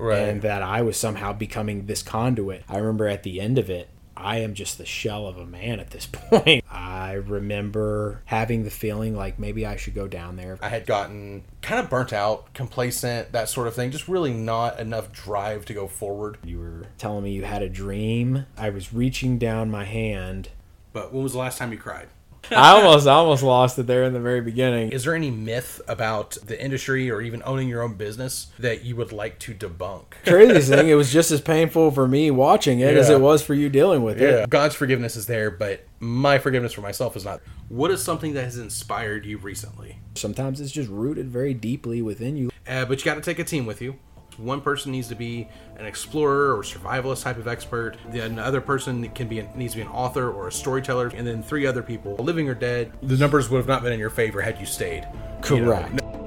Right. 0.00 0.18
and 0.20 0.42
that 0.42 0.62
I 0.62 0.82
was 0.82 0.96
somehow 0.96 1.32
becoming 1.32 1.86
this 1.86 2.02
conduit. 2.02 2.64
I 2.68 2.78
remember 2.78 3.06
at 3.06 3.22
the 3.22 3.40
end 3.40 3.58
of 3.58 3.68
it, 3.68 3.88
I 4.16 4.38
am 4.38 4.54
just 4.54 4.76
the 4.76 4.84
shell 4.84 5.26
of 5.26 5.38
a 5.38 5.46
man 5.46 5.80
at 5.80 5.90
this 5.90 6.06
point. 6.12 6.64
I 6.70 7.12
remember 7.14 8.22
having 8.26 8.64
the 8.64 8.70
feeling 8.70 9.16
like 9.16 9.38
maybe 9.38 9.64
I 9.64 9.76
should 9.76 9.94
go 9.94 10.06
down 10.08 10.36
there. 10.36 10.58
I 10.60 10.68
had 10.68 10.86
gotten 10.86 11.44
kind 11.62 11.80
of 11.80 11.88
burnt 11.88 12.12
out, 12.12 12.52
complacent, 12.52 13.32
that 13.32 13.48
sort 13.48 13.66
of 13.66 13.74
thing. 13.74 13.90
Just 13.90 14.08
really 14.08 14.32
not 14.34 14.78
enough 14.78 15.12
drive 15.12 15.64
to 15.66 15.74
go 15.74 15.86
forward. 15.86 16.38
You 16.44 16.58
were 16.58 16.82
telling 16.98 17.24
me 17.24 17.32
you 17.32 17.44
had 17.44 17.62
a 17.62 17.68
dream. 17.68 18.46
I 18.58 18.70
was 18.70 18.92
reaching 18.92 19.38
down 19.38 19.70
my 19.70 19.84
hand. 19.84 20.50
But 20.92 21.12
when 21.12 21.22
was 21.22 21.32
the 21.32 21.38
last 21.38 21.58
time 21.58 21.72
you 21.72 21.78
cried? 21.78 22.08
I 22.50 22.70
almost 22.72 23.06
I 23.06 23.12
almost 23.12 23.42
lost 23.42 23.78
it 23.78 23.86
there 23.86 24.04
in 24.04 24.12
the 24.12 24.20
very 24.20 24.40
beginning. 24.40 24.92
Is 24.92 25.04
there 25.04 25.14
any 25.14 25.30
myth 25.30 25.80
about 25.86 26.32
the 26.44 26.60
industry 26.62 27.10
or 27.10 27.20
even 27.20 27.42
owning 27.44 27.68
your 27.68 27.82
own 27.82 27.94
business 27.94 28.48
that 28.58 28.84
you 28.84 28.96
would 28.96 29.12
like 29.12 29.38
to 29.40 29.54
debunk? 29.54 30.04
Crazy 30.24 30.60
thing, 30.74 30.88
it 30.88 30.94
was 30.96 31.12
just 31.12 31.30
as 31.30 31.40
painful 31.40 31.90
for 31.90 32.08
me 32.08 32.30
watching 32.30 32.80
it 32.80 32.96
as 32.96 33.08
it 33.08 33.20
was 33.20 33.42
for 33.42 33.54
you 33.54 33.68
dealing 33.68 34.02
with 34.02 34.20
it. 34.20 34.48
God's 34.50 34.74
forgiveness 34.74 35.16
is 35.16 35.26
there, 35.26 35.50
but 35.50 35.86
my 36.00 36.38
forgiveness 36.38 36.72
for 36.72 36.80
myself 36.80 37.16
is 37.16 37.24
not. 37.24 37.40
What 37.68 37.90
is 37.90 38.02
something 38.02 38.34
that 38.34 38.44
has 38.44 38.58
inspired 38.58 39.24
you 39.24 39.38
recently? 39.38 39.98
Sometimes 40.16 40.60
it's 40.60 40.72
just 40.72 40.88
rooted 40.88 41.28
very 41.28 41.54
deeply 41.54 42.02
within 42.02 42.36
you. 42.36 42.50
Uh, 42.66 42.84
but 42.84 42.98
you 42.98 43.04
got 43.04 43.14
to 43.14 43.20
take 43.20 43.38
a 43.38 43.44
team 43.44 43.66
with 43.66 43.80
you. 43.80 43.96
One 44.40 44.60
person 44.60 44.92
needs 44.92 45.08
to 45.08 45.14
be 45.14 45.48
an 45.78 45.86
explorer 45.86 46.56
or 46.56 46.62
survivalist 46.62 47.22
type 47.22 47.36
of 47.36 47.46
expert. 47.46 47.96
Then 48.08 48.32
another 48.32 48.60
person 48.60 49.08
can 49.10 49.28
be 49.28 49.46
needs 49.54 49.74
to 49.74 49.78
be 49.78 49.82
an 49.82 49.88
author 49.88 50.30
or 50.30 50.48
a 50.48 50.52
storyteller, 50.52 51.08
and 51.14 51.26
then 51.26 51.42
three 51.42 51.66
other 51.66 51.82
people, 51.82 52.16
living 52.16 52.48
or 52.48 52.54
dead. 52.54 52.92
The 53.02 53.16
numbers 53.16 53.50
would 53.50 53.58
have 53.58 53.68
not 53.68 53.82
been 53.82 53.92
in 53.92 54.00
your 54.00 54.10
favor 54.10 54.40
had 54.40 54.58
you 54.58 54.66
stayed. 54.66 55.06
You 55.58 55.64
know, 55.64 56.19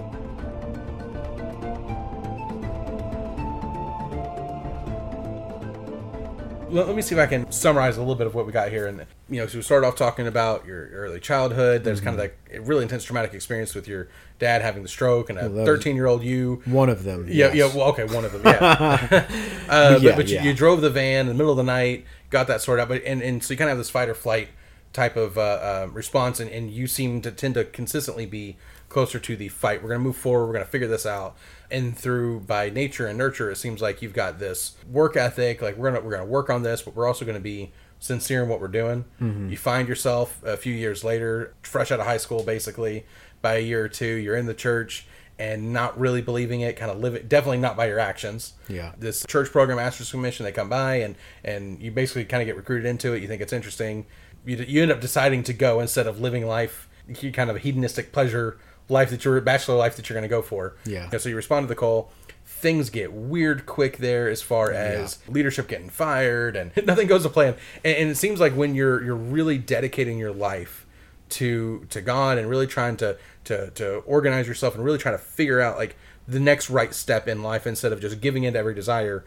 let, 6.74 6.88
let 6.88 6.96
me 6.96 7.02
see 7.02 7.16
if 7.16 7.22
I 7.22 7.26
can 7.26 7.52
summarize 7.52 7.98
a 7.98 8.00
little 8.00 8.16
bit 8.16 8.28
of 8.28 8.36
what 8.36 8.46
we 8.46 8.52
got 8.52 8.70
here. 8.70 8.88
And 8.88 9.06
you 9.30 9.40
know, 9.40 9.48
so 9.48 9.58
we 9.58 9.62
started 9.62 9.88
off 9.88 9.96
talking 9.96 10.28
about 10.28 10.66
your 10.66 10.88
early 10.90 11.20
childhood. 11.20 11.84
There's 11.84 12.02
kind 12.02 12.16
of 12.16 12.20
like 12.20 12.38
a 12.52 12.60
really 12.60 12.84
intense 12.84 13.04
traumatic 13.04 13.34
experience 13.34 13.76
with 13.76 13.88
your 13.88 14.10
dad 14.40 14.62
having 14.62 14.84
the 14.84 14.90
stroke 14.90 15.30
and 15.30 15.40
a 15.40 15.50
13 15.50 15.96
year 15.96 16.08
old 16.08 16.24
you. 16.24 16.62
One 16.66 16.90
of 16.90 17.04
them. 17.04 17.28
Yeah, 17.28 17.54
yes. 17.54 17.56
yeah. 17.56 17.80
Well, 17.80 17.90
okay, 17.90 18.06
one 18.06 18.26
of 18.26 18.32
them. 18.32 18.42
Yeah, 18.44 19.28
uh, 19.70 20.00
Yeah, 20.02 20.12
but, 20.12 20.16
but 20.18 20.28
you, 20.30 20.40
you 20.42 20.54
drove 20.54 20.82
the 20.82 20.90
van 20.90 21.22
in 21.22 21.28
the 21.28 21.34
middle 21.34 21.52
of 21.52 21.58
the 21.58 21.64
night, 21.64 22.06
got 22.30 22.48
that 22.48 22.62
sorted 22.62 22.84
out. 22.84 22.90
But 22.90 23.04
and, 23.06 23.22
and 23.22 23.44
so 23.44 23.54
you 23.54 23.58
kind 23.58 23.70
of 23.70 23.74
have 23.74 23.78
this 23.78 23.90
fight 23.90 24.10
or 24.10 24.16
flight 24.16 24.50
type 24.92 25.16
of 25.16 25.38
uh, 25.38 25.42
uh, 25.42 25.88
response, 25.92 26.40
and, 26.40 26.50
and 26.52 26.72
you 26.72 26.88
seem 26.88 27.22
to 27.22 27.32
tend 27.32 27.56
to 27.56 27.66
consistently 27.66 28.26
be 28.26 28.58
closer 28.90 29.20
to 29.20 29.36
the 29.36 29.50
fight. 29.50 29.82
We're 29.82 29.90
gonna 29.90 30.00
move 30.00 30.16
forward. 30.16 30.48
We're 30.48 30.54
gonna 30.54 30.66
figure 30.66 30.88
this 30.88 31.06
out. 31.06 31.36
And 31.74 31.98
through 31.98 32.42
by 32.42 32.70
nature 32.70 33.08
and 33.08 33.18
nurture, 33.18 33.52
it 33.52 33.58
seems 33.58 33.82
like 33.82 34.02
you've 34.02 34.14
got 34.14 34.40
this 34.40 34.78
work 34.90 35.18
ethic. 35.18 35.62
Like 35.62 35.76
we're 35.76 35.92
gonna 35.92 36.06
we're 36.06 36.12
gonna 36.12 36.26
work 36.26 36.50
on 36.50 36.64
this, 36.64 36.82
but 36.84 36.96
we're 36.96 37.08
also 37.08 37.26
gonna 37.26 37.40
be 37.42 37.74
sincere 38.00 38.44
in 38.44 38.50
what 38.50 38.62
we're 38.62 38.68
doing. 38.68 39.06
Mm-hmm. 39.20 39.50
You 39.50 39.58
find 39.58 39.88
yourself 39.88 40.42
a 40.44 40.56
few 40.56 40.74
years 40.74 41.04
later, 41.04 41.56
fresh 41.64 41.92
out 41.92 42.00
of 42.00 42.06
high 42.06 42.18
school, 42.18 42.44
basically 42.44 43.06
by 43.42 43.56
a 43.56 43.60
year 43.60 43.84
or 43.84 43.90
two, 43.90 44.06
you're 44.06 44.36
in 44.36 44.46
the 44.46 44.54
church 44.54 45.06
and 45.40 45.74
not 45.74 46.00
really 46.00 46.22
believing 46.22 46.62
it, 46.62 46.76
kind 46.76 46.92
of 46.92 47.00
live 47.00 47.16
it, 47.16 47.28
definitely 47.28 47.58
not 47.58 47.76
by 47.76 47.88
your 47.88 48.00
actions. 48.00 48.54
Yeah. 48.68 48.94
This 48.98 49.26
church 49.28 49.52
program, 49.52 49.78
Masters 49.78 50.12
Commission, 50.12 50.44
they 50.44 50.52
come 50.52 50.70
by 50.70 50.96
and 50.96 51.16
and 51.44 51.82
you 51.82 51.92
basically 51.92 52.26
kind 52.26 52.42
of 52.42 52.48
get 52.48 52.56
recruited 52.56 52.86
into 52.86 53.14
it. 53.14 53.22
You 53.22 53.28
think 53.28 53.42
it's 53.42 53.54
interesting. 53.54 54.06
You, 54.46 54.58
you 54.58 54.82
end 54.82 54.92
up 54.92 55.02
deciding 55.02 55.44
to 55.44 55.54
go 55.54 55.80
instead 55.80 56.08
of 56.08 56.20
living 56.20 56.46
life, 56.46 56.88
kind 57.34 57.50
of 57.50 57.56
a 57.56 57.60
hedonistic 57.60 58.12
pleasure 58.12 58.58
life 58.90 59.10
that 59.10 59.24
you're 59.24 59.40
bachelor 59.42 59.76
life 59.76 59.96
that 59.96 60.10
you're 60.10 60.16
going 60.16 60.24
to 60.24 60.34
go 60.34 60.42
for. 60.42 60.76
Yeah. 60.86 61.10
And 61.12 61.22
so 61.22 61.30
you 61.30 61.36
respond 61.36 61.64
to 61.64 61.68
the 61.68 61.76
call. 61.76 62.12
Things 62.46 62.90
get 62.90 63.14
weird 63.14 63.66
quick 63.66 63.98
there 63.98 64.30
as 64.30 64.42
far 64.42 64.72
as 64.72 65.20
leadership 65.28 65.68
getting 65.68 65.90
fired 65.90 66.56
and 66.56 66.72
nothing 66.86 67.08
goes 67.08 67.24
to 67.24 67.30
plan. 67.30 67.56
And, 67.84 67.96
and 67.96 68.10
it 68.10 68.16
seems 68.16 68.40
like 68.40 68.54
when 68.54 68.76
you're 68.76 69.04
you're 69.04 69.16
really 69.16 69.58
dedicating 69.58 70.18
your 70.18 70.34
life 70.34 70.86
to 71.30 71.86
to 71.90 72.02
God 72.02 72.38
and 72.38 72.50
really 72.50 72.68
trying 72.68 72.98
to 72.98 73.18
to 73.46 73.72
to 73.72 73.98
organize 74.00 74.48
yourself 74.48 74.76
and 74.76 74.84
really 74.84 74.98
trying 74.98 75.18
to 75.18 75.24
figure 75.24 75.62
out 75.62 75.78
like 75.78 75.96
the 76.28 76.40
next 76.40 76.70
right 76.70 76.94
step 76.94 77.28
in 77.28 77.42
life 77.44 77.68
instead 77.68 77.92
of 77.92 78.00
just 78.00 78.22
giving 78.22 78.44
in 78.44 78.54
to 78.54 78.60
every 78.60 78.74
desire, 78.74 79.26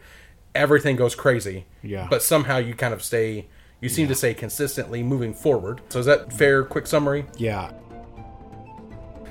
everything 0.55 0.95
goes 0.95 1.15
crazy. 1.15 1.65
Yeah. 1.83 2.07
But 2.09 2.21
somehow 2.21 2.57
you 2.57 2.75
kind 2.75 2.93
of 2.93 3.03
stay 3.03 3.47
you 3.81 3.89
seem 3.89 4.07
to 4.07 4.15
say 4.15 4.33
consistently 4.33 5.03
moving 5.03 5.33
forward. 5.33 5.81
So 5.89 5.99
is 5.99 6.05
that 6.07 6.33
fair 6.33 6.63
quick 6.63 6.87
summary? 6.87 7.25
Yeah. 7.37 7.71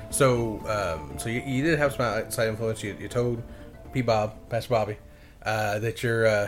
So, 0.09 0.59
um, 0.67 1.19
so 1.19 1.29
you, 1.29 1.41
you 1.45 1.63
did 1.63 1.77
have 1.79 1.91
some 1.93 2.01
outside 2.01 2.47
influence. 2.47 2.81
You, 2.83 2.95
you 2.99 3.07
told 3.07 3.43
P. 3.93 4.01
Bob, 4.01 4.33
Pastor 4.49 4.69
Bobby, 4.69 4.97
uh, 5.43 5.79
that 5.79 6.01
you're, 6.01 6.25
uh, 6.25 6.47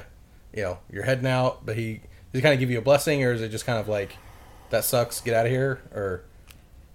you 0.56 0.64
know, 0.64 0.80
you're 0.92 1.04
heading 1.04 1.28
out. 1.28 1.66
But 1.66 1.76
he 1.78 1.96
does 2.32 2.40
he 2.40 2.42
kind 2.42 2.54
of 2.54 2.60
give 2.60 2.72
you 2.72 2.78
a 2.78 2.82
blessing, 2.82 3.24
or 3.24 3.34
is 3.34 3.42
it 3.42 3.50
just 3.50 3.66
kind 3.66 3.80
of 3.80 3.88
like 3.88 4.16
that 4.70 4.86
sucks, 4.86 5.20
get 5.22 5.34
out 5.34 5.46
of 5.46 5.52
here, 5.52 5.82
or 5.94 6.24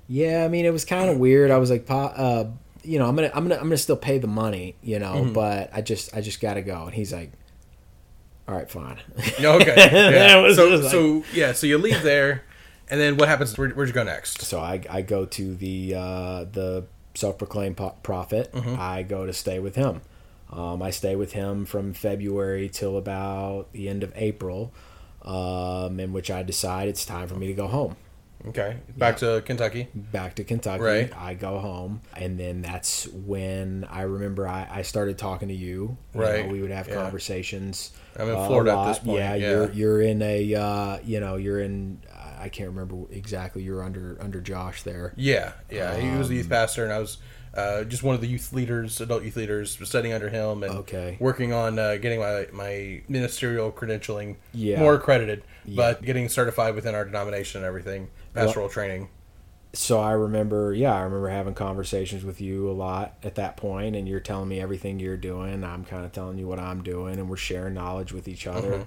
Yeah, 0.09 0.45
I 0.45 0.49
mean, 0.49 0.65
it 0.65 0.73
was 0.73 0.85
kind 0.85 1.11
of 1.11 1.19
weird. 1.19 1.51
I 1.51 1.59
was 1.59 1.71
like, 1.71 1.87
"Pa, 1.87 2.07
uh, 2.07 2.51
you 2.83 2.99
know, 2.99 3.07
I'm 3.09 3.15
gonna, 3.17 3.31
I'm 3.35 3.45
gonna, 3.45 3.57
I'm 3.57 3.65
gonna 3.65 3.77
still 3.77 3.97
pay 3.97 4.19
the 4.19 4.27
money, 4.29 4.77
you 4.83 4.99
know, 4.99 5.15
Mm-hmm. 5.17 5.33
but 5.35 5.71
I 5.73 5.81
just, 5.83 6.17
I 6.17 6.21
just 6.23 6.41
gotta 6.41 6.63
go." 6.63 6.85
And 6.85 6.95
he's 6.95 7.13
like, 7.13 7.33
"All 8.49 8.55
right, 8.55 8.71
fine." 8.71 8.99
no? 9.41 9.55
Okay, 9.55 9.75
yeah. 10.13 10.37
Was 10.37 10.57
so, 10.57 10.71
just 10.71 10.83
like- 10.85 10.93
so 10.93 11.25
yeah, 11.33 11.53
so 11.53 11.67
you 11.67 11.79
leave 11.79 12.03
there, 12.03 12.45
and 12.89 13.01
then 13.01 13.17
what 13.17 13.29
happens? 13.29 13.57
Where, 13.57 13.69
where'd 13.71 13.89
you 13.89 13.95
go 13.95 14.03
next? 14.05 14.43
so 14.43 14.61
I, 14.61 14.83
I 14.91 15.03
go 15.03 15.25
to 15.27 15.55
the, 15.55 15.95
uh, 15.95 16.45
the 16.45 16.85
self-proclaimed 17.15 17.77
po- 17.77 17.97
prophet. 18.03 18.53
Mm-hmm. 18.53 18.77
I 18.79 19.03
go 19.03 19.25
to 19.27 19.33
stay 19.33 19.59
with 19.59 19.75
him. 19.77 20.01
Um, 20.53 20.83
I 20.83 20.91
stay 20.91 21.17
with 21.17 21.33
him 21.33 21.65
from 21.65 21.95
February 21.95 22.69
till 22.69 22.97
about 22.97 23.73
the 23.73 23.89
end 23.89 24.03
of 24.03 24.13
April, 24.15 24.73
um, 25.23 25.99
in 25.99 26.13
which 26.13 26.31
I 26.31 26.43
decide 26.43 26.89
it's 26.89 27.05
time 27.05 27.29
for 27.29 27.35
me 27.35 27.47
to 27.49 27.55
go 27.55 27.67
home. 27.67 27.97
Okay, 28.47 28.77
back 28.97 29.17
to 29.19 29.43
Kentucky. 29.47 29.89
back 29.95 30.35
to 30.37 30.45
Kentucky. 30.45 30.83
Right. 30.83 31.13
I 31.17 31.35
go 31.35 31.59
home, 31.59 32.03
and 32.17 32.39
then 32.39 32.61
that's 32.61 33.09
when 33.09 33.87
I 33.91 34.03
remember 34.03 34.47
I, 34.47 34.69
I 34.71 34.83
started 34.83 35.17
talking 35.17 35.49
to 35.49 35.55
you. 35.55 35.97
You 36.15 36.21
Right. 36.21 36.45
know, 36.47 36.53
we 36.53 36.61
would 36.61 36.71
have 36.71 36.87
Yeah. 36.89 36.95
conversations. 36.95 37.93
I'm 38.17 38.29
in 38.29 38.37
uh, 38.37 38.47
Florida 38.47 38.73
at 38.77 38.89
this 38.89 38.99
point, 38.99 39.19
Yeah, 39.19 39.35
yeah. 39.35 39.51
you're 39.51 39.71
you're 39.73 40.03
in 40.03 40.21
a 40.23 40.55
uh, 40.55 40.99
you 41.05 41.21
know 41.21 41.37
you're 41.37 41.61
in 41.61 42.01
I 42.39 42.51
can't 42.51 42.69
remember 42.69 42.97
exactly. 43.11 43.63
You're 43.63 43.83
under 43.83 44.19
under 44.21 44.41
Josh 44.43 44.83
there. 44.83 45.15
Yeah, 45.17 45.53
yeah. 45.71 45.97
He 45.97 46.11
was 46.19 46.29
the 46.29 46.35
Um, 46.35 46.39
youth 46.39 46.49
pastor, 46.51 46.85
and 46.85 46.93
I 46.93 46.99
was 46.99 47.17
uh, 47.55 47.85
just 47.85 48.03
one 48.03 48.15
of 48.17 48.21
the 48.21 48.27
youth 48.27 48.53
leaders, 48.53 49.01
adult 49.01 49.23
youth 49.23 49.37
leaders, 49.37 49.79
studying 49.85 50.13
under 50.13 50.29
him 50.29 50.63
and 50.65 50.75
Okay. 50.81 51.17
working 51.21 51.53
on 51.55 51.79
uh, 51.79 51.97
getting 51.97 52.21
my 52.21 52.47
my 52.53 53.01
ministerial 53.09 53.73
credentialing 53.73 54.37
Yeah. 54.53 54.81
more 54.81 54.95
accredited, 54.95 55.45
but 55.75 56.03
getting 56.03 56.29
certified 56.29 56.75
within 56.75 56.95
our 56.95 57.05
denomination 57.05 57.61
and 57.63 57.67
everything, 57.67 58.09
pastoral 58.35 58.69
training. 58.69 59.09
so 59.73 60.01
I 60.01 60.13
remember, 60.13 60.73
yeah, 60.75 60.95
I 60.95 61.01
remember 61.01 61.29
having 61.29 61.55
conversations 61.55 62.25
with 62.25 62.41
you 62.41 62.71
a 62.71 62.73
lot 62.73 63.17
at 63.23 63.35
that 63.37 63.57
point, 63.57 63.97
and 63.97 64.09
you're 64.09 64.21
telling 64.21 64.49
me 64.49 64.61
everything 64.61 65.01
you're 65.01 65.17
doing. 65.17 65.65
I'm 65.65 65.85
kind 65.85 66.05
of 66.05 66.13
telling 66.13 66.39
you 66.39 66.47
what 66.47 66.59
I'm 66.61 66.83
doing, 66.83 67.19
and 67.19 67.29
we're 67.29 67.37
sharing 67.37 67.75
knowledge 67.75 68.13
with 68.13 68.29
each 68.29 68.47
other. 68.47 68.87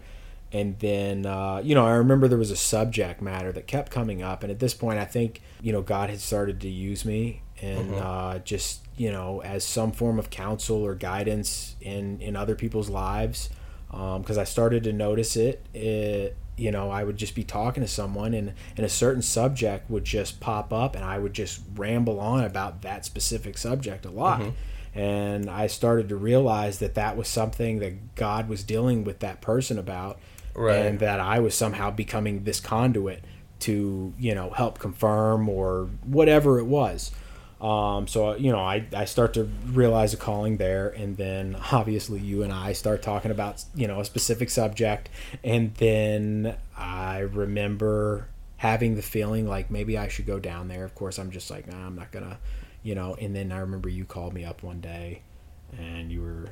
And 0.54 0.80
then, 0.80 1.26
uh, 1.26 1.60
you 1.62 1.76
know, 1.76 1.86
I 1.86 1.96
remember 1.96 2.30
there 2.30 2.38
was 2.38 2.52
a 2.52 2.56
subject 2.56 3.22
matter 3.22 3.52
that 3.52 3.68
kept 3.68 3.92
coming 3.92 4.22
up, 4.22 4.44
and 4.44 4.52
at 4.52 4.60
this 4.60 4.74
point, 4.74 4.98
I 4.98 5.04
think, 5.04 5.42
you 5.62 5.74
know, 5.74 5.82
God 5.82 6.10
had 6.10 6.22
started 6.22 6.62
to 6.62 6.70
use 6.70 7.04
me, 7.04 7.42
and 7.62 7.94
uh, 7.96 8.40
just, 8.40 8.80
you 8.96 9.12
know, 9.12 9.42
as 9.42 9.66
some 9.66 9.92
form 9.92 10.18
of 10.18 10.30
counsel 10.30 10.78
or 10.86 10.96
guidance 10.96 11.76
in 11.82 12.22
in 12.22 12.38
other 12.38 12.56
people's 12.56 12.90
lives, 12.90 13.50
because 13.92 14.38
I 14.38 14.46
started 14.46 14.86
to 14.86 14.94
notice 14.94 15.36
it. 15.36 15.66
It 15.74 16.38
you 16.58 16.72
know, 16.72 16.90
I 16.90 17.04
would 17.04 17.18
just 17.18 17.36
be 17.36 17.44
talking 17.44 17.84
to 17.84 17.88
someone 17.88 18.34
and, 18.34 18.54
and 18.76 18.86
a 18.86 18.90
certain 18.90 19.22
subject 19.22 19.90
would 19.90 20.04
just 20.04 20.40
pop 20.40 20.74
up 20.74 20.96
and 20.96 21.06
I 21.06 21.20
would 21.20 21.34
just 21.34 21.62
ramble 21.76 22.20
on 22.20 22.44
about 22.44 22.82
that 22.82 23.06
specific 23.06 23.58
subject 23.58 24.06
a 24.06 24.10
lot. 24.10 24.42
Mm-hmm. 24.42 25.00
And 25.00 25.50
I 25.50 25.68
started 25.68 26.10
to 26.10 26.16
realize 26.16 26.80
that 26.80 26.96
that 26.96 27.16
was 27.16 27.28
something 27.28 27.80
that 27.80 28.16
God 28.16 28.50
was 28.50 28.64
dealing 28.64 29.04
with 29.04 29.20
that 29.20 29.42
person 29.42 29.78
about 29.78 30.20
Right. 30.56 30.88
and 30.88 31.00
that 31.00 31.20
I 31.20 31.40
was 31.40 31.54
somehow 31.54 31.92
becoming 31.92 32.44
this 32.44 32.60
conduit 32.60 33.24
to, 33.60 34.14
you 34.18 34.34
know, 34.34 34.50
help 34.50 34.80
confirm 34.80 35.48
or 35.48 35.90
whatever 36.04 36.58
it 36.58 36.66
was. 36.66 37.12
Um, 37.62 38.08
so 38.08 38.36
you 38.36 38.52
know, 38.52 38.60
I, 38.60 38.86
I 38.96 39.06
start 39.06 39.34
to 39.34 39.46
realize 39.66 40.14
a 40.14 40.18
calling 40.18 40.58
there, 40.58 40.90
and 40.90 41.18
then 41.18 41.58
obviously 41.72 42.20
you 42.20 42.44
and 42.44 42.54
I 42.54 42.74
start 42.74 43.02
talking 43.02 43.32
about 43.32 43.64
you 43.76 43.88
know 43.88 44.00
a 44.00 44.06
specific 44.06 44.50
subject, 44.50 45.10
and 45.44 45.74
then 45.76 46.56
I 46.78 47.20
remember 47.20 48.30
having 48.58 48.96
the 48.96 49.02
feeling 49.02 49.48
like 49.48 49.70
maybe 49.72 49.98
I 49.98 50.08
should 50.08 50.26
go 50.26 50.40
down 50.40 50.68
there. 50.68 50.84
Of 50.84 50.96
course, 50.96 51.18
I'm 51.18 51.32
just 51.32 51.50
like, 51.50 51.68
nah, 51.68 51.86
I'm 51.86 51.96
not 51.96 52.12
gonna, 52.12 52.40
you 52.84 52.96
know. 52.96 53.16
And 53.16 53.36
then 53.36 53.52
I 53.52 53.60
remember 53.60 53.90
you 53.90 54.06
called 54.06 54.34
me 54.34 54.46
up 54.46 54.62
one 54.62 54.80
day, 54.82 55.22
and 55.78 56.12
you 56.12 56.22
were 56.22 56.50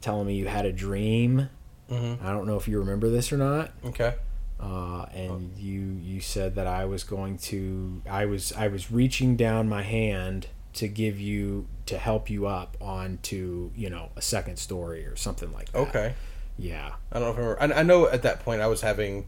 telling 0.00 0.26
me 0.26 0.34
you 0.34 0.46
had 0.46 0.66
a 0.66 0.72
dream. 0.72 1.48
Mm-hmm. 1.90 2.26
I 2.26 2.32
don't 2.32 2.46
know 2.46 2.56
if 2.56 2.66
you 2.66 2.80
remember 2.80 3.08
this 3.08 3.32
or 3.32 3.36
not 3.36 3.70
Okay. 3.84 4.16
Uh, 4.60 5.06
and 5.14 5.56
you 5.58 5.80
you 6.02 6.20
said 6.20 6.54
that 6.54 6.66
I 6.66 6.84
was 6.84 7.04
going 7.04 7.38
to 7.38 8.02
I 8.08 8.24
was 8.26 8.52
I 8.52 8.68
was 8.68 8.90
reaching 8.90 9.36
down 9.36 9.68
my 9.68 9.82
hand 9.82 10.48
to 10.74 10.88
give 10.88 11.18
you 11.20 11.66
to 11.86 11.96
help 11.98 12.28
you 12.30 12.46
up 12.46 12.76
onto 12.80 13.70
you 13.74 13.88
know 13.90 14.10
a 14.16 14.22
second 14.22 14.58
story 14.58 15.06
or 15.06 15.16
something 15.16 15.52
like 15.52 15.72
that. 15.72 15.78
Okay. 15.78 16.14
Yeah. 16.58 16.94
I 17.12 17.18
don't 17.18 17.28
know 17.28 17.30
if 17.32 17.36
I 17.36 17.40
remember. 17.40 17.74
I, 17.76 17.80
I 17.80 17.82
know 17.82 18.08
at 18.08 18.22
that 18.22 18.40
point 18.40 18.60
I 18.62 18.66
was 18.66 18.80
having 18.80 19.26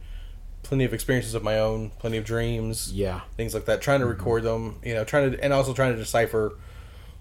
plenty 0.62 0.84
of 0.84 0.92
experiences 0.94 1.34
of 1.34 1.42
my 1.42 1.58
own, 1.58 1.90
plenty 1.98 2.16
of 2.16 2.25
dreams, 2.25 2.90
Yeah. 2.92 3.20
things 3.36 3.52
like 3.54 3.66
that. 3.66 3.80
Trying 3.82 4.00
to 4.00 4.06
record 4.06 4.42
them, 4.44 4.80
you 4.82 4.94
know, 4.94 5.04
trying 5.04 5.32
to 5.32 5.44
and 5.44 5.52
also 5.52 5.72
trying 5.75 5.92
to 5.92 5.98
decipher 5.98 6.54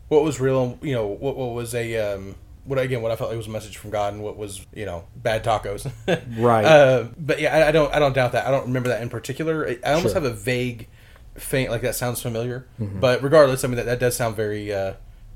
what 0.07 0.23
was 0.23 0.39
real, 0.39 0.63
and 0.63 0.77
you 0.81 0.93
know, 0.93 1.05
what 1.05 1.35
what 1.35 1.53
was 1.53 1.75
a 1.75 1.97
um, 1.97 2.35
what 2.67 2.77
again, 2.79 3.01
what 3.01 3.11
I 3.11 3.15
felt 3.15 3.29
like 3.29 3.37
was 3.37 3.47
a 3.47 3.51
message 3.51 3.77
from 3.77 3.89
God, 3.91 4.13
and 4.13 4.21
what 4.23 4.37
was 4.37 4.65
you 4.73 4.85
know 4.85 5.05
bad 5.15 5.43
tacos. 5.43 5.89
Right. 6.37 6.65
Uh, 6.65 7.07
but 7.17 7.39
yeah, 7.39 7.55
I, 7.55 7.69
I 7.69 7.71
don't 7.71 7.93
I 7.93 7.99
don't 7.99 8.13
doubt 8.13 8.33
that. 8.33 8.45
I 8.45 8.51
don't 8.51 8.65
remember 8.67 8.89
that 8.89 9.01
in 9.01 9.09
particular. 9.09 9.67
I, 9.67 9.79
I 9.85 9.93
almost 9.93 10.13
Sure. 10.13 10.21
have 10.21 10.31
a 10.31 10.35
vague, 10.35 10.87
faint 11.35 11.71
like 11.71 11.81
that 11.81 11.95
sounds 11.95 12.21
familiar. 12.21 12.67
But 12.79 13.23
regardless, 13.23 13.63
I 13.63 13.67
mean 13.67 13.77
that, 13.77 13.85
that 13.85 13.99
does 13.99 14.15
sound 14.15 14.35
very 14.35 14.73
uh, 14.73 14.93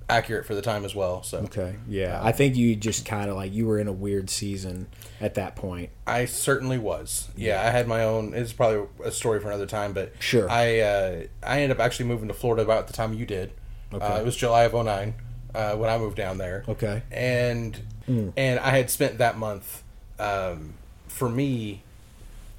accurate 0.09 0.45
for 0.45 0.55
the 0.55 0.61
time 0.61 0.83
as 0.83 0.93
well. 0.93 1.23
So 1.23 1.39
Okay. 1.39 1.75
Yeah. 1.87 2.19
I 2.21 2.31
think 2.33 2.55
you 2.57 2.75
just 2.75 3.05
kind 3.05 3.29
of 3.29 3.35
like 3.37 3.53
you 3.53 3.65
were 3.65 3.79
in 3.79 3.87
a 3.87 3.93
weird 3.93 4.29
season 4.29 4.87
at 5.21 5.35
that 5.35 5.55
point. 5.55 5.89
I 6.05 6.25
certainly 6.25 6.77
was. 6.77 7.29
Yeah, 7.37 7.61
I 7.61 7.69
had 7.69 7.87
my 7.87 8.03
own. 8.03 8.33
It's 8.33 8.51
probably 8.53 8.87
a 9.05 9.11
story 9.11 9.39
for 9.39 9.47
another 9.47 9.65
time, 9.67 9.93
but 9.93 10.13
Sure. 10.19 10.49
I 10.49 10.79
uh, 10.79 11.23
I 11.43 11.61
ended 11.61 11.77
up 11.77 11.79
actually 11.83 12.07
moving 12.07 12.27
to 12.27 12.33
Florida 12.33 12.61
about 12.63 12.87
the 12.87 12.93
time 12.93 13.13
you 13.13 13.25
did. 13.25 13.53
Okay. 13.93 14.05
Uh, 14.05 14.19
it 14.19 14.25
was 14.25 14.35
July 14.35 14.63
of 14.63 14.73
09 14.73 15.13
uh, 15.55 15.75
when 15.75 15.89
I 15.89 15.97
moved 15.97 16.17
down 16.17 16.37
there. 16.37 16.63
Okay. 16.67 17.03
And 17.11 17.79
and 18.07 18.59
I 18.59 18.69
had 18.71 18.89
spent 18.89 19.19
that 19.19 19.37
month. 19.37 19.83
Um, 20.19 20.73
for 21.07 21.29
me, 21.29 21.81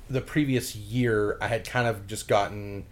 the 0.08 0.20
previous 0.20 0.74
year, 0.74 1.36
I 1.40 1.48
had 1.48 1.66
kind 1.66 1.86
of 1.86 2.06
just 2.06 2.26
gotten 2.28 2.84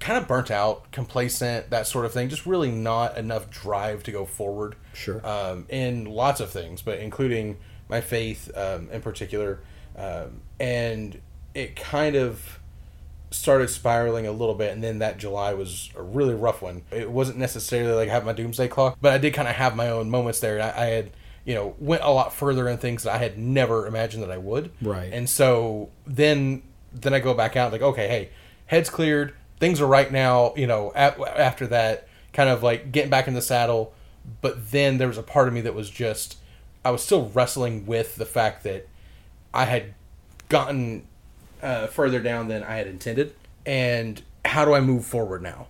kind 0.00 0.16
of 0.18 0.28
burnt 0.28 0.50
out, 0.50 0.90
complacent, 0.92 1.70
that 1.70 1.86
sort 1.86 2.04
of 2.04 2.12
thing. 2.12 2.28
Just 2.28 2.46
really 2.46 2.70
not 2.70 3.16
enough 3.18 3.50
drive 3.50 4.02
to 4.04 4.12
go 4.12 4.24
forward 4.24 4.76
Sure. 4.92 5.26
um, 5.26 5.66
in 5.68 6.04
lots 6.04 6.40
of 6.40 6.50
things, 6.50 6.82
but 6.82 6.98
including 7.00 7.56
my 7.88 8.00
faith 8.00 8.50
um, 8.56 8.88
in 8.92 9.00
particular. 9.00 9.58
Um, 9.96 10.42
and 10.60 11.20
it 11.54 11.74
kind 11.74 12.14
of 12.14 12.57
started 13.30 13.68
spiraling 13.68 14.26
a 14.26 14.32
little 14.32 14.54
bit, 14.54 14.72
and 14.72 14.82
then 14.82 15.00
that 15.00 15.18
July 15.18 15.54
was 15.54 15.90
a 15.96 16.02
really 16.02 16.34
rough 16.34 16.62
one. 16.62 16.82
It 16.90 17.10
wasn't 17.10 17.38
necessarily 17.38 17.92
like 17.92 18.08
I 18.08 18.12
have 18.12 18.24
my 18.24 18.32
doomsday 18.32 18.68
clock, 18.68 18.98
but 19.00 19.12
I 19.12 19.18
did 19.18 19.34
kind 19.34 19.48
of 19.48 19.54
have 19.54 19.76
my 19.76 19.90
own 19.90 20.10
moments 20.10 20.40
there. 20.40 20.60
I, 20.60 20.82
I 20.82 20.86
had, 20.86 21.10
you 21.44 21.54
know, 21.54 21.74
went 21.78 22.02
a 22.02 22.10
lot 22.10 22.32
further 22.32 22.68
in 22.68 22.78
things 22.78 23.02
that 23.02 23.14
I 23.14 23.18
had 23.18 23.38
never 23.38 23.86
imagined 23.86 24.22
that 24.22 24.30
I 24.30 24.38
would. 24.38 24.70
Right. 24.80 25.12
And 25.12 25.28
so 25.28 25.90
then, 26.06 26.62
then 26.92 27.12
I 27.12 27.20
go 27.20 27.34
back 27.34 27.56
out 27.56 27.72
like, 27.72 27.82
okay, 27.82 28.08
hey, 28.08 28.30
head's 28.66 28.90
cleared, 28.90 29.34
things 29.60 29.80
are 29.80 29.86
right 29.86 30.10
now. 30.10 30.54
You 30.56 30.66
know, 30.66 30.92
at, 30.94 31.20
after 31.20 31.66
that, 31.68 32.08
kind 32.32 32.48
of 32.48 32.62
like 32.62 32.92
getting 32.92 33.10
back 33.10 33.28
in 33.28 33.34
the 33.34 33.42
saddle. 33.42 33.92
But 34.40 34.70
then 34.70 34.98
there 34.98 35.08
was 35.08 35.18
a 35.18 35.22
part 35.22 35.48
of 35.48 35.54
me 35.54 35.62
that 35.62 35.74
was 35.74 35.88
just, 35.88 36.36
I 36.84 36.90
was 36.90 37.02
still 37.02 37.30
wrestling 37.34 37.86
with 37.86 38.16
the 38.16 38.26
fact 38.26 38.62
that 38.64 38.86
I 39.54 39.64
had 39.64 39.94
gotten 40.48 41.06
uh, 41.62 41.86
further 41.88 42.20
down 42.20 42.48
than 42.48 42.62
I 42.62 42.76
had 42.76 42.86
intended. 42.86 43.34
And 43.66 44.22
how 44.44 44.64
do 44.64 44.74
I 44.74 44.80
move 44.80 45.04
forward 45.04 45.42
now? 45.42 45.66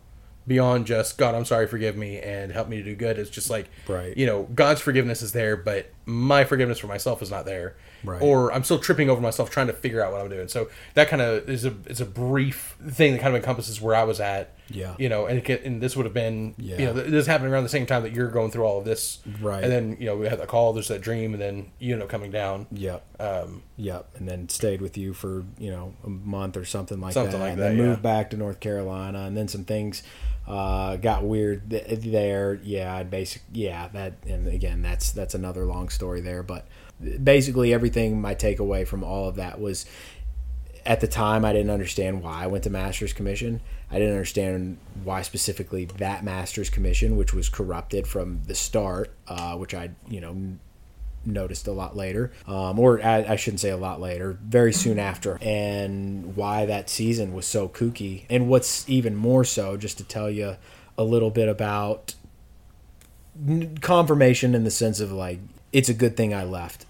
Beyond 0.46 0.86
just, 0.86 1.18
God, 1.18 1.34
I'm 1.34 1.44
sorry, 1.44 1.66
forgive 1.66 1.96
me, 1.96 2.18
and 2.20 2.50
help 2.52 2.68
me 2.68 2.78
to 2.78 2.82
do 2.82 2.94
good. 2.94 3.18
It's 3.18 3.28
just 3.28 3.50
like, 3.50 3.68
Right. 3.86 4.16
you 4.16 4.24
know, 4.24 4.44
God's 4.54 4.80
forgiveness 4.80 5.20
is 5.20 5.32
there, 5.32 5.56
but 5.56 5.90
my 6.06 6.44
forgiveness 6.44 6.78
for 6.78 6.86
myself 6.86 7.20
is 7.20 7.30
not 7.30 7.44
there. 7.44 7.76
Right. 8.04 8.22
Or 8.22 8.52
I'm 8.52 8.62
still 8.64 8.78
tripping 8.78 9.10
over 9.10 9.20
myself 9.20 9.50
trying 9.50 9.66
to 9.68 9.72
figure 9.72 10.02
out 10.04 10.12
what 10.12 10.20
I'm 10.20 10.28
doing. 10.28 10.48
So 10.48 10.68
that 10.94 11.08
kind 11.08 11.20
of 11.20 11.48
is 11.48 11.64
a 11.64 11.74
is 11.86 12.00
a 12.00 12.04
brief 12.06 12.76
thing 12.88 13.12
that 13.12 13.20
kind 13.20 13.34
of 13.34 13.40
encompasses 13.42 13.80
where 13.80 13.94
I 13.94 14.04
was 14.04 14.20
at. 14.20 14.54
Yeah. 14.70 14.94
You 14.98 15.08
know, 15.08 15.26
and 15.26 15.42
get- 15.42 15.64
and 15.64 15.80
this 15.80 15.96
would 15.96 16.04
have 16.04 16.12
been, 16.14 16.54
Yeah. 16.58 16.78
you 16.78 16.84
know, 16.86 16.92
this 16.92 17.26
happened 17.26 17.50
around 17.50 17.62
the 17.62 17.68
same 17.70 17.86
time 17.86 18.02
that 18.02 18.12
you're 18.12 18.28
going 18.30 18.50
through 18.50 18.64
all 18.64 18.78
of 18.78 18.84
this. 18.84 19.18
Right. 19.40 19.64
And 19.64 19.72
then, 19.72 19.96
you 19.98 20.04
know, 20.06 20.16
we 20.16 20.28
had 20.28 20.38
that 20.40 20.46
call, 20.48 20.74
there's 20.74 20.88
that 20.88 21.00
dream, 21.00 21.32
and 21.32 21.40
then 21.42 21.70
you 21.78 21.94
end 21.94 22.02
up 22.02 22.08
coming 22.10 22.30
down. 22.30 22.66
Yep. 22.72 23.04
Um, 23.18 23.62
Yep. 23.78 24.10
And 24.16 24.28
then 24.28 24.48
stayed 24.50 24.80
with 24.82 24.98
you 24.98 25.14
for, 25.14 25.44
you 25.58 25.70
know, 25.70 25.94
a 26.04 26.08
month 26.10 26.56
or 26.56 26.64
something 26.66 27.00
like 27.00 27.14
Something 27.14 27.32
that. 27.32 27.38
like 27.40 27.52
and 27.54 27.60
that, 27.62 27.68
then 27.70 27.76
yeah. 27.78 27.82
moved 27.84 28.02
back 28.02 28.28
to 28.30 28.36
North 28.36 28.60
Carolina 28.60 29.20
and 29.24 29.36
then 29.36 29.48
some 29.48 29.64
things 29.64 30.02
uh, 30.46 30.96
got 30.96 31.24
weird 31.24 31.70
th- 31.70 32.00
there. 32.00 32.58
Yeah, 32.62 33.02
basic 33.02 33.42
yeah, 33.52 33.88
that 33.88 34.14
and 34.26 34.48
again 34.48 34.80
that's 34.82 35.12
that's 35.12 35.34
another 35.34 35.64
long 35.66 35.88
story 35.90 36.20
there, 36.22 36.42
but 36.42 36.66
basically 37.22 37.72
everything 37.72 38.20
my 38.20 38.34
takeaway 38.34 38.86
from 38.86 39.04
all 39.04 39.28
of 39.28 39.36
that 39.36 39.60
was 39.60 39.86
at 40.84 41.00
the 41.00 41.06
time 41.06 41.44
I 41.44 41.52
didn't 41.52 41.70
understand 41.70 42.22
why 42.22 42.42
I 42.42 42.46
went 42.46 42.64
to 42.64 42.70
master's 42.70 43.12
commission. 43.12 43.60
I 43.90 43.98
didn't 43.98 44.14
understand 44.14 44.78
why 45.04 45.22
specifically 45.22 45.84
that 45.84 46.24
master's 46.24 46.70
commission, 46.70 47.16
which 47.16 47.34
was 47.34 47.48
corrupted 47.48 48.06
from 48.06 48.42
the 48.46 48.54
start, 48.54 49.12
uh, 49.28 49.56
which 49.56 49.74
I 49.74 49.90
you 50.08 50.20
know 50.20 50.58
noticed 51.24 51.66
a 51.66 51.72
lot 51.72 51.96
later, 51.96 52.32
um, 52.46 52.78
or 52.78 53.04
I, 53.04 53.32
I 53.32 53.36
shouldn't 53.36 53.60
say 53.60 53.70
a 53.70 53.76
lot 53.76 54.00
later, 54.00 54.38
very 54.42 54.72
soon 54.72 54.98
after, 54.98 55.38
and 55.42 56.36
why 56.36 56.64
that 56.66 56.88
season 56.88 57.34
was 57.34 57.46
so 57.46 57.68
kooky. 57.68 58.24
And 58.30 58.48
what's 58.48 58.88
even 58.88 59.14
more 59.14 59.44
so, 59.44 59.76
just 59.76 59.98
to 59.98 60.04
tell 60.04 60.30
you 60.30 60.56
a 60.96 61.04
little 61.04 61.30
bit 61.30 61.48
about 61.48 62.14
confirmation 63.80 64.54
in 64.54 64.64
the 64.64 64.70
sense 64.70 65.00
of 65.00 65.12
like 65.12 65.38
it's 65.72 65.88
a 65.88 65.94
good 65.94 66.16
thing 66.16 66.34
I 66.34 66.44
left. 66.44 66.86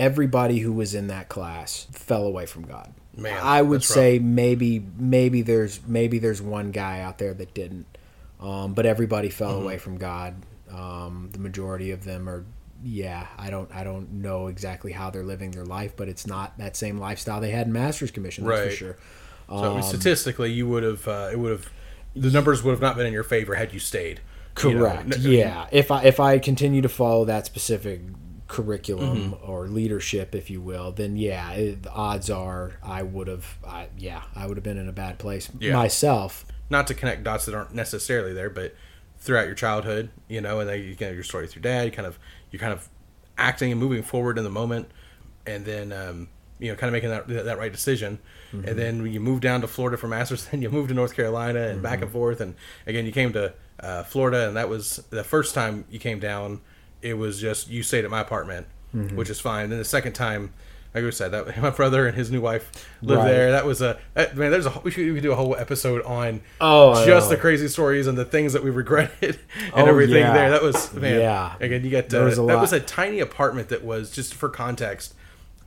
Everybody 0.00 0.58
who 0.58 0.72
was 0.72 0.94
in 0.94 1.06
that 1.08 1.28
class 1.28 1.86
fell 1.92 2.24
away 2.24 2.46
from 2.46 2.62
God. 2.66 2.92
Man, 3.16 3.38
I 3.42 3.60
would 3.60 3.80
rough. 3.80 3.84
say 3.84 4.18
maybe 4.18 4.82
maybe 4.98 5.42
there's 5.42 5.80
maybe 5.86 6.18
there's 6.18 6.40
one 6.40 6.70
guy 6.70 7.00
out 7.00 7.18
there 7.18 7.34
that 7.34 7.52
didn't, 7.54 7.86
um, 8.40 8.72
but 8.72 8.86
everybody 8.86 9.28
fell 9.28 9.52
Mm-hmm. 9.54 9.62
away 9.64 9.78
from 9.78 9.98
God. 9.98 10.34
Um, 10.72 11.28
the 11.32 11.38
majority 11.38 11.90
of 11.90 12.04
them 12.04 12.28
are 12.28 12.44
yeah. 12.82 13.26
I 13.36 13.50
don't 13.50 13.70
I 13.74 13.84
don't 13.84 14.10
know 14.22 14.46
exactly 14.46 14.92
how 14.92 15.10
they're 15.10 15.22
living 15.24 15.50
their 15.50 15.66
life, 15.66 15.94
but 15.96 16.08
it's 16.08 16.26
not 16.26 16.56
that 16.58 16.76
same 16.76 16.96
lifestyle 16.98 17.40
they 17.40 17.50
had 17.50 17.66
in 17.66 17.72
Master's 17.74 18.10
Commission. 18.10 18.44
That's 18.46 18.58
for 18.60 18.66
Right. 18.68 18.74
sure. 18.76 18.96
so 19.48 19.54
I 19.56 19.66
Um, 19.66 19.74
mean, 19.74 19.82
statistically, 19.82 20.52
you 20.52 20.66
would 20.68 20.82
have, 20.84 21.06
uh, 21.06 21.28
it 21.32 21.38
would 21.38 21.50
have, 21.50 21.68
the 22.16 22.30
numbers 22.30 22.62
would 22.62 22.70
have 22.70 22.80
not 22.80 22.96
been 22.96 23.06
in 23.06 23.12
your 23.12 23.24
favor 23.24 23.56
had 23.56 23.74
you 23.74 23.80
stayed. 23.80 24.20
You 24.62 24.74
know, 24.74 24.80
Correct. 24.80 25.18
yeah. 25.18 25.66
If 25.72 25.90
I 25.90 26.04
if 26.04 26.20
I 26.20 26.38
continue 26.38 26.80
to 26.82 26.88
follow 26.88 27.24
that 27.26 27.44
specific 27.46 28.00
curriculum 28.50 29.32
Mm-hmm. 29.32 29.50
or 29.50 29.66
leadership, 29.68 30.34
if 30.34 30.50
you 30.50 30.60
will, 30.60 30.92
then 30.92 31.16
yeah, 31.16 31.52
it, 31.52 31.82
the 31.84 31.90
odds 31.92 32.28
are 32.28 32.72
I 32.82 33.02
would 33.02 33.28
have. 33.28 33.46
I, 33.66 33.88
yeah, 33.96 34.22
I 34.34 34.46
would 34.46 34.56
have 34.56 34.64
been 34.64 34.76
in 34.78 34.88
a 34.88 34.92
bad 34.92 35.18
place 35.18 35.48
Yeah. 35.58 35.74
myself. 35.76 36.44
Not 36.68 36.86
to 36.88 36.94
connect 36.94 37.24
dots 37.24 37.46
that 37.46 37.54
aren't 37.54 37.74
necessarily 37.74 38.32
there, 38.34 38.50
but 38.50 38.74
throughout 39.18 39.46
your 39.46 39.54
childhood, 39.54 40.10
you 40.28 40.40
know, 40.40 40.60
and 40.60 40.68
then 40.68 40.82
you 40.82 40.94
get 40.94 41.14
your 41.14 41.22
story 41.24 41.44
with 41.44 41.54
your 41.54 41.62
dad, 41.62 41.84
you 41.86 41.90
kind 41.92 42.06
of, 42.06 42.18
you're 42.50 42.60
kind 42.60 42.72
of 42.72 42.88
acting 43.38 43.70
and 43.72 43.80
moving 43.80 44.02
forward 44.02 44.36
in 44.38 44.44
the 44.44 44.50
moment, 44.50 44.88
and 45.46 45.64
then, 45.64 45.92
um, 45.92 46.28
you 46.58 46.68
know, 46.70 46.76
kind 46.76 46.88
of 46.88 46.92
making 46.92 47.10
that 47.10 47.44
that 47.46 47.58
right 47.58 47.72
decision, 47.72 48.18
Mm-hmm. 48.52 48.68
and 48.68 48.76
then 48.78 49.06
you 49.06 49.20
moved 49.20 49.42
down 49.42 49.60
to 49.60 49.68
Florida 49.68 49.96
for 49.96 50.08
masters, 50.08 50.44
then 50.50 50.60
you 50.60 50.70
moved 50.70 50.88
to 50.88 50.94
North 50.94 51.14
Carolina 51.14 51.68
and 51.68 51.82
back 51.82 51.94
Mm-hmm. 51.98 52.02
and 52.04 52.12
forth, 52.12 52.40
and 52.40 52.54
again 52.86 53.06
you 53.06 53.12
came 53.12 53.32
to 53.34 53.52
uh, 53.78 54.02
Florida, 54.02 54.48
and 54.48 54.56
that 54.56 54.68
was 54.68 54.96
the 55.10 55.22
first 55.24 55.54
time 55.54 55.84
you 55.90 55.98
came 56.00 56.18
down. 56.18 56.60
It 57.02 57.14
was 57.14 57.40
just 57.40 57.68
you 57.68 57.82
stayed 57.82 58.04
at 58.04 58.10
my 58.10 58.20
apartment, 58.20 58.66
Mm-hmm. 58.94 59.16
which 59.16 59.30
is 59.30 59.38
fine. 59.40 59.70
Then 59.70 59.78
the 59.78 59.84
second 59.84 60.14
time, 60.14 60.52
like 60.94 61.04
I 61.04 61.10
said, 61.10 61.30
that 61.30 61.56
my 61.62 61.70
brother 61.70 62.08
and 62.08 62.16
his 62.16 62.30
new 62.32 62.40
wife 62.40 62.70
lived 63.02 63.20
Right. 63.20 63.28
there. 63.28 63.50
That 63.52 63.64
was 63.64 63.80
a 63.80 63.98
that, 64.14 64.36
man. 64.36 64.50
There's 64.50 64.66
a 64.66 64.80
we 64.82 64.90
should 64.90 65.06
we 65.06 65.14
could 65.14 65.22
do 65.22 65.30
a 65.32 65.36
whole 65.36 65.54
episode 65.56 66.02
on 66.02 66.40
Oh, 66.60 67.06
just 67.06 67.30
the 67.30 67.36
crazy 67.36 67.68
stories 67.68 68.06
and 68.08 68.18
the 68.18 68.24
things 68.24 68.52
that 68.52 68.64
we 68.64 68.70
regretted 68.70 69.38
and 69.62 69.72
Oh, 69.74 69.86
everything 69.86 70.16
yeah. 70.16 70.32
there. 70.32 70.50
That 70.50 70.62
was 70.62 70.92
man. 70.92 71.20
Yeah. 71.20 71.54
Again, 71.60 71.84
you 71.84 71.90
get 71.90 72.10
There 72.10 72.22
uh, 72.22 72.24
was 72.26 72.36
that 72.36 72.42
lot. 72.42 72.60
was 72.60 72.72
a 72.72 72.80
tiny 72.80 73.20
apartment 73.20 73.68
that 73.68 73.84
was 73.84 74.10
just 74.10 74.34
for 74.34 74.48
context. 74.48 75.14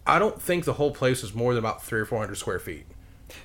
I 0.06 0.20
don't 0.20 0.42
think 0.42 0.66
the 0.66 0.74
whole 0.74 0.92
place 0.92 1.22
was 1.22 1.34
more 1.34 1.54
than 1.54 1.60
about 1.64 1.82
three 1.82 2.02
or 2.02 2.06
four 2.06 2.20
hundred 2.20 2.36
square 2.36 2.60
feet. 2.60 2.86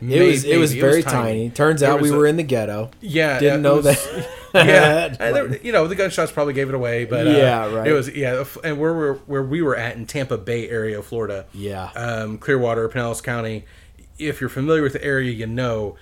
It 0.01 0.23
was 0.27 0.45
it 0.45 0.59
was 0.59 0.73
very 0.75 1.03
tiny. 1.03 1.51
Turns 1.51 1.83
out 1.83 2.01
we 2.01 2.11
a- 2.11 2.17
were 2.17 2.27
in 2.27 2.37
the 2.37 2.43
ghetto. 2.43 2.91
Yeah, 3.01 3.39
Didn't 3.41 3.61
it 3.61 3.63
know 3.63 3.77
was- 3.77 3.85
that. 3.85 4.29
yeah, 4.55 5.09
there- 5.33 5.57
you 5.59 5.73
know 5.73 5.87
the 5.89 5.95
gunshots 5.95 6.33
probably 6.33 6.55
gave 6.55 6.69
it 6.69 6.75
away, 6.75 7.05
but 7.05 7.27
uh, 7.27 7.31
Yeah, 7.31 7.73
right. 7.75 7.87
It 7.87 7.93
was 7.93 8.09
yeah, 8.09 8.45
and 8.65 8.79
where 8.79 8.95
we're 8.95 9.15
where 9.15 9.43
we 9.43 9.61
were 9.63 9.77
at 9.77 9.97
in 9.97 10.07
Tampa 10.07 10.39
Bay 10.39 10.69
area 10.69 10.99
of 10.99 11.07
Florida, 11.07 11.47
Yeah. 11.53 11.91
um, 11.97 12.39
Clearwater, 12.39 12.89
Pinellas 12.89 13.23
County. 13.23 13.65
If 14.19 14.41
you're 14.41 14.51
familiar 14.51 14.83
with 14.83 14.95
the 14.95 15.05
area, 15.05 15.31
you 15.33 15.47
know 15.47 15.97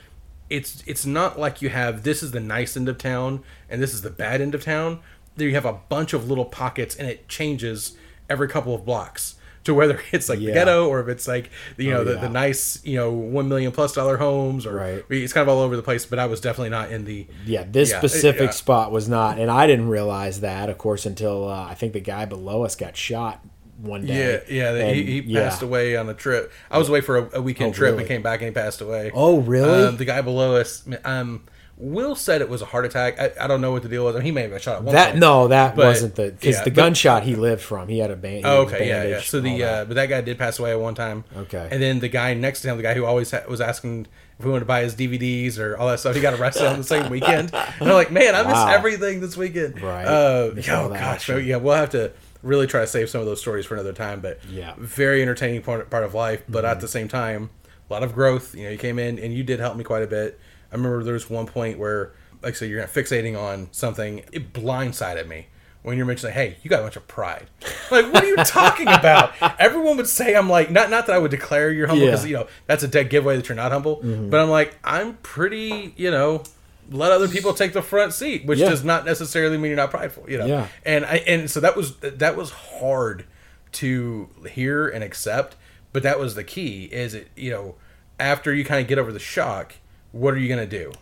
it's 0.48 0.82
it's 0.86 1.04
not 1.04 1.38
like 1.40 1.60
you 1.60 1.68
have 1.70 2.02
this 2.04 2.22
is 2.22 2.30
the 2.30 2.40
nice 2.40 2.76
end 2.76 2.88
of 2.88 2.98
town 2.98 3.42
and 3.68 3.82
this 3.82 3.92
is 3.92 4.02
the 4.02 4.10
bad 4.10 4.40
end 4.40 4.54
of 4.54 4.62
town. 4.64 5.00
There 5.36 5.48
you 5.48 5.54
have 5.54 5.66
a 5.66 5.72
bunch 5.88 6.12
of 6.12 6.28
little 6.28 6.44
pockets, 6.46 6.94
and 6.96 7.08
it 7.08 7.28
changes 7.28 7.96
every 8.30 8.48
couple 8.48 8.74
of 8.74 8.84
blocks 8.86 9.34
to 9.66 9.74
whether 9.74 10.00
it's 10.12 10.28
like 10.28 10.38
the 10.40 10.46
ghetto 10.52 10.88
or 10.88 11.00
if 11.00 11.08
it's 11.08 11.28
like 11.28 11.50
you 11.76 11.90
know 11.90 12.00
Oh, 12.00 12.04
the, 12.04 12.14
yeah. 12.14 12.20
the 12.22 12.28
nice 12.28 12.84
you 12.84 12.96
know 12.96 13.12
one 13.12 13.48
million 13.48 13.70
plus 13.72 13.92
dollar 13.94 14.16
homes 14.16 14.66
or 14.66 14.74
Right. 14.74 15.04
it's 15.10 15.32
kind 15.32 15.42
of 15.42 15.54
all 15.54 15.62
over 15.62 15.76
the 15.76 15.82
place. 15.82 16.06
But 16.06 16.18
I 16.18 16.26
was 16.26 16.40
definitely 16.40 16.70
not 16.70 16.90
in 16.90 17.04
the 17.04 17.26
Yeah, 17.44 17.64
this 17.70 17.90
Yeah, 17.90 17.98
specific 17.98 18.40
yeah. 18.46 18.50
spot 18.50 18.90
was 18.90 19.08
not, 19.08 19.38
and 19.38 19.50
I 19.50 19.66
didn't 19.66 19.88
realize 19.88 20.40
that, 20.40 20.68
of 20.70 20.78
course, 20.78 21.06
until 21.06 21.48
uh, 21.48 21.66
I 21.66 21.74
think 21.74 21.92
the 21.92 22.00
guy 22.00 22.24
below 22.24 22.64
us 22.64 22.74
got 22.74 22.96
shot 22.96 23.44
one 23.78 24.06
day. 24.06 24.42
Yeah, 24.48 24.72
yeah. 24.74 24.86
And, 24.86 24.96
he, 24.96 25.02
he 25.04 25.20
yeah. 25.20 25.42
passed 25.48 25.60
away 25.62 25.96
on 25.96 26.08
a 26.08 26.14
trip. 26.14 26.50
I 26.70 26.78
was 26.78 26.88
away 26.88 27.02
for 27.02 27.18
a, 27.18 27.38
a 27.38 27.42
weekend 27.42 27.70
Oh, 27.70 27.74
trip 27.74 27.90
really? 27.90 28.04
and 28.04 28.08
came 28.08 28.22
back 28.22 28.40
and 28.40 28.48
he 28.48 28.52
passed 28.54 28.80
away. 28.80 29.10
Oh, 29.14 29.38
really? 29.40 29.84
Um, 29.84 29.98
the 29.98 30.06
guy 30.06 30.22
below 30.22 30.56
us, 30.56 30.82
um, 31.04 31.44
Will 31.78 32.14
said 32.14 32.40
it 32.40 32.48
was 32.48 32.62
a 32.62 32.64
heart 32.64 32.86
attack. 32.86 33.20
I, 33.20 33.32
I 33.38 33.46
don't 33.46 33.60
know 33.60 33.70
what 33.70 33.82
the 33.82 33.88
deal 33.90 34.04
was. 34.04 34.14
I 34.16 34.20
mean, 34.20 34.24
he 34.26 34.30
may 34.32 34.42
have 34.42 34.50
been 34.50 34.60
shot 34.60 34.76
at 34.76 34.82
one 34.82 34.94
That 34.94 35.08
point. 35.08 35.18
no, 35.20 35.48
that 35.48 35.76
But- 35.76 35.84
wasn't 35.86 36.14
the 36.14 36.30
because 36.32 36.56
yeah, 36.56 36.64
the 36.64 36.70
but- 36.70 36.76
gunshot 36.76 37.22
he 37.24 37.34
lived 37.34 37.60
from. 37.60 37.88
He 37.88 37.98
had 37.98 38.10
a 38.10 38.16
band. 38.16 38.46
Oh, 38.46 38.62
okay, 38.62 38.88
yeah, 38.88 39.04
yeah. 39.04 39.20
So 39.20 39.40
the 39.40 39.62
uh, 39.62 39.84
but 39.84 39.94
that 39.94 40.06
guy 40.06 40.22
did 40.22 40.38
pass 40.38 40.58
away 40.58 40.70
at 40.70 40.80
one 40.80 40.94
time. 40.94 41.24
Okay. 41.36 41.68
And 41.70 41.82
then 41.82 42.00
the 42.00 42.08
guy 42.08 42.32
next 42.32 42.62
to 42.62 42.68
him, 42.68 42.78
the 42.78 42.82
guy 42.82 42.94
who 42.94 43.04
always 43.04 43.30
ha- 43.30 43.42
was 43.46 43.60
asking 43.60 44.06
if 44.38 44.44
we 44.44 44.50
wanted 44.50 44.60
to 44.60 44.66
buy 44.66 44.82
his 44.82 44.94
DVDs 44.94 45.58
or 45.58 45.76
all 45.76 45.88
that 45.88 46.00
stuff, 46.00 46.14
he 46.14 46.20
got 46.22 46.32
arrested 46.40 46.66
on 46.66 46.78
the 46.78 46.84
same 46.84 47.10
weekend. 47.10 47.52
And 47.80 47.88
I'm 47.90 47.94
like, 47.94 48.10
man, 48.10 48.34
I 48.34 48.38
missed 48.42 48.54
Wow. 48.54 48.68
everything 48.68 49.20
this 49.20 49.36
weekend. 49.36 49.80
Right. 49.82 50.06
Uh, 50.06 50.50
oh 50.54 50.54
gosh, 50.54 50.94
action. 51.28 51.44
yeah. 51.44 51.56
We'll 51.56 51.74
have 51.74 51.90
to 51.90 52.10
really 52.42 52.66
try 52.66 52.80
to 52.80 52.86
save 52.86 53.10
some 53.10 53.20
of 53.20 53.26
those 53.26 53.40
stories 53.40 53.66
for 53.66 53.74
another 53.74 53.92
time. 53.92 54.20
But 54.20 54.40
Yeah. 54.48 54.72
very 54.78 55.20
entertaining 55.20 55.60
part 55.60 55.90
part 55.90 56.04
of 56.04 56.14
life. 56.14 56.42
But 56.48 56.64
Mm-hmm. 56.64 56.72
at 56.72 56.80
the 56.80 56.88
same 56.88 57.08
time, 57.08 57.50
a 57.90 57.92
lot 57.92 58.02
of 58.02 58.14
growth. 58.14 58.54
You 58.54 58.64
know, 58.64 58.70
you 58.70 58.78
came 58.78 58.98
in 58.98 59.18
and 59.18 59.34
you 59.34 59.42
did 59.44 59.60
help 59.60 59.76
me 59.76 59.84
quite 59.84 60.02
a 60.02 60.06
bit. 60.06 60.40
I 60.76 60.78
remember 60.78 61.02
there 61.04 61.14
was 61.14 61.30
one 61.30 61.46
point 61.46 61.78
where, 61.78 62.12
like 62.42 62.52
I 62.52 62.56
said, 62.56 62.68
you're 62.70 62.84
fixating 62.84 63.38
on 63.40 63.68
something. 63.72 64.18
It 64.30 64.52
blindsided 64.52 65.26
me 65.26 65.46
when 65.82 65.96
you're 65.96 66.04
mentioning, 66.06 66.34
"Hey, 66.34 66.58
you 66.62 66.68
got 66.68 66.80
a 66.80 66.82
bunch 66.82 66.96
of 66.96 67.08
pride." 67.08 67.46
Like, 67.90 68.12
what 68.12 68.22
are 68.22 68.26
you 68.26 68.36
talking 68.36 68.86
about? 69.00 69.32
Everyone 69.58 69.96
would 69.96 70.06
say 70.08 70.34
I'm 70.34 70.50
like, 70.50 70.70
not 70.70 70.90
not 70.90 71.06
that 71.06 71.14
I 71.14 71.18
would 71.18 71.30
declare 71.30 71.70
you're 71.72 71.86
humble 71.86 72.04
because 72.06 72.24
Yeah. 72.24 72.28
you 72.30 72.36
know 72.44 72.46
that's 72.66 72.82
a 72.82 72.88
dead 72.88 73.08
giveaway 73.08 73.36
that 73.36 73.48
you're 73.48 73.56
not 73.56 73.72
humble. 73.72 73.96
Mm-hmm. 73.98 74.28
But 74.28 74.40
I'm 74.40 74.50
like, 74.50 74.76
I'm 74.84 75.14
pretty, 75.18 75.94
you 75.96 76.10
know. 76.10 76.42
Let 76.88 77.10
other 77.10 77.26
people 77.26 77.52
take 77.52 77.72
the 77.72 77.82
front 77.82 78.12
seat, 78.12 78.44
which 78.46 78.60
Yeah. 78.60 78.68
does 78.68 78.84
not 78.84 79.04
necessarily 79.04 79.56
mean 79.58 79.70
you're 79.70 79.76
not 79.76 79.90
prideful, 79.90 80.24
you 80.30 80.38
know. 80.38 80.46
Yeah. 80.46 80.68
And 80.84 81.04
I 81.04 81.16
and 81.26 81.50
so 81.50 81.58
that 81.60 81.74
was 81.76 81.96
that 81.96 82.36
was 82.36 82.50
hard 82.52 83.24
to 83.72 84.28
hear 84.50 84.86
and 84.86 85.02
accept, 85.02 85.56
but 85.92 86.02
that 86.04 86.18
was 86.20 86.34
the 86.36 86.44
key. 86.44 86.84
Is 86.92 87.14
it 87.14 87.28
you 87.34 87.50
know 87.50 87.74
after 88.20 88.54
you 88.54 88.64
kind 88.64 88.80
of 88.80 88.86
get 88.86 88.98
over 88.98 89.10
the 89.12 89.18
shock, 89.18 89.74
what 90.18 90.34
are 90.34 90.38
you 90.38 90.48
gonna 90.48 90.66
do? 90.66 90.92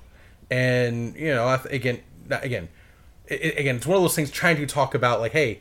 And 0.50 1.14
you 1.16 1.28
know, 1.34 1.58
again, 1.70 2.00
again, 2.30 2.68
it, 3.26 3.58
again, 3.58 3.76
it's 3.76 3.86
one 3.86 3.96
of 3.96 4.02
those 4.02 4.14
things 4.14 4.30
trying 4.30 4.56
to 4.56 4.66
talk 4.66 4.94
about 4.94 5.20
like, 5.20 5.32
hey, 5.32 5.60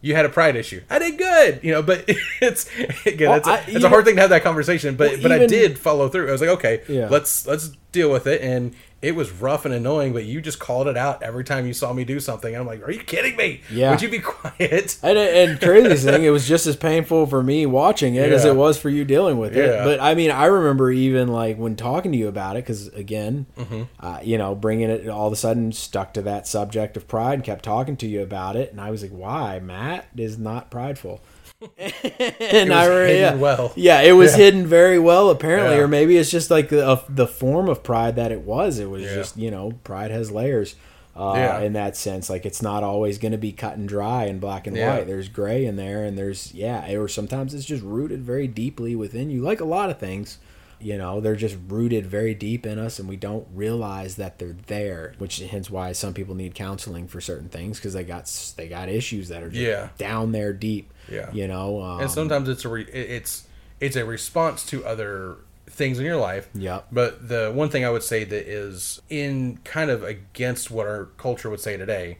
you 0.00 0.14
had 0.14 0.24
a 0.24 0.28
pride 0.30 0.56
issue. 0.56 0.80
I 0.88 0.98
did 0.98 1.18
good, 1.18 1.60
you 1.62 1.72
know, 1.72 1.82
but 1.82 2.04
it's 2.40 2.68
again, 3.06 3.28
Well, 3.28 3.38
it's, 3.38 3.48
a, 3.48 3.50
I- 3.52 3.56
it's 3.58 3.68
a 3.68 3.70
even- 3.78 3.90
hard 3.90 4.04
thing 4.04 4.14
to 4.16 4.20
have 4.22 4.30
that 4.30 4.42
conversation. 4.42 4.96
But 4.96 5.12
Well, 5.12 5.22
but 5.22 5.32
I 5.32 5.46
did 5.46 5.78
follow 5.78 6.08
through. 6.08 6.28
I 6.28 6.32
was 6.32 6.40
like, 6.40 6.50
okay, 6.50 6.82
Yeah. 6.88 7.08
let's 7.08 7.46
let's 7.46 7.68
deal 7.92 8.10
with 8.10 8.26
it. 8.26 8.40
And 8.40 8.74
it 9.02 9.14
was 9.14 9.30
rough 9.32 9.64
and 9.64 9.72
annoying, 9.72 10.12
but 10.12 10.24
you 10.24 10.40
just 10.42 10.58
called 10.58 10.86
it 10.86 10.96
out 10.96 11.22
every 11.22 11.42
time 11.42 11.66
you 11.66 11.72
saw 11.72 11.92
me 11.92 12.04
do 12.04 12.20
something. 12.20 12.52
And 12.54 12.60
I'm 12.60 12.66
like, 12.66 12.86
are 12.86 12.90
you 12.90 13.00
kidding 13.00 13.34
me? 13.36 13.62
Yeah. 13.72 13.90
Would 13.92 14.02
you 14.02 14.10
be 14.10 14.18
quiet? 14.20 14.98
And, 15.02 15.16
and 15.18 15.58
craziest 15.60 16.04
thing, 16.04 16.22
it 16.24 16.28
was 16.30 16.46
just 16.46 16.66
as 16.66 16.76
painful 16.76 17.26
for 17.26 17.42
me 17.42 17.64
watching 17.64 18.14
it 18.14 18.30
as 18.30 18.44
it 18.44 18.54
was 18.56 18.78
for 18.78 18.90
you 18.90 19.04
dealing 19.06 19.38
with 19.38 19.56
it. 19.56 19.84
But 19.84 20.00
I 20.00 20.14
mean, 20.14 20.30
I 20.30 20.46
remember 20.46 20.90
even 20.90 21.28
like 21.28 21.56
when 21.56 21.76
talking 21.76 22.12
to 22.12 22.18
you 22.18 22.28
about 22.28 22.56
it, 22.56 22.64
because 22.64 22.88
again, 22.88 23.46
Mm-hmm. 23.56 23.82
uh, 24.00 24.18
you 24.22 24.36
know, 24.38 24.54
bringing 24.54 24.90
it 24.90 25.08
all 25.08 25.26
of 25.26 25.32
a 25.32 25.36
sudden 25.36 25.72
stuck 25.72 26.14
to 26.14 26.22
that 26.22 26.46
subject 26.46 26.96
of 26.96 27.06
pride 27.08 27.34
and 27.34 27.44
kept 27.44 27.64
talking 27.64 27.96
to 27.98 28.06
you 28.06 28.22
about 28.22 28.56
it, 28.56 28.70
and 28.70 28.80
I 28.80 28.90
was 28.90 29.02
like, 29.02 29.10
why? 29.12 29.60
Matt 29.60 30.06
is 30.16 30.38
not 30.38 30.70
prideful. 30.70 31.20
and 31.78 32.72
I 32.72 32.86
re- 32.86 33.20
yeah. 33.20 33.34
well. 33.34 33.72
Yeah, 33.76 34.00
it 34.02 34.12
was 34.12 34.32
Yeah. 34.32 34.44
hidden 34.44 34.66
very 34.66 34.98
well 34.98 35.30
apparently, 35.30 35.76
Yeah. 35.76 35.82
or 35.82 35.88
maybe 35.88 36.16
it's 36.16 36.30
just 36.30 36.50
like 36.50 36.68
the 36.68 37.02
the 37.08 37.26
form 37.26 37.68
of 37.68 37.82
pride 37.82 38.16
that 38.16 38.32
it 38.32 38.40
was. 38.42 38.78
It 38.78 38.88
was 38.90 39.02
just 39.04 39.36
you 39.36 39.50
know, 39.50 39.72
pride 39.84 40.10
has 40.10 40.30
layers. 40.30 40.76
Uh, 41.16 41.60
in 41.62 41.74
that 41.74 41.96
sense, 41.98 42.30
like 42.30 42.46
it's 42.46 42.62
not 42.62 42.82
always 42.82 43.18
going 43.18 43.32
to 43.32 43.36
be 43.36 43.52
cut 43.52 43.76
and 43.76 43.86
dry 43.86 44.24
and 44.24 44.40
black 44.40 44.66
and 44.66 44.74
white. 44.76 45.06
There's 45.06 45.28
gray 45.28 45.66
in 45.66 45.76
there, 45.76 46.02
and 46.04 46.16
there's 46.16 46.54
yeah, 46.54 46.90
or 46.94 47.08
sometimes 47.08 47.52
it's 47.52 47.66
just 47.66 47.82
rooted 47.82 48.22
very 48.22 48.46
deeply 48.46 48.94
within 48.96 49.28
you. 49.28 49.42
Like 49.42 49.60
a 49.60 49.64
lot 49.66 49.90
of 49.90 49.98
things, 49.98 50.38
you 50.80 50.96
know, 50.98 51.20
they're 51.20 51.36
just 51.36 51.56
rooted 51.68 52.06
very 52.06 52.34
deep 52.34 52.64
in 52.66 52.78
us, 52.78 52.98
and 52.98 53.08
we 53.08 53.16
don't 53.16 53.46
realize 53.54 54.16
that 54.16 54.38
they're 54.38 54.56
there. 54.66 55.14
Which 55.18 55.38
hence 55.40 55.70
why 55.70 55.92
some 55.92 56.14
people 56.14 56.34
need 56.34 56.54
counseling 56.54 57.06
for 57.08 57.20
certain 57.20 57.48
things 57.48 57.78
because 57.78 57.92
they 57.92 58.04
got 58.04 58.26
they 58.56 58.68
got 58.68 58.88
issues 58.88 59.28
that 59.28 59.42
are 59.42 59.50
just 59.50 59.60
Yeah. 59.60 59.88
down 59.98 60.32
there 60.32 60.52
deep. 60.52 60.92
Yeah. 61.10 61.30
you 61.32 61.48
know, 61.48 61.80
um, 61.82 62.00
and 62.00 62.10
sometimes 62.10 62.48
it's 62.48 62.64
a 62.64 62.68
re- 62.68 62.84
it's 62.84 63.44
it's 63.80 63.96
a 63.96 64.04
response 64.04 64.64
to 64.66 64.84
other 64.84 65.36
things 65.66 65.98
in 65.98 66.04
your 66.04 66.16
life. 66.16 66.48
Yep. 66.54 66.86
But 66.92 67.28
the 67.28 67.50
one 67.54 67.68
thing 67.70 67.84
I 67.84 67.90
would 67.90 68.02
say 68.02 68.24
that 68.24 68.48
is 68.48 69.00
in 69.08 69.58
kind 69.64 69.90
of 69.90 70.02
against 70.04 70.70
what 70.70 70.86
our 70.86 71.06
culture 71.16 71.48
would 71.50 71.60
say 71.60 71.76
today, 71.76 72.18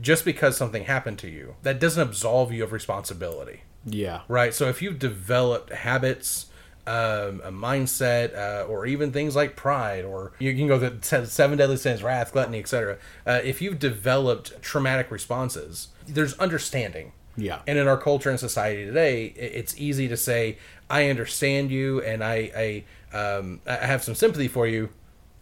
just 0.00 0.24
because 0.24 0.56
something 0.56 0.84
happened 0.84 1.18
to 1.20 1.28
you, 1.28 1.54
that 1.62 1.80
doesn't 1.80 2.02
absolve 2.08 2.52
you 2.52 2.62
of 2.64 2.72
responsibility. 2.72 3.62
yeah, 3.86 4.20
Right. 4.28 4.52
So 4.52 4.68
if 4.68 4.82
you've 4.82 4.98
developed 4.98 5.72
habits, 5.72 6.46
um, 6.88 7.42
a 7.44 7.52
mindset, 7.52 8.34
uh, 8.34 8.64
or 8.64 8.86
even 8.86 9.12
things 9.12 9.36
like 9.36 9.56
pride, 9.56 10.06
or 10.06 10.32
you 10.38 10.54
can 10.54 10.66
go 10.66 10.78
the 10.78 10.96
se- 11.02 11.26
seven 11.26 11.58
deadly 11.58 11.76
sins, 11.76 12.02
wrath, 12.02 12.32
gluttony, 12.32 12.60
etc. 12.60 12.96
Uh, 13.26 13.40
if 13.44 13.60
you've 13.60 13.78
developed 13.78 14.60
traumatic 14.62 15.10
responses, 15.10 15.88
there's 16.06 16.32
understanding. 16.38 17.12
Yeah. 17.36 17.60
And 17.66 17.78
in 17.78 17.86
our 17.86 17.98
culture 17.98 18.30
and 18.30 18.40
society 18.40 18.86
today, 18.86 19.26
it's 19.26 19.78
easy 19.78 20.08
to 20.08 20.16
say, 20.16 20.56
"I 20.88 21.10
understand 21.10 21.70
you, 21.70 22.00
and 22.02 22.24
I, 22.24 22.84
I, 23.12 23.16
um, 23.16 23.60
I 23.66 23.86
have 23.86 24.02
some 24.02 24.14
sympathy 24.14 24.48
for 24.48 24.66
you." 24.66 24.88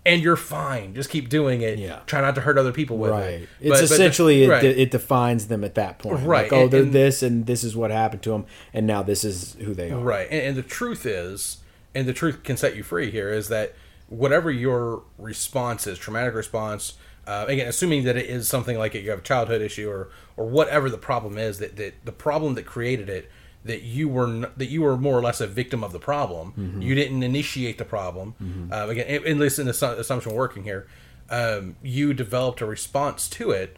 And 0.07 0.23
you're 0.23 0.37
fine. 0.37 0.95
Just 0.95 1.11
keep 1.11 1.29
doing 1.29 1.63
it. 1.63 1.79
Yeah. 1.79 2.01
Try 2.07 2.21
not 2.21 2.35
to 2.37 2.41
hurt 2.41 2.57
other 2.57 2.73
people 2.73 2.97
with 2.97 3.11
right. 3.11 3.25
it. 3.25 3.49
It's 3.61 3.71
But- 3.71 3.89
the- 3.89 3.95
essentially 3.95 4.45
it, 4.45 4.65
it 4.65 4.91
defines 4.91 5.49
them 5.49 5.65
at 5.65 5.75
that 5.75 5.99
point. 5.99 6.25
Right, 6.25 6.45
Like, 6.45 6.53
oh, 6.53 6.63
and- 6.63 6.71
they're 6.71 6.83
and- 6.83 6.93
this, 6.93 7.23
and 7.23 7.47
this 7.47 7.65
is 7.65 7.77
what 7.77 7.91
happened 7.91 8.23
to 8.23 8.31
them, 8.31 8.47
and 8.73 8.87
now 8.87 9.03
this 9.03 9.25
is 9.25 9.57
who 9.61 9.75
they 9.75 9.91
are. 9.91 9.99
Right. 9.99 10.29
And, 10.31 10.41
and 10.41 10.57
the 10.57 10.63
truth 10.63 11.05
is, 11.05 11.59
and 11.95 12.07
the 12.07 12.13
truth 12.13 12.43
can 12.45 12.57
set 12.57 12.77
you 12.77 12.83
free 12.83 13.11
here, 13.11 13.31
is 13.31 13.49
that 13.49 13.75
whatever 14.09 14.51
your 14.51 15.03
response 15.19 15.87
is, 15.87 15.99
traumatic 15.99 16.35
response, 16.35 16.95
uh, 17.27 17.45
again, 17.49 17.67
assuming 17.67 18.05
that 18.05 18.17
it 18.17 18.27
is 18.27 18.49
something 18.49 18.79
like 18.79 18.95
you 18.95 19.11
have 19.11 19.19
a 19.19 19.23
childhood 19.23 19.61
issue 19.61 19.91
or 19.91 20.11
or 20.37 20.47
whatever 20.47 20.89
the 20.91 20.99
problem 20.99 21.39
is, 21.39 21.59
that, 21.59 21.77
that 21.77 21.95
the 22.05 22.13
problem 22.13 22.55
that 22.55 22.67
created 22.67 23.09
it, 23.09 23.31
that 23.67 23.83
you 23.83 24.09
were 24.09 24.27
n- 24.27 24.47
that 24.57 24.67
you 24.67 24.83
were 24.83 24.97
more 24.97 25.19
or 25.19 25.23
less 25.23 25.41
a 25.41 25.47
victim 25.47 25.85
of 25.85 25.93
the 25.93 25.99
problem. 25.99 26.53
Mm-hmm. 26.53 26.83
You 26.83 26.95
didn't 26.95 27.23
initiate 27.23 27.79
the 27.79 27.85
problem. 27.85 28.35
Uh, 28.73 28.89
again, 28.89 29.07
at 29.07 29.37
least 29.37 29.59
in 29.59 29.67
the 29.67 29.73
assu- 29.73 29.99
assumption 29.99 30.33
working 30.33 30.65
here, 30.65 30.87
um, 31.31 31.77
you 31.83 32.15
developed 32.15 32.61
a 32.61 32.67
response 32.67 33.29
to 33.31 33.51
it. 33.51 33.77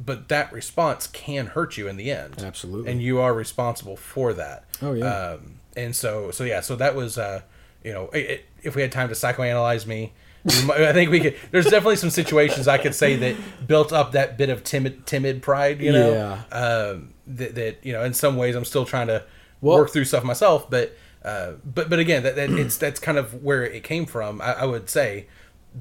But 0.00 0.28
that 0.28 0.52
response 0.52 1.08
can 1.08 1.46
hurt 1.46 1.76
you 1.76 1.88
in 1.88 1.96
the 1.96 2.12
end. 2.12 2.40
Absolutely. 2.40 2.88
And 2.92 3.02
you 3.02 3.18
are 3.18 3.34
responsible 3.34 3.96
for 3.96 4.32
that. 4.32 4.64
Oh, 4.80 4.92
yeah. 4.92 5.06
Um, 5.06 5.56
and 5.76 5.96
so, 5.96 6.30
so 6.30 6.44
yeah, 6.44 6.60
so 6.60 6.76
that 6.76 6.94
was, 6.94 7.18
uh, 7.18 7.42
you 7.82 7.92
know, 7.92 8.08
it, 8.12 8.30
it, 8.30 8.44
if 8.62 8.76
we 8.76 8.82
had 8.82 8.92
time 8.92 9.08
to 9.08 9.14
psychoanalyze 9.16 9.86
me, 9.86 10.12
I 10.46 10.92
think 10.92 11.10
we 11.10 11.20
could. 11.20 11.36
There's 11.50 11.64
definitely 11.66 11.96
some 11.96 12.10
situations 12.10 12.68
I 12.68 12.78
could 12.78 12.94
say 12.94 13.16
that 13.16 13.36
built 13.66 13.92
up 13.92 14.12
that 14.12 14.38
bit 14.38 14.48
of 14.48 14.64
timid, 14.64 15.04
timid 15.06 15.42
pride. 15.42 15.80
You 15.80 15.92
know, 15.92 16.12
Yeah. 16.50 16.56
um, 16.56 17.14
that, 17.26 17.54
that 17.56 17.76
you 17.82 17.92
know, 17.92 18.04
in 18.04 18.14
some 18.14 18.36
ways, 18.36 18.54
I'm 18.54 18.64
still 18.64 18.84
trying 18.84 19.08
to 19.08 19.24
Well- 19.60 19.78
work 19.78 19.90
through 19.90 20.04
stuff 20.06 20.24
myself. 20.24 20.70
But, 20.70 20.96
uh, 21.24 21.52
but, 21.64 21.90
but 21.90 21.98
again, 21.98 22.22
that, 22.22 22.36
that 22.36 22.50
it's 22.50 22.76
that's 22.76 23.00
kind 23.00 23.18
of 23.18 23.42
where 23.42 23.64
it 23.64 23.82
came 23.82 24.06
from. 24.06 24.40
I, 24.40 24.52
I 24.52 24.64
would 24.64 24.88
say, 24.88 25.26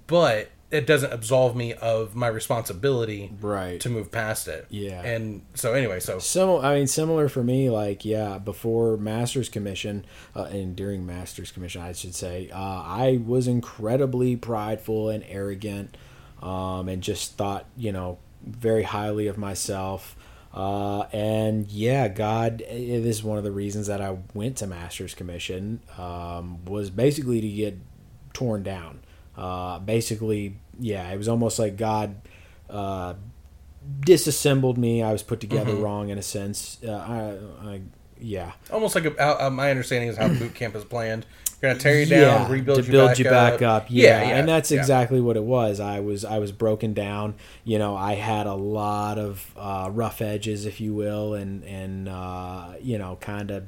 but 0.08 0.50
it 0.70 0.86
doesn't 0.86 1.14
absolve 1.14 1.56
me 1.56 1.74
of 1.74 2.14
my 2.14 2.28
responsibility 2.28 3.32
Right. 3.40 3.80
to 3.80 3.90
move 3.90 4.12
past 4.12 4.48
it. 4.50 4.66
Yeah. 4.70 5.02
And 5.02 5.44
so 5.54 5.74
anyway, 5.74 6.00
so 6.02 6.20
Similar, 6.20 6.66
I 6.66 6.76
mean, 6.76 6.88
similar 6.88 7.30
for 7.30 7.42
me. 7.44 7.70
Like, 7.70 8.04
yeah, 8.04 8.38
before 8.38 8.98
Masters 8.98 9.48
Commission 9.48 10.06
uh, 10.36 10.44
and 10.44 10.76
during 10.76 11.06
Masters 11.06 11.52
Commission, 11.52 11.82
I 11.82 11.94
should 11.94 12.16
say, 12.16 12.50
uh, 12.52 12.58
I 12.58 13.22
was 13.26 13.48
incredibly 13.48 14.36
prideful 14.36 15.10
and 15.10 15.24
arrogant, 15.30 15.96
um, 16.42 16.90
and 16.90 17.02
just 17.02 17.38
thought, 17.38 17.66
you 17.78 17.92
know, 17.94 18.18
very 18.46 18.84
highly 18.84 19.28
of 19.28 19.38
myself. 19.38 20.16
Uh, 20.54 21.02
and 21.14 21.70
yeah, 21.70 22.08
God, 22.08 22.62
it 22.62 23.06
is 23.06 23.24
one 23.24 23.38
of 23.38 23.44
the 23.44 23.52
reasons 23.52 23.88
that 23.88 24.02
I 24.02 24.18
went 24.34 24.58
to 24.58 24.68
Masters 24.68 25.14
Commission 25.14 25.82
um, 25.98 26.66
was 26.66 26.90
basically 26.90 27.40
to 27.42 27.48
get 27.50 27.78
torn 28.34 28.64
down. 28.64 29.00
Uh, 29.38 29.80
basically, 29.80 30.58
yeah, 30.80 31.10
it 31.12 31.18
was 31.18 31.28
almost 31.28 31.60
like 31.60 31.78
God. 31.78 32.16
Uh, 32.70 33.14
disassembled 34.02 34.78
me. 34.78 35.02
I 35.04 35.12
was 35.12 35.24
put 35.24 35.40
together 35.40 35.72
Mm-hmm. 35.72 35.82
wrong 35.82 36.10
in 36.10 36.18
a 36.18 36.22
sense. 36.22 36.78
Uh, 36.86 36.92
I, 37.64 37.68
I, 37.70 37.82
yeah, 38.20 38.52
almost 38.72 38.96
like 38.96 39.06
a, 39.06 39.16
uh, 39.18 39.48
uh, 39.48 39.50
my 39.50 39.70
understanding 39.70 40.10
is 40.10 40.18
how 40.18 40.28
boot 40.28 40.54
camp 40.56 40.76
is 40.76 40.84
planned. 40.84 41.26
You're 41.62 41.72
gonna 41.72 41.80
tear 41.80 42.00
you 42.02 42.06
yeah, 42.06 42.38
down, 42.40 42.52
rebuild 42.52 42.80
to 42.80 42.86
you 42.86 42.92
build 42.92 43.10
back 43.10 43.20
you 43.20 43.26
up. 43.28 43.32
back 43.32 43.62
up. 43.62 43.86
Yeah, 43.90 44.22
yeah, 44.22 44.38
and 44.38 44.48
that's 44.48 44.72
yeah. 44.72 44.80
exactly 44.80 45.22
what 45.22 45.38
it 45.38 45.44
was. 45.44 45.80
I 45.80 46.02
was 46.02 46.26
I 46.26 46.40
was 46.40 46.52
broken 46.52 46.94
down. 46.94 47.36
You 47.64 47.80
know, 47.80 47.96
I 47.96 48.14
had 48.16 48.46
a 48.46 48.54
lot 48.54 49.18
of 49.18 49.54
uh, 49.58 49.90
rough 49.92 50.22
edges, 50.22 50.66
if 50.66 50.80
you 50.82 50.94
will, 50.94 51.34
and 51.34 51.64
and 51.64 52.10
uh, 52.10 52.74
you 52.82 52.98
know, 52.98 53.18
kind 53.22 53.52
of. 53.52 53.64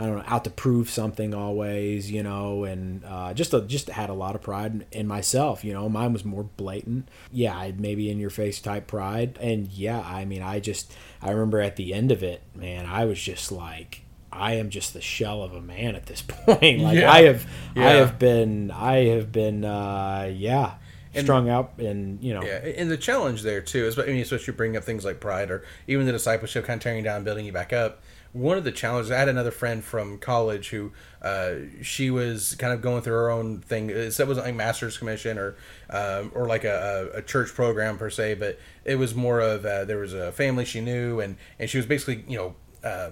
I 0.00 0.06
don't 0.06 0.18
know, 0.18 0.24
out 0.28 0.44
to 0.44 0.50
prove 0.50 0.88
something 0.88 1.34
always, 1.34 2.08
you 2.08 2.22
know, 2.22 2.62
and 2.62 3.04
uh, 3.04 3.34
just 3.34 3.52
a, 3.52 3.62
just 3.62 3.88
had 3.88 4.10
a 4.10 4.14
lot 4.14 4.36
of 4.36 4.42
pride 4.42 4.72
in, 4.72 4.84
in 4.92 5.06
myself, 5.08 5.64
you 5.64 5.72
know. 5.72 5.88
Mine 5.88 6.12
was 6.12 6.24
more 6.24 6.44
blatant, 6.44 7.08
yeah, 7.32 7.56
I- 7.56 7.74
maybe 7.76 8.08
in 8.08 8.18
your 8.20 8.30
face 8.30 8.60
type 8.60 8.86
pride, 8.86 9.36
and 9.40 9.66
yeah, 9.68 9.98
I 10.00 10.24
mean, 10.24 10.40
I 10.40 10.60
just 10.60 10.94
I 11.20 11.30
remember 11.32 11.60
at 11.60 11.74
the 11.74 11.92
end 11.92 12.12
of 12.12 12.22
it, 12.22 12.42
man, 12.54 12.86
I 12.86 13.06
was 13.06 13.20
just 13.20 13.50
like, 13.50 14.02
I 14.30 14.52
am 14.52 14.70
just 14.70 14.92
the 14.94 15.00
shell 15.00 15.42
of 15.42 15.52
a 15.52 15.60
man 15.60 15.96
at 15.96 16.06
this 16.06 16.22
point. 16.28 16.78
Like 16.80 16.98
Yeah. 16.98 17.10
I 17.10 17.22
have, 17.22 17.44
I 17.74 17.80
have 17.94 18.20
been, 18.20 18.70
I 18.70 19.06
have 19.06 19.32
been, 19.32 19.64
uh, 19.64 20.30
yeah, 20.32 20.74
strung 21.14 21.48
out 21.48 21.72
and 21.78 22.22
you 22.22 22.32
know 22.32 22.42
Yeah, 22.42 22.58
and 22.58 22.88
the 22.88 22.96
challenge 22.96 23.42
there 23.42 23.60
too 23.60 23.86
is, 23.86 23.98
I 23.98 24.06
mean, 24.06 24.18
especially 24.22 24.54
bringing 24.54 24.76
up 24.76 24.84
things 24.84 25.04
like 25.04 25.18
pride 25.18 25.50
or 25.50 25.64
even 25.88 26.06
the 26.06 26.12
discipleship, 26.12 26.66
kind 26.66 26.78
of 26.78 26.82
tearing 26.84 27.02
down, 27.02 27.24
building 27.24 27.44
you 27.46 27.50
back 27.52 27.72
up. 27.72 28.00
One 28.32 28.58
of 28.58 28.64
the 28.64 28.72
challenges, 28.72 29.10
I 29.10 29.18
had 29.18 29.28
another 29.28 29.50
friend 29.50 29.82
from 29.82 30.18
college 30.18 30.68
who 30.68 30.92
uh, 31.22 31.54
she 31.82 32.10
was 32.10 32.54
kind 32.56 32.72
of 32.72 32.82
going 32.82 33.02
through 33.02 33.14
her 33.14 33.30
own 33.30 33.60
thing. 33.60 33.90
It 33.90 34.06
wasn't 34.06 34.38
like 34.38 34.54
master's 34.54 34.98
commission 34.98 35.38
or 35.38 35.56
um, 35.90 36.30
or 36.34 36.46
like 36.46 36.64
a, 36.64 37.10
a, 37.14 37.22
church 37.22 37.54
program 37.54 37.98
per 37.98 38.10
se, 38.10 38.34
but 38.34 38.58
it 38.84 38.96
was 38.96 39.14
more 39.14 39.40
of 39.40 39.64
uh, 39.64 39.84
there 39.84 39.98
was 39.98 40.14
a 40.14 40.30
family 40.32 40.64
she 40.64 40.80
knew, 40.80 41.20
and 41.20 41.36
and 41.58 41.68
she 41.70 41.78
was 41.78 41.86
basically 41.86 42.24
you 42.28 42.36
know 42.36 42.54
uh, 42.84 43.10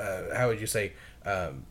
uh, 0.00 0.34
how 0.36 0.48
would 0.48 0.60
you 0.60 0.66
say. 0.66 0.92
Um, 1.24 1.66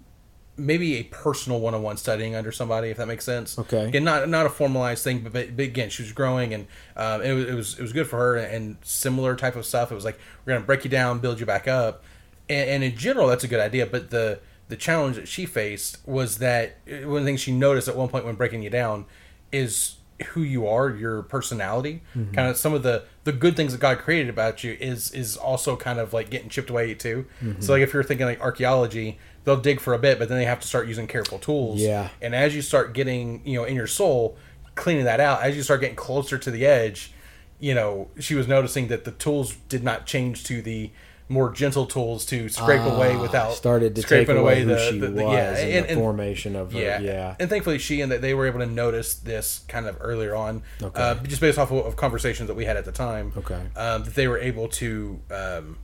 maybe 0.55 0.97
a 0.97 1.03
personal 1.03 1.59
one-on-one 1.59 1.97
studying 1.97 2.35
under 2.35 2.51
somebody 2.51 2.89
if 2.89 2.97
that 2.97 3.07
makes 3.07 3.25
sense 3.25 3.57
Okay. 3.57 3.87
again 3.87 4.03
not 4.03 4.29
not 4.29 4.45
a 4.45 4.49
formalized 4.49 5.03
thing 5.03 5.21
but, 5.21 5.33
but, 5.33 5.57
but 5.57 5.63
again 5.63 5.89
she 5.89 6.03
was 6.03 6.11
growing 6.11 6.53
and 6.53 6.67
um, 6.95 7.23
it, 7.23 7.33
was, 7.33 7.45
it 7.45 7.53
was 7.55 7.79
it 7.79 7.81
was 7.81 7.91
good 7.91 8.07
for 8.07 8.17
her 8.17 8.35
and 8.35 8.77
similar 8.83 9.35
type 9.35 9.55
of 9.55 9.65
stuff 9.65 9.91
it 9.91 9.95
was 9.95 10.05
like 10.05 10.19
we're 10.45 10.53
gonna 10.53 10.65
break 10.65 10.83
you 10.83 10.91
down 10.91 11.17
build 11.17 11.39
you 11.39 11.45
back 11.47 11.67
up 11.67 12.03
and, 12.49 12.69
and 12.69 12.83
in 12.83 12.95
general 12.95 13.27
that's 13.27 13.43
a 13.43 13.47
good 13.47 13.59
idea 13.59 13.85
but 13.85 14.09
the 14.09 14.39
the 14.69 14.75
challenge 14.75 15.17
that 15.17 15.27
she 15.27 15.45
faced 15.45 15.97
was 16.07 16.39
that 16.39 16.77
uh, 16.87 17.07
one 17.07 17.17
of 17.17 17.23
the 17.23 17.25
things 17.25 17.41
she 17.41 17.51
noticed 17.51 17.87
at 17.87 17.95
one 17.95 18.07
point 18.09 18.25
when 18.25 18.35
breaking 18.35 18.63
you 18.63 18.69
down 18.69 19.05
is 19.51 19.95
who 20.27 20.41
you 20.41 20.67
are, 20.67 20.89
your 20.89 21.23
personality, 21.23 22.01
kind 22.33 22.47
of 22.49 22.55
some 22.55 22.73
of 22.73 22.83
the 22.83 23.03
the 23.23 23.31
good 23.31 23.55
things 23.55 23.71
that 23.73 23.81
God 23.81 23.99
created 23.99 24.29
about 24.29 24.63
you 24.63 24.77
is 24.79 25.11
is 25.11 25.35
also 25.35 25.75
kind 25.75 25.99
of 25.99 26.13
like 26.13 26.29
getting 26.29 26.49
chipped 26.49 26.69
away 26.69 26.93
too. 26.93 27.25
So 27.59 27.73
like 27.73 27.81
if 27.81 27.93
you're 27.93 28.03
thinking 28.03 28.25
like 28.25 28.39
archaeology, 28.39 29.19
they'll 29.43 29.59
dig 29.59 29.79
for 29.79 29.93
a 29.93 29.99
bit, 29.99 30.19
but 30.19 30.29
then 30.29 30.37
they 30.37 30.45
have 30.45 30.59
to 30.61 30.67
start 30.67 30.87
using 30.87 31.07
careful 31.07 31.39
tools. 31.39 31.81
Yeah. 31.81 32.09
And 32.21 32.33
as 32.33 32.55
you 32.55 32.61
start 32.61 32.93
getting, 32.93 33.41
you 33.45 33.55
know, 33.57 33.65
in 33.65 33.75
your 33.75 33.87
soul, 33.87 34.37
cleaning 34.75 35.05
that 35.05 35.19
out, 35.19 35.41
as 35.41 35.55
you 35.55 35.63
start 35.63 35.81
getting 35.81 35.95
closer 35.95 36.37
to 36.37 36.51
the 36.51 36.65
edge, 36.65 37.11
you 37.59 37.73
know, 37.73 38.09
she 38.19 38.35
was 38.35 38.47
noticing 38.47 38.87
that 38.89 39.03
the 39.03 39.11
tools 39.11 39.55
did 39.67 39.83
not 39.83 40.05
change 40.05 40.43
to 40.45 40.61
the 40.61 40.91
more 41.29 41.51
gentle 41.51 41.85
tools 41.85 42.25
to 42.27 42.49
scrape 42.49 42.81
away 42.81 43.15
without 43.15 43.51
Ah, 43.51 43.53
started 43.53 43.95
to 43.95 44.01
scraping 44.01 44.37
away 44.37 44.61
who 44.63 44.67
the, 44.67 44.97
the, 44.99 45.07
the- 45.07 45.21
yeah, 45.23 45.57
and, 45.57 45.85
and, 45.85 45.97
the 45.97 46.01
formation 46.01 46.55
of 46.55 46.73
her, 46.73 46.79
yeah, 46.79 46.99
yeah. 46.99 47.35
And 47.39 47.49
thankfully, 47.49 47.79
she 47.79 48.01
and 48.01 48.11
that 48.11 48.21
they 48.21 48.33
were 48.33 48.45
able 48.45 48.59
to 48.59 48.65
notice 48.65 49.15
this 49.15 49.63
kind 49.67 49.87
of 49.87 49.97
earlier 50.01 50.35
on, 50.35 50.63
Okay. 50.81 51.01
uh, 51.01 51.15
just 51.23 51.41
based 51.41 51.57
off 51.57 51.71
of, 51.71 51.85
of 51.85 51.95
conversations 51.95 52.47
that 52.47 52.55
we 52.55 52.65
had 52.65 52.77
at 52.77 52.85
the 52.85 52.91
time. 52.91 53.31
Okay. 53.37 53.61
um, 53.75 54.03
that 54.03 54.15
they 54.15 54.27
were 54.27 54.37
able 54.37 54.67
to, 54.67 55.19
um, 55.31 55.77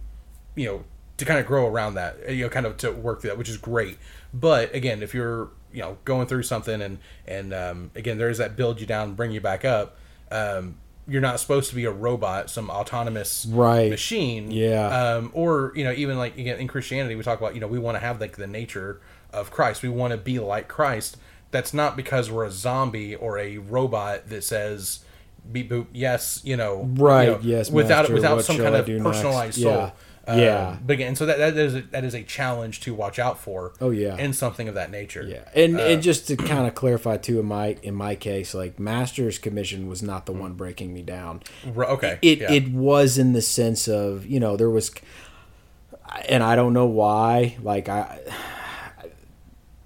you 0.56 0.66
know, 0.66 0.84
to 1.18 1.26
kind 1.26 1.40
of 1.40 1.46
grow 1.46 1.68
around 1.68 1.96
that, 1.96 2.18
uh, 2.28 2.32
you 2.32 2.44
know, 2.44 2.50
kind 2.50 2.66
of 2.66 2.78
to 2.78 2.92
work 2.92 3.22
through 3.22 3.30
that, 3.32 3.38
which 3.38 3.50
is 3.50 3.58
great. 3.58 3.98
But 4.34 4.74
again, 4.76 5.02
if 5.02 5.14
you're, 5.14 5.50
you 5.74 5.82
know, 5.82 5.98
going 6.06 6.28
through 6.28 6.44
something 6.44 6.82
and 6.82 6.98
and 7.28 7.54
um, 7.54 7.92
again, 7.96 8.18
there 8.18 8.30
is 8.30 8.38
that 8.40 8.56
build 8.56 8.80
you 8.80 8.88
down, 8.88 9.14
bring 9.16 9.32
you 9.32 9.42
back 9.42 9.64
up. 9.66 9.98
Um, 10.32 10.78
you're 11.10 11.22
not 11.22 11.40
supposed 11.40 11.70
to 11.70 11.76
be 11.76 11.86
a 11.86 11.92
robot, 11.92 12.50
some 12.50 12.70
autonomous 12.70 13.46
Right. 13.50 13.90
machine. 13.90 14.52
Yeah. 14.52 14.88
Um, 14.88 15.32
or 15.34 15.74
you 15.76 15.84
know, 15.84 15.92
even 15.92 16.18
like 16.18 16.38
again 16.38 16.60
in 16.60 16.68
Christianity, 16.68 17.16
we 17.16 17.24
talk 17.24 17.40
about 17.40 17.56
you 17.56 17.62
know 17.62 17.68
we 17.68 17.80
want 17.80 17.96
to 17.96 18.00
have 18.00 18.22
like 18.22 18.38
the 18.38 18.48
nature 18.48 19.02
of 19.34 19.52
Christ. 19.52 19.82
We 19.84 19.90
want 19.90 20.12
to 20.12 20.18
be 20.18 20.40
like 20.40 20.68
Christ. 20.68 21.18
That's 21.52 21.74
not 21.74 21.98
because 21.98 22.30
we're 22.30 22.46
a 22.46 22.52
zombie 22.52 23.16
or 23.16 23.38
a 23.40 23.58
robot 23.58 24.30
that 24.30 24.44
says 24.44 25.00
beep 25.52 25.72
boop 25.72 25.88
yes 25.94 26.42
you 26.44 26.56
know 26.56 26.84
Right, 26.94 27.24
you 27.24 27.32
know, 27.32 27.40
yes, 27.42 27.72
without 27.72 28.02
master, 28.04 28.14
without 28.14 28.44
some 28.44 28.58
kind 28.58 28.76
I 28.76 28.80
of 28.80 28.86
do 28.86 29.00
next? 29.00 29.06
personalized 29.06 29.58
Yeah. 29.58 29.92
Soul. 30.32 30.40
Um, 30.40 30.44
Yeah. 30.44 30.78
but 30.86 30.94
again, 30.94 31.16
so 31.16 31.26
that 31.26 31.38
that 31.38 31.58
is 31.58 31.76
a, 31.76 31.82
that 31.92 32.04
is 32.04 32.14
a 32.14 32.24
challenge 32.24 32.80
to 32.82 32.94
watch 32.94 33.20
out 33.20 33.40
for. 33.40 33.74
Oh, 33.82 33.90
yeah. 33.90 34.16
in 34.18 34.34
something 34.34 34.68
of 34.68 34.76
that 34.76 34.92
nature. 34.92 35.24
Yeah, 35.24 35.44
and 35.56 35.78
Uh, 35.80 35.84
and 35.84 36.02
just 36.02 36.28
to 36.28 36.36
kind 36.38 36.68
of 36.68 36.76
clarify 36.76 37.18
too, 37.18 37.40
in 37.40 37.46
my 37.46 37.78
in 37.84 37.96
my 37.96 38.16
case, 38.16 38.54
like 38.54 38.80
Master's 38.80 39.38
Commission 39.38 39.88
was 39.88 40.02
not 40.04 40.26
the 40.26 40.34
one 40.34 40.54
breaking 40.54 40.94
me 40.94 41.02
down. 41.02 41.42
Okay. 41.78 42.20
It 42.22 42.40
yeah. 42.40 42.52
it 42.52 42.70
was 42.72 43.18
in 43.18 43.34
the 43.34 43.42
sense 43.42 43.88
of 43.88 44.26
you 44.26 44.40
know 44.40 44.56
there 44.58 44.70
was, 44.70 44.92
and 46.28 46.44
I 46.44 46.56
don't 46.56 46.74
know 46.74 46.86
why. 46.86 47.58
Like 47.62 47.90
I, 47.90 48.20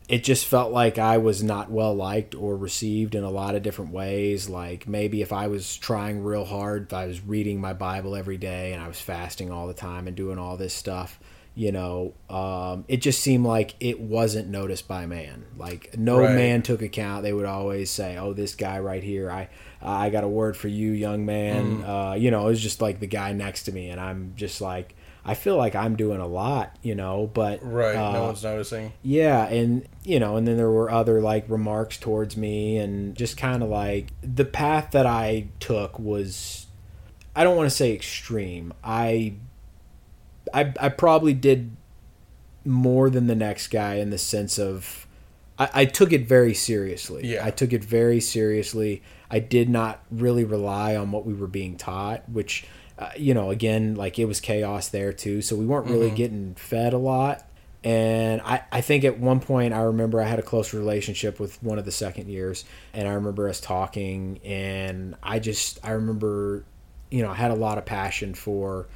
it 0.10 0.24
just 0.24 0.45
felt 0.45 0.72
like 0.72 0.98
I 0.98 1.17
was 1.17 1.41
not 1.41 1.72
well 1.72 1.93
liked 1.95 2.35
or 2.35 2.57
received 2.57 3.16
in 3.16 3.24
a 3.24 3.29
lot 3.29 3.55
of 3.55 3.63
different 3.63 3.92
ways. 3.92 4.50
Like 4.50 4.87
maybe 4.87 5.22
if 5.22 5.31
I 5.31 5.48
was 5.48 5.77
trying 5.77 6.24
real 6.24 6.46
hard, 6.46 6.83
if 6.87 6.94
I 6.94 7.05
was 7.07 7.22
reading 7.22 7.61
my 7.61 7.74
Bible 7.74 8.16
every 8.16 8.37
day 8.37 8.74
and 8.74 8.83
I 8.83 8.87
was 8.87 9.00
fasting 9.00 9.51
all 9.51 9.68
the 9.68 9.74
time 9.74 10.07
and 10.07 10.16
doing 10.16 10.37
all 10.37 10.57
this 10.57 10.74
stuff, 10.74 11.20
you 11.55 11.72
know, 11.72 12.13
um, 12.29 12.83
it 12.87 12.98
just 12.98 13.22
seemed 13.22 13.46
like 13.46 13.75
it 13.79 14.00
wasn't 14.00 14.50
noticed 14.50 14.87
by 14.87 15.05
man. 15.05 15.46
Like 15.57 15.98
no 15.98 16.20
Right. 16.20 16.35
man 16.35 16.63
took 16.63 16.81
account. 16.81 17.24
They 17.24 17.31
would 17.31 17.46
always 17.46 17.89
say, 17.92 18.18
"Oh, 18.18 18.33
this 18.33 18.55
guy 18.55 18.79
right 18.79 19.03
here, 19.03 19.31
I 19.31 19.50
I 19.81 20.09
got 20.09 20.24
a 20.24 20.27
word 20.27 20.57
for 20.57 20.68
you, 20.68 20.92
young 20.92 21.25
man." 21.25 21.83
Mm. 21.83 22.11
Uh, 22.11 22.16
you 22.16 22.31
know, 22.31 22.42
it 22.48 22.50
was 22.50 22.61
just 22.61 22.81
like 22.81 23.00
the 23.00 23.07
guy 23.07 23.33
next 23.33 23.63
to 23.63 23.72
me, 23.72 23.89
and 23.89 24.01
I'm 24.01 24.33
just 24.35 24.59
like. 24.61 24.96
I 25.25 25.36
feel 25.36 25.55
like 25.55 25.74
I'm 25.74 25.96
doing 25.96 26.20
a 26.20 26.27
lot, 26.27 26.75
you 26.81 26.96
know, 26.96 27.31
but 27.33 27.59
right. 27.64 27.96
uh, 27.96 28.12
no 28.12 28.24
one's 28.25 28.44
noticing. 28.44 28.92
yeah, 29.03 29.46
and 29.48 29.88
you 30.03 30.20
know, 30.20 30.36
and 30.36 30.46
then 30.46 30.57
there 30.57 30.70
were 30.70 30.92
other 30.92 31.22
like 31.22 31.46
remarks 31.48 31.98
towards 31.98 32.36
me, 32.36 32.77
and 32.77 33.16
just 33.16 33.38
kind 33.38 33.64
of 33.64 33.70
like 33.70 34.07
the 34.22 34.44
path 34.44 34.92
that 34.92 35.05
I 35.05 35.48
took 35.62 35.98
was, 35.98 36.68
I 37.36 37.46
don't 37.46 37.55
want 37.55 37.70
to 37.70 37.75
say 37.75 37.94
extreme. 37.94 38.74
I, 38.83 39.36
I, 40.53 40.74
I 40.77 40.90
probably 40.90 41.33
did 41.33 41.72
more 42.66 43.09
than 43.09 43.27
the 43.27 43.36
next 43.36 43.68
guy 43.68 43.96
in 43.96 44.09
the 44.09 44.18
sense 44.18 44.59
of, 44.59 45.07
I, 45.57 45.70
I 45.74 45.86
took 45.86 46.12
it 46.12 46.27
very 46.27 46.53
seriously. 46.53 47.27
Yeah. 47.33 47.46
I 47.46 47.51
took 47.51 47.72
it 47.72 47.83
very 47.83 48.20
seriously. 48.20 49.01
I 49.31 49.40
did 49.40 49.70
not 49.70 50.03
really 50.12 50.44
rely 50.44 50.98
on 50.98 51.12
what 51.12 51.25
we 51.25 51.33
were 51.33 51.48
being 51.48 51.77
taught, 51.77 52.27
which. 52.29 52.66
Uh, 52.98 53.10
you 53.18 53.34
know, 53.34 53.50
again, 53.50 53.96
like 53.96 54.20
it 54.20 54.25
was 54.25 54.40
chaos 54.40 54.90
there 54.90 55.12
too, 55.12 55.42
so 55.42 55.56
we 55.56 55.66
weren't 55.66 55.88
really 55.88 56.12
getting 56.12 56.53
fed 56.56 56.94
a 56.94 56.98
lot. 56.98 57.44
And 57.84 58.40
I, 58.42 58.62
I 58.72 58.82
think 58.82 59.03
at 59.03 59.20
one 59.20 59.40
point 59.40 59.74
I 59.74 59.82
remember 59.82 60.22
I 60.22 60.25
had 60.25 60.40
a 60.40 60.44
close 60.44 60.74
relationship 60.74 61.40
with 61.40 61.62
one 61.62 61.77
of 61.77 61.86
the 61.86 61.92
second 61.92 62.29
years 62.29 62.64
and 62.94 63.08
I 63.08 63.14
remember 63.14 63.50
us 63.50 63.60
talking 63.60 64.40
and 64.46 65.16
I 65.22 65.40
just 65.40 65.79
I 65.84 65.92
remember 65.92 66.64
you 67.12 67.22
know, 67.22 67.29
I 67.29 67.36
had 67.36 67.51
a 67.51 67.56
lot 67.56 67.77
of 67.77 67.86
passion 67.86 68.34
for 68.34 68.88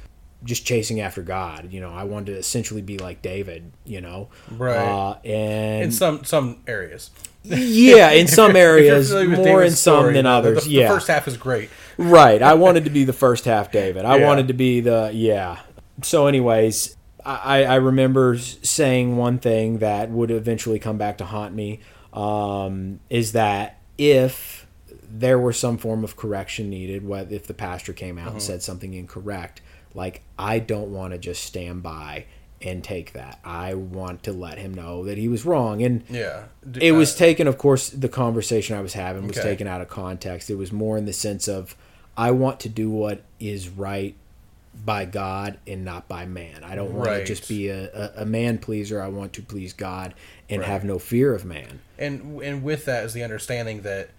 just 0.44 0.64
chasing 0.64 1.00
after 1.00 1.22
God. 1.22 1.72
You 1.72 1.80
know, 1.80 1.92
I 1.92 2.04
wanted 2.04 2.32
to 2.32 2.38
essentially 2.38 2.82
be 2.82 2.98
like 2.98 3.22
David, 3.22 3.72
you 3.84 4.00
know. 4.00 4.28
Right. 4.50 4.76
Uh, 4.76 5.18
and 5.24 5.84
In 5.84 5.92
some 5.92 6.24
some 6.24 6.60
areas. 6.66 7.10
yeah, 7.42 8.10
in 8.10 8.26
some 8.28 8.56
areas, 8.56 9.12
more 9.12 9.62
in 9.62 9.70
some 9.72 10.00
story, 10.00 10.12
than 10.14 10.26
others. 10.26 10.64
The, 10.64 10.70
yeah. 10.70 10.88
the 10.88 10.94
first 10.94 11.08
half 11.08 11.26
is 11.28 11.36
great. 11.36 11.70
Right. 11.96 12.42
I 12.42 12.54
wanted 12.54 12.84
to 12.84 12.90
be 12.90 13.04
the 13.04 13.12
first 13.12 13.44
half 13.44 13.72
David. 13.72 14.04
I 14.04 14.18
Yeah. 14.18 14.26
wanted 14.26 14.48
to 14.48 14.54
be 14.54 14.80
the 14.80 15.10
yeah. 15.12 15.60
So, 16.02 16.26
anyways, 16.28 16.96
I, 17.24 17.64
I 17.64 17.74
remember 17.76 18.38
saying 18.38 19.16
one 19.16 19.38
thing 19.38 19.78
that 19.78 20.10
would 20.10 20.30
eventually 20.30 20.78
come 20.78 20.96
back 20.96 21.18
to 21.18 21.24
haunt 21.24 21.54
me 21.54 21.80
um, 22.12 23.00
is 23.10 23.32
that 23.32 23.80
if 23.98 24.66
there 25.10 25.38
were 25.38 25.52
some 25.52 25.76
form 25.78 26.04
of 26.04 26.16
correction 26.16 26.70
needed, 26.70 27.06
whether 27.06 27.34
if 27.34 27.46
the 27.46 27.54
pastor 27.54 27.92
came 27.92 28.16
out 28.18 28.30
and 28.32 28.40
said 28.42 28.62
something 28.62 28.94
incorrect, 28.94 29.60
like 29.98 30.22
I 30.38 30.60
don't 30.60 30.92
want 30.92 31.12
to 31.12 31.18
just 31.18 31.42
stand 31.44 31.82
by 31.82 32.24
and 32.62 32.82
take 32.82 33.12
that. 33.12 33.38
I 33.44 33.74
want 33.74 34.22
to 34.24 34.32
let 34.32 34.58
him 34.58 34.72
know 34.74 35.04
that 35.04 35.16
he 35.18 35.28
was 35.28 35.44
wrong. 35.44 35.82
And 35.82 36.02
Yeah. 36.08 36.44
It 36.80 36.92
uh, 36.92 36.94
was 36.94 37.14
taken 37.14 37.46
of 37.46 37.58
course 37.58 37.90
the 37.90 38.08
conversation 38.08 38.76
i 38.76 38.80
was 38.80 38.94
having 38.94 39.26
was 39.28 39.38
Okay. 39.38 39.48
taken 39.50 39.66
out 39.66 39.80
of 39.80 39.88
context 39.88 40.50
it 40.50 40.56
was 40.56 40.72
more 40.72 40.96
in 40.98 41.04
the 41.06 41.12
sense 41.12 41.48
of 41.48 41.74
i 42.16 42.30
want 42.30 42.60
to 42.60 42.68
do 42.68 42.90
what 42.90 43.22
is 43.40 43.68
right 43.68 44.14
by 44.84 45.04
god 45.04 45.58
and 45.66 45.84
not 45.84 46.06
by 46.08 46.26
man 46.26 46.62
i 46.64 46.74
don't 46.74 46.92
want 46.92 47.08
Right. 47.08 47.18
to 47.20 47.24
just 47.24 47.48
be 47.48 47.68
a, 47.68 47.84
a, 48.18 48.22
a 48.22 48.24
man 48.26 48.58
pleaser 48.58 49.00
i 49.00 49.08
want 49.08 49.32
to 49.34 49.42
please 49.42 49.72
god 49.72 50.14
and 50.50 50.60
Right. 50.60 50.68
have 50.70 50.84
no 50.84 50.98
fear 50.98 51.34
of 51.34 51.44
man 51.44 51.80
and 51.98 52.40
and 52.42 52.62
with 52.62 52.84
that 52.84 53.04
is 53.04 53.12
the 53.14 53.22
understanding 53.24 53.82
that 53.82 54.10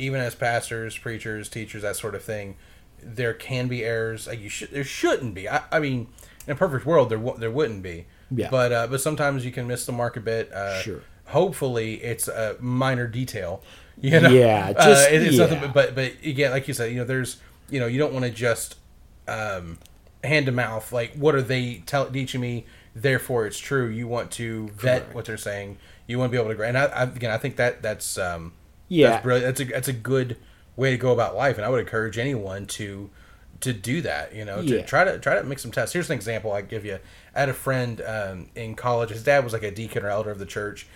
even 0.00 0.20
as 0.20 0.34
pastors, 0.36 0.96
preachers, 0.96 1.48
teachers, 1.48 1.82
that 1.82 1.96
sort 1.96 2.14
of 2.14 2.22
thing, 2.22 2.54
there 3.02 3.34
can 3.34 3.68
be 3.68 3.84
errors. 3.84 4.26
Like 4.26 4.40
you 4.40 4.48
should, 4.48 4.70
there 4.70 4.84
shouldn't 4.84 5.34
be. 5.34 5.48
I, 5.48 5.62
I 5.72 5.78
mean, 5.80 6.08
in 6.46 6.52
a 6.52 6.56
perfect 6.56 6.86
world, 6.86 7.10
there 7.10 7.18
w- 7.18 7.38
there 7.38 7.50
wouldn't 7.50 7.82
be. 7.82 8.06
Yeah. 8.30 8.48
But 8.50 8.72
uh, 8.72 8.86
but 8.88 9.00
sometimes 9.00 9.44
you 9.44 9.50
can 9.52 9.66
miss 9.66 9.86
the 9.86 9.92
mark 9.92 10.16
a 10.16 10.20
bit. 10.20 10.52
Uh, 10.52 10.80
Sure. 10.82 11.00
Hopefully, 11.26 11.94
it's 12.02 12.26
a 12.28 12.56
minor 12.60 13.06
detail. 13.06 13.62
You 14.00 14.20
know. 14.20 14.28
Yeah, 14.30 14.74
Uh, 14.76 14.84
just- 14.84 15.10
it- 15.10 15.22
it's 15.24 15.36
yeah. 15.36 15.46
nothing. 15.46 15.60
But, 15.60 15.74
but 15.74 15.94
but 15.96 16.12
again, 16.24 16.52
like 16.52 16.68
you 16.68 16.74
said, 16.74 16.92
you 16.92 16.98
know, 16.98 17.04
there's 17.04 17.38
you 17.68 17.80
know, 17.80 17.86
you 17.88 17.98
don't 17.98 18.12
want 18.12 18.24
to 18.24 18.30
just 18.30 18.76
um, 19.26 19.76
hand 20.22 20.46
to 20.46 20.52
mouth. 20.52 20.92
Like, 20.92 21.14
what 21.14 21.34
are 21.34 21.42
they 21.42 21.82
tell, 21.84 22.06
teaching 22.08 22.40
me? 22.40 22.64
Therefore, 22.94 23.44
it's 23.46 23.58
true. 23.58 23.88
You 23.88 24.06
want 24.06 24.30
to 24.32 24.68
vet 24.68 25.12
what 25.14 25.24
they're 25.24 25.36
saying. 25.36 25.78
You 26.06 26.18
want 26.18 26.30
to 26.32 26.38
be 26.38 26.42
able 26.42 26.54
to. 26.54 26.62
And 26.62 26.78
I, 26.78 26.84
I, 26.86 27.02
again, 27.04 27.30
I 27.32 27.38
think 27.38 27.56
that 27.56 27.82
that's 27.82 28.16
um, 28.18 28.52
Yeah. 28.88 29.10
that's 29.10 29.22
brilliant. 29.24 29.46
That's 29.56 29.60
a 29.68 29.72
that's 29.72 29.88
a 29.88 29.92
good 29.92 30.36
way 30.78 30.92
to 30.92 30.96
go 30.96 31.12
about 31.12 31.34
life, 31.36 31.56
and 31.56 31.66
I 31.66 31.68
would 31.68 31.80
encourage 31.80 32.16
anyone 32.16 32.64
to 32.66 33.10
to 33.60 33.72
do 33.72 34.00
that. 34.02 34.32
You 34.34 34.44
know, 34.44 34.62
to 34.62 34.76
Yeah. 34.76 34.82
try 34.82 35.04
to 35.04 35.18
try 35.18 35.34
to 35.34 35.42
make 35.42 35.58
some 35.58 35.72
tests. 35.72 35.92
Here's 35.92 36.08
an 36.08 36.14
example 36.16 36.52
I 36.52 36.62
give 36.62 36.84
you. 36.86 36.98
I 37.34 37.40
had 37.40 37.48
a 37.48 37.52
friend 37.52 38.00
um, 38.06 38.46
in 38.54 38.74
college. 38.76 39.10
His 39.10 39.24
dad 39.24 39.42
was 39.44 39.52
like 39.52 39.64
a 39.64 39.70
deacon 39.72 40.04
or 40.04 40.08
elder 40.08 40.30
of 40.30 40.38
the 40.38 40.46
church, 40.46 40.86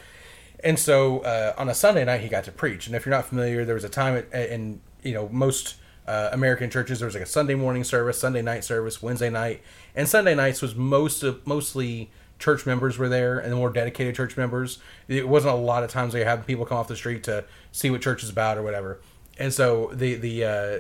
and 0.63 0.79
so 0.79 1.19
uh, 1.21 1.53
on 1.59 1.69
a 1.69 1.75
Sunday 1.75 2.05
night 2.05 2.21
he 2.21 2.29
got 2.29 2.45
to 2.45 2.53
preach. 2.53 2.87
And 2.87 2.95
if 2.97 3.05
you're 3.05 3.15
not 3.15 3.27
familiar, 3.27 3.65
there 3.65 3.75
was 3.75 3.85
a 3.85 3.89
time 3.91 4.25
at, 4.33 4.51
in 4.51 4.81
you 5.03 5.13
know 5.13 5.29
most 5.31 5.75
uh, 6.07 6.31
American 6.33 6.71
churches 6.71 7.01
there 7.01 7.07
was 7.07 7.15
like 7.15 7.25
a 7.25 7.27
Sunday 7.27 7.57
morning 7.57 7.83
service, 7.83 8.19
Sunday 8.19 8.43
night 8.43 8.63
service, 8.65 9.03
Wednesday 9.03 9.29
night, 9.31 9.61
and 9.97 10.09
Sunday 10.09 10.35
nights 10.37 10.63
was 10.63 10.77
most 10.77 11.25
of 11.25 11.45
mostly 11.47 12.11
church 12.39 12.67
members 12.67 12.99
were 12.99 13.09
there 13.09 13.39
and 13.39 13.53
the 13.53 13.57
more 13.57 13.71
dedicated 13.71 14.15
church 14.15 14.37
members. 14.37 14.79
It 15.09 15.29
wasn't 15.29 15.55
a 15.55 15.57
lot 15.57 15.83
of 15.85 15.91
times 15.91 16.13
they 16.13 16.21
you 16.21 16.25
have 16.25 16.47
people 16.47 16.65
come 16.67 16.77
off 16.79 16.89
the 16.89 16.97
street 16.97 17.23
to 17.25 17.45
see 17.73 17.89
what 17.91 18.01
church 18.01 18.23
is 18.25 18.31
about 18.31 18.59
or 18.59 18.63
whatever. 18.63 19.01
And 19.43 19.53
so 19.53 19.91
the 19.93 20.15
the 20.15 20.45
uh, 20.45 20.79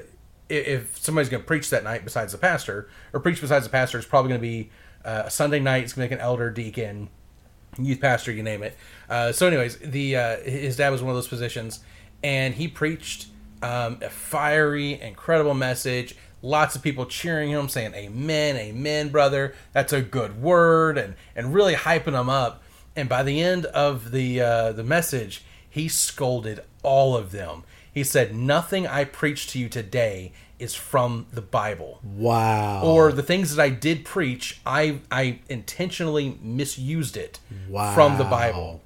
if 0.48 0.96
somebody's 0.96 1.29
going 1.29 1.42
to 1.42 1.46
preach 1.46 1.68
that 1.70 1.83
night 1.83 2.05
besides 2.05 2.31
the 2.31 2.38
pastor 2.38 2.88
or 3.12 3.18
preach 3.18 3.40
besides 3.40 3.64
the 3.64 3.70
pastor, 3.72 3.98
it's 3.98 4.07
probably 4.07 4.29
going 4.29 4.40
to 4.40 4.46
be 4.46 4.70
uh, 5.05 5.25
a 5.25 5.31
Sunday 5.31 5.59
night. 5.59 5.83
It's 5.83 5.94
going 5.94 6.09
to 6.09 6.14
like 6.14 6.20
an 6.20 6.25
elder, 6.25 6.48
deacon, 6.48 7.09
youth 7.77 8.01
pastor, 8.01 8.31
you 8.31 8.44
name 8.44 8.62
it. 8.62 8.77
Uh, 9.11 9.33
so, 9.33 9.48
anyways, 9.48 9.79
the 9.79 10.14
uh, 10.14 10.37
his 10.42 10.77
dad 10.77 10.90
was 10.90 11.03
one 11.03 11.11
of 11.11 11.16
those 11.16 11.27
positions, 11.27 11.81
and 12.22 12.55
he 12.55 12.68
preached 12.68 13.27
um, 13.62 13.98
a 14.01 14.09
fiery, 14.09 15.01
incredible 15.01 15.55
message. 15.55 16.14
Lots 16.40 16.77
of 16.77 16.83
people 16.83 17.07
cheering 17.07 17.51
him, 17.51 17.68
saying 17.68 17.94
"Amen, 17.94 18.55
Amen, 18.55 19.09
brother." 19.09 19.57
That's 19.72 19.92
a 19.92 20.03
good 20.03 20.40
word, 20.40 20.98
and 20.98 21.16
and 21.35 21.53
really 21.53 21.75
hyping 21.75 22.16
him 22.16 22.31
up. 22.31 22.62
And 22.94 23.09
by 23.09 23.25
the 23.25 23.42
end 23.42 23.66
of 23.66 24.12
the 24.12 24.40
uh, 24.40 24.70
the 24.70 24.85
message, 24.85 25.44
he 25.68 25.88
scolded 25.88 26.61
all 26.85 27.16
of 27.16 27.33
them. 27.33 27.64
He 27.92 28.05
said, 28.05 28.35
"Nothing 28.35 28.87
I 28.87 29.05
preach 29.05 29.46
to 29.48 29.59
you 29.59 29.68
today 29.68 30.33
is 30.59 30.74
from 30.74 31.26
the 31.33 31.42
Bible." 31.42 32.00
Wow. 32.02 32.83
Or 32.85 33.12
the 33.12 33.22
things 33.22 33.55
that 33.55 33.62
I 33.62 33.68
did 33.68 34.05
preach, 34.05 34.61
I 34.64 35.00
I 35.11 35.40
intentionally 35.48 36.38
misused 36.42 37.16
it 37.16 37.38
Wow. 37.68 37.94
from 37.94 38.18
the 38.18 38.24
Bible. 38.24 38.81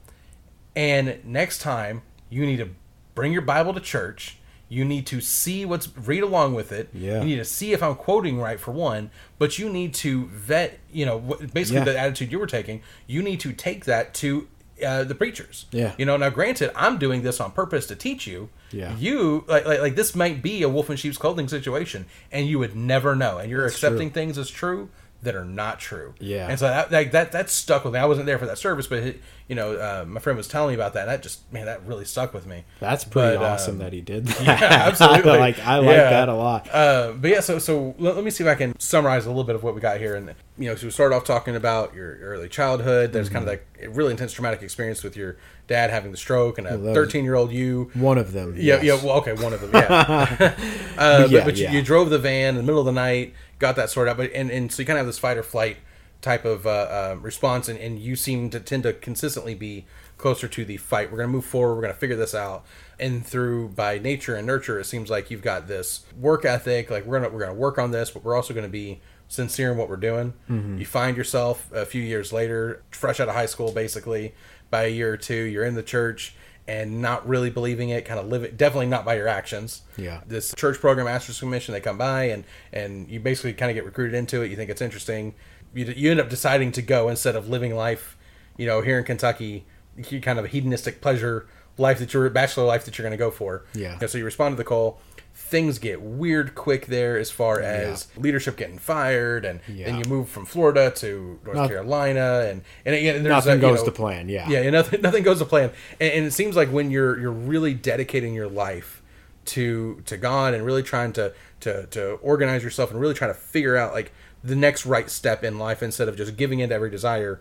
And 0.74 1.18
next 1.24 1.60
time, 1.60 2.02
you 2.30 2.44
need 2.44 2.58
to 2.58 2.68
bring 3.14 3.32
your 3.32 3.42
Bible 3.42 3.72
to 3.74 3.80
church. 3.80 4.36
You 4.68 4.84
need 4.84 5.06
to 5.06 5.20
see 5.20 5.64
what's 5.64 5.88
read 5.96 6.24
along 6.24 6.54
with 6.54 6.72
it. 6.72 6.88
Yeah. 6.92 7.20
You 7.20 7.24
need 7.26 7.36
to 7.36 7.44
see 7.44 7.72
if 7.72 7.82
I'm 7.84 7.94
quoting 7.94 8.40
right 8.40 8.58
for 8.58 8.72
one, 8.72 9.10
but 9.38 9.58
you 9.60 9.68
need 9.70 9.94
to 9.94 10.26
vet. 10.26 10.80
You 10.92 11.06
know, 11.06 11.18
basically 11.52 11.78
Yeah. 11.78 11.84
the 11.84 11.98
attitude 11.98 12.32
you 12.32 12.38
were 12.40 12.48
taking. 12.48 12.82
You 13.06 13.22
need 13.22 13.38
to 13.40 13.52
take 13.52 13.84
that 13.84 14.12
to 14.14 14.48
uh, 14.84 15.04
the 15.04 15.14
preachers. 15.14 15.66
Yeah. 15.70 15.94
You 15.98 16.06
know, 16.06 16.16
now 16.16 16.30
granted, 16.30 16.70
I'm 16.76 16.98
doing 16.98 17.22
this 17.22 17.40
on 17.40 17.52
purpose 17.52 17.86
to 17.86 17.96
teach 17.96 18.26
you. 18.26 18.48
Yeah. 18.72 18.96
You 18.96 19.44
like, 19.46 19.66
like 19.66 19.80
like 19.80 19.96
this 19.96 20.14
might 20.14 20.42
be 20.42 20.62
a 20.62 20.68
wolf 20.68 20.90
in 20.90 20.96
sheep's 20.96 21.18
clothing 21.18 21.48
situation, 21.48 22.06
and 22.32 22.46
you 22.46 22.58
would 22.58 22.74
never 22.76 23.14
know, 23.14 23.38
and 23.38 23.50
you're 23.50 23.62
That's 23.62 23.74
accepting 23.74 24.10
true. 24.10 24.14
things 24.14 24.38
as 24.38 24.50
true 24.50 24.90
that 25.26 25.34
are 25.34 25.44
not 25.44 25.78
true. 25.78 26.14
Yeah. 26.18 26.48
And 26.48 26.58
so 26.58 26.66
that 26.66 26.90
like 26.90 27.12
that 27.12 27.32
that 27.32 27.50
stuck 27.50 27.84
with 27.84 27.92
me. 27.92 27.98
I 28.00 28.06
wasn't 28.06 28.26
there 28.26 28.38
for 28.38 28.46
that 28.46 28.58
service, 28.58 28.86
but 28.86 29.00
it, 29.00 29.20
you 29.48 29.54
know, 29.54 29.74
uh, 29.74 30.04
my 30.06 30.18
friend 30.20 30.36
was 30.36 30.48
telling 30.48 30.68
me 30.70 30.74
about 30.74 30.94
that. 30.94 31.02
And 31.02 31.10
that 31.10 31.22
just 31.22 31.52
man, 31.52 31.66
that 31.66 31.84
really 31.84 32.04
stuck 32.04 32.32
with 32.32 32.46
me. 32.46 32.64
That's 32.80 33.04
pretty 33.04 33.36
But, 33.36 33.44
awesome 33.44 33.74
um, 33.74 33.78
that 33.80 33.92
he 33.92 34.00
did 34.00 34.26
that. 34.26 34.60
Yeah, 34.60 34.68
absolutely. 34.88 35.38
Like 35.38 35.58
I 35.60 35.78
like 35.78 35.96
Yeah. 35.96 36.10
that 36.10 36.28
a 36.28 36.34
lot. 36.34 36.68
Uh, 36.72 37.12
but 37.12 37.30
yeah, 37.30 37.40
so 37.40 37.58
so 37.58 37.94
let, 37.98 38.14
let 38.16 38.24
me 38.24 38.30
see 38.30 38.44
if 38.44 38.48
I 38.48 38.54
can 38.54 38.78
summarize 38.78 39.26
a 39.26 39.28
little 39.28 39.44
bit 39.44 39.54
of 39.56 39.62
what 39.62 39.74
we 39.74 39.80
got 39.80 39.98
here. 39.98 40.14
And 40.14 40.34
you 40.58 40.68
know, 40.70 40.74
so 40.76 40.86
we 40.86 40.90
started 40.90 41.14
off 41.14 41.24
talking 41.24 41.54
about 41.54 41.92
your, 41.94 42.16
your 42.18 42.28
early 42.30 42.48
childhood. 42.48 43.12
There's 43.12 43.28
kind 43.28 43.42
of 43.42 43.48
like 43.48 43.66
a 43.82 43.88
really 43.90 44.12
intense 44.12 44.32
traumatic 44.32 44.62
experience 44.62 45.02
with 45.04 45.16
your 45.16 45.36
dad 45.66 45.90
having 45.90 46.12
the 46.12 46.16
stroke 46.16 46.58
and 46.58 46.66
a 46.66 46.78
13 46.78 47.24
year 47.24 47.34
old 47.34 47.50
you. 47.52 47.90
One 47.94 48.16
of 48.18 48.32
them. 48.32 48.54
Yeah, 48.56 48.80
yes. 48.80 48.84
yeah. 49.02 49.04
Well, 49.04 49.18
okay, 49.18 49.32
one 49.34 49.52
of 49.52 49.60
them. 49.60 49.70
Yeah. 49.74 50.54
uh, 50.96 51.22
but 51.22 51.30
Yeah, 51.30 51.44
but 51.44 51.56
you, 51.56 51.64
yeah. 51.64 51.72
you 51.72 51.82
drove 51.82 52.08
the 52.10 52.18
van 52.18 52.50
in 52.50 52.56
the 52.56 52.62
middle 52.62 52.80
of 52.80 52.86
the 52.86 52.92
night, 52.92 53.34
got 53.58 53.76
that 53.76 53.90
sorted 53.90 54.10
out, 54.10 54.16
but 54.16 54.32
and, 54.32 54.50
and 54.50 54.70
so 54.72 54.82
you 54.82 54.86
kind 54.86 54.98
of 54.98 55.00
have 55.00 55.06
this 55.06 55.18
fight 55.18 55.36
or 55.36 55.42
flight 55.42 55.78
type 56.22 56.44
of 56.44 56.66
uh, 56.66 56.70
uh, 56.70 57.16
response, 57.20 57.68
and, 57.68 57.78
and 57.78 57.98
you 57.98 58.16
seem 58.16 58.50
to 58.50 58.60
tend 58.60 58.82
to 58.84 58.92
consistently 58.92 59.54
be 59.54 59.86
closer 60.18 60.48
to 60.48 60.64
the 60.64 60.76
fight. 60.76 61.10
We're 61.10 61.18
gonna 61.18 61.28
move 61.28 61.44
forward. 61.44 61.76
We're 61.76 61.82
gonna 61.82 61.94
figure 61.94 62.16
this 62.16 62.34
out, 62.34 62.64
and 62.98 63.24
through 63.24 63.70
by 63.70 63.98
nature 63.98 64.34
and 64.34 64.46
nurture, 64.46 64.78
it 64.80 64.84
seems 64.84 65.10
like 65.10 65.30
you've 65.30 65.42
got 65.42 65.68
this 65.68 66.04
work 66.18 66.44
ethic. 66.44 66.90
Like 66.90 67.04
we're 67.06 67.20
gonna 67.20 67.32
we're 67.32 67.40
gonna 67.40 67.54
work 67.54 67.78
on 67.78 67.90
this, 67.90 68.10
but 68.10 68.24
we're 68.24 68.34
also 68.34 68.54
gonna 68.54 68.68
be 68.68 69.00
sincere 69.28 69.72
in 69.72 69.78
what 69.78 69.88
we're 69.88 69.96
doing. 69.96 70.34
Mm-hmm. 70.48 70.78
You 70.78 70.86
find 70.86 71.16
yourself 71.16 71.70
a 71.72 71.84
few 71.84 72.02
years 72.02 72.32
later, 72.32 72.82
fresh 72.90 73.20
out 73.20 73.28
of 73.28 73.34
high 73.34 73.46
school, 73.46 73.72
basically 73.72 74.34
by 74.70 74.84
a 74.84 74.88
year 74.88 75.12
or 75.12 75.16
two, 75.16 75.34
you're 75.34 75.64
in 75.64 75.74
the 75.74 75.82
church 75.82 76.34
and 76.68 77.00
not 77.00 77.26
really 77.28 77.50
believing 77.50 77.90
it, 77.90 78.04
kind 78.04 78.18
of 78.18 78.26
living, 78.26 78.56
definitely 78.56 78.86
not 78.86 79.04
by 79.04 79.14
your 79.14 79.28
actions. 79.28 79.82
Yeah. 79.96 80.20
This 80.26 80.54
church 80.56 80.80
program, 80.80 81.06
Masters 81.06 81.38
Commission, 81.38 81.72
they 81.72 81.80
come 81.80 81.98
by 81.98 82.24
and 82.24 82.44
and 82.72 83.08
you 83.08 83.20
basically 83.20 83.52
kind 83.52 83.70
of 83.70 83.74
get 83.74 83.84
recruited 83.84 84.14
into 84.14 84.42
it. 84.42 84.50
You 84.50 84.56
think 84.56 84.70
it's 84.70 84.82
interesting. 84.82 85.34
You, 85.74 85.84
you 85.96 86.10
end 86.10 86.20
up 86.20 86.28
deciding 86.28 86.72
to 86.72 86.82
go 86.82 87.08
instead 87.08 87.36
of 87.36 87.48
living 87.48 87.74
life, 87.74 88.16
you 88.56 88.66
know, 88.66 88.80
here 88.80 88.98
in 88.98 89.04
Kentucky, 89.04 89.66
you 90.10 90.20
kind 90.20 90.38
of 90.38 90.44
a 90.44 90.48
hedonistic 90.48 91.00
pleasure 91.00 91.46
life 91.78 91.98
that 91.98 92.14
you're 92.14 92.28
bachelor 92.30 92.64
life 92.64 92.84
that 92.86 92.96
you're 92.96 93.04
going 93.04 93.16
to 93.16 93.22
go 93.22 93.30
for. 93.30 93.64
Yeah. 93.74 93.98
And 94.00 94.10
so 94.10 94.18
you 94.18 94.24
respond 94.24 94.52
to 94.52 94.56
the 94.56 94.64
call. 94.64 95.00
Things 95.48 95.78
get 95.78 96.02
weird 96.02 96.54
quick 96.56 96.86
there 96.86 97.16
as 97.16 97.30
far 97.30 97.60
as 97.60 98.08
leadership 98.16 98.56
getting 98.56 98.78
fired, 98.78 99.44
and 99.44 99.60
then 99.68 99.76
Yeah. 99.76 99.98
you 99.98 100.04
move 100.08 100.28
from 100.28 100.44
Florida 100.44 100.90
to 100.96 101.38
North 101.44 101.56
Noth- 101.56 101.68
Carolina, 101.70 102.46
and 102.50 102.62
and, 102.84 102.94
again, 102.96 103.22
there's 103.22 103.44
Nothing 103.46 103.58
a, 103.58 103.60
goes 103.60 103.78
know, 103.80 103.84
to 103.86 103.92
plan. 103.92 104.28
Yeah. 104.28 104.48
yeah, 104.48 104.62
yeah, 104.62 104.70
nothing 104.70 105.00
nothing 105.02 105.22
goes 105.22 105.38
to 105.38 105.44
plan, 105.44 105.70
and, 106.00 106.12
and 106.12 106.26
it 106.26 106.32
seems 106.32 106.56
like 106.56 106.68
when 106.70 106.90
you're 106.90 107.18
you're 107.20 107.30
really 107.30 107.74
dedicating 107.74 108.34
your 108.34 108.48
life 108.48 109.02
to 109.46 110.02
to 110.06 110.16
God 110.16 110.52
and 110.54 110.66
really 110.66 110.82
trying 110.82 111.12
to 111.12 111.32
to 111.60 111.86
to 111.86 112.12
organize 112.22 112.64
yourself 112.64 112.90
and 112.90 113.00
really 113.00 113.14
trying 113.14 113.30
to 113.32 113.38
figure 113.38 113.76
out 113.76 113.92
like 113.92 114.12
the 114.42 114.56
next 114.56 114.84
right 114.84 115.08
step 115.08 115.44
in 115.44 115.58
life 115.58 115.82
instead 115.82 116.08
of 116.08 116.16
just 116.16 116.36
giving 116.36 116.58
in 116.58 116.70
to 116.70 116.74
every 116.74 116.90
desire, 116.90 117.40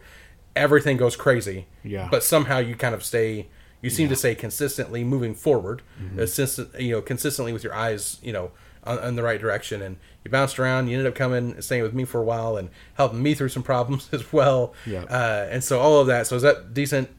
everything 0.56 0.98
goes 0.98 1.16
crazy. 1.16 1.66
Yeah. 1.84 2.08
But 2.12 2.24
somehow 2.24 2.60
you 2.60 2.76
kind 2.76 2.94
of 2.94 3.04
stay. 3.04 3.48
You 3.86 3.90
seem 3.92 4.10
to 4.10 4.16
say 4.16 4.36
consistently 4.36 5.04
moving 5.04 5.34
forward, 5.36 5.82
Mm-hmm. 6.02 6.20
assist- 6.20 6.60
you 6.80 6.92
know, 6.92 7.02
consistently 7.02 7.54
with 7.54 7.64
your 7.64 7.74
eyes, 7.74 8.20
you 8.22 8.34
know, 8.34 8.52
on, 8.84 9.00
in 9.04 9.16
the 9.16 9.24
right 9.24 9.40
direction. 9.40 9.82
And 9.82 9.98
you 10.24 10.32
bounced 10.32 10.60
around. 10.60 10.88
You 10.88 10.98
ended 10.98 11.08
up 11.12 11.16
coming, 11.16 11.52
and 11.54 11.64
staying 11.64 11.84
with 11.84 11.94
me 11.94 12.04
for 12.06 12.20
a 12.20 12.24
while, 12.24 12.58
and 12.58 12.70
helping 12.96 13.22
me 13.24 13.34
through 13.36 13.50
some 13.50 13.64
problems 13.64 14.10
as 14.12 14.32
well. 14.34 14.74
Yeah. 14.86 15.04
Uh, 15.04 15.48
and 15.50 15.64
so 15.64 15.80
all 15.80 16.00
of 16.02 16.08
that. 16.08 16.28
So 16.28 16.36
is 16.36 16.42
that 16.42 16.74
decent, 16.74 17.10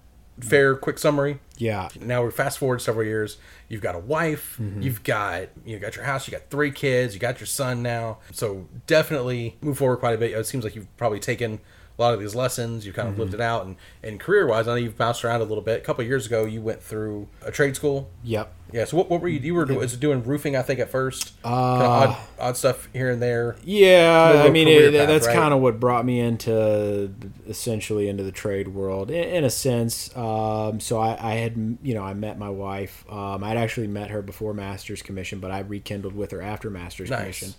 fair, 0.41 0.75
quick 0.77 0.99
summary? 0.99 1.39
Yeah. 1.59 1.89
Now 2.01 2.23
we're 2.23 2.31
fast 2.31 2.59
forward 2.59 2.83
several 2.83 3.07
years. 3.07 3.39
You've 3.69 3.81
got 3.81 3.95
a 3.95 3.99
wife. 3.99 4.59
Mm-hmm. 4.61 4.83
You've 4.83 5.03
got 5.03 5.49
you 5.65 5.79
got 5.79 5.97
your 5.97 6.05
house. 6.05 6.29
You 6.29 6.33
got 6.33 6.51
three 6.51 6.71
kids. 6.71 7.15
You 7.15 7.21
got 7.21 7.41
your 7.41 7.47
son 7.47 7.83
now. 7.83 8.19
So 8.33 8.69
definitely 8.87 9.57
move 9.61 9.79
forward 9.79 9.97
quite 9.99 10.15
a 10.15 10.19
bit. 10.19 10.33
It 10.33 10.47
seems 10.47 10.63
like 10.65 10.75
you've 10.77 10.95
probably 10.99 11.19
taken 11.21 11.61
a 11.99 12.03
lot 12.03 12.15
of 12.15 12.21
these 12.21 12.35
lessons. 12.35 12.85
You've 12.85 12.95
kind 12.95 13.09
of 13.09 13.15
Mm-hmm. 13.15 13.23
lived 13.23 13.35
it 13.35 13.41
out, 13.41 13.65
and 13.67 13.77
and 14.03 14.21
career 14.21 14.47
wise, 14.47 14.69
I 14.69 14.73
know 14.73 14.77
you've 14.77 14.99
bounced 14.99 15.25
around 15.25 15.41
a 15.41 15.45
little 15.45 15.63
bit. 15.65 15.79
A 15.81 15.85
couple 15.85 16.03
of 16.03 16.09
years 16.09 16.27
ago, 16.27 16.45
you 16.45 16.61
went 16.61 16.83
through 16.83 17.29
a 17.43 17.51
trade 17.51 17.75
school. 17.77 18.11
Yep. 18.25 18.53
Yeah. 18.73 18.85
So 18.85 18.97
what, 18.97 19.09
what 19.09 19.21
were 19.21 19.29
you? 19.29 19.39
You 19.39 19.55
were 19.55 19.65
doing, 19.65 19.79
was 19.79 19.97
doing 19.97 20.23
roofing, 20.25 20.57
I 20.57 20.63
think, 20.63 20.81
at 20.81 20.91
first. 20.91 21.33
Uh, 21.45 21.49
kind 21.79 21.83
of 21.83 22.11
odd, 22.11 22.17
odd 22.41 22.57
stuff 22.57 22.89
here 22.93 23.11
and 23.11 23.23
there. 23.23 23.57
Yeah, 23.65 24.43
I 24.45 24.51
mean 24.51 24.67
it, 24.69 24.93
path, 24.93 25.07
that's 25.09 25.27
right? 25.29 25.37
kind 25.37 25.55
of 25.55 25.61
what 25.61 25.79
brought 25.79 26.05
me 26.05 26.19
into 26.21 27.15
essentially 27.49 28.09
into 28.09 28.25
the 28.25 28.33
trade 28.33 28.69
world 28.69 29.11
in, 29.11 29.23
in 29.25 29.45
a 29.45 29.51
sense. 29.51 30.15
Um, 30.17 30.81
so 30.81 30.99
I, 30.99 31.17
I 31.21 31.35
had 31.35 31.79
you 31.83 31.95
know 31.95 32.03
I 32.03 32.15
met 32.15 32.39
my 32.39 32.51
wife. 32.51 33.05
Um, 33.11 33.45
I'd 33.45 33.57
actually 33.57 33.87
met 33.87 34.11
her 34.11 34.21
before 34.21 34.53
Masters 34.53 35.01
Commission, 35.01 35.39
but 35.39 35.51
I 35.51 35.61
rekindled 35.61 36.15
with 36.15 36.33
her 36.33 36.43
after 36.43 36.69
Masters 36.69 37.09
Nice. 37.11 37.21
Commission. 37.21 37.55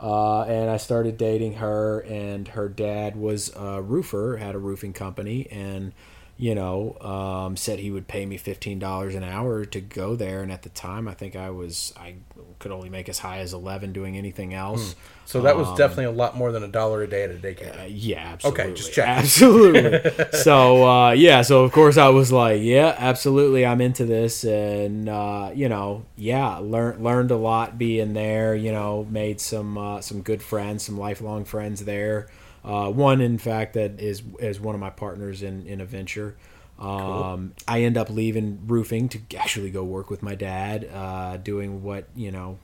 Uh, 0.00 0.42
and 0.42 0.70
I 0.70 0.76
started 0.76 1.16
dating 1.16 1.54
her, 1.54 2.00
and 2.00 2.48
her 2.48 2.68
dad 2.68 3.16
was 3.16 3.54
a 3.56 3.80
roofer, 3.80 4.36
had 4.38 4.54
a 4.54 4.58
roofing 4.58 4.92
company, 4.92 5.46
and 5.50 5.92
you 6.36 6.54
know 6.54 6.96
um, 7.00 7.56
said 7.56 7.78
he 7.78 7.90
would 7.90 8.08
pay 8.08 8.26
me 8.26 8.36
fifteen 8.36 8.78
dollars 8.78 9.14
an 9.14 9.22
hour 9.22 9.64
to 9.64 9.80
go 9.80 10.16
there. 10.16 10.42
And 10.42 10.50
at 10.50 10.62
the 10.62 10.68
time, 10.70 11.06
I 11.08 11.14
think 11.14 11.36
I 11.36 11.50
was 11.50 11.92
I 11.96 12.16
could 12.58 12.72
only 12.72 12.88
make 12.88 13.08
as 13.08 13.18
high 13.20 13.38
as 13.38 13.52
eleven 13.52 13.92
doing 13.92 14.16
anything 14.16 14.52
else. 14.54 14.94
So 15.26 15.40
that 15.42 15.56
was 15.56 15.68
Um, 15.68 15.76
definitely 15.76 16.04
a 16.06 16.10
lot 16.10 16.36
more 16.36 16.52
than 16.52 16.62
a 16.62 16.68
dollar 16.68 17.02
a 17.02 17.06
day 17.08 17.22
at 17.24 17.30
a 17.30 17.34
daycare. 17.34 17.80
uh, 17.80 17.84
yeah, 17.88 18.32
absolutely. 18.32 18.64
Okay, 18.64 18.74
just 18.74 18.92
checking. 18.92 19.12
Absolutely. 19.24 20.10
so 20.32 20.84
uh, 20.86 21.10
yeah, 21.12 21.42
so 21.42 21.62
of 21.64 21.72
course 21.72 21.96
I 21.96 22.08
was 22.08 22.30
like, 22.32 22.60
yeah, 22.62 22.94
absolutely, 22.98 23.64
I'm 23.64 23.80
into 23.80 24.04
this, 24.04 24.44
and 24.44 25.08
uh, 25.08 25.50
you 25.54 25.68
know, 25.68 26.04
yeah, 26.16 26.58
learned 26.58 27.02
learned 27.02 27.30
a 27.30 27.36
lot 27.36 27.78
being 27.78 28.12
there. 28.12 28.54
You 28.54 28.72
know, 28.72 29.06
made 29.08 29.40
some 29.40 29.78
uh, 29.78 30.00
some 30.00 30.20
good 30.22 30.42
friends, 30.42 30.84
some 30.84 30.98
lifelong 30.98 31.44
friends 31.44 31.84
there. 31.84 32.26
Uh, 32.64 32.90
one, 32.90 33.20
in 33.20 33.38
fact, 33.38 33.74
that 33.74 34.00
is 34.00 34.22
as 34.40 34.58
one 34.58 34.74
of 34.74 34.80
my 34.80 34.90
partners 34.90 35.42
in 35.42 35.66
in 35.66 35.80
a 35.80 35.84
venture. 35.84 36.36
Um, 36.78 37.52
I 37.68 37.82
end 37.82 37.96
up 37.96 38.10
leaving 38.10 38.60
roofing 38.66 39.08
to 39.10 39.20
actually 39.38 39.70
go 39.70 39.84
work 39.84 40.10
with 40.10 40.22
my 40.22 40.34
dad, 40.34 40.88
uh, 40.92 41.36
doing 41.36 41.82
what 41.82 42.08
you 42.16 42.32
know 42.32 42.58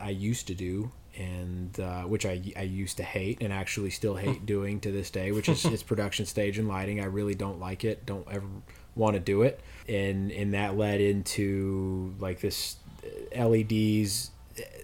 I 0.00 0.10
used 0.10 0.48
to 0.48 0.54
do, 0.54 0.90
and 1.16 1.78
uh, 1.80 2.02
which 2.02 2.26
I, 2.26 2.42
I 2.56 2.62
used 2.62 2.96
to 2.98 3.02
hate 3.02 3.38
and 3.40 3.52
actually 3.52 3.90
still 3.90 4.16
hate 4.16 4.44
doing 4.54 4.80
to 4.80 4.92
this 4.92 5.10
day, 5.10 5.32
which 5.32 5.48
is 5.48 5.64
its 5.64 5.82
production 5.82 6.26
stage 6.26 6.58
and 6.58 6.68
lighting. 6.68 7.00
I 7.00 7.06
really 7.06 7.34
don't 7.34 7.60
like 7.60 7.84
it. 7.84 8.04
Don't 8.04 8.26
ever 8.30 8.46
want 8.96 9.14
to 9.14 9.20
do 9.20 9.42
it, 9.42 9.60
and 9.88 10.30
and 10.32 10.52
that 10.54 10.76
led 10.76 11.00
into 11.00 12.14
like 12.18 12.40
this 12.40 12.76
uh, 13.36 13.46
LEDs 13.46 14.30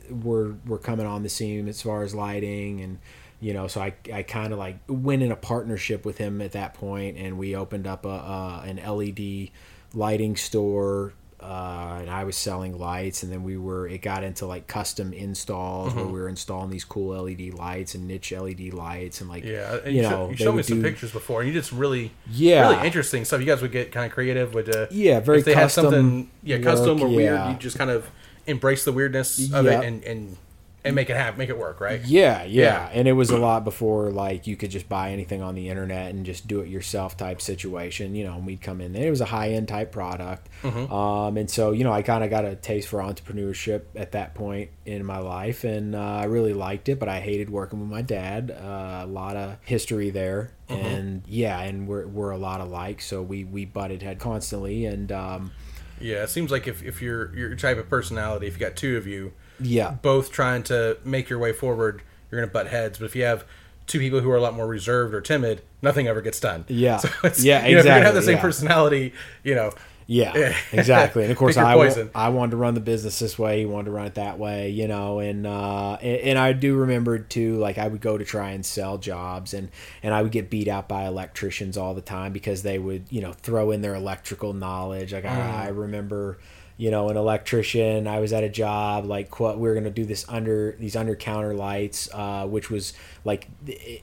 were 0.08 0.54
were 0.66 0.78
coming 0.78 1.06
on 1.06 1.22
the 1.22 1.28
scene 1.28 1.68
as 1.68 1.82
far 1.82 2.02
as 2.02 2.14
lighting 2.14 2.80
and 2.80 2.98
you 3.40 3.52
know 3.54 3.66
so 3.66 3.80
i, 3.80 3.94
I 4.12 4.22
kind 4.22 4.52
of 4.52 4.58
like 4.58 4.76
went 4.88 5.22
in 5.22 5.32
a 5.32 5.36
partnership 5.36 6.04
with 6.04 6.18
him 6.18 6.40
at 6.42 6.52
that 6.52 6.74
point 6.74 7.16
and 7.16 7.38
we 7.38 7.56
opened 7.56 7.86
up 7.86 8.04
a, 8.04 8.08
a 8.08 8.62
an 8.66 8.76
led 8.76 9.50
lighting 9.94 10.36
store 10.36 11.12
uh, 11.42 11.96
and 12.02 12.10
I 12.10 12.24
was 12.24 12.36
selling 12.36 12.78
lights, 12.78 13.22
and 13.22 13.32
then 13.32 13.42
we 13.42 13.56
were 13.56 13.88
it 13.88 14.02
got 14.02 14.22
into 14.24 14.44
like 14.44 14.66
custom 14.66 15.14
installs 15.14 15.94
where 15.94 16.04
Mm-hmm. 16.04 16.12
we 16.12 16.20
were 16.20 16.28
installing 16.28 16.68
these 16.68 16.84
cool 16.84 17.16
LED 17.22 17.54
lights 17.54 17.94
and 17.94 18.06
niche 18.06 18.30
LED 18.30 18.74
lights, 18.74 19.22
and 19.22 19.30
like 19.30 19.42
Yeah, 19.44 19.76
and 19.82 19.86
you 19.96 20.02
you, 20.02 20.02
know 20.02 20.10
show, 20.10 20.30
you 20.32 20.36
showed 20.36 20.52
me 20.56 20.62
some 20.62 20.82
do- 20.82 20.88
pictures 20.90 21.12
before, 21.12 21.40
and 21.40 21.48
you 21.48 21.54
did 21.54 21.64
some 21.64 21.78
really, 21.78 22.10
Yeah. 22.30 22.68
really 22.68 22.86
interesting 22.86 23.24
stuff. 23.24 23.40
You 23.40 23.46
guys 23.46 23.62
would 23.62 23.72
get 23.72 23.90
kind 23.90 24.04
of 24.04 24.12
creative 24.12 24.52
with, 24.52 24.68
uh, 24.68 24.88
Yeah, 24.90 25.20
very 25.20 25.38
if 25.38 25.46
they 25.46 25.54
had 25.54 25.70
something, 25.70 26.30
yeah, 26.42 26.58
custom 26.58 27.00
or 27.00 27.06
work, 27.06 27.16
weird. 27.16 27.32
yeah. 27.32 27.50
You 27.52 27.56
just 27.56 27.78
kind 27.78 27.88
of 27.90 28.10
embrace 28.46 28.84
the 28.84 28.92
weirdness 28.92 29.50
of 29.50 29.64
Yep. 29.64 29.82
it 29.82 29.86
and 29.86 30.04
and 30.04 30.36
and 30.84 30.94
make 30.94 31.10
it 31.10 31.16
happen, 31.16 31.38
make 31.38 31.50
it 31.50 31.58
work, 31.58 31.80
right? 31.80 32.00
Yeah, 32.04 32.42
yeah, 32.44 32.62
Yeah. 32.62 32.90
and 32.92 33.06
it 33.06 33.12
was 33.12 33.30
a 33.30 33.36
lot 33.36 33.64
before 33.64 34.10
like 34.10 34.46
you 34.46 34.56
could 34.56 34.70
just 34.70 34.88
buy 34.88 35.10
anything 35.10 35.42
on 35.42 35.54
the 35.54 35.68
internet 35.68 36.10
and 36.14 36.24
just 36.24 36.48
do 36.48 36.60
it 36.60 36.68
yourself 36.68 37.16
type 37.16 37.40
situation. 37.42 38.14
You 38.14 38.24
know, 38.24 38.34
and 38.34 38.46
we'd 38.46 38.62
come 38.62 38.80
in 38.80 38.92
there. 38.92 39.06
It 39.06 39.10
was 39.10 39.20
a 39.20 39.26
high 39.26 39.50
end 39.50 39.68
type 39.68 39.92
product, 39.92 40.48
Mm-hmm. 40.62 40.92
um, 40.92 41.36
and 41.36 41.50
so 41.50 41.72
you 41.72 41.84
know 41.84 41.92
I 41.92 42.02
kind 42.02 42.24
of 42.24 42.30
got 42.30 42.44
a 42.44 42.54
taste 42.56 42.88
for 42.88 43.00
entrepreneurship 43.00 43.82
at 43.96 44.12
that 44.12 44.34
point 44.34 44.70
in 44.86 45.04
my 45.04 45.18
life, 45.18 45.64
and 45.64 45.94
uh, 45.94 45.98
I 45.98 46.24
really 46.24 46.54
liked 46.54 46.88
it. 46.88 46.98
But 46.98 47.08
I 47.08 47.20
hated 47.20 47.50
working 47.50 47.80
with 47.80 47.88
my 47.88 48.02
dad. 48.02 48.50
Uh, 48.50 49.00
a 49.04 49.06
lot 49.06 49.36
of 49.36 49.56
history 49.64 50.10
there, 50.10 50.52
Mm-hmm. 50.68 50.86
and 50.86 51.22
yeah, 51.26 51.60
and 51.60 51.88
we're 51.88 52.06
we're 52.06 52.30
a 52.30 52.38
lot 52.38 52.60
alike, 52.60 53.00
so 53.00 53.20
we 53.22 53.44
we 53.44 53.64
butted 53.64 54.02
head 54.02 54.18
constantly, 54.18 54.86
and 54.86 55.10
um, 55.12 55.52
Yeah, 56.00 56.22
it 56.22 56.30
seems 56.30 56.50
like 56.50 56.66
if, 56.68 56.82
if 56.82 57.02
you're 57.02 57.34
your 57.36 57.54
type 57.56 57.76
of 57.76 57.88
personality, 57.88 58.46
if 58.46 58.54
you 58.54 58.60
got 58.60 58.76
two 58.76 58.96
of 58.96 59.06
you, 59.06 59.32
yeah, 59.62 59.92
both 60.02 60.30
trying 60.32 60.62
to 60.64 60.98
make 61.04 61.28
your 61.28 61.38
way 61.38 61.52
forward, 61.52 62.02
you're 62.30 62.40
gonna 62.40 62.52
butt 62.52 62.68
heads. 62.68 62.98
But 62.98 63.06
if 63.06 63.16
you 63.16 63.24
have 63.24 63.44
two 63.86 63.98
people 63.98 64.20
who 64.20 64.30
are 64.30 64.36
a 64.36 64.40
lot 64.40 64.54
more 64.54 64.66
reserved 64.66 65.14
or 65.14 65.20
timid, 65.20 65.62
nothing 65.82 66.06
ever 66.06 66.20
gets 66.20 66.38
done. 66.40 66.64
Yeah. 66.68 67.00
it's, 67.24 67.42
Yeah, 67.42 67.66
You 67.66 67.74
know, 67.74 67.80
if 67.80 67.84
you're 67.84 67.94
gonna 67.94 68.04
have 68.06 68.14
the 68.14 68.22
same 68.22 68.36
yeah. 68.36 68.42
personality, 68.42 69.12
you 69.42 69.54
know, 69.56 69.72
Yeah, 70.06 70.56
exactly. 70.72 71.22
And 71.22 71.30
of 71.32 71.38
course, 71.38 71.56
I. 71.56 71.74
I 72.14 72.28
wanted 72.30 72.50
to 72.52 72.56
run 72.56 72.74
the 72.74 72.80
business 72.80 73.18
this 73.20 73.38
way. 73.38 73.60
He 73.60 73.66
wanted 73.66 73.86
to 73.86 73.90
run 73.92 74.06
it 74.06 74.14
that 74.14 74.38
way, 74.40 74.70
you 74.70 74.86
know. 74.88 75.18
And 75.20 75.46
uh, 75.46 75.98
and, 76.02 76.20
and 76.20 76.38
I 76.38 76.52
do 76.52 76.74
remember 76.76 77.18
too, 77.18 77.56
like 77.58 77.78
I 77.78 77.86
would 77.88 78.00
go 78.00 78.18
to 78.18 78.24
try 78.24 78.50
and 78.50 78.64
sell 78.66 78.98
jobs, 78.98 79.54
and 79.54 79.70
and 80.02 80.12
I 80.14 80.22
would 80.22 80.32
get 80.32 80.50
beat 80.50 80.66
out 80.68 80.88
by 80.88 81.06
electricians 81.06 81.76
all 81.76 81.94
the 81.94 82.00
time 82.00 82.32
because 82.32 82.62
they 82.62 82.78
would, 82.78 83.04
you 83.10 83.20
know, 83.20 83.32
throw 83.32 83.70
in 83.70 83.82
their 83.82 83.94
electrical 83.94 84.52
knowledge. 84.52 85.12
Like 85.12 85.24
Mm. 85.24 85.30
I, 85.30 85.64
I 85.66 85.68
remember. 85.68 86.38
You 86.80 86.90
know, 86.90 87.10
an 87.10 87.18
electrician. 87.18 88.06
I 88.06 88.20
was 88.20 88.32
at 88.32 88.42
a 88.42 88.48
job 88.48 89.04
like 89.04 89.38
we 89.38 89.46
were 89.54 89.74
gonna 89.74 89.90
do 89.90 90.06
this 90.06 90.24
under 90.30 90.76
these 90.80 90.96
under 90.96 91.14
counter 91.14 91.52
lights, 91.52 92.08
uh, 92.14 92.46
which 92.46 92.70
was 92.70 92.94
like 93.22 93.48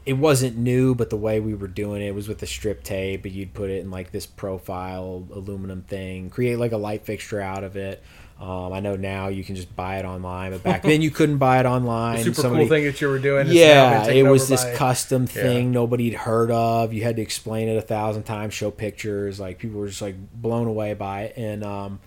it 0.05 0.13
wasn't 0.17 0.57
new, 0.57 0.93
but 0.93 1.09
the 1.09 1.17
way 1.17 1.39
we 1.39 1.55
were 1.55 1.67
doing 1.67 2.03
it 2.03 2.13
was 2.13 2.27
with 2.27 2.37
the 2.37 2.45
strip 2.45 2.83
tape, 2.83 3.25
and 3.25 3.33
you'd 3.33 3.55
put 3.55 3.71
it 3.71 3.79
in 3.79 3.89
like 3.89 4.11
this 4.11 4.27
profile 4.27 5.27
aluminum 5.33 5.81
thing, 5.81 6.29
create 6.29 6.57
like 6.59 6.71
a 6.71 6.77
light 6.77 7.03
fixture 7.03 7.41
out 7.41 7.63
of 7.63 7.75
it. 7.75 8.03
Um, 8.39 8.71
I 8.71 8.79
know 8.81 8.95
now 8.95 9.29
you 9.29 9.43
can 9.43 9.55
just 9.55 9.75
buy 9.75 9.97
it 9.97 10.05
online, 10.05 10.51
but 10.51 10.61
back 10.61 10.83
then 10.83 11.01
you 11.01 11.09
couldn't 11.09 11.37
buy 11.39 11.59
it 11.59 11.65
online. 11.75 12.23
super 12.23 12.41
Somebody- 12.41 12.65
cool 12.65 12.69
thing 12.69 12.83
that 12.85 13.01
you 13.01 13.07
were 13.07 13.17
doing. 13.17 13.47
has 13.47 13.55
now 13.55 14.05
been 14.05 14.15
yeah, 14.15 14.23
it 14.23 14.29
was 14.29 14.47
this 14.47 14.63
by- 14.63 14.75
custom 14.75 15.23
Yeah. 15.23 15.41
thing 15.41 15.71
nobody'd 15.71 16.13
heard 16.13 16.51
of. 16.51 16.93
You 16.93 17.01
had 17.01 17.15
to 17.15 17.23
explain 17.23 17.67
it 17.69 17.77
a 17.77 17.81
thousand 17.81 18.23
times, 18.23 18.53
show 18.53 18.69
pictures. 18.69 19.39
Like 19.39 19.57
people 19.57 19.79
were 19.79 19.87
just 19.87 20.03
like 20.03 20.15
blown 20.39 20.67
away 20.67 20.93
by 20.93 21.23
it, 21.23 21.33
and 21.37 21.63
um, 21.63 21.99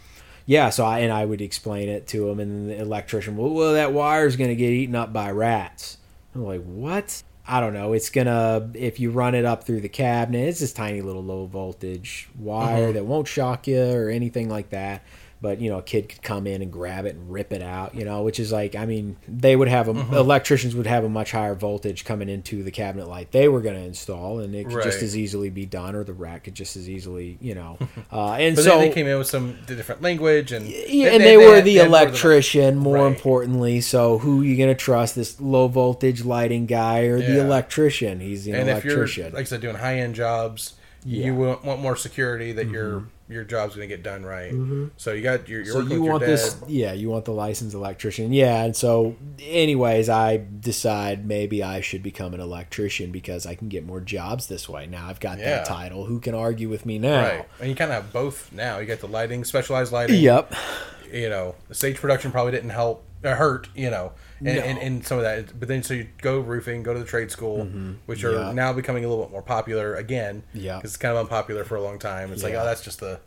yeah. 0.47 0.71
So 0.71 0.85
I 0.85 1.01
and 1.01 1.13
I 1.13 1.25
would 1.25 1.41
explain 1.41 1.89
it 1.89 2.07
to 2.09 2.29
him, 2.29 2.41
and 2.41 2.71
the 2.71 2.79
electrician, 2.81 3.37
well, 3.37 3.51
well 3.51 3.73
that 3.75 3.93
wire's 3.93 4.37
gonna 4.37 4.55
get 4.55 4.71
eaten 4.71 4.95
up 4.95 5.13
by 5.13 5.31
rats. 5.31 5.99
I'm 6.35 6.45
like, 6.45 6.63
what? 6.65 7.23
I 7.47 7.59
don't 7.59 7.75
know. 7.75 7.93
It's 7.95 8.11
gonna 8.11 8.71
if 8.75 9.01
you 9.01 9.11
run 9.11 9.35
it 9.35 9.45
up 9.45 9.65
through 9.65 9.81
the 9.81 9.89
cabinet, 9.89 10.49
it's 10.49 10.61
this 10.61 10.73
tiny 10.73 11.01
little 11.01 11.25
low 11.25 11.47
voltage 11.47 12.29
wire 12.39 12.85
Mm-hmm. 12.85 12.93
that 12.95 13.05
won't 13.07 13.27
shock 13.27 13.67
you 13.67 13.83
or 13.83 14.09
anything 14.09 14.49
like 14.49 14.71
that. 14.71 15.03
But 15.43 15.61
you 15.61 15.71
know, 15.71 15.79
a 15.79 15.83
kid 15.83 16.09
could 16.11 16.23
come 16.23 16.47
in 16.47 16.61
and 16.63 16.71
grab 16.71 17.07
it 17.07 17.15
and 17.15 17.31
rip 17.31 17.53
it 17.53 17.63
out. 17.63 17.95
You 17.95 18.05
know, 18.05 18.23
which 18.23 18.39
is 18.39 18.53
like, 18.53 18.75
I 18.77 18.85
mean, 18.87 19.17
they 19.27 19.57
would 19.57 19.69
have 19.69 19.89
a 19.89 19.95
Mm-hmm. 19.95 20.15
electricians 20.15 20.75
would 20.75 20.87
have 20.87 21.05
a 21.05 21.09
much 21.09 21.33
higher 21.33 21.55
voltage 21.55 22.05
coming 22.05 22.29
into 22.29 22.63
the 22.63 22.71
cabinet 22.71 23.09
light 23.09 23.33
they 23.33 23.49
were 23.49 23.61
going 23.61 23.75
to 23.77 23.83
install, 23.85 24.39
and 24.41 24.55
it 24.55 24.69
could 24.69 24.83
just 24.83 25.03
as 25.03 25.17
easily 25.17 25.51
be 25.51 25.67
done, 25.67 25.95
or 25.95 26.05
the 26.05 26.13
rack 26.13 26.45
could 26.45 26.55
just 26.55 26.77
as 26.77 26.89
easily, 26.89 27.39
you 27.41 27.55
know. 27.55 27.79
Uh, 28.13 28.33
and 28.33 28.59
so 28.59 28.79
they 28.79 28.91
came 28.91 29.07
in 29.07 29.17
with 29.19 29.27
some 29.29 29.57
different 29.67 30.03
language 30.03 30.51
and 30.53 30.67
yeah, 30.67 31.11
and 31.11 31.23
they, 31.23 31.37
were 31.37 31.61
the 31.61 31.79
electrician, 31.79 32.77
more 32.77 32.97
Right. 33.05 33.07
importantly. 33.07 33.81
So 33.81 34.19
who 34.19 34.41
are 34.41 34.45
you 34.45 34.57
gonna 34.57 34.75
trust? 34.75 35.15
This 35.15 35.41
low 35.41 35.69
voltage 35.69 36.25
lighting 36.25 36.67
guy 36.67 37.01
or 37.03 37.19
the 37.21 37.39
electrician? 37.39 38.19
He's 38.21 38.47
an 38.47 38.55
and 38.57 38.69
if 38.69 38.85
you're 38.85 38.95
electrician. 38.95 39.33
like 39.33 39.43
I 39.43 39.45
said 39.45 39.61
doing 39.61 39.77
high 39.77 39.99
end 40.01 40.15
jobs, 40.17 40.75
Yeah. 41.05 41.19
Mm-hmm. 41.19 41.27
you 41.27 41.35
want, 41.35 41.65
want 41.65 41.81
more 41.81 41.97
security 41.97 42.53
that 42.53 42.69
your 42.69 43.05
your 43.29 43.45
job's 43.45 43.77
going 43.77 43.89
to 43.89 43.97
get 43.97 44.03
done 44.03 44.25
right. 44.25 44.53
So 44.97 45.13
you 45.13 45.23
got 45.23 45.49
your 45.49 45.65
so 45.65 45.81
you 45.81 46.03
want 46.03 46.21
this? 46.25 46.57
Yeah, 46.67 46.93
you 46.93 47.09
want 47.09 47.25
the 47.27 47.33
licensed 47.33 47.75
electrician. 47.77 48.33
Yeah, 48.33 48.65
and 48.65 48.75
so, 48.77 49.15
anyways, 49.41 50.09
I 50.09 50.45
decide 50.59 51.25
maybe 51.27 51.63
I 51.63 51.81
should 51.81 52.03
become 52.03 52.35
an 52.35 52.41
electrician 52.41 53.13
because 53.13 53.47
I 53.47 53.55
can 53.55 53.69
get 53.69 53.87
more 53.87 54.01
jobs 54.01 54.49
this 54.49 54.69
way. 54.69 54.87
Now 54.87 55.07
I've 55.09 55.21
got 55.21 55.39
Yeah. 55.39 55.45
that 55.59 55.67
title. 55.67 56.07
Who 56.07 56.19
can 56.21 56.35
argue 56.35 56.69
with 56.69 56.85
me 56.85 56.99
now? 56.99 57.23
Right, 57.23 57.49
and 57.61 57.69
you 57.69 57.75
kind 57.77 57.93
of 57.93 58.03
have 58.03 58.13
both 58.13 58.53
now. 58.53 58.79
You 58.79 58.87
got 58.87 58.99
the 58.99 59.09
lighting, 59.09 59.45
specialized 59.45 59.93
lighting. 59.93 60.21
Yep. 60.21 60.53
You 61.13 61.29
know, 61.29 61.55
the 61.69 61.75
stage 61.75 61.97
production 61.97 62.31
probably 62.33 62.53
didn't 62.53 62.71
help 62.71 63.05
or 63.25 63.37
hurt. 63.37 63.69
You 63.75 63.91
know, 63.91 64.13
and, 64.41 64.57
No. 64.57 64.63
and, 64.63 64.79
and 64.79 65.07
some 65.07 65.19
of 65.19 65.25
that. 65.25 65.59
But 65.59 65.69
then 65.69 65.83
so 65.83 65.95
you 65.95 66.09
go 66.23 66.41
roofing, 66.41 66.83
go 66.83 66.93
to 66.93 66.99
the 66.99 67.05
trade 67.05 67.31
school, 67.31 67.65
which 68.07 68.25
are 68.25 68.33
Yeah. 68.33 68.53
now 68.53 68.73
becoming 68.73 69.05
a 69.05 69.09
little 69.09 69.25
bit 69.25 69.31
more 69.33 69.43
popular 69.43 69.95
again. 69.95 70.43
Yeah. 70.55 70.77
because 70.77 70.91
it's 70.93 70.97
kind 70.97 71.17
of 71.17 71.21
unpopular 71.25 71.65
for 71.65 71.77
a 71.77 71.83
long 71.83 71.99
time. 71.99 72.33
It's 72.33 72.43
like, 72.43 72.55
oh, 72.55 72.65
that's 72.65 72.83
just 72.83 73.01
the 73.01 73.21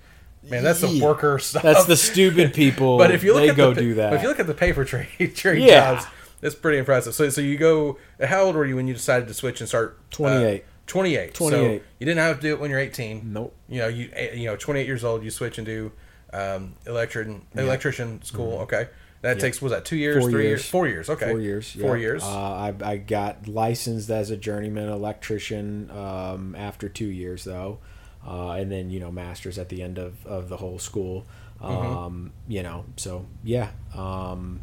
man. 0.50 0.64
That's 0.64 0.82
the 0.82 0.88
Yeah. 0.90 1.06
worker 1.06 1.40
stuff. 1.40 1.64
That's 1.64 1.86
the 1.86 1.96
stupid 1.98 2.54
people. 2.64 2.98
But 2.98 3.12
if 3.12 3.24
you 3.24 3.34
look 3.34 3.44
they 3.44 3.50
at 3.50 3.56
go 3.58 3.74
the, 3.74 3.82
do 3.82 3.94
that. 3.96 4.10
But 4.10 4.16
if 4.18 4.22
you 4.24 4.28
look 4.30 4.40
at 4.40 4.48
the 4.48 4.54
pay 4.54 4.72
for 4.72 4.84
trade 4.94 5.08
trade 5.36 5.62
Yeah. 5.64 5.96
jobs, 5.96 6.08
it's 6.42 6.56
pretty 6.56 6.78
impressive. 6.80 7.14
So 7.16 7.30
so 7.30 7.42
you 7.42 7.58
go. 7.58 7.98
How 8.24 8.42
old 8.44 8.56
were 8.56 8.66
you 8.66 8.76
when 8.76 8.88
you 8.88 8.94
decided 8.94 9.28
to 9.28 9.34
switch 9.34 9.60
and 9.62 9.68
start? 9.70 9.98
uh, 10.20 10.58
28. 10.88 11.34
28. 11.34 11.38
So 11.38 11.62
you 11.72 11.82
didn't 12.00 12.18
have 12.18 12.36
to 12.38 12.42
do 12.42 12.54
it 12.54 12.60
when 12.60 12.70
you're 12.70 12.80
18. 12.80 13.32
Nope. 13.32 13.56
You 13.70 13.80
know 13.80 13.88
you 13.88 14.10
eh, 14.14 14.34
you 14.34 14.46
know 14.48 14.58
28 14.58 14.86
years 14.86 15.04
old. 15.06 15.24
You 15.24 15.30
switch 15.32 15.58
and 15.58 15.66
do 15.66 15.92
um, 16.34 16.74
electrician 16.86 17.44
electrician 17.56 18.22
school. 18.24 18.60
Okay. 18.64 18.88
That 19.24 19.40
takes 19.40 19.62
was 19.62 19.72
that 19.72 19.86
two 19.86 19.96
years, 19.96 20.18
Mm-hmm. 20.18 20.22
Four 20.24 20.30
three 20.32 20.44
years. 20.44 20.60
years, 20.62 20.70
four 20.70 20.88
years. 20.88 21.10
Okay, 21.10 21.30
Four 21.30 21.40
years. 21.40 21.72
four 21.72 21.98
years. 21.98 22.24
Uh, 22.24 22.28
I, 22.28 22.74
I 22.84 22.98
got 22.98 23.48
licensed 23.48 24.10
as 24.10 24.30
a 24.30 24.38
journeyman 24.38 24.90
electrician 24.90 25.90
um, 25.92 26.56
after 26.56 26.88
two 26.90 27.08
years, 27.08 27.44
though. 27.44 27.80
Uh, 28.26 28.52
and 28.52 28.72
then, 28.72 28.90
you 28.90 29.00
know, 29.00 29.12
master's 29.12 29.58
at 29.58 29.70
the 29.70 29.82
end 29.82 29.98
of, 29.98 30.26
of 30.28 30.48
the 30.50 30.58
whole 30.58 30.78
school. 30.80 31.26
Mm-hmm. 31.62 31.98
Um, 31.98 32.32
You 32.48 32.64
know, 32.64 32.86
so 32.98 33.26
yeah. 33.44 33.70
Um, 33.96 34.62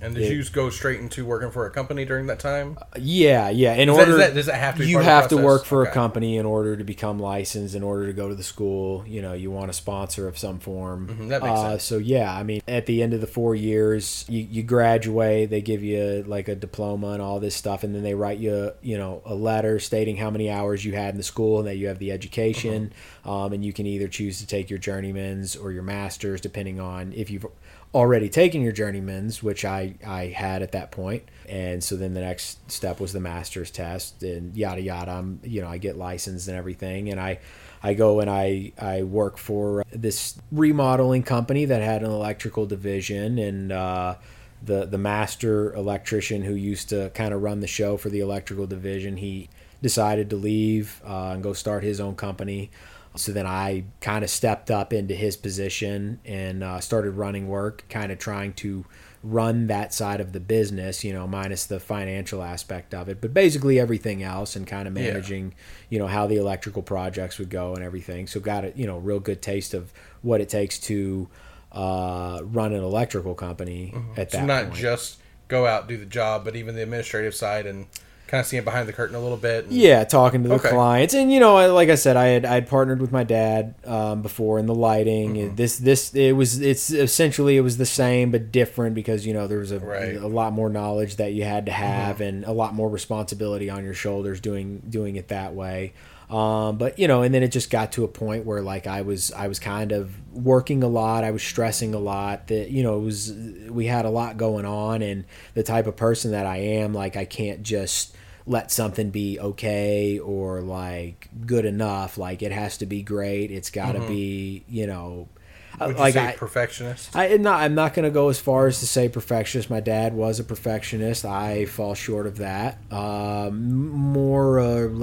and 0.00 0.14
did 0.14 0.24
it- 0.24 0.32
you 0.32 0.44
go 0.52 0.70
straight 0.70 1.00
into 1.00 1.24
working 1.24 1.50
for 1.50 1.66
a 1.66 1.70
company 1.70 2.04
during 2.04 2.26
that 2.26 2.38
time? 2.38 2.78
yeah, 2.98 3.48
yeah. 3.50 3.74
In 3.74 3.88
that- 3.88 3.94
order, 3.94 4.06
does 4.12 4.18
that- 4.18 4.34
does 4.34 4.46
that 4.46 4.54
have 4.56 4.74
to 4.76 4.80
be 4.80 4.88
you 4.88 4.96
part 4.96 5.02
of 5.02 5.06
the 5.06 5.12
have 5.12 5.28
to 5.28 5.36
work 5.36 5.64
for 5.64 5.82
Okay. 5.82 5.90
a 5.90 5.94
company 5.94 6.36
in 6.36 6.46
order 6.46 6.76
to 6.76 6.84
become 6.84 7.18
licensed. 7.18 7.74
In 7.74 7.82
order 7.82 8.06
to 8.06 8.12
go 8.12 8.28
to 8.28 8.34
the 8.34 8.42
school, 8.42 9.04
you 9.06 9.20
know, 9.22 9.32
you 9.32 9.50
want 9.50 9.70
a 9.70 9.72
sponsor 9.72 10.26
of 10.28 10.38
some 10.38 10.58
form. 10.58 11.08
Mhm, 11.08 11.28
that 11.28 11.42
makes 11.42 11.58
uh, 11.60 11.70
sense. 11.70 11.84
So 11.84 11.98
yeah, 11.98 12.32
I 12.34 12.42
mean, 12.42 12.60
at 12.66 12.86
the 12.86 13.02
end 13.02 13.12
of 13.14 13.20
the 13.20 13.26
four 13.26 13.54
years, 13.54 14.24
you, 14.28 14.46
you 14.50 14.62
graduate. 14.62 15.50
They 15.50 15.60
give 15.60 15.82
you 15.82 16.24
like 16.26 16.48
a 16.48 16.54
diploma 16.54 17.08
and 17.12 17.22
all 17.22 17.40
this 17.40 17.54
stuff, 17.54 17.84
and 17.84 17.94
then 17.94 18.02
they 18.02 18.14
write 18.14 18.38
you, 18.38 18.72
you 18.82 18.96
know, 18.98 19.22
a 19.26 19.34
letter 19.34 19.78
stating 19.78 20.16
how 20.16 20.30
many 20.30 20.50
hours 20.50 20.84
you 20.84 20.92
had 20.92 21.10
in 21.14 21.16
the 21.16 21.22
school 21.22 21.58
and 21.58 21.66
that 21.68 21.76
you 21.76 21.88
have 21.88 21.98
the 21.98 22.12
education. 22.12 22.92
Uh-huh. 23.24 23.44
Um, 23.44 23.52
and 23.52 23.64
you 23.64 23.72
can 23.72 23.86
either 23.86 24.08
choose 24.08 24.38
to 24.40 24.46
take 24.46 24.70
your 24.70 24.78
journeyman's 24.78 25.54
or 25.54 25.72
your 25.72 25.82
master's, 25.82 26.40
depending 26.40 26.80
on 26.80 27.12
if 27.14 27.30
you've 27.30 27.46
already 27.94 28.28
taken 28.28 28.62
your 28.62 28.72
journeyman's, 28.72 29.42
which 29.42 29.64
I 29.64 29.94
I 30.06 30.26
had 30.26 30.62
at 30.62 30.72
that 30.72 30.90
point. 30.90 31.24
And 31.48 31.82
so 31.82 31.96
then 31.96 32.14
the 32.14 32.20
next 32.20 32.70
step 32.70 33.00
was 33.00 33.12
the 33.12 33.20
master's 33.20 33.70
test 33.70 34.22
and 34.22 34.56
yada 34.56 34.80
yada. 34.80 35.12
I'm 35.12 35.40
you 35.42 35.60
know 35.60 35.68
I 35.68 35.78
get 35.78 35.96
licensed 35.96 36.48
and 36.48 36.56
everything, 36.56 37.10
and 37.10 37.20
I 37.20 37.40
I 37.82 37.94
go 37.94 38.20
and 38.20 38.30
I 38.30 38.72
I 38.80 39.02
work 39.02 39.38
for 39.38 39.84
this 39.90 40.38
remodeling 40.52 41.22
company 41.22 41.64
that 41.64 41.82
had 41.82 42.02
an 42.02 42.10
electrical 42.10 42.66
division 42.66 43.38
and. 43.38 43.72
Uh, 43.72 44.14
the, 44.62 44.84
the 44.84 44.98
master 44.98 45.72
electrician 45.72 46.42
who 46.42 46.54
used 46.54 46.90
to 46.90 47.08
kind 47.14 47.32
of 47.32 47.42
run 47.42 47.60
the 47.60 47.66
show 47.66 47.96
for 47.96 48.10
the 48.10 48.20
electrical 48.20 48.66
division 48.66 49.16
he 49.16 49.48
decided 49.80 50.28
to 50.28 50.36
leave 50.36 51.00
uh, 51.06 51.30
and 51.32 51.42
go 51.42 51.54
start 51.54 51.82
his 51.82 51.98
own 51.98 52.14
company 52.14 52.70
so 53.16 53.32
then 53.32 53.46
I 53.46 53.84
kind 54.00 54.22
of 54.24 54.30
stepped 54.30 54.70
up 54.70 54.92
into 54.92 55.14
his 55.14 55.36
position 55.36 56.20
and 56.24 56.62
uh, 56.62 56.80
started 56.80 57.12
running 57.12 57.48
work, 57.48 57.84
kind 57.88 58.12
of 58.12 58.18
trying 58.18 58.52
to 58.54 58.84
run 59.22 59.66
that 59.66 59.92
side 59.92 60.18
of 60.20 60.32
the 60.32 60.40
business, 60.40 61.04
you 61.04 61.12
know, 61.12 61.26
minus 61.26 61.66
the 61.66 61.78
financial 61.78 62.42
aspect 62.42 62.94
of 62.94 63.08
it, 63.08 63.20
but 63.20 63.34
basically 63.34 63.78
everything 63.78 64.22
else 64.22 64.56
and 64.56 64.66
kind 64.66 64.88
of 64.88 64.96
Yeah. 64.96 65.08
managing, 65.12 65.54
you 65.90 65.98
know, 65.98 66.06
how 66.06 66.26
the 66.26 66.36
electrical 66.36 66.82
projects 66.82 67.38
would 67.38 67.50
go 67.50 67.74
and 67.74 67.84
everything. 67.84 68.26
So 68.26 68.40
got 68.40 68.64
a, 68.64 68.72
you 68.74 68.86
know, 68.86 68.96
real 68.96 69.20
good 69.20 69.42
taste 69.42 69.74
of 69.74 69.92
what 70.22 70.40
it 70.40 70.48
takes 70.48 70.78
to 70.80 71.28
uh, 71.72 72.40
run 72.44 72.72
an 72.72 72.82
electrical 72.82 73.34
company 73.34 73.94
at 74.16 74.30
that 74.30 74.46
not 74.46 74.64
point. 74.64 74.76
just 74.76 75.18
go 75.48 75.66
out 75.66 75.86
do 75.88 75.96
the 75.96 76.06
job, 76.06 76.44
but 76.44 76.56
even 76.56 76.74
the 76.74 76.82
administrative 76.82 77.34
side 77.34 77.66
and 77.66 77.86
kind 78.30 78.40
of 78.40 78.46
seeing 78.46 78.62
behind 78.64 78.88
the 78.88 78.92
curtain 78.92 79.16
a 79.16 79.20
little 79.20 79.36
bit. 79.36 79.64
and- 79.64 79.72
Yeah, 79.72 80.04
talking 80.04 80.42
to 80.44 80.48
the 80.48 80.54
Okay. 80.56 80.70
clients, 80.70 81.14
and 81.14 81.32
you 81.32 81.40
know, 81.40 81.56
I- 81.56 81.66
like 81.66 81.88
I 81.90 81.96
said, 81.96 82.16
I 82.16 82.26
had 82.26 82.44
I 82.44 82.54
had 82.54 82.68
partnered 82.68 83.00
with 83.00 83.10
my 83.12 83.24
dad 83.24 83.74
um, 83.84 84.22
before 84.22 84.58
in 84.58 84.66
the 84.66 84.74
lighting. 84.74 85.34
Mm-hmm. 85.34 85.54
This 85.56 85.76
this 85.78 86.14
it 86.14 86.32
was 86.32 86.60
it's 86.60 86.90
essentially 86.90 87.56
it 87.56 87.62
was 87.62 87.76
the 87.76 87.86
same 87.86 88.30
but 88.30 88.52
different 88.52 88.94
because 88.94 89.26
you 89.26 89.34
know 89.34 89.46
there 89.46 89.58
was 89.58 89.72
a, 89.72 89.80
Right. 89.80 90.14
Mm-hmm. 90.14 90.24
a 90.24 90.28
lot 90.28 90.52
more 90.52 90.70
knowledge 90.70 91.16
that 91.16 91.32
you 91.32 91.44
had 91.44 91.66
to 91.66 91.72
have 91.72 92.20
and 92.20 92.44
a 92.44 92.52
lot 92.52 92.74
more 92.74 92.88
responsibility 92.88 93.68
on 93.68 93.84
your 93.84 93.94
shoulders 93.94 94.40
doing 94.40 94.82
doing 94.88 95.16
it 95.16 95.28
that 95.28 95.54
way. 95.54 95.92
Um, 96.30 96.78
but 96.78 96.96
you 96.96 97.08
know, 97.08 97.22
and 97.22 97.34
then 97.34 97.42
it 97.42 97.48
just 97.48 97.70
got 97.70 97.90
to 97.92 98.04
a 98.04 98.08
point 98.08 98.46
where 98.46 98.62
like 98.62 98.86
I 98.86 99.02
was 99.02 99.32
I 99.32 99.48
was 99.48 99.58
kind 99.58 99.90
of 99.90 100.12
working 100.32 100.84
a 100.84 100.86
lot. 100.86 101.24
I 101.24 101.32
was 101.32 101.42
stressing 101.42 101.92
a 101.92 101.98
lot. 101.98 102.46
That 102.46 102.70
you 102.70 102.84
know 102.84 102.98
it 102.98 103.02
was 103.02 103.32
we 103.68 103.86
had 103.86 104.04
a 104.04 104.10
lot 104.10 104.36
going 104.36 104.64
on, 104.64 105.02
and 105.02 105.24
the 105.54 105.64
type 105.64 105.88
of 105.88 105.96
person 105.96 106.30
that 106.30 106.46
I 106.46 106.58
am, 106.58 106.94
like 106.94 107.16
I 107.16 107.24
can't 107.24 107.64
just 107.64 108.14
let 108.50 108.72
something 108.72 109.10
be 109.10 109.38
okay 109.38 110.18
or 110.18 110.60
like 110.60 111.28
good 111.46 111.64
enough. 111.64 112.18
Like 112.18 112.42
it 112.42 112.50
has 112.50 112.78
to 112.78 112.86
be 112.86 113.00
great. 113.00 113.52
It's 113.52 113.70
got 113.70 113.92
to 113.92 114.00
be 114.00 114.64
you 114.68 114.86
know. 114.86 115.28
Mm-hmm. 115.74 115.86
Would 115.86 115.96
you 115.96 116.00
like 116.00 116.14
say 116.14 116.26
I, 116.26 116.32
perfectionist? 116.32 117.16
I 117.16 117.28
am 117.28 117.42
not. 117.42 117.60
I'm 117.60 117.76
not 117.76 117.94
going 117.94 118.04
to 118.04 118.10
go 118.10 118.28
as 118.28 118.40
far 118.40 118.66
as 118.66 118.80
to 118.80 118.86
say 118.86 119.08
perfectionist. 119.08 119.70
My 119.70 119.80
dad 119.80 120.14
was 120.14 120.40
a 120.40 120.44
perfectionist. 120.44 121.24
I 121.24 121.64
fall 121.66 121.94
short 121.94 122.26
of 122.26 122.38
that. 122.38 122.78
Um, 122.92 123.88
more 123.88 124.58
or 124.58 124.59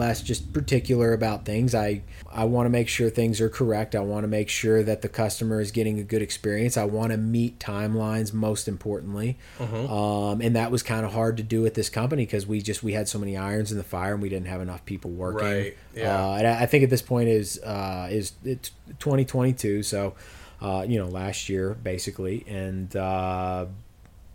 less, 0.08 0.22
just 0.22 0.54
particular 0.54 1.13
about 1.13 1.46
things. 1.46 1.76
I 1.76 2.02
I 2.32 2.46
want 2.46 2.65
to 2.65 2.70
make 2.70 2.88
sure 2.88 3.10
things 3.10 3.41
are 3.41 3.50
correct. 3.50 3.96
I 3.96 4.00
want 4.00 4.24
to 4.24 4.28
make 4.28 4.50
sure 4.50 4.84
that 4.84 5.02
the 5.02 5.10
customer 5.10 5.60
is 5.60 5.72
getting 5.72 6.00
a 6.00 6.04
good 6.04 6.22
experience. 6.22 6.78
I 6.78 6.86
want 6.86 7.12
to 7.12 7.17
meet 7.17 7.60
timelines. 7.60 8.34
Most 8.34 8.67
importantly, 8.67 9.38
um, 9.60 10.41
and 10.41 10.56
that 10.56 10.72
was 10.72 10.84
kind 10.84 11.06
of 11.06 11.13
hard 11.13 11.38
to 11.38 11.43
do 11.43 11.65
at 11.65 11.74
this 11.74 11.89
company 11.89 12.26
because 12.26 12.48
we 12.48 12.62
just 12.62 12.84
we 12.84 12.93
had 12.93 13.08
so 13.08 13.20
many 13.20 13.38
irons 13.38 13.72
in 13.72 13.78
the 13.78 13.84
fire 13.84 14.13
and 14.13 14.22
we 14.22 14.30
didn't 14.30 14.48
have 14.48 14.62
enough 14.62 14.86
people 14.86 15.12
working. 15.12 15.48
Right, 15.48 15.78
yeah. 15.93 16.28
Uh, 16.28 16.36
and 16.36 16.48
I 16.48 16.62
I 16.63 16.65
think 16.65 16.84
at 16.84 16.89
this 16.89 17.02
point 17.02 17.30
is 17.30 17.62
uh, 17.63 18.08
is 18.12 18.34
it's 18.43 18.72
2022. 19.00 19.84
So 19.84 20.15
uh, 20.62 20.86
you 20.88 20.98
know, 20.98 21.08
last 21.08 21.50
year 21.50 21.74
basically, 21.76 22.46
and 22.48 22.96
uh, 22.96 23.65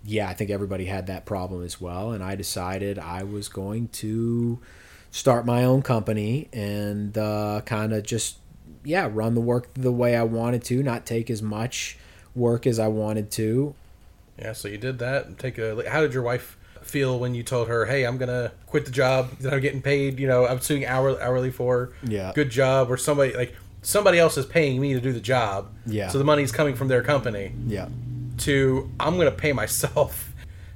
yeah, 0.04 0.28
I 0.28 0.34
think 0.34 0.50
everybody 0.50 0.84
had 0.84 1.06
that 1.08 1.24
problem 1.24 1.64
as 1.64 1.80
well. 1.80 2.12
And 2.12 2.22
I 2.22 2.34
decided 2.34 2.98
I 2.98 3.24
was 3.24 3.48
going 3.48 3.88
to 3.88 4.60
start 5.12 5.46
my 5.46 5.62
own 5.62 5.82
company 5.82 6.48
and 6.52 7.16
uh, 7.16 7.60
kind 7.64 7.92
of 7.92 8.02
just 8.02 8.38
yeah 8.82 9.08
run 9.12 9.36
the 9.36 9.40
work 9.40 9.72
the 9.74 9.92
way 9.92 10.16
I 10.16 10.24
wanted 10.24 10.64
to, 10.64 10.82
not 10.82 11.06
take 11.06 11.30
as 11.30 11.40
much 11.40 11.96
work 12.34 12.66
as 12.66 12.80
I 12.80 12.88
wanted 12.88 13.30
to. 13.32 13.74
Yeah, 14.38 14.54
so 14.54 14.66
you 14.66 14.78
did 14.78 14.98
that. 14.98 15.38
Take 15.38 15.58
a. 15.58 15.88
How 15.88 16.00
did 16.00 16.12
your 16.14 16.24
wife 16.24 16.58
feel 16.80 17.20
when 17.20 17.34
you 17.34 17.44
told 17.44 17.68
her, 17.68 17.84
"Hey, 17.86 18.04
I'm 18.04 18.16
gonna 18.18 18.50
quit 18.66 18.86
the 18.86 18.90
job 18.90 19.38
that 19.40 19.52
I'm 19.52 19.60
getting 19.60 19.82
paid. 19.82 20.18
You 20.18 20.26
know, 20.26 20.46
I'm 20.46 20.60
suing 20.60 20.84
hour, 20.84 21.20
hourly 21.22 21.50
for. 21.50 21.92
Yeah. 22.02 22.32
good 22.34 22.50
job." 22.50 22.90
Or 22.90 22.96
somebody 22.96 23.34
like 23.34 23.54
somebody 23.82 24.18
else 24.18 24.36
is 24.36 24.46
paying 24.46 24.80
me 24.80 24.94
to 24.94 25.00
do 25.00 25.12
the 25.12 25.20
job. 25.20 25.68
Yeah. 25.86 26.08
So 26.08 26.18
the 26.18 26.24
money's 26.24 26.50
coming 26.50 26.74
from 26.74 26.88
their 26.88 27.02
company. 27.02 27.52
Yeah. 27.66 27.88
To 28.38 28.90
I'm 28.98 29.18
gonna 29.18 29.30
pay 29.30 29.52
myself. 29.52 30.31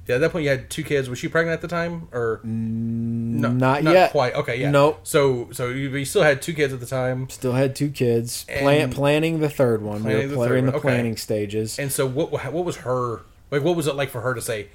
Yeah, 0.07 0.17
at 0.17 0.21
that 0.21 0.31
point 0.33 0.45
you 0.45 0.51
had 0.51 0.71
two 0.71 0.85
kids. 0.85 1.09
Was 1.11 1.19
she 1.19 1.29
pregnant 1.29 1.55
at 1.55 1.61
the 1.63 1.69
time, 1.69 2.09
or 2.13 2.41
no, 2.45 3.51
not 3.51 3.83
yet. 3.83 4.13
quite? 4.13 4.35
Okay, 4.35 4.61
yeah. 4.61 4.71
Nope. 4.71 5.01
So, 5.03 5.51
so 5.53 5.69
you, 5.71 5.89
you 5.91 6.05
still 6.05 6.23
had 6.23 6.41
two 6.41 6.55
kids 6.55 6.73
at 6.73 6.81
the 6.81 6.87
time, 6.87 7.29
Still 7.29 7.53
had 7.53 7.75
two 7.75 7.91
kids. 7.91 8.45
Plan, 8.45 8.93
planning 8.93 9.41
the 9.41 9.51
third 9.51 9.83
one. 9.83 10.05
We 10.05 10.15
were 10.15 10.27
the 10.29 10.37
third 10.37 10.59
in 10.59 10.67
the 10.67 10.73
one, 10.73 10.79
okay. 10.79 10.89
planning 10.89 11.17
stages. 11.17 11.79
and 11.79 11.91
so 11.91 12.07
what? 12.07 12.31
What 12.53 12.65
was 12.65 12.77
her 12.79 13.23
like? 13.51 13.63
What 13.63 13.77
was 13.77 13.87
it 13.87 13.95
like 13.97 14.11
for 14.11 14.21
her 14.21 14.35
to 14.35 14.41
say? 14.41 14.69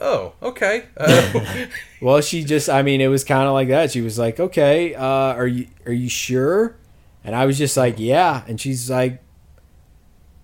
Oh, 0.00 0.34
okay. 0.42 0.84
Uh, 0.96 1.66
Well, 2.00 2.20
she 2.20 2.44
just 2.44 2.68
I 2.70 2.82
mean, 2.82 3.00
it 3.00 3.08
was 3.08 3.24
kind 3.24 3.48
of 3.48 3.52
like 3.52 3.68
that. 3.68 3.90
She 3.90 4.00
was 4.00 4.18
like, 4.18 4.38
"Okay, 4.38 4.94
uh, 4.94 5.04
are 5.04 5.46
you 5.46 5.66
are 5.86 5.92
you 5.92 6.08
sure?" 6.08 6.76
And 7.24 7.34
I 7.34 7.44
was 7.46 7.58
just 7.58 7.76
like, 7.76 7.96
"Yeah." 7.98 8.44
And 8.46 8.60
she's 8.60 8.88
like, 8.88 9.20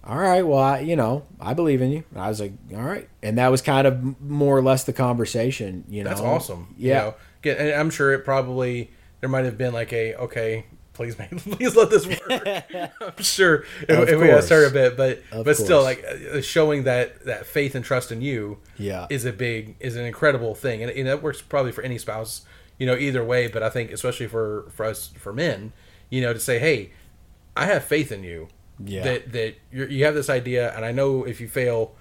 "All 0.07 0.19
right, 0.19 0.43
well, 0.43 0.59
I, 0.59 0.81
you 0.81 0.97
know, 0.97 1.25
I 1.41 1.55
believe 1.55 1.81
in 1.83 1.91
you." 1.91 2.05
And 2.13 2.21
I 2.21 2.29
was 2.29 2.41
like, 2.41 2.53
"All 2.75 2.83
right." 2.83 3.09
And 3.23 3.39
that 3.39 3.49
was 3.49 3.63
kind 3.63 3.87
of 3.87 4.21
more 4.21 4.57
or 4.57 4.63
less 4.63 4.85
the 4.85 4.93
conversation, 4.93 5.85
you 5.89 6.05
know. 6.05 6.11
That's 6.11 6.21
awesome. 6.21 6.75
You 6.79 6.91
Yeah. 6.91 6.99
know? 6.99 7.15
Get- 7.43 7.59
and 7.59 7.71
I'm 7.73 7.91
sure 7.91 8.13
it 8.13 8.25
probably 8.25 8.91
there 9.21 9.29
might 9.29 9.45
have 9.45 9.57
been 9.59 9.73
like 9.73 9.93
a 9.93 10.15
okay, 10.17 10.67
please, 10.93 11.19
man, 11.19 11.29
please 11.39 11.75
let 11.77 11.91
this 11.91 12.07
work. 12.07 12.21
I'm 13.01 13.23
sure 13.23 13.65
if, 13.83 13.91
Of 13.91 14.09
if 14.09 14.21
we 14.21 14.29
had 14.29 14.45
started 14.45 14.69
a 14.69 14.71
bit, 14.73 14.97
but 14.97 15.23
Of 15.33 15.45
but 15.45 15.57
still, 15.57 15.83
like 15.83 16.05
uh, 16.05 16.41
showing 16.41 16.85
that 16.85 17.25
that 17.27 17.47
faith 17.47 17.75
and 17.75 17.85
trust 17.85 18.13
in 18.13 18.21
you, 18.21 18.59
Yeah. 18.79 19.07
is 19.11 19.25
a 19.25 19.33
big 19.33 19.77
is 19.81 19.97
an 19.97 20.05
incredible 20.05 20.55
thing, 20.55 20.83
and, 20.83 20.91
and 20.91 21.07
that 21.09 21.23
works 21.23 21.41
probably 21.43 21.73
for 21.73 21.83
any 21.83 21.99
spouse, 21.99 22.43
you 22.79 22.87
know, 22.87 22.97
either 22.97 23.25
way. 23.25 23.47
But 23.49 23.63
I 23.63 23.71
think 23.71 23.91
especially 23.93 24.27
for 24.27 24.67
for 24.75 24.85
us 24.87 25.09
for 25.19 25.33
men, 25.33 25.73
you 26.11 26.21
know, 26.21 26.33
to 26.33 26.41
say, 26.41 26.59
hey, 26.59 26.93
I 27.57 27.67
have 27.67 27.85
faith 27.85 28.11
in 28.13 28.23
you. 28.25 28.49
Yeah. 28.83 29.03
That 29.05 29.33
that 29.33 29.55
you're, 29.71 29.89
you 29.89 30.05
have 30.05 30.15
this 30.15 30.31
idea, 30.31 30.75
and 30.75 30.85
I 30.85 30.93
know 30.93 31.25
if 31.25 31.41
you 31.41 31.49
fail, 31.49 31.95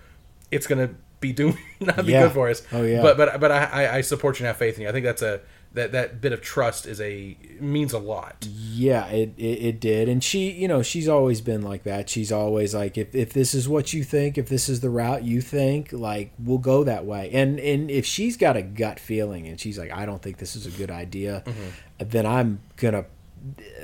it's 0.51 0.67
gonna 0.67 0.91
be 1.19 1.33
doom 1.33 1.57
not 1.79 2.05
be 2.05 2.11
Yeah. 2.11 2.23
good 2.23 2.33
for 2.33 2.49
us. 2.49 2.61
Oh, 2.71 2.83
yeah. 2.83 3.01
But 3.01 3.17
but 3.17 3.39
but 3.39 3.51
I, 3.51 3.97
I 3.97 4.01
support 4.01 4.39
you 4.39 4.45
and 4.45 4.47
have 4.47 4.57
faith 4.57 4.75
in 4.75 4.83
you. 4.83 4.89
I 4.89 4.91
think 4.91 5.05
that's 5.05 5.21
a 5.21 5.41
that 5.73 5.91
that 5.91 6.21
bit 6.21 6.31
of 6.31 6.41
trust 6.41 6.85
is 6.85 7.01
a 7.01 7.35
means 7.59 7.93
a 7.93 7.99
lot. 7.99 8.47
Yeah, 8.47 9.07
it, 9.07 9.33
it, 9.37 9.41
it 9.41 9.79
did. 9.79 10.07
And 10.07 10.23
she, 10.23 10.51
you 10.51 10.67
know, 10.67 10.83
she's 10.83 11.07
always 11.07 11.41
been 11.41 11.63
like 11.63 11.83
that. 11.83 12.09
She's 12.09 12.31
always 12.31 12.75
like, 12.75 12.97
if, 12.97 13.15
if 13.15 13.33
this 13.33 13.55
is 13.55 13.67
what 13.67 13.91
you 13.91 14.03
think, 14.03 14.37
if 14.37 14.49
this 14.49 14.69
is 14.69 14.81
the 14.81 14.91
route 14.91 15.23
you 15.23 15.41
think, 15.41 15.91
like, 15.91 16.31
we'll 16.37 16.59
go 16.59 16.83
that 16.83 17.05
way. 17.05 17.31
And, 17.33 17.59
and 17.59 17.89
if 17.89 18.05
she's 18.05 18.37
got 18.37 18.55
a 18.55 18.61
gut 18.61 18.99
feeling 18.99 19.47
and 19.47 19.59
she's 19.59 19.79
like, 19.79 19.91
I 19.91 20.05
don't 20.05 20.21
think 20.21 20.37
this 20.37 20.55
is 20.55 20.67
a 20.67 20.71
good 20.71 20.91
idea, 20.91 21.41
mm-hmm. 21.45 22.07
then 22.07 22.27
I'm 22.27 22.59
going 22.77 22.93
to, 22.93 23.05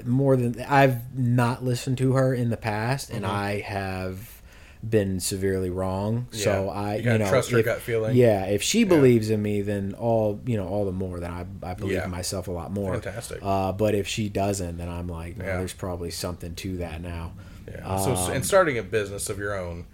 more 0.06 0.36
than, 0.36 0.62
I've 0.62 1.17
not 1.17 1.63
listened 1.63 1.98
to 2.00 2.13
her 2.13 2.34
in 2.34 2.50
the 2.50 2.58
past 2.58 3.10
and 3.10 3.26
I 3.26 3.60
have 3.62 4.41
been 4.88 5.19
severely 5.19 5.69
wrong. 5.69 6.28
So 6.32 6.69
I, 6.69 6.95
You 6.95 7.12
you, 7.12 7.17
know, 7.17 7.30
trust 7.30 7.52
her 7.52 7.60
if- 7.60 7.65
gut 7.65 7.82
feeling. 7.82 8.15
Yeah. 8.15 8.45
If 8.45 8.63
she 8.63 8.86
believes 8.86 9.30
in 9.30 9.41
me, 9.41 9.62
then 9.62 9.93
all, 9.98 10.39
you 10.45 10.56
know, 10.56 10.67
all 10.67 10.86
the 10.86 10.93
more, 10.93 11.19
that 11.19 11.30
I, 11.30 11.45
I 11.63 11.74
believe 11.74 11.95
Yeah. 11.95 12.06
in 12.06 12.12
myself 12.12 12.48
a 12.48 12.52
lot 12.52 12.72
more. 12.72 12.93
Fantastic. 12.93 13.39
Uh, 13.41 13.74
but 13.74 13.93
if 13.93 14.08
she 14.08 14.30
doesn't, 14.30 14.78
then 14.78 14.88
I'm 14.88 15.08
like, 15.08 15.36
no, 15.38 15.43
Yeah. 15.45 15.58
there's 15.58 15.74
probably 15.74 16.12
something 16.12 16.56
to 16.56 16.78
that 16.78 17.02
now. 17.02 17.34
Yeah. 17.69 17.98
so 17.98 18.13
Um, 18.15 18.32
and 18.32 18.45
starting 18.45 18.78
a 18.78 18.84
business 18.84 19.30
of 19.30 19.38
your 19.38 19.60
own, 19.60 19.86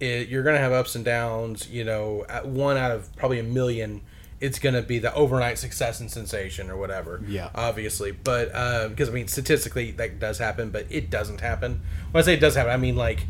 it, 0.00 0.28
you're 0.28 0.42
gonna 0.42 0.56
have 0.58 0.72
ups 0.72 0.94
and 0.94 1.04
downs. 1.04 1.68
You 1.68 1.84
know, 1.84 2.24
one 2.44 2.78
out 2.78 2.90
of 2.92 3.14
probably 3.16 3.38
a 3.40 3.44
million, 3.44 4.00
it's 4.40 4.58
gonna 4.58 4.82
be 4.82 4.98
the 4.98 5.12
overnight 5.14 5.58
success 5.58 6.00
and 6.00 6.10
sensation 6.10 6.70
or 6.70 6.76
whatever. 6.76 7.22
Yeah. 7.26 7.50
Obviously, 7.54 8.10
but 8.12 8.46
because 8.88 9.08
I 9.08 9.12
mean 9.12 9.28
statistically 9.28 9.90
that 9.92 10.18
does 10.18 10.38
happen, 10.38 10.70
but 10.70 10.86
it 10.90 11.10
doesn't 11.10 11.40
happen. 11.40 11.82
When 12.10 12.22
I 12.22 12.24
say 12.24 12.34
it 12.34 12.40
does 12.40 12.54
happen, 12.54 12.72
I 12.72 12.76
mean 12.78 12.96
like, 12.96 13.26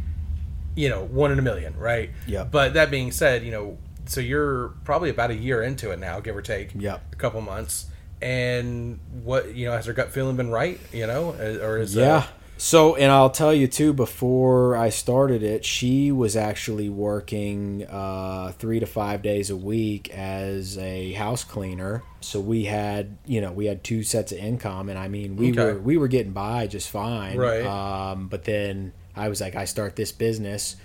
you 0.77 0.89
know, 0.89 1.05
one 1.05 1.33
in 1.33 1.39
a 1.39 1.43
million, 1.43 1.77
right? 1.77 2.11
Yeah. 2.27 2.45
But 2.45 2.75
that 2.75 2.91
being 2.91 3.11
said, 3.11 3.45
you 3.45 3.51
know, 3.51 3.79
so 4.07 4.21
you're 4.21 4.69
probably 4.85 5.11
about 5.11 5.31
a 5.31 5.37
year 5.37 5.63
into 5.63 5.91
it 5.91 5.99
now, 5.99 6.21
give 6.21 6.37
or 6.37 6.43
take. 6.43 6.71
Yep. 6.75 7.03
A 7.13 7.17
couple 7.17 7.41
months. 7.41 7.87
And 8.23 9.01
what 9.23 9.55
you 9.55 9.67
know 9.67 9.73
has 9.73 9.87
her 9.87 9.93
gut 9.93 10.11
feeling 10.13 10.37
been 10.37 10.51
right? 10.51 10.79
You 10.93 11.07
know, 11.07 11.31
or 11.63 11.79
is 11.79 11.97
uh, 11.97 12.01
Yeah. 12.01 12.27
So, 12.63 12.95
and 12.95 13.11
I'll 13.11 13.31
tell 13.31 13.55
you 13.55 13.67
too, 13.67 13.95
before 13.95 14.77
I 14.77 14.91
started 14.91 15.43
it, 15.43 15.65
she 15.65 16.13
was 16.13 16.37
actually 16.37 16.91
working 16.91 17.87
uh, 17.89 18.53
three 18.59 18.79
to 18.81 18.85
five 18.85 19.23
days 19.23 19.49
a 19.49 19.57
week 19.57 20.11
as 20.11 20.77
a 20.77 21.15
house 21.15 21.43
cleaner. 21.43 22.03
So 22.21 22.39
we 22.39 22.65
had, 22.65 23.17
you 23.25 23.41
know, 23.41 23.51
we 23.51 23.65
had 23.65 23.83
two 23.83 24.03
sets 24.03 24.31
of 24.33 24.37
income, 24.39 24.91
and 24.91 24.99
I 24.99 25.09
mean, 25.09 25.37
we 25.37 25.53
Okay. 25.53 25.73
were 25.73 25.79
we 25.81 25.97
were 25.97 26.07
getting 26.09 26.33
by 26.33 26.67
just 26.67 26.91
fine. 26.91 27.39
Right. 27.39 27.65
Um, 27.65 28.29
but 28.29 28.45
then 28.45 28.93
I 29.17 29.31
was 29.31 29.41
like, 29.41 29.57
I 29.57 29.65
start 29.65 29.97
this 29.97 30.13
business, 30.13 30.77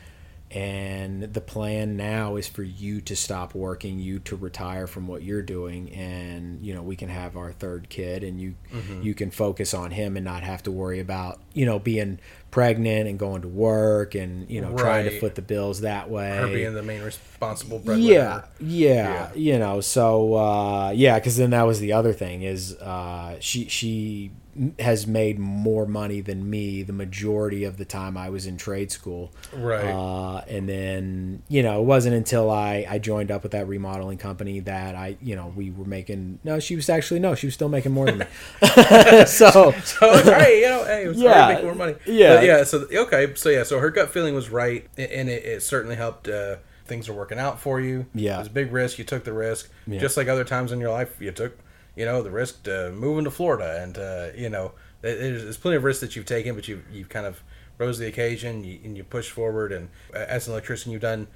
and 0.51 1.23
the 1.33 1.41
plan 1.41 1.97
now 1.97 2.35
is 2.35 2.47
for 2.47 2.63
you 2.63 3.01
to 3.01 3.15
stop 3.15 3.55
working, 3.55 3.99
you 3.99 4.19
to 4.19 4.35
retire 4.35 4.87
from 4.87 5.07
what 5.07 5.23
you're 5.23 5.41
doing, 5.41 5.91
and 5.93 6.63
you 6.65 6.73
know 6.73 6.81
we 6.83 6.95
can 6.95 7.09
have 7.09 7.35
our 7.35 7.51
third 7.51 7.89
kid, 7.89 8.23
and 8.23 8.39
you 8.39 8.55
Mm-hmm. 8.73 9.01
you 9.03 9.13
can 9.13 9.31
focus 9.31 9.73
on 9.73 9.91
him 9.91 10.17
and 10.17 10.25
not 10.25 10.43
have 10.43 10.61
to 10.63 10.71
worry 10.71 10.99
about 10.99 11.39
you 11.53 11.65
know 11.65 11.79
being 11.79 12.19
pregnant 12.51 13.07
and 13.07 13.17
going 13.19 13.41
to 13.41 13.47
work 13.47 14.15
and 14.15 14.49
you 14.49 14.61
know 14.61 14.75
trying 14.77 15.05
to 15.05 15.19
foot 15.19 15.35
the 15.35 15.41
bills 15.41 15.81
that 15.81 16.09
way. 16.09 16.35
her 16.37 16.47
being 16.47 16.73
the 16.73 16.83
main 16.83 17.01
responsible 17.01 17.79
breadwinner. 17.79 18.13
Yeah, 18.13 18.41
yeah, 18.59 19.03
Yeah. 19.03 19.33
you 19.35 19.59
know. 19.59 19.81
So 19.81 20.35
uh, 20.35 20.91
yeah, 20.95 21.17
because 21.19 21.37
then 21.37 21.51
that 21.51 21.63
was 21.63 21.79
the 21.79 21.93
other 21.93 22.13
thing 22.13 22.43
is 22.43 22.75
uh, 22.75 23.37
she 23.39 23.67
she 23.69 24.31
has 24.79 25.05
made 25.05 25.37
more 25.37 25.85
money 25.85 26.21
than 26.21 26.49
me 26.49 26.81
the 26.83 26.93
majority 26.93 27.63
of 27.65 27.77
the 27.77 27.85
time 27.85 28.15
I 28.17 28.29
was 28.29 28.45
in 28.45 28.55
trade 28.57 28.91
school. 28.91 29.31
Right. 29.53 29.83
Uh, 29.85 30.37
and 30.47 30.69
then 30.69 31.43
you 31.49 31.61
know 31.61 31.81
it 31.81 31.85
wasn't 31.85 32.15
until 32.15 32.49
I 32.49 32.85
I 32.89 32.99
joined 32.99 33.31
up 33.31 33.43
with 33.43 33.51
that 33.51 33.67
remodeling 33.67 34.17
company 34.17 34.61
that 34.61 34.95
I 34.95 35.17
you 35.21 35.35
know 35.35 35.51
we 35.55 35.71
were 35.71 35.85
making 35.85 36.39
no 36.43 36.59
she 36.59 36.75
was 36.75 36.89
actually 36.89 37.19
no 37.19 37.35
she 37.35 37.47
was 37.47 37.53
still 37.53 37.69
making 37.69 37.91
more 37.91 38.05
than 38.05 38.19
me. 38.19 38.25
so 39.25 39.71
So 39.83 40.23
hey, 40.23 40.61
you 40.61 40.69
know, 40.69 40.83
hey, 40.85 41.05
it's 41.05 41.19
Yeah. 41.19 41.33
hard 41.33 41.49
to 41.49 41.53
make 41.55 41.63
more 41.65 41.75
money. 41.75 41.95
Yeah. 42.05 42.35
But 42.35 42.45
yeah. 42.45 42.63
So 42.63 42.87
okay, 42.91 43.33
so 43.35 43.49
yeah, 43.49 43.63
so 43.63 43.79
her 43.79 43.89
gut 43.89 44.09
feeling 44.09 44.35
was 44.35 44.49
right, 44.49 44.87
and 44.97 45.29
it, 45.29 45.43
it 45.43 45.63
certainly 45.63 45.95
helped. 45.95 46.27
Uh, 46.27 46.57
things 46.87 47.09
are 47.09 47.13
working 47.13 47.39
out 47.39 47.59
for 47.59 47.81
you. 47.81 48.05
Yeah. 48.13 48.35
it 48.35 48.39
was 48.39 48.47
a 48.47 48.51
big 48.51 48.71
risk. 48.71 48.99
You 48.99 49.05
took 49.05 49.23
the 49.23 49.33
risk, 49.33 49.71
Yeah. 49.87 49.99
just 49.99 50.17
like 50.17 50.27
other 50.27 50.43
times 50.43 50.71
in 50.71 50.79
your 50.79 50.91
life. 50.91 51.19
You 51.19 51.31
took, 51.31 51.57
you 51.95 52.05
know 52.05 52.21
the 52.21 52.31
risk 52.31 52.63
to 52.63 52.91
moving 52.91 53.25
to 53.25 53.31
Florida, 53.31 53.81
and 53.81 53.97
uh, 53.97 54.27
you 54.35 54.49
know 54.49 54.71
there's, 55.01 55.43
there's 55.43 55.57
plenty 55.57 55.77
of 55.77 55.83
risks 55.83 56.01
that 56.01 56.15
you've 56.15 56.25
taken, 56.25 56.55
but 56.55 56.67
you 56.67 56.83
you've 56.91 57.09
kind 57.09 57.25
of 57.25 57.41
rose 57.77 57.97
to 57.97 58.03
the 58.03 58.07
occasion 58.09 58.63
you, 58.63 58.79
and 58.83 58.95
you 58.97 59.03
push 59.03 59.29
forward. 59.29 59.71
And 59.71 59.89
uh, 60.13 60.19
as 60.19 60.47
an 60.47 60.53
electrician, 60.53 60.91
you've 60.91 61.01
done. 61.01 61.27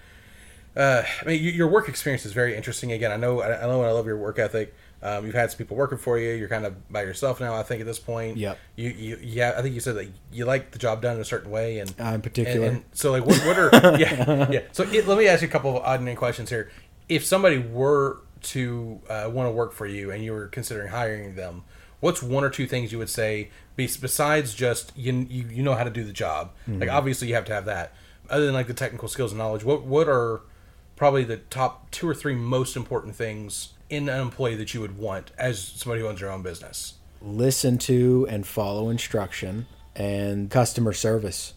Uh, 0.75 1.03
I 1.21 1.25
mean, 1.25 1.43
your 1.43 1.67
work 1.67 1.89
experience 1.89 2.25
is 2.25 2.31
very 2.31 2.55
interesting. 2.55 2.91
Again, 2.91 3.11
I 3.11 3.17
know 3.17 3.41
I 3.41 3.61
know 3.61 3.81
I 3.83 3.91
love 3.91 4.05
your 4.05 4.17
work 4.17 4.37
ethic. 4.39 4.73
Um, 5.01 5.25
you've 5.25 5.33
had 5.35 5.49
some 5.49 5.57
people 5.57 5.77
working 5.77 5.97
for 5.97 6.19
you. 6.19 6.31
You're 6.33 6.49
kind 6.49 6.65
of 6.65 6.91
by 6.91 7.01
yourself 7.03 7.39
now. 7.39 7.55
I 7.55 7.63
think 7.63 7.79
at 7.81 7.87
this 7.87 7.99
point. 7.99 8.37
Yep. 8.37 8.57
You, 8.75 8.89
you 8.89 9.19
yeah. 9.21 9.55
I 9.57 9.61
think 9.61 9.73
you 9.73 9.81
said 9.81 9.95
that 9.95 10.07
you 10.31 10.45
like 10.45 10.71
the 10.71 10.77
job 10.77 11.01
done 11.01 11.15
in 11.15 11.21
a 11.21 11.25
certain 11.25 11.49
way, 11.51 11.79
and 11.79 11.93
Uh, 11.99 12.13
in 12.15 12.21
particular. 12.21 12.67
and, 12.67 12.75
and 12.77 12.85
so 12.93 13.11
like 13.11 13.25
what, 13.25 13.37
what 13.45 13.57
are 13.57 13.69
yeah 13.99 14.51
yeah. 14.51 14.59
So 14.73 14.83
it, 14.83 15.07
let 15.07 15.17
me 15.17 15.27
ask 15.27 15.41
you 15.41 15.47
a 15.47 15.51
couple 15.51 15.75
of 15.77 15.83
odd 15.83 16.01
and 16.01 16.17
questions 16.17 16.49
here. 16.49 16.69
If 17.07 17.25
somebody 17.25 17.57
were 17.57 18.17
to 18.43 19.01
uh, 19.09 19.29
want 19.31 19.47
to 19.47 19.51
work 19.51 19.73
for 19.73 19.85
you 19.85 20.11
and 20.11 20.23
you 20.23 20.31
were 20.31 20.47
considering 20.47 20.89
hiring 20.89 21.35
them, 21.35 21.63
what's 21.99 22.23
one 22.23 22.43
or 22.43 22.49
two 22.49 22.67
things 22.67 22.91
you 22.91 22.97
would 22.97 23.09
say 23.09 23.49
besides 23.75 24.53
just 24.53 24.91
you, 24.95 25.13
you 25.29 25.45
you 25.49 25.63
know 25.63 25.75
how 25.75 25.83
to 25.83 25.89
do 25.89 26.03
the 26.03 26.13
job? 26.13 26.51
Mm-hmm. 26.67 26.81
Like 26.81 26.89
obviously 26.89 27.29
you 27.29 27.35
have 27.35 27.45
to 27.45 27.53
have 27.53 27.65
that. 27.65 27.93
Other 28.29 28.45
than 28.45 28.53
like 28.53 28.67
the 28.67 28.73
technical 28.73 29.07
skills 29.07 29.31
and 29.31 29.39
knowledge, 29.39 29.63
what 29.63 29.83
what 29.83 30.07
are 30.07 30.41
probably 30.95 31.23
the 31.23 31.37
top 31.37 31.89
two 31.91 32.07
or 32.07 32.13
three 32.13 32.35
most 32.35 32.75
important 32.75 33.15
things 33.15 33.73
in 33.89 34.09
an 34.09 34.19
employee 34.19 34.55
that 34.55 34.73
you 34.73 34.81
would 34.81 34.97
want 34.97 35.31
as 35.37 35.59
somebody 35.59 36.01
who 36.01 36.07
owns 36.07 36.21
your 36.21 36.31
own 36.31 36.41
business? 36.41 36.95
Listen 37.21 37.77
to 37.79 38.27
and 38.29 38.45
follow 38.45 38.89
instruction 38.89 39.65
and 39.95 40.49
customer 40.49 40.93
service. 40.93 41.53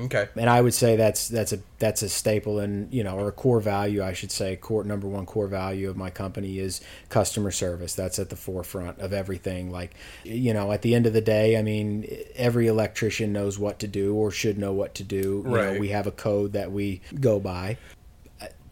Okay. 0.00 0.28
and 0.36 0.48
I 0.48 0.60
would 0.60 0.74
say 0.74 0.94
that's 0.94 1.28
that's 1.28 1.52
a 1.52 1.58
that's 1.78 2.02
a 2.02 2.08
staple 2.08 2.60
and 2.60 2.92
you 2.92 3.02
know 3.02 3.18
or 3.18 3.28
a 3.28 3.32
core 3.32 3.58
value 3.60 4.02
I 4.02 4.12
should 4.12 4.30
say 4.30 4.54
core 4.54 4.84
number 4.84 5.08
one 5.08 5.26
core 5.26 5.48
value 5.48 5.90
of 5.90 5.96
my 5.96 6.10
company 6.10 6.60
is 6.60 6.80
customer 7.08 7.50
service. 7.50 7.94
That's 7.94 8.18
at 8.18 8.30
the 8.30 8.36
forefront 8.36 9.00
of 9.00 9.12
everything. 9.12 9.72
Like 9.72 9.94
you 10.22 10.54
know 10.54 10.70
at 10.70 10.82
the 10.82 10.94
end 10.94 11.06
of 11.06 11.12
the 11.14 11.20
day 11.20 11.56
I 11.56 11.62
mean 11.62 12.08
every 12.36 12.68
electrician 12.68 13.32
knows 13.32 13.58
what 13.58 13.78
to 13.80 13.88
do 13.88 14.14
or 14.14 14.30
should 14.30 14.56
know 14.56 14.72
what 14.72 14.94
to 14.96 15.02
do. 15.04 15.42
You 15.44 15.54
Right. 15.54 15.74
know 15.74 15.80
we 15.80 15.88
have 15.88 16.06
a 16.06 16.12
code 16.12 16.52
that 16.52 16.70
we 16.70 17.00
go 17.20 17.40
by. 17.40 17.76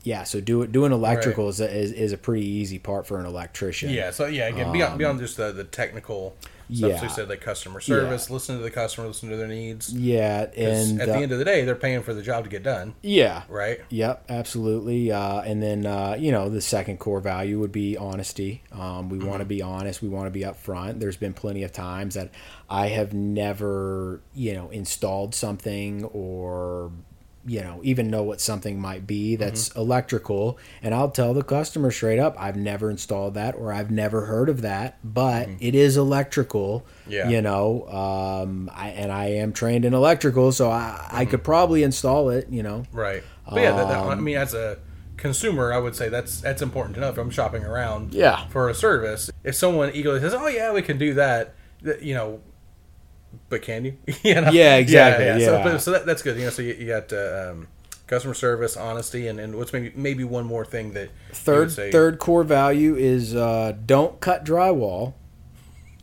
Yeah 0.04 0.22
so 0.22 0.40
do 0.40 0.64
doing 0.68 0.92
electrical 0.92 1.48
is, 1.48 1.60
a, 1.60 1.68
is 1.68 1.90
is 1.90 2.12
a 2.12 2.18
pretty 2.18 2.46
easy 2.46 2.78
part 2.78 3.08
for 3.08 3.18
an 3.18 3.26
electrician. 3.26 3.90
Yeah, 3.90 4.12
so 4.12 4.26
yeah, 4.26 4.46
again, 4.46 4.70
beyond 4.70 4.92
um, 4.92 4.98
beyond 4.98 5.18
just 5.18 5.36
the, 5.36 5.50
the 5.50 5.64
technical 5.64 6.36
yeah. 6.68 7.00
so 7.00 7.08
said 7.08 7.28
like 7.28 7.40
customer 7.40 7.80
service, 7.80 8.30
listen 8.30 8.56
to 8.56 8.62
the 8.62 8.70
customer, 8.70 9.06
listen 9.06 9.30
to 9.30 9.36
their 9.36 9.48
needs. 9.48 9.92
Yeah, 9.92 10.46
and 10.56 11.00
at 11.00 11.08
uh, 11.08 11.12
the 11.12 11.18
end 11.18 11.32
of 11.32 11.38
the 11.38 11.44
day, 11.44 11.64
they're 11.64 11.74
paying 11.74 12.02
for 12.02 12.14
the 12.14 12.22
job 12.22 12.44
to 12.44 12.50
get 12.50 12.62
done, 12.62 12.94
yeah 13.02 13.42
right? 13.48 13.80
Yep, 13.88 14.24
absolutely. 14.28 15.10
Uh, 15.10 15.40
and 15.40 15.62
then 15.62 15.86
uh, 15.86 16.16
you 16.18 16.32
know 16.32 16.48
the 16.48 16.60
second 16.60 16.98
core 16.98 17.20
value 17.20 17.58
would 17.58 17.72
be 17.72 17.96
honesty. 17.96 18.62
Um, 18.72 19.08
we 19.08 19.18
want 19.18 19.40
to 19.40 19.44
be 19.44 19.62
honest. 19.62 20.02
We 20.02 20.08
want 20.08 20.26
to 20.26 20.30
be 20.30 20.40
upfront. 20.40 21.00
There's 21.00 21.16
been 21.16 21.34
plenty 21.34 21.62
of 21.62 21.72
times 21.72 22.14
that 22.14 22.30
I 22.68 22.88
have 22.88 23.12
never 23.12 24.20
you 24.34 24.54
know 24.54 24.68
installed 24.70 25.34
something 25.34 26.04
or 26.04 26.92
you 27.46 27.60
know 27.60 27.80
even 27.84 28.10
know 28.10 28.22
what 28.22 28.40
something 28.40 28.80
might 28.80 29.06
be 29.06 29.36
that's 29.36 29.68
electrical 29.76 30.58
and 30.82 30.94
i'll 30.94 31.10
tell 31.10 31.32
the 31.32 31.42
customer 31.44 31.90
straight 31.90 32.18
up 32.18 32.34
i've 32.38 32.56
never 32.56 32.90
installed 32.90 33.34
that 33.34 33.54
or 33.54 33.72
i've 33.72 33.90
never 33.90 34.26
heard 34.26 34.48
of 34.48 34.62
that 34.62 34.98
but 35.04 35.48
it 35.60 35.74
is 35.74 35.96
electrical 35.96 36.84
Yeah. 37.06 37.28
you 37.28 37.40
know 37.40 37.86
um, 37.88 38.70
I, 38.74 38.88
and 38.88 39.12
i 39.12 39.26
am 39.26 39.52
trained 39.52 39.84
in 39.84 39.94
electrical 39.94 40.50
so 40.52 40.70
i, 40.70 41.06
I 41.10 41.24
could 41.24 41.44
probably 41.44 41.82
install 41.82 42.30
it 42.30 42.48
you 42.50 42.62
know 42.62 42.82
Right. 42.92 43.22
But 43.48 43.60
yeah, 43.60 43.72
that, 43.76 43.88
that, 43.88 43.98
I 43.98 44.12
Um, 44.12 44.24
mean, 44.24 44.36
as 44.36 44.54
a 44.54 44.78
consumer, 45.16 45.72
I 45.72 45.78
would 45.78 45.94
say 45.94 46.08
that's 46.08 46.40
that's 46.40 46.62
important 46.62 46.96
to 46.96 47.00
know 47.00 47.10
if 47.10 47.16
I'm 47.16 47.30
shopping 47.30 47.62
around. 47.64 48.12
Yeah. 48.12 48.48
For 48.48 48.68
a 48.68 48.74
service, 48.74 49.30
if 49.44 49.54
someone 49.54 49.92
eagerly 49.94 50.18
says, 50.18 50.34
"Oh 50.34 50.48
yeah, 50.48 50.72
we 50.72 50.82
can 50.82 50.98
do 50.98 51.14
that," 51.14 51.54
that 51.82 52.02
you 52.02 52.12
know. 52.14 52.40
But 53.48 53.62
can 53.62 53.84
you? 53.84 53.96
you 54.22 54.34
know? 54.40 54.50
Yeah, 54.50 54.76
exactly, 54.76 55.44
So, 55.44 55.52
yeah. 55.56 55.62
but, 55.64 55.78
so 55.78 55.90
that, 55.92 56.06
that's 56.06 56.22
good. 56.22 56.36
You 56.36 56.44
know, 56.44 56.50
so 56.50 56.62
you, 56.62 56.74
you 56.74 56.86
got 56.86 57.12
uh, 57.12 57.50
um, 57.52 57.68
customer 58.06 58.34
service, 58.34 58.76
honesty, 58.76 59.26
and, 59.28 59.38
and 59.38 59.56
what's 59.56 59.72
maybe 59.72 59.92
maybe 59.94 60.24
one 60.24 60.44
more 60.46 60.64
thing 60.64 60.92
that 60.94 61.10
Third 61.32 61.70
say- 61.72 61.90
third 61.92 62.18
core 62.18 62.44
value 62.44 62.96
is 62.96 63.34
uh, 63.34 63.72
don't 63.84 64.20
cut 64.20 64.44
drywall 64.44 65.14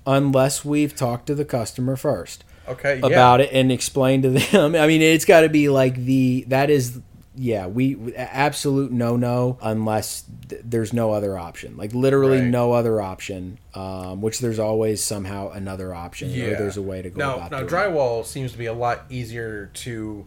unless 0.06 0.66
we've 0.66 0.96
talked 0.96 1.28
to 1.28 1.36
the 1.36 1.46
customer 1.46 1.96
first 1.96 2.44
Okay. 2.68 3.00
Yeah. 3.00 3.08
about 3.08 3.42
it 3.42 3.50
and 3.52 3.72
explain 3.72 4.22
to 4.22 4.30
them. 4.30 4.76
I 4.76 4.88
mean, 4.88 5.02
it's 5.02 5.26
got 5.26 5.42
to 5.42 5.50
be 5.50 5.68
like 5.70 5.96
the 5.96 6.46
that 6.48 6.70
is 6.70 7.00
yeah 7.36 7.66
we 7.68 8.14
absolute 8.16 8.92
no 8.92 9.16
no 9.16 9.58
unless 9.62 10.24
th- 10.50 10.62
there's 10.64 10.94
no 10.94 11.12
other 11.14 11.38
option 11.38 11.76
like 11.78 11.94
literally 11.94 12.40
Right. 12.40 12.48
no 12.48 12.74
other 12.74 13.02
option 13.02 13.58
um, 13.74 14.22
which 14.22 14.40
there's 14.40 14.60
always 14.60 15.04
somehow 15.04 15.50
another 15.50 15.94
option 15.96 16.30
or 16.30 16.56
there's 16.56 16.78
a 16.78 16.82
way 16.82 17.02
to 17.02 17.10
go 17.10 17.18
now, 17.20 17.36
about 17.38 17.52
now 17.52 17.58
doing 17.60 17.68
it. 17.70 17.74
drywall 17.74 18.26
seems 18.26 18.52
to 18.52 18.58
be 18.58 18.68
a 18.68 18.74
lot 18.74 19.06
easier 19.10 19.72
to 19.74 20.26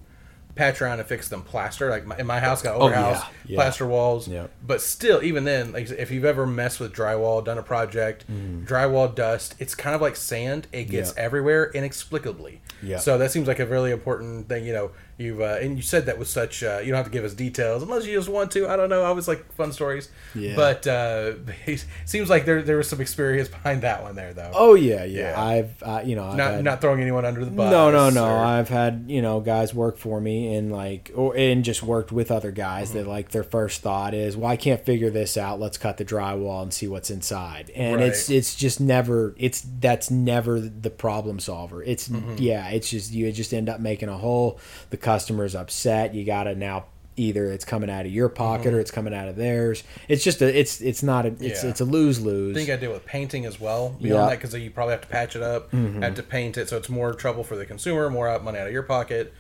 patch 0.56 0.80
around 0.80 0.98
and 0.98 1.06
fix 1.06 1.28
than 1.28 1.42
plaster. 1.42 1.90
Like 1.90 2.06
my, 2.06 2.16
in 2.16 2.26
my 2.26 2.40
house, 2.40 2.62
got 2.62 2.76
Oh, 2.76 2.84
over 2.86 2.94
house 2.94 3.20
yeah, 3.20 3.28
yeah. 3.46 3.56
plaster 3.56 3.86
walls. 3.86 4.26
Yep. 4.26 4.50
But 4.66 4.80
still, 4.80 5.22
even 5.22 5.44
then, 5.44 5.72
like 5.72 5.90
if 5.90 6.10
you've 6.10 6.24
ever 6.24 6.46
messed 6.46 6.80
with 6.80 6.94
drywall, 6.94 7.44
done 7.44 7.58
a 7.58 7.62
project, 7.62 8.24
drywall 8.64 9.14
dust, 9.14 9.54
it's 9.58 9.74
kind 9.74 9.94
of 9.94 10.00
like 10.00 10.16
sand. 10.16 10.66
It 10.72 10.84
gets 10.84 11.10
Mm. 11.12 11.16
Yep. 11.16 11.24
everywhere 11.26 11.70
inexplicably. 11.72 12.62
Yeah. 12.82 12.96
So 12.96 13.18
that 13.18 13.30
seems 13.32 13.46
like 13.48 13.58
a 13.58 13.66
really 13.66 13.90
important 13.90 14.48
thing. 14.48 14.64
You 14.64 14.72
know, 14.72 14.90
you've 15.18 15.40
uh, 15.40 15.58
and 15.60 15.76
you 15.76 15.82
said 15.82 16.06
that 16.06 16.18
with 16.18 16.28
such. 16.28 16.62
Uh, 16.62 16.78
you 16.82 16.86
don't 16.88 16.96
have 16.96 17.06
to 17.06 17.10
give 17.12 17.24
us 17.24 17.34
details 17.34 17.82
unless 17.82 18.06
you 18.06 18.14
just 18.16 18.28
want 18.28 18.50
to. 18.52 18.68
I 18.68 18.76
don't 18.76 18.88
know. 18.88 19.02
I 19.02 19.06
always 19.06 19.28
like 19.28 19.50
fun 19.54 19.72
stories. 19.72 20.08
Yeah. 20.34 20.54
But 20.56 20.86
uh, 20.86 21.32
it 21.66 21.84
seems 22.04 22.28
like 22.30 22.44
there 22.44 22.62
there 22.62 22.76
was 22.76 22.88
some 22.88 23.00
experience 23.00 23.48
behind 23.48 23.82
that 23.82 24.02
one 24.02 24.14
there, 24.16 24.32
though. 24.34 24.50
oh 24.54 24.74
yeah 24.74 25.04
yeah, 25.04 25.30
Yeah. 25.30 25.42
I've 25.42 25.82
uh, 25.82 26.02
you 26.04 26.16
know 26.16 26.26
I've 26.28 26.36
not 26.36 26.50
had- 26.52 26.64
not 26.64 26.80
throwing 26.80 27.00
anyone 27.00 27.24
under 27.24 27.44
the 27.44 27.50
bus. 27.50 27.70
No, 27.70 27.90
no, 27.90 28.10
no. 28.10 28.24
or- 28.26 28.38
I've 28.44 28.68
had 28.68 29.04
you 29.08 29.22
know 29.22 29.40
guys 29.40 29.72
work 29.74 29.98
for 29.98 30.20
me 30.20 30.54
and 30.54 30.72
like 30.72 31.10
or 31.14 31.36
and 31.36 31.64
just 31.64 31.82
worked 31.82 32.12
with 32.12 32.30
other 32.30 32.50
guys 32.50 32.88
Mm-hmm. 32.90 32.98
that 32.98 33.06
like 33.08 33.30
their 33.30 33.42
first 33.44 33.80
thought 33.82 34.12
is, 34.14 34.36
well, 34.36 34.50
I 34.50 34.56
can't 34.56 34.84
figure 34.84 35.10
this 35.10 35.36
out. 35.36 35.58
Let's 35.58 35.78
cut 35.78 35.96
the 35.96 36.04
drywall 36.04 36.62
and 36.62 36.72
see 36.74 36.86
what's 36.88 37.10
inside. 37.10 37.70
And 37.74 38.00
it's 38.00 38.28
it's 38.30 38.54
just 38.54 38.80
never 38.80 39.34
it's 39.38 39.62
that's 39.80 40.10
never 40.10 40.60
the 40.60 40.90
problem 40.90 41.40
solver. 41.40 41.82
It's 41.82 42.08
Mm-hmm. 42.08 42.34
yeah, 42.38 42.68
it's 42.68 42.90
just 42.90 43.12
you 43.12 43.30
just 43.32 43.52
end 43.52 43.68
up 43.68 43.80
making 43.80 44.08
a 44.08 44.16
hole. 44.16 44.60
The 44.90 44.96
customer's 45.06 45.54
upset. 45.54 46.14
You 46.14 46.24
got 46.24 46.44
to 46.44 46.54
now. 46.54 46.86
Either 47.18 47.50
it's 47.50 47.64
coming 47.64 47.88
out 47.88 48.04
of 48.04 48.12
your 48.12 48.28
pocket 48.28 48.74
or 48.74 48.78
it's 48.78 48.90
coming 48.90 49.14
out 49.14 49.26
of 49.26 49.36
theirs. 49.36 49.82
It's 50.06 50.22
just 50.22 50.42
a. 50.42 50.54
It's 50.60 50.82
it's 50.82 51.02
not 51.02 51.24
a. 51.24 51.28
It's 51.28 51.40
Mm-hmm. 51.40 51.64
Yeah. 51.64 51.70
it's 51.70 51.80
a 51.80 51.86
lose 51.86 52.20
lose. 52.20 52.54
I 52.54 52.58
think 52.60 52.68
I 52.70 52.76
deal 52.76 52.92
with 52.92 53.06
painting 53.06 53.46
as 53.46 53.58
well. 53.58 53.88
Beyond 53.88 54.02
Yeah. 54.02 54.10
Mm-hmm. 54.16 54.28
that, 54.28 54.38
because 54.38 54.54
you 54.54 54.70
probably 54.70 54.92
have 54.92 55.00
to 55.00 55.08
patch 55.08 55.34
it 55.34 55.40
up, 55.40 55.72
have 55.72 56.14
to 56.16 56.22
paint 56.22 56.58
it, 56.58 56.68
so 56.68 56.76
it's 56.76 56.90
more 56.90 57.14
trouble 57.14 57.42
for 57.42 57.56
the 57.56 57.64
consumer, 57.64 58.10
more 58.10 58.28
out 58.28 58.44
money 58.44 58.58
out 58.58 58.66
of 58.66 58.72
your 58.74 58.82
pocket. 58.82 59.32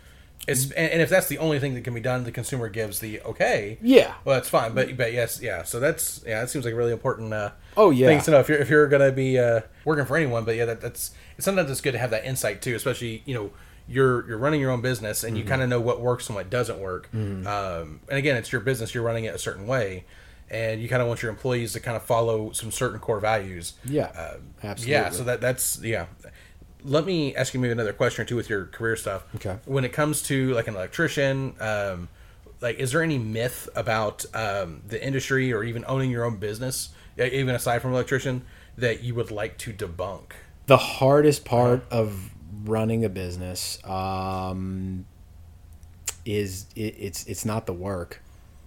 It's 0.48 0.64
Mm-hmm. 0.64 0.72
and, 0.78 0.92
and 0.92 1.02
if 1.02 1.10
that's 1.10 1.26
the 1.26 1.36
only 1.36 1.58
thing 1.60 1.74
that 1.74 1.82
can 1.84 1.92
be 1.92 2.00
done, 2.00 2.24
the 2.24 2.32
consumer 2.32 2.70
gives 2.70 3.00
the 3.00 3.20
okay. 3.20 3.76
Yeah. 3.82 4.14
Well, 4.24 4.36
that's 4.36 4.48
fine, 4.48 4.72
but 4.72 4.96
but 4.96 5.12
yes, 5.12 5.40
yeah. 5.42 5.62
So 5.64 5.78
that's 5.78 6.24
yeah. 6.26 6.40
That 6.40 6.48
seems 6.48 6.64
like 6.64 6.72
a 6.72 6.76
really 6.78 6.92
important. 6.92 7.34
Uh, 7.34 7.50
Oh, 7.76 7.90
yeah. 7.90 8.06
Things 8.06 8.24
to 8.24 8.30
know 8.30 8.40
if 8.40 8.48
you're 8.48 8.56
if 8.58 8.70
you're 8.70 8.86
gonna 8.88 9.12
be 9.12 9.38
uh, 9.38 9.60
working 9.84 10.06
for 10.06 10.16
anyone. 10.16 10.46
But 10.46 10.56
yeah, 10.56 10.64
that, 10.64 10.80
that's 10.80 11.10
sometimes 11.38 11.70
it's 11.70 11.82
good 11.82 11.92
to 11.92 11.98
have 11.98 12.08
that 12.12 12.24
insight 12.24 12.62
too, 12.62 12.74
especially 12.74 13.22
you 13.26 13.34
know. 13.34 13.50
You're, 13.88 14.26
you're 14.28 14.38
running 14.38 14.60
your 14.60 14.70
own 14.72 14.80
business 14.80 15.22
and 15.24 15.36
you 15.36 15.42
Mm-hmm. 15.44 15.50
kind 15.50 15.62
of 15.62 15.68
know 15.68 15.80
what 15.80 16.00
works 16.00 16.28
and 16.28 16.36
what 16.36 16.50
doesn't 16.50 16.78
work. 16.80 17.08
Um, 17.14 18.00
and 18.08 18.18
again, 18.18 18.36
it's 18.36 18.50
your 18.50 18.60
business. 18.60 18.94
You're 18.94 19.04
running 19.04 19.24
it 19.24 19.34
a 19.34 19.38
certain 19.38 19.66
way, 19.66 20.04
and 20.50 20.80
you 20.82 20.88
kind 20.88 21.02
of 21.02 21.08
want 21.08 21.22
your 21.22 21.30
employees 21.30 21.72
to 21.74 21.80
kind 21.80 21.96
of 21.96 22.02
follow 22.02 22.50
some 22.52 22.70
certain 22.72 22.98
core 22.98 23.20
values. 23.20 23.74
Yeah, 23.84 24.06
Uh, 24.16 24.36
absolutely. 24.64 24.92
Yeah, 24.92 25.10
so 25.10 25.24
that 25.24 25.40
that's 25.40 25.80
yeah. 25.82 26.06
Let 26.84 27.04
me 27.04 27.34
ask 27.34 27.52
you 27.52 27.58
maybe 27.60 27.72
another 27.72 27.92
question 27.92 28.22
or 28.22 28.26
two 28.26 28.36
with 28.36 28.48
your 28.48 28.66
career 28.66 28.94
stuff. 28.96 29.24
Okay. 29.36 29.56
When 29.64 29.84
it 29.84 29.92
comes 29.92 30.22
to 30.24 30.52
like 30.54 30.68
an 30.68 30.76
electrician, 30.76 31.54
um, 31.60 32.08
like 32.60 32.78
is 32.78 32.92
there 32.92 33.02
any 33.02 33.18
myth 33.18 33.68
about 33.74 34.24
um, 34.34 34.82
the 34.86 35.04
industry 35.04 35.52
or 35.52 35.64
even 35.64 35.84
owning 35.88 36.10
your 36.12 36.24
own 36.24 36.36
business, 36.36 36.90
even 37.18 37.54
aside 37.56 37.82
from 37.82 37.92
electrician, 37.92 38.42
that 38.78 39.02
you 39.02 39.14
would 39.14 39.30
like 39.30 39.58
to 39.58 39.72
debunk? 39.72 40.32
the 40.66 40.76
hardest 40.76 41.44
part 41.44 41.84
of 41.92 42.30
running 42.68 43.04
a 43.04 43.08
business 43.08 43.78
um, 43.84 45.06
is 46.24 46.66
it, 46.74 46.94
it's 46.98 47.24
it's 47.26 47.44
not 47.44 47.66
the 47.66 47.72
work. 47.72 48.22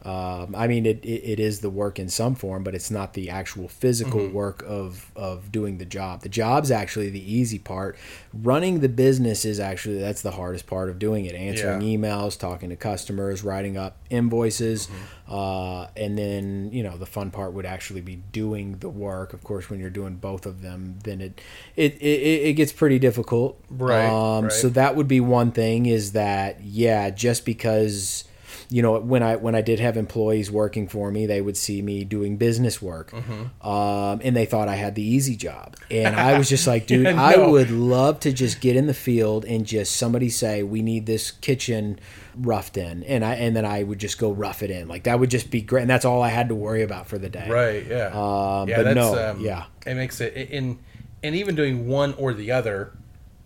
Um, 0.05 0.55
I 0.55 0.67
mean, 0.67 0.85
it, 0.85 1.03
it, 1.03 1.23
it 1.33 1.39
is 1.39 1.59
the 1.59 1.69
work 1.69 1.99
in 1.99 2.07
some 2.07 2.33
form, 2.35 2.63
but 2.63 2.73
it's 2.73 2.89
not 2.89 3.13
the 3.13 3.29
actual 3.29 3.67
physical 3.67 4.21
Mm-hmm. 4.21 4.33
work 4.33 4.63
of, 4.65 5.11
of 5.15 5.51
doing 5.51 5.77
the 5.77 5.85
job. 5.85 6.21
The 6.21 6.29
job's 6.29 6.71
actually 6.71 7.09
the 7.09 7.33
easy 7.33 7.59
part. 7.59 7.97
Running 8.33 8.79
the 8.79 8.87
business 8.89 9.43
is 9.43 9.59
actually 9.59 9.99
that's 9.99 10.21
the 10.21 10.31
hardest 10.31 10.67
part 10.67 10.89
of 10.89 10.99
doing 10.99 11.25
it. 11.25 11.35
Answering 11.35 11.81
Yeah. 11.81 11.97
emails, 11.97 12.39
talking 12.39 12.69
to 12.69 12.75
customers, 12.75 13.43
writing 13.43 13.77
up 13.77 13.97
invoices, 14.09 14.87
Mm-hmm. 14.87 15.33
uh, 15.35 15.87
and 15.97 16.17
then 16.17 16.69
you 16.71 16.81
know 16.83 16.97
the 16.97 17.05
fun 17.05 17.29
part 17.31 17.53
would 17.53 17.65
actually 17.65 18.01
be 18.01 18.15
doing 18.31 18.77
the 18.79 18.89
work. 18.89 19.33
Of 19.33 19.43
course, 19.43 19.69
when 19.69 19.79
you're 19.79 19.89
doing 19.89 20.15
both 20.15 20.45
of 20.45 20.61
them, 20.61 20.99
then 21.03 21.19
it 21.21 21.41
it 21.75 21.95
it, 22.01 22.47
it 22.49 22.53
gets 22.53 22.71
pretty 22.71 22.99
difficult. 22.99 23.61
Right, 23.69 24.05
Um, 24.07 24.45
right. 24.45 24.53
So 24.53 24.69
that 24.69 24.95
would 24.95 25.07
be 25.07 25.19
one 25.19 25.51
thing. 25.51 25.85
Is 25.87 26.13
that 26.13 26.61
yeah? 26.63 27.09
Just 27.09 27.45
because 27.45 28.23
you 28.71 28.83
know, 28.83 28.99
when 28.99 29.23
I 29.23 29.35
when 29.35 29.55
I 29.55 29.61
did 29.61 29.79
have 29.79 29.97
employees 29.97 30.51
working 30.51 30.87
for 30.87 31.09
me, 31.11 31.25
they 31.25 31.41
would 31.41 31.57
see 31.57 31.81
me 31.81 32.03
doing 32.03 32.37
business 32.37 32.81
work, 32.81 33.09
Mm-hmm. 33.11 33.67
um, 33.67 34.21
and 34.23 34.35
they 34.35 34.45
thought 34.45 34.67
I 34.67 34.75
had 34.75 34.93
the 34.95 35.01
easy 35.03 35.35
job. 35.35 35.75
And 35.89 36.15
I 36.15 36.37
was 36.37 36.47
just 36.49 36.67
like, 36.67 36.85
dude, 36.91 37.03
Yeah, 37.05 37.19
I 37.21 37.37
would 37.37 37.71
love 37.71 38.19
to 38.21 38.31
just 38.31 38.61
get 38.61 38.75
in 38.75 38.85
the 38.85 38.93
field 38.93 39.43
and 39.45 39.65
just 39.65 39.95
somebody 39.95 40.29
say 40.29 40.61
we 40.61 40.81
need 40.83 41.07
this 41.07 41.31
kitchen 41.31 41.99
roughed 42.37 42.77
in, 42.77 43.03
and 43.05 43.25
I 43.25 43.33
and 43.35 43.55
then 43.55 43.65
I 43.65 43.81
would 43.83 43.97
just 43.99 44.19
go 44.19 44.31
rough 44.31 44.61
it 44.61 44.69
in. 44.69 44.87
Like 44.87 45.03
that 45.03 45.19
would 45.19 45.31
just 45.31 45.49
be 45.49 45.61
great, 45.61 45.81
and 45.81 45.89
that's 45.89 46.05
all 46.05 46.21
I 46.21 46.29
had 46.29 46.49
to 46.49 46.55
worry 46.55 46.83
about 46.83 47.07
for 47.07 47.17
the 47.17 47.29
day. 47.29 47.49
Right. 47.49 47.85
Yeah. 47.87 48.07
Um, 48.13 48.69
yeah. 48.69 48.83
but 48.83 48.93
no, 48.95 49.29
um, 49.31 49.39
yeah. 49.41 49.65
It 49.87 49.95
makes 49.95 50.21
it 50.21 50.35
in, 50.35 50.77
and 51.23 51.35
even 51.35 51.55
doing 51.55 51.87
one 51.87 52.13
or 52.19 52.35
the 52.35 52.51
other 52.51 52.91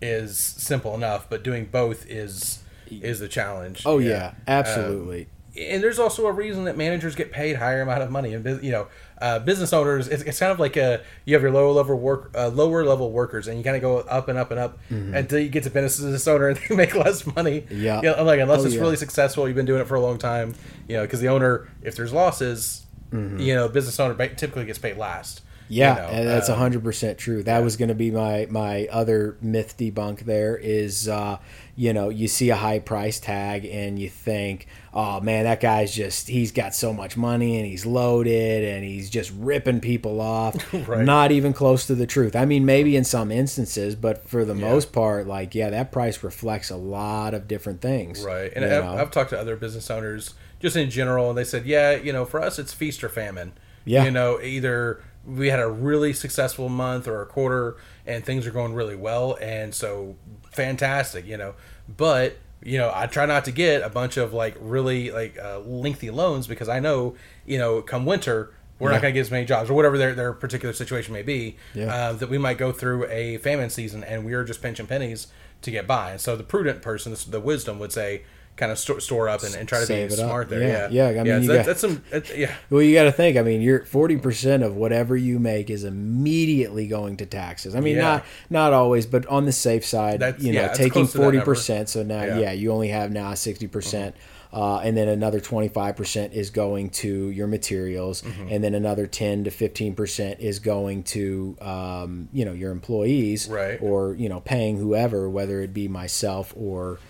is 0.02 0.36
simple 0.38 0.94
enough, 0.94 1.30
but 1.30 1.42
doing 1.42 1.64
both 1.64 2.04
is 2.10 2.62
is 3.02 3.18
the 3.20 3.28
challenge. 3.28 3.82
Oh 3.86 3.98
yeah, 3.98 4.28
Um, 4.28 4.34
absolutely. 4.46 5.28
and 5.56 5.82
there's 5.82 5.98
also 5.98 6.26
a 6.26 6.32
reason 6.32 6.64
that 6.64 6.76
managers 6.76 7.14
get 7.14 7.30
paid 7.32 7.56
higher 7.56 7.80
amount 7.82 8.02
of 8.02 8.10
money 8.10 8.34
and 8.34 8.44
you 8.62 8.72
know 8.72 8.88
uh, 9.22 9.38
business 9.38 9.72
owners 9.72 10.08
it's, 10.08 10.22
it's 10.24 10.38
kind 10.40 10.50
of 10.50 10.58
like 10.58 10.76
a 10.76 11.00
you 11.24 11.32
have 11.34 11.42
your 11.42 11.52
lower 11.52 11.70
level 11.70 11.96
work 11.96 12.32
uh, 12.36 12.48
lower 12.48 12.84
level 12.84 13.12
workers 13.12 13.46
and 13.46 13.56
you 13.56 13.62
kind 13.62 13.76
of 13.76 13.80
go 13.80 13.98
up 13.98 14.26
and 14.28 14.36
up 14.36 14.50
and 14.50 14.58
up 14.58 14.78
until 14.90 15.38
you 15.38 15.48
get 15.48 15.62
to 15.62 15.70
business 15.70 16.26
owner 16.26 16.48
and 16.48 16.58
they 16.68 16.74
make 16.74 16.94
less 16.96 17.24
money 17.36 17.60
Mm-hmm. 17.62 17.80
Yeah. 17.82 17.96
you 18.02 18.10
know, 18.10 18.24
like 18.24 18.40
unless 18.40 18.62
Oh, 18.62 18.64
it's 18.66 18.74
yeah. 18.74 18.80
really 18.80 18.96
successful 18.96 19.46
you've 19.46 19.54
been 19.56 19.64
doing 19.64 19.80
it 19.80 19.86
for 19.86 19.94
a 19.94 20.00
long 20.00 20.18
time 20.18 20.54
you 20.88 20.96
know 20.96 21.02
because 21.02 21.20
the 21.20 21.28
owner 21.28 21.68
if 21.82 21.94
there's 21.94 22.12
losses 22.12 22.84
you 23.12 23.54
know 23.54 23.68
business 23.68 24.00
owner 24.00 24.14
typically 24.34 24.64
gets 24.64 24.78
paid 24.80 24.96
last 24.96 25.40
Mm-hmm. 25.66 25.72
Yeah, 25.80 25.94
you 25.94 26.02
know, 26.02 26.18
and 26.18 26.28
that's 26.28 26.50
um, 26.50 26.58
hundred 26.58 26.84
percent 26.84 27.16
true. 27.16 27.42
That 27.42 27.64
was 27.64 27.78
going 27.78 27.88
to 27.88 27.94
be 27.94 28.10
my 28.10 28.46
my 28.50 28.86
other 28.92 29.38
myth 29.40 29.78
debunk. 29.78 30.20
There 30.26 30.58
is, 30.58 31.08
uh, 31.08 31.38
you 31.76 31.92
know, 31.92 32.08
you 32.08 32.28
see 32.28 32.50
a 32.50 32.56
high 32.56 32.78
price 32.78 33.18
tag 33.18 33.64
and 33.64 33.98
you 33.98 34.08
think, 34.08 34.68
oh 34.92 35.20
man, 35.20 35.44
that 35.44 35.60
guy's 35.60 35.92
just 35.92 36.28
he's 36.28 36.52
got 36.52 36.74
so 36.74 36.92
much 36.92 37.16
money 37.16 37.56
and 37.56 37.66
he's 37.66 37.84
loaded 37.84 38.64
and 38.64 38.84
he's 38.84 39.10
just 39.10 39.32
ripping 39.36 39.80
people 39.80 40.20
off. 40.20 40.54
Right. 40.84 41.04
Not 41.04 41.32
even 41.32 41.52
close 41.54 41.86
to 41.86 41.94
the 41.94 42.06
truth. 42.06 42.36
I 42.36 42.44
mean, 42.44 42.66
maybe 42.66 42.94
in 42.94 43.04
some 43.04 43.32
instances, 43.32 43.94
but 43.94 44.28
for 44.28 44.44
the 44.44 44.54
most 44.54 44.92
part, 44.92 45.26
like 45.26 45.54
yeah, 45.54 45.70
that 45.70 45.92
price 45.92 46.22
reflects 46.22 46.68
a 46.68 46.76
lot 46.76 47.32
of 47.32 47.48
different 47.48 47.80
things. 47.80 48.22
Right. 48.22 48.52
And 48.54 48.64
I've. 48.64 48.84
I've 48.84 49.10
talked 49.10 49.30
to 49.30 49.40
other 49.40 49.56
business 49.56 49.90
owners 49.90 50.34
just 50.60 50.76
in 50.76 50.90
general, 50.90 51.30
and 51.30 51.38
they 51.38 51.44
said, 51.44 51.64
yeah, 51.64 51.94
you 51.94 52.12
know, 52.12 52.24
for 52.24 52.40
us, 52.42 52.58
it's 52.58 52.72
feast 52.72 53.02
or 53.02 53.08
famine. 53.08 53.52
Yeah. 53.84 54.04
You 54.04 54.10
know, 54.10 54.40
either 54.40 55.02
we 55.26 55.48
had 55.48 55.60
a 55.60 55.68
really 55.68 56.12
successful 56.12 56.68
month 56.68 57.08
or 57.08 57.22
a 57.22 57.26
quarter 57.26 57.76
and 58.06 58.24
things 58.24 58.46
are 58.46 58.50
going 58.50 58.74
really 58.74 58.96
well, 58.96 59.38
and 59.40 59.74
so 59.74 60.16
fantastic, 60.54 61.26
you 61.26 61.36
know. 61.36 61.54
But, 61.94 62.36
you 62.62 62.78
know, 62.78 62.90
I 62.94 63.06
try 63.06 63.26
not 63.26 63.44
to 63.46 63.52
get 63.52 63.82
a 63.82 63.88
bunch 63.90 64.16
of 64.16 64.32
like 64.32 64.56
really 64.60 65.10
like 65.10 65.38
uh, 65.38 65.60
lengthy 65.60 66.10
loans 66.10 66.46
because 66.46 66.68
I 66.68 66.80
know, 66.80 67.14
you 67.46 67.58
know, 67.58 67.82
come 67.82 68.06
winter, 68.06 68.52
we're 68.78 68.90
Yeah. 68.90 68.96
not 68.96 69.02
going 69.02 69.12
to 69.14 69.18
get 69.18 69.20
as 69.22 69.30
many 69.30 69.44
jobs 69.46 69.70
or 69.70 69.74
whatever 69.74 69.96
their, 69.98 70.14
their 70.14 70.32
particular 70.32 70.72
situation 70.72 71.12
may 71.12 71.22
be. 71.22 71.56
Yeah. 71.74 71.94
Uh, 71.94 72.12
that 72.14 72.28
we 72.28 72.38
might 72.38 72.58
go 72.58 72.72
through 72.72 73.06
a 73.08 73.38
famine 73.38 73.70
season 73.70 74.02
and 74.02 74.24
we 74.24 74.32
are 74.34 74.44
just 74.44 74.62
pinching 74.62 74.86
pennies 74.86 75.28
to 75.62 75.70
get 75.70 75.86
by. 75.86 76.12
And 76.12 76.20
so 76.20 76.36
the 76.36 76.42
prudent 76.42 76.82
person, 76.82 77.14
the 77.30 77.40
wisdom 77.40 77.78
would 77.78 77.92
say, 77.92 78.22
kind 78.56 78.70
of 78.70 78.78
store, 78.78 79.00
store 79.00 79.28
up 79.28 79.42
and, 79.42 79.54
and 79.56 79.68
try 79.68 79.80
to 79.80 79.86
Save 79.86 80.08
be 80.10 80.14
it 80.14 80.20
up. 80.20 80.26
smart 80.28 80.48
there. 80.48 80.60
Yeah. 80.62 80.88
Yeah, 80.90 81.10
Yeah, 81.10 81.20
I 81.20 81.24
mean, 81.24 81.32
so 81.34 81.40
you 81.40 81.48
that- 81.48 81.56
got- 81.56 81.66
that's 81.66 81.80
some. 81.80 82.02
It, 82.12 82.36
yeah, 82.36 82.54
Well, 82.70 82.82
you 82.82 82.94
got 82.94 83.04
to 83.04 83.12
think. 83.12 83.36
I 83.36 83.42
mean, 83.42 83.60
you're 83.62 83.84
forty 83.84 84.16
percent 84.16 84.62
of 84.62 84.76
whatever 84.76 85.16
you 85.16 85.38
make 85.38 85.70
is 85.70 85.84
immediately 85.84 86.86
going 86.86 87.16
to 87.18 87.26
taxes. 87.26 87.74
I 87.74 87.80
mean, 87.80 87.96
Yeah. 87.96 88.02
not 88.02 88.24
not 88.50 88.72
always, 88.72 89.06
but 89.06 89.26
on 89.26 89.44
the 89.46 89.52
safe 89.52 89.84
side, 89.84 90.20
That's- 90.20 90.42
you 90.42 90.52
know, 90.52 90.62
yeah, 90.62 90.68
taking 90.72 90.92
close 90.92 91.12
to 91.12 91.18
that 91.18 91.24
forty 91.24 91.40
percent. 91.40 91.88
So 91.88 92.02
now, 92.02 92.22
Yeah. 92.22 92.28
Mm-hmm. 92.30 92.40
yeah. 92.40 92.52
you 92.52 92.72
only 92.72 92.88
have 92.88 93.10
now 93.12 93.34
sixty 93.34 93.66
percent. 93.66 94.14
Uh, 94.52 94.78
and 94.84 94.96
then 94.96 95.08
another 95.08 95.40
25% 95.40 96.32
is 96.32 96.50
going 96.50 96.88
to 96.88 97.28
your 97.30 97.48
materials 97.48 98.22
Mm-hmm. 98.22 98.46
and 98.52 98.62
then 98.62 98.72
another 98.76 99.08
10 99.08 99.42
to 99.44 99.50
15% 99.50 100.38
is 100.38 100.60
going 100.60 101.02
to 101.02 101.56
um, 101.60 102.28
you 102.32 102.44
know 102.44 102.52
your 102.52 102.70
employees 102.70 103.48
Right. 103.48 103.78
or 103.82 104.14
you 104.14 104.28
know 104.28 104.38
paying 104.38 104.76
whoever 104.76 105.28
whether 105.28 105.60
it 105.60 105.74
be 105.74 105.88
myself 105.88 106.54
or 106.56 107.00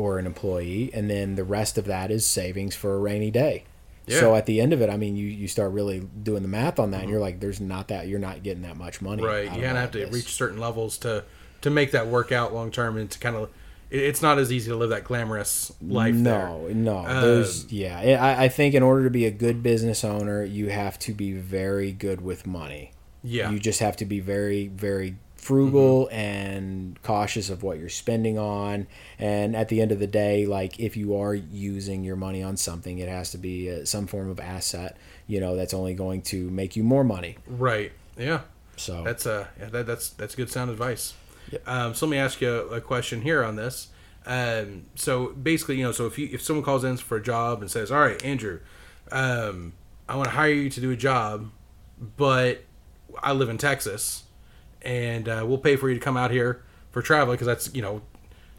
or 0.00 0.18
an 0.18 0.26
employee 0.26 0.90
and 0.94 1.10
then 1.10 1.34
the 1.34 1.44
rest 1.44 1.76
of 1.76 1.84
that 1.84 2.10
is 2.10 2.26
savings 2.26 2.74
for 2.74 2.94
a 2.94 2.98
rainy 2.98 3.30
day 3.30 3.64
so 4.18 4.34
at 4.34 4.46
the 4.46 4.60
end 4.60 4.72
of 4.72 4.82
it, 4.82 4.90
I 4.90 4.96
mean, 4.96 5.16
you, 5.16 5.26
you 5.26 5.48
start 5.48 5.72
really 5.72 6.00
doing 6.00 6.42
the 6.42 6.48
math 6.48 6.78
on 6.78 6.90
that, 6.92 7.02
and 7.02 7.10
you're 7.10 7.20
like, 7.20 7.40
there's 7.40 7.60
not 7.60 7.88
that 7.88 8.08
you're 8.08 8.18
not 8.18 8.42
getting 8.42 8.62
that 8.62 8.76
much 8.76 9.00
money. 9.00 9.22
right. 9.22 9.44
You 9.44 9.50
kind 9.50 9.64
of 9.64 9.76
have 9.76 9.90
to 9.92 9.98
this. 9.98 10.12
reach 10.12 10.34
certain 10.34 10.58
levels 10.58 10.98
to 10.98 11.24
to 11.60 11.70
make 11.70 11.92
that 11.92 12.06
work 12.06 12.32
out 12.32 12.54
long 12.54 12.70
term 12.70 12.96
and 12.96 13.10
to 13.10 13.18
kind 13.18 13.36
of. 13.36 13.50
It's 13.90 14.22
not 14.22 14.38
as 14.38 14.52
easy 14.52 14.70
to 14.70 14.76
live 14.76 14.90
that 14.90 15.02
glamorous 15.02 15.72
life. 15.82 16.14
No, 16.14 16.66
there. 16.66 16.74
no. 16.74 16.98
Uh, 16.98 17.20
there's 17.20 17.70
yeah. 17.72 18.20
I, 18.20 18.44
I 18.44 18.48
think 18.48 18.74
in 18.74 18.84
order 18.84 19.02
to 19.04 19.10
be 19.10 19.26
a 19.26 19.32
good 19.32 19.64
business 19.64 20.04
owner, 20.04 20.44
you 20.44 20.68
have 20.68 20.96
to 21.00 21.12
be 21.12 21.32
very 21.32 21.90
good 21.90 22.20
with 22.20 22.46
money. 22.46 22.92
Yeah. 23.24 23.50
You 23.50 23.58
just 23.58 23.80
have 23.80 23.96
to 23.96 24.04
be 24.04 24.20
very, 24.20 24.68
very 24.68 25.16
frugal 25.40 26.06
Mm-hmm. 26.06 26.14
and 26.14 27.02
cautious 27.02 27.50
of 27.50 27.62
what 27.62 27.78
you're 27.78 27.88
spending 27.88 28.38
on. 28.38 28.86
And 29.18 29.56
at 29.56 29.68
the 29.68 29.80
end 29.80 29.92
of 29.92 29.98
the 29.98 30.06
day, 30.06 30.46
like 30.46 30.78
if 30.78 30.96
you 30.96 31.16
are 31.16 31.34
using 31.34 32.04
your 32.04 32.16
money 32.16 32.42
on 32.42 32.56
something, 32.56 32.98
it 32.98 33.08
has 33.08 33.30
to 33.32 33.38
be 33.38 33.70
uh, 33.70 33.84
some 33.84 34.06
form 34.06 34.28
of 34.30 34.38
asset. 34.38 34.96
You 35.26 35.40
know, 35.40 35.56
that's 35.56 35.72
only 35.74 35.94
going 35.94 36.22
to 36.22 36.50
make 36.50 36.76
you 36.76 36.82
more 36.84 37.04
money. 37.04 37.36
Right. 37.46 37.92
Yeah. 38.18 38.40
So 38.76 39.02
That's 39.04 39.26
uh 39.26 39.46
yeah, 39.58 39.68
that, 39.70 39.86
that's 39.86 40.10
that's 40.10 40.34
good 40.34 40.50
sound 40.50 40.70
advice. 40.70 41.14
Yep. 41.52 41.68
Um, 41.68 41.94
so 41.94 42.06
let 42.06 42.10
me 42.10 42.18
ask 42.18 42.40
you 42.40 42.50
a, 42.50 42.66
a 42.76 42.80
question 42.80 43.22
here 43.22 43.42
on 43.44 43.56
this. 43.56 43.88
Um, 44.26 44.84
so 44.94 45.28
basically, 45.30 45.76
you 45.78 45.84
know, 45.84 45.92
so 45.92 46.06
if 46.06 46.18
you 46.18 46.28
if 46.32 46.42
someone 46.42 46.64
calls 46.64 46.84
in 46.84 46.96
for 46.96 47.16
a 47.16 47.22
job 47.22 47.60
and 47.62 47.70
says, 47.70 47.90
"All 47.90 48.00
right, 48.00 48.22
Andrew, 48.24 48.60
um, 49.12 49.72
I 50.08 50.16
want 50.16 50.26
to 50.28 50.34
hire 50.34 50.52
you 50.52 50.70
to 50.70 50.80
do 50.80 50.90
a 50.90 50.96
job, 50.96 51.50
but 52.16 52.64
I 53.22 53.32
live 53.32 53.48
in 53.48 53.58
Texas, 53.58 54.24
and 54.82 55.28
uh, 55.28 55.44
we'll 55.46 55.58
pay 55.58 55.76
for 55.76 55.88
you 55.88 55.94
to 55.94 56.00
come 56.00 56.16
out 56.16 56.30
here 56.30 56.62
for 56.90 57.02
travel 57.02 57.34
because 57.34 57.46
that's 57.46 57.74
you 57.74 57.82
know 57.82 58.02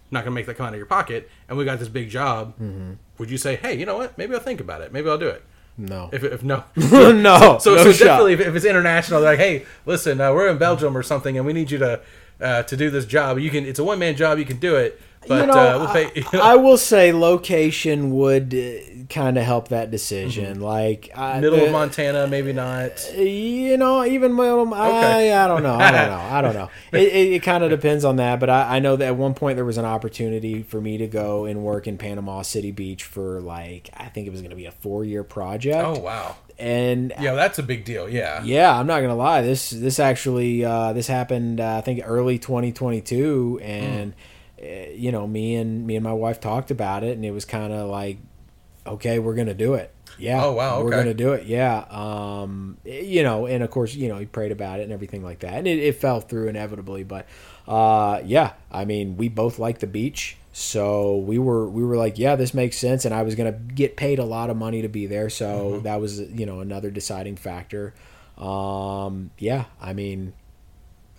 not 0.10 0.24
gonna 0.24 0.34
make 0.34 0.46
that 0.46 0.56
come 0.56 0.66
out 0.66 0.74
of 0.74 0.78
your 0.78 0.86
pocket, 0.86 1.30
and 1.48 1.58
we 1.58 1.66
got 1.66 1.80
this 1.80 1.90
big 1.90 2.10
job." 2.10 2.54
Mm-hmm. 2.60 2.94
Would 3.18 3.30
you 3.30 3.38
say, 3.38 3.56
"Hey, 3.56 3.78
you 3.78 3.86
know 3.86 3.98
what? 3.98 4.18
Maybe 4.18 4.34
I'll 4.34 4.40
think 4.40 4.60
about 4.60 4.82
it. 4.82 4.92
Maybe 4.92 5.10
I'll 5.10 5.18
do 5.18 5.28
it." 5.28 5.44
no, 5.78 6.10
If, 6.12 6.24
if 6.24 6.44
no, 6.44 6.64
no. 6.76 7.58
so, 7.60 7.76
no 7.76 7.84
so 7.84 7.92
definitely, 7.92 8.34
if, 8.34 8.40
if 8.42 8.56
it's 8.56 8.66
international, 8.66 9.22
they're 9.22 9.32
like, 9.32 9.40
"Hey, 9.40 9.66
listen, 9.86 10.20
uh, 10.22 10.34
we're 10.34 10.50
in 10.50 10.58
Belgium 10.58 10.98
or 10.98 11.04
something, 11.04 11.38
and 11.38 11.46
we 11.46 11.54
need 11.54 11.72
you 11.72 11.78
to 11.80 12.02
uh, 12.42 12.64
to 12.64 12.78
do 12.78 12.90
this 12.90 13.06
job. 13.06 13.40
You 13.40 13.50
can. 13.50 13.66
It's 13.66 13.80
a 13.80 13.84
one 13.84 14.00
man 14.00 14.16
job. 14.16 14.38
You 14.38 14.46
can 14.46 14.58
do 14.58 14.76
it, 14.76 15.00
but 15.28 15.42
you 15.42 15.48
know, 15.48 15.54
uh, 15.54 15.78
we'll 15.80 15.88
pay." 16.12 16.24
I, 16.38 16.54
I 16.54 16.56
will 16.56 16.78
say 16.78 17.12
location 17.14 18.12
would 18.12 18.54
uh, 18.54 19.04
kind 19.10 19.38
of 19.38 19.44
help 19.44 19.68
that 19.70 19.92
decision. 19.92 20.60
Like 20.62 21.10
I, 21.16 21.40
middle 21.40 21.60
the- 21.60 21.66
of 21.68 21.72
Montana, 21.72 22.28
maybe 22.28 22.54
not. 22.54 23.14
You 23.16 23.78
know, 23.78 24.04
even 24.06 24.36
middle. 24.36 24.62
Okay. 24.74 25.32
I, 25.34 25.46
I 25.46 25.48
don't 25.48 25.64
know. 25.64 25.76
I 25.76 25.92
don't 25.92 26.08
know. 26.10 26.20
I 26.20 26.42
don't 26.42 26.54
know. 26.54 26.70
It, 26.94 27.08
it, 27.08 27.34
it 27.34 27.44
kind 27.44 27.64
of 27.64 27.70
depends 27.70 28.04
on 28.04 28.18
that. 28.18 28.40
But 28.40 28.50
I, 28.50 28.78
I 28.78 28.80
know 28.80 28.96
that 28.98 29.08
at 29.08 29.16
one 29.16 29.34
point 29.34 29.56
there 29.56 29.64
was 29.66 29.78
an 29.78 29.86
opportunity 29.86 30.62
for 30.64 30.82
me 30.82 30.98
to 30.98 31.08
go 31.08 31.46
and 31.46 31.64
work 31.64 31.88
in 31.88 31.98
Panama 31.98 32.42
City 32.42 32.72
Beach 32.72 33.04
for 33.06 33.40
like 33.40 33.90
I 33.96 34.06
think 34.10 34.28
it 34.28 34.32
was 34.32 34.42
going 34.42 34.50
to 34.50 34.56
be 34.58 34.66
a 34.66 34.72
four 34.72 35.06
year 35.06 35.24
project. 35.24 35.78
Oh 35.78 36.00
wow, 36.00 36.36
And 36.60 37.14
yeah, 37.20 37.34
that's 37.34 37.60
a 37.60 37.64
big 37.64 37.86
deal. 37.86 38.10
Yeah, 38.10 38.44
yeah, 38.44 38.78
I'm 38.78 38.88
not 38.88 39.02
gonna 39.02 39.16
lie. 39.16 39.42
This 39.42 39.70
this 39.70 40.00
actually 40.00 40.66
uh, 40.66 40.92
this 40.94 41.08
happened 41.08 41.62
uh, 41.62 41.78
I 41.78 41.82
think 41.82 42.02
early 42.04 42.38
2022, 42.40 43.60
and 43.64 44.12
uh, 44.12 44.16
you 44.62 45.12
know 45.12 45.26
me 45.28 45.56
and 45.56 45.86
me 45.88 45.96
and 45.96 46.04
my 46.04 46.14
wife 46.14 46.40
talked 46.40 46.72
about 46.72 47.04
it, 47.04 47.16
and 47.16 47.26
it 47.26 47.32
was 47.32 47.46
kind 47.46 47.74
of 47.74 47.90
like, 47.90 48.18
okay, 48.86 49.20
we're 49.20 49.36
gonna 49.36 49.54
do 49.54 49.74
it. 49.76 49.94
Yeah. 50.20 50.44
Oh, 50.44 50.52
wow, 50.52 50.76
Okay. 50.76 50.84
We're 50.84 50.92
gonna 50.92 51.14
do 51.14 51.34
it. 51.34 51.46
Yeah. 51.48 51.86
Um. 51.90 52.78
You 52.86 53.24
know, 53.24 53.46
and 53.48 53.64
of 53.64 53.72
course, 53.72 53.96
you 53.96 54.08
know, 54.10 54.18
he 54.18 54.26
prayed 54.26 54.52
about 54.52 54.80
it 54.80 54.84
and 54.84 54.92
everything 54.92 55.24
like 55.24 55.40
that, 55.40 55.54
and 55.54 55.68
it, 55.68 55.80
it 55.80 55.96
fell 55.96 56.20
through 56.22 56.48
inevitably. 56.50 57.04
But 57.04 57.26
uh, 57.68 58.22
yeah, 58.26 58.54
I 58.72 58.86
mean, 58.86 59.18
we 59.18 59.30
both 59.30 59.58
like 59.60 59.80
the 59.80 59.88
beach. 59.88 60.38
So 60.54 61.16
we 61.18 61.40
were 61.40 61.68
we 61.70 61.82
were 61.84 61.96
like, 61.96 62.20
yeah, 62.20 62.36
this 62.36 62.54
makes 62.54 62.78
sense, 62.78 63.06
and 63.06 63.16
I 63.16 63.24
was 63.24 63.36
gonna 63.36 63.54
get 63.54 63.96
paid 63.96 64.20
a 64.20 64.26
lot 64.26 64.50
of 64.50 64.58
money 64.58 64.82
to 64.82 64.90
be 64.90 65.06
there, 65.08 65.30
so 65.30 65.46
Mm-hmm. 65.76 65.84
that 65.84 66.02
was 66.02 66.20
you 66.20 66.46
know 66.46 66.60
another 66.60 66.92
deciding 66.92 67.38
factor. 67.38 67.94
Um, 68.38 69.32
yeah, 69.38 69.66
I 69.82 69.94
mean, 69.94 70.34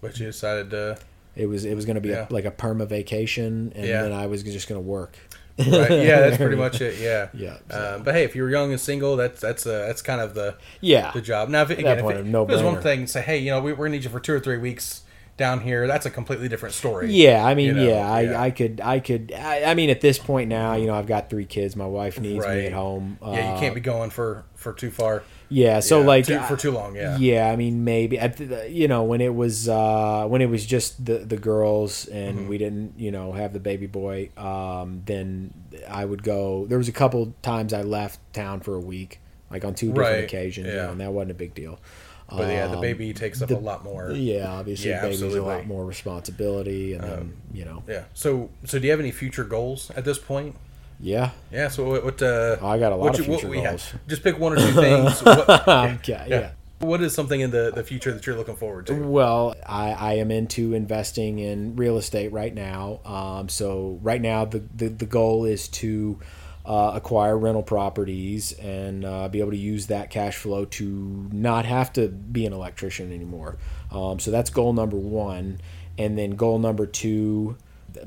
but 0.02 0.18
you 0.18 0.26
decided 0.26 0.70
to. 0.70 0.98
It 1.36 1.46
was 1.46 1.64
it 1.64 1.74
was 1.74 1.84
going 1.86 1.94
to 1.96 2.00
be 2.00 2.10
Yeah. 2.10 2.26
a, 2.28 2.32
like 2.32 2.44
a 2.44 2.50
perma 2.50 2.86
vacation, 2.86 3.72
and 3.74 3.86
Yeah. 3.86 4.02
then 4.02 4.12
I 4.12 4.26
was 4.26 4.42
just 4.42 4.68
going 4.68 4.80
to 4.80 4.86
work. 4.86 5.16
Right. 5.58 5.90
Yeah, 5.90 6.20
that's 6.20 6.38
pretty 6.38 6.56
much 6.56 6.80
it. 6.80 6.98
Yeah. 7.00 7.28
Yeah, 7.34 7.58
Um, 7.70 8.02
but 8.02 8.14
hey, 8.14 8.24
if 8.24 8.34
you're 8.34 8.48
young 8.50 8.70
and 8.72 8.80
single, 8.80 9.16
that's 9.16 9.40
that's 9.40 9.66
uh, 9.66 9.86
that's 9.86 10.00
kind 10.02 10.20
of 10.20 10.32
the 10.34 10.56
Yeah, 10.80 11.10
the 11.12 11.20
job. 11.20 11.50
Now, 11.50 11.62
if, 11.62 11.70
it, 11.70 11.74
that 11.74 11.80
again, 11.80 11.98
if, 11.98 12.02
point, 12.04 12.16
it, 12.18 12.20
a 12.26 12.42
if 12.42 12.48
it 12.48 12.52
was 12.52 12.62
one 12.62 12.80
thing, 12.82 13.06
say, 13.06 13.20
hey, 13.20 13.38
you 13.38 13.50
know, 13.50 13.60
we, 13.60 13.72
we're 13.72 13.86
gonna 13.86 13.90
need 13.96 14.04
you 14.04 14.10
for 14.10 14.18
two 14.20 14.32
or 14.32 14.40
three 14.40 14.56
weeks 14.58 15.02
down 15.36 15.60
here, 15.60 15.86
that's 15.86 16.06
a 16.06 16.10
completely 16.10 16.48
different 16.48 16.74
story. 16.74 17.10
Yeah, 17.12 17.44
I 17.44 17.54
mean, 17.54 17.66
You 17.68 17.72
know, 17.74 17.88
yeah, 17.88 18.10
I, 18.10 18.20
yeah. 18.22 18.40
I 18.42 18.50
could, 18.50 18.80
I 18.82 19.00
could, 19.00 19.32
I, 19.36 19.64
I 19.64 19.74
mean, 19.74 19.88
at 19.90 20.00
this 20.00 20.18
point 20.18 20.48
now, 20.48 20.74
you 20.74 20.86
know, 20.86 20.94
I've 20.94 21.06
got 21.06 21.28
three 21.30 21.46
kids. 21.46 21.74
My 21.76 21.86
wife 21.86 22.18
needs 22.20 22.44
Right. 22.44 22.58
me 22.58 22.66
at 22.66 22.72
home. 22.72 23.18
Yeah, 23.22 23.28
you 23.50 23.54
Uh, 23.56 23.60
can't 23.60 23.74
be 23.74 23.80
going 23.80 24.08
for 24.10 24.44
for 24.54 24.72
too 24.72 24.90
far. 24.90 25.22
Yeah, 25.52 25.80
so 25.80 26.00
Yeah, 26.00 26.06
like 26.06 26.26
too- 26.26 26.40
for 26.40 26.56
too 26.56 26.70
long, 26.70 26.96
yeah. 26.96 27.16
yeah. 27.18 27.50
I 27.50 27.56
mean, 27.56 27.84
maybe 27.84 28.18
at 28.18 28.36
the, 28.36 28.68
you 28.70 28.88
know 28.88 29.02
when 29.04 29.20
it 29.20 29.34
was 29.34 29.68
uh, 29.68 30.26
when 30.26 30.40
it 30.42 30.48
was 30.50 30.64
just 30.66 31.04
the 31.04 31.18
the 31.18 31.36
girls 31.36 32.06
and 32.08 32.38
Mm-hmm. 32.38 32.48
we 32.48 32.58
didn't 32.58 32.94
you 32.98 33.10
know 33.10 33.32
have 33.32 33.52
the 33.52 33.60
baby 33.60 33.86
boy. 33.86 34.30
Um, 34.36 35.02
then 35.04 35.52
I 35.88 36.04
would 36.04 36.22
go. 36.22 36.66
There 36.68 36.78
was 36.78 36.88
a 36.88 36.92
couple 36.92 37.34
times 37.42 37.72
I 37.72 37.82
left 37.82 38.18
town 38.32 38.60
for 38.60 38.74
a 38.74 38.80
week, 38.80 39.20
like 39.50 39.64
on 39.64 39.74
two 39.74 39.88
different 39.88 40.10
Right, 40.10 40.24
occasions, 40.24 40.66
you 40.68 40.72
yeah. 40.74 40.86
know, 40.86 40.92
and 40.92 41.00
that 41.00 41.12
wasn't 41.12 41.32
a 41.32 41.34
big 41.34 41.54
deal. 41.54 41.78
But 42.30 42.48
yeah, 42.48 42.66
the 42.68 42.76
Um, 42.76 42.80
baby 42.80 43.12
takes 43.12 43.42
up 43.42 43.50
a 43.50 43.54
lot 43.54 43.84
more. 43.84 44.10
Yeah, 44.12 44.50
obviously, 44.50 44.88
Yeah, 44.88 45.02
baby's 45.02 45.20
a 45.20 45.42
lot. 45.42 45.60
Um, 45.60 45.68
more 45.68 45.84
responsibility, 45.84 46.94
and 46.94 47.04
then 47.04 47.32
you 47.52 47.64
know, 47.66 47.82
Yeah. 47.86 48.04
So 48.14 48.48
so 48.64 48.78
do 48.78 48.86
you 48.86 48.90
have 48.90 49.00
any 49.00 49.10
future 49.10 49.44
goals 49.44 49.90
at 49.96 50.04
this 50.06 50.18
point? 50.18 50.56
Yeah. 51.02 51.30
Yeah. 51.50 51.68
So 51.68 51.84
what? 51.88 52.04
what 52.04 52.22
uh, 52.22 52.56
I 52.62 52.78
got 52.78 52.92
a 52.92 52.96
lot 52.96 53.00
what 53.00 53.18
of 53.18 53.26
you- 53.26 53.32
what 53.32 53.40
future 53.40 53.50
we 53.50 53.58
have- 53.58 53.70
goals. 53.72 53.92
Just 54.08 54.22
pick 54.22 54.38
one 54.38 54.54
or 54.54 54.56
two 54.56 54.72
things. 54.72 55.20
What, 55.22 55.68
Okay, 55.68 56.26
yeah. 56.28 56.50
What 56.78 57.00
is 57.00 57.14
something 57.14 57.40
in 57.40 57.50
the 57.52 57.70
the 57.72 57.84
future 57.84 58.12
that 58.12 58.26
you're 58.26 58.34
looking 58.36 58.56
forward 58.56 58.86
to? 58.88 58.94
Well, 58.94 59.54
I, 59.66 59.92
I 59.92 60.12
am 60.14 60.30
into 60.32 60.74
investing 60.74 61.38
in 61.38 61.76
real 61.76 61.96
estate 61.96 62.32
right 62.32 62.52
now. 62.52 63.00
Um, 63.04 63.48
so 63.48 63.98
right 64.02 64.20
now, 64.20 64.44
the, 64.46 64.64
the, 64.74 64.88
the 64.88 65.06
goal 65.06 65.44
is 65.44 65.68
to 65.68 66.18
uh, 66.66 66.92
acquire 66.96 67.38
rental 67.38 67.62
properties 67.62 68.50
and 68.54 69.04
uh, 69.04 69.28
be 69.28 69.38
able 69.38 69.52
to 69.52 69.56
use 69.56 69.86
that 69.88 70.10
cash 70.10 70.36
flow 70.38 70.64
to 70.64 71.28
not 71.32 71.66
have 71.66 71.92
to 71.92 72.08
be 72.08 72.46
an 72.46 72.52
electrician 72.52 73.12
anymore. 73.12 73.58
Um, 73.92 74.18
so 74.18 74.32
that's 74.32 74.50
goal 74.50 74.72
number 74.72 74.96
one. 74.96 75.60
And 75.98 76.18
then 76.18 76.30
goal 76.32 76.58
number 76.58 76.86
two, 76.86 77.56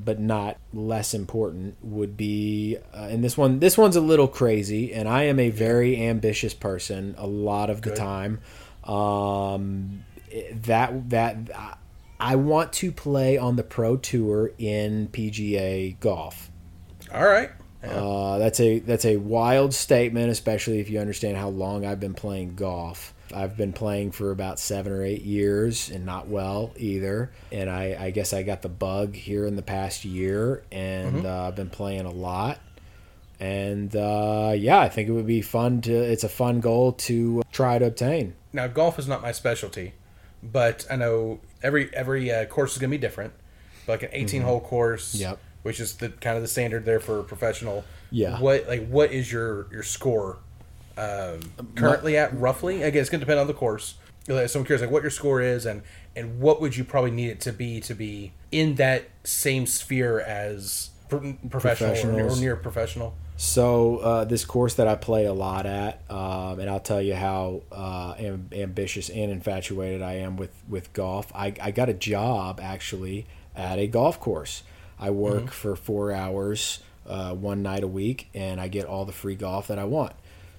but 0.03 0.19
not 0.19 0.57
less 0.73 1.13
important, 1.13 1.75
would 1.81 2.15
be, 2.17 2.77
uh, 2.93 3.07
and 3.09 3.23
this 3.23 3.37
one 3.37 3.59
this 3.59 3.77
one's 3.77 3.95
a 3.95 4.01
little 4.01 4.27
crazy. 4.27 4.93
And 4.93 5.07
I 5.07 5.23
am 5.23 5.39
a 5.39 5.49
very 5.49 6.01
ambitious 6.01 6.53
person 6.53 7.15
a 7.17 7.27
lot 7.27 7.69
of 7.69 7.81
the 7.81 7.89
Good. 7.89 7.97
time. 7.97 8.39
Um, 8.83 10.03
that 10.51 11.09
that 11.09 11.37
I 12.19 12.35
want 12.35 12.73
to 12.73 12.91
play 12.91 13.37
on 13.37 13.55
the 13.55 13.63
pro 13.63 13.97
tour 13.97 14.51
in 14.57 15.09
PGA 15.09 15.99
golf. 15.99 16.49
All 17.13 17.25
right. 17.25 17.51
Uh, 17.83 18.39
that's 18.39 18.59
a 18.59 18.79
that's 18.79 19.05
a 19.05 19.17
wild 19.17 19.73
statement, 19.73 20.31
especially 20.31 20.79
if 20.79 20.89
you 20.89 20.99
understand 20.99 21.37
how 21.37 21.49
long 21.49 21.85
I've 21.85 21.99
been 21.99 22.13
playing 22.13 22.55
golf. 22.55 23.13
I've 23.35 23.57
been 23.57 23.73
playing 23.73 24.11
for 24.11 24.31
about 24.31 24.59
seven 24.59 24.91
or 24.93 25.03
eight 25.03 25.23
years 25.23 25.89
and 25.89 26.05
not 26.05 26.27
well 26.27 26.71
either. 26.77 27.31
And 27.51 27.69
I, 27.69 27.97
I 27.99 28.09
guess 28.11 28.33
I 28.33 28.43
got 28.43 28.61
the 28.61 28.69
bug 28.69 29.15
here 29.15 29.45
in 29.45 29.55
the 29.55 29.61
past 29.61 30.05
year, 30.05 30.63
and 30.71 31.25
uh, 31.25 31.47
I've 31.47 31.55
been 31.55 31.69
playing 31.69 32.05
a 32.05 32.11
lot. 32.11 32.59
And 33.39 33.93
uh, 33.95 34.53
yeah, 34.55 34.79
I 34.79 34.87
think 34.89 35.09
it 35.09 35.11
would 35.11 35.27
be 35.27 35.41
fun 35.41 35.81
to. 35.81 35.93
It's 35.93 36.23
a 36.23 36.29
fun 36.29 36.61
goal 36.61 36.93
to 36.93 37.43
try 37.51 37.77
to 37.77 37.85
obtain. 37.85 38.33
Now 38.53 38.67
golf 38.67 38.97
is 38.97 39.07
not 39.07 39.21
my 39.21 39.33
specialty, 39.33 39.93
but 40.41 40.85
I 40.89 40.95
know 40.95 41.41
every 41.61 41.93
every 41.93 42.31
uh, 42.31 42.45
course 42.45 42.73
is 42.73 42.77
going 42.77 42.89
to 42.91 42.97
be 42.97 43.01
different. 43.01 43.33
Like 43.87 44.03
an 44.03 44.09
18 44.13 44.41
hole 44.41 44.61
course, 44.61 45.13
Mm-hmm. 45.13 45.21
Yep. 45.23 45.39
which 45.63 45.79
is 45.81 45.95
the 45.97 46.09
kind 46.09 46.37
of 46.37 46.41
the 46.41 46.47
standard 46.47 46.85
there 46.85 46.99
for 47.01 47.21
professional. 47.23 47.83
Yeah. 48.09 48.39
What 48.39 48.67
like 48.69 48.87
what 48.87 49.11
is 49.11 49.29
your 49.31 49.67
your 49.71 49.83
score 49.83 50.37
um, 50.97 51.39
currently 51.75 52.17
at 52.17 52.37
roughly? 52.37 52.81
Again, 52.83 53.01
it's 53.01 53.09
going 53.09 53.19
to 53.19 53.25
depend 53.25 53.39
on 53.39 53.47
the 53.47 53.53
course. 53.53 53.95
Like, 54.27 54.49
So 54.49 54.59
I'm 54.59 54.65
curious, 54.65 54.81
like 54.81 54.91
what 54.91 55.03
your 55.03 55.11
score 55.11 55.41
is, 55.41 55.65
and 55.65 55.81
and 56.15 56.39
what 56.39 56.59
would 56.61 56.75
you 56.75 56.83
probably 56.83 57.11
need 57.11 57.29
it 57.29 57.41
to 57.41 57.51
be 57.53 57.79
to 57.81 57.93
be 57.93 58.31
in 58.51 58.75
that 58.75 59.09
same 59.23 59.65
sphere 59.67 60.19
as 60.19 60.89
pro- 61.09 61.35
professional 61.49 62.15
or, 62.15 62.21
near- 62.21 62.27
or 62.31 62.35
near 62.37 62.55
professional. 62.55 63.13
So 63.37 63.97
uh, 63.97 64.23
this 64.23 64.45
course 64.45 64.75
that 64.75 64.87
I 64.87 64.95
play 64.95 65.25
a 65.25 65.33
lot 65.33 65.65
at, 65.65 66.01
um, 66.09 66.57
and 66.59 66.69
I'll 66.69 66.79
tell 66.79 67.01
you 67.01 67.13
how 67.15 67.63
uh, 67.71 68.15
am- 68.17 68.49
ambitious 68.53 69.09
and 69.09 69.29
infatuated 69.29 70.01
I 70.01 70.13
am 70.15 70.37
with 70.37 70.51
with 70.69 70.91
golf. 70.93 71.31
I, 71.35 71.53
I 71.61 71.71
got 71.71 71.89
a 71.89 71.93
job 71.93 72.59
actually 72.63 73.25
at 73.55 73.77
a 73.77 73.87
golf 73.87 74.19
course. 74.19 74.63
I 74.97 75.09
work 75.11 75.35
Mm-hmm. 75.35 75.47
for 75.47 75.75
four 75.75 76.13
hours 76.13 76.79
uh, 77.05 77.33
one 77.35 77.61
night 77.61 77.83
a 77.83 77.87
week, 77.87 78.29
and 78.33 78.59
I 78.61 78.69
get 78.69 78.85
all 78.85 79.03
the 79.05 79.11
free 79.11 79.35
golf 79.35 79.67
that 79.67 79.77
I 79.77 79.83
want. 79.83 80.13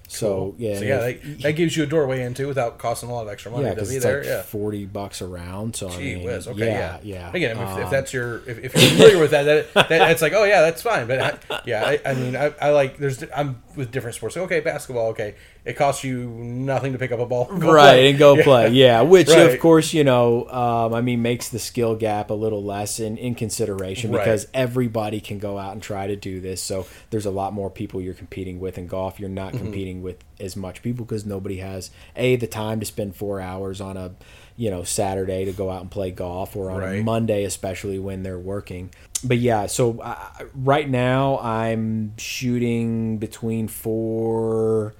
So 0.09 0.55
yeah, 0.57 0.79
So 0.79 0.85
yeah, 0.85 0.97
that, 0.97 1.39
that 1.41 1.51
gives 1.53 1.75
you 1.77 1.83
a 1.83 1.85
doorway 1.85 2.23
into 2.23 2.47
without 2.47 2.77
costing 2.77 3.09
a 3.09 3.13
lot 3.13 3.23
of 3.23 3.29
extra 3.29 3.51
money 3.51 3.63
yeah, 3.65 3.69
to 3.69 3.75
because 3.75 3.89
be 3.89 3.95
it's 3.95 4.05
there. 4.05 4.17
like 4.19 4.25
yeah. 4.27 4.41
forty 4.41 4.85
bucks 4.85 5.21
around. 5.21 5.37
round. 5.37 5.75
So 5.75 5.89
I 5.89 5.91
Gee 5.97 6.15
mean, 6.15 6.23
whiz. 6.25 6.47
Okay, 6.47 6.65
yeah, 6.67 6.99
yeah, 7.03 7.31
yeah. 7.31 7.31
Again, 7.33 7.57
I 7.57 7.63
if, 7.71 7.77
if 7.79 7.85
Um, 7.85 7.91
that's 7.91 8.13
your, 8.13 8.37
if, 8.49 8.57
if 8.59 8.73
you're 8.73 8.89
familiar 8.91 9.19
with 9.19 9.31
that, 9.31 9.43
that, 9.43 9.73
that, 9.73 9.89
that's 9.89 10.21
like, 10.21 10.33
oh 10.33 10.43
yeah, 10.43 10.61
that's 10.61 10.81
fine. 10.81 11.07
But 11.07 11.19
I, 11.49 11.61
yeah, 11.65 11.85
I, 11.85 11.99
I 12.05 12.13
mean, 12.13 12.35
I, 12.35 12.53
I 12.61 12.69
like. 12.71 12.97
There's, 12.97 13.23
I'm 13.35 13.61
with 13.75 13.91
different 13.91 14.15
sports. 14.15 14.37
Okay, 14.37 14.59
basketball. 14.61 15.07
Okay, 15.09 15.35
it 15.67 15.75
costs 15.75 16.03
you 16.03 16.27
nothing 16.29 16.93
to 16.93 16.97
pick 16.99 17.11
up 17.11 17.19
a 17.19 17.25
ball, 17.25 17.47
right 17.51 17.59
play. 17.95 18.09
and 18.09 18.17
go 18.17 18.35
Yeah. 18.35 18.43
play 18.43 18.69
yeah 18.69 19.01
which 19.13 19.27
Right. 19.29 19.51
of 19.53 19.59
course 19.59 19.93
you 19.93 20.03
know 20.03 20.47
um, 20.49 20.93
i 20.93 21.01
mean 21.01 21.21
makes 21.21 21.49
the 21.49 21.59
skill 21.59 21.95
gap 21.95 22.29
a 22.29 22.33
little 22.33 22.63
less 22.63 22.99
in, 22.99 23.17
in 23.17 23.35
consideration 23.35 24.11
Right. 24.11 24.23
because 24.23 24.47
everybody 24.53 25.19
can 25.19 25.39
go 25.39 25.57
out 25.57 25.73
and 25.73 25.81
try 25.83 26.07
to 26.07 26.15
do 26.15 26.39
this 26.39 26.61
so 26.63 26.85
there's 27.09 27.25
a 27.25 27.31
lot 27.31 27.53
more 27.53 27.69
people 27.69 27.99
you're 28.01 28.13
competing 28.13 28.59
with 28.59 28.77
in 28.77 28.87
golf 28.87 29.19
you're 29.19 29.29
not 29.29 29.53
Mm-hmm. 29.53 29.63
competing 29.65 30.01
with 30.01 30.17
as 30.39 30.55
much 30.55 30.81
people 30.81 31.03
because 31.05 31.25
nobody 31.25 31.57
has 31.57 31.89
a 32.15 32.35
the 32.37 32.47
time 32.47 32.79
to 32.79 32.85
spend 32.85 33.15
four 33.15 33.39
hours 33.41 33.81
on 33.81 33.97
a 33.97 34.11
you 34.55 34.69
know 34.69 34.83
saturday 34.83 35.45
to 35.45 35.51
go 35.51 35.69
out 35.69 35.81
and 35.81 35.91
play 35.91 36.11
golf 36.11 36.55
or 36.55 36.71
on 36.71 36.81
a 36.81 36.85
Right. 36.85 37.03
monday 37.03 37.43
especially 37.43 37.99
when 37.99 38.23
they're 38.23 38.39
working 38.39 38.89
but 39.23 39.37
yeah 39.37 39.65
so 39.67 39.99
uh, 39.99 40.15
right 40.55 40.87
now 40.89 41.39
i'm 41.39 42.15
shooting 42.17 43.17
between 43.17 43.67
four 43.67 44.93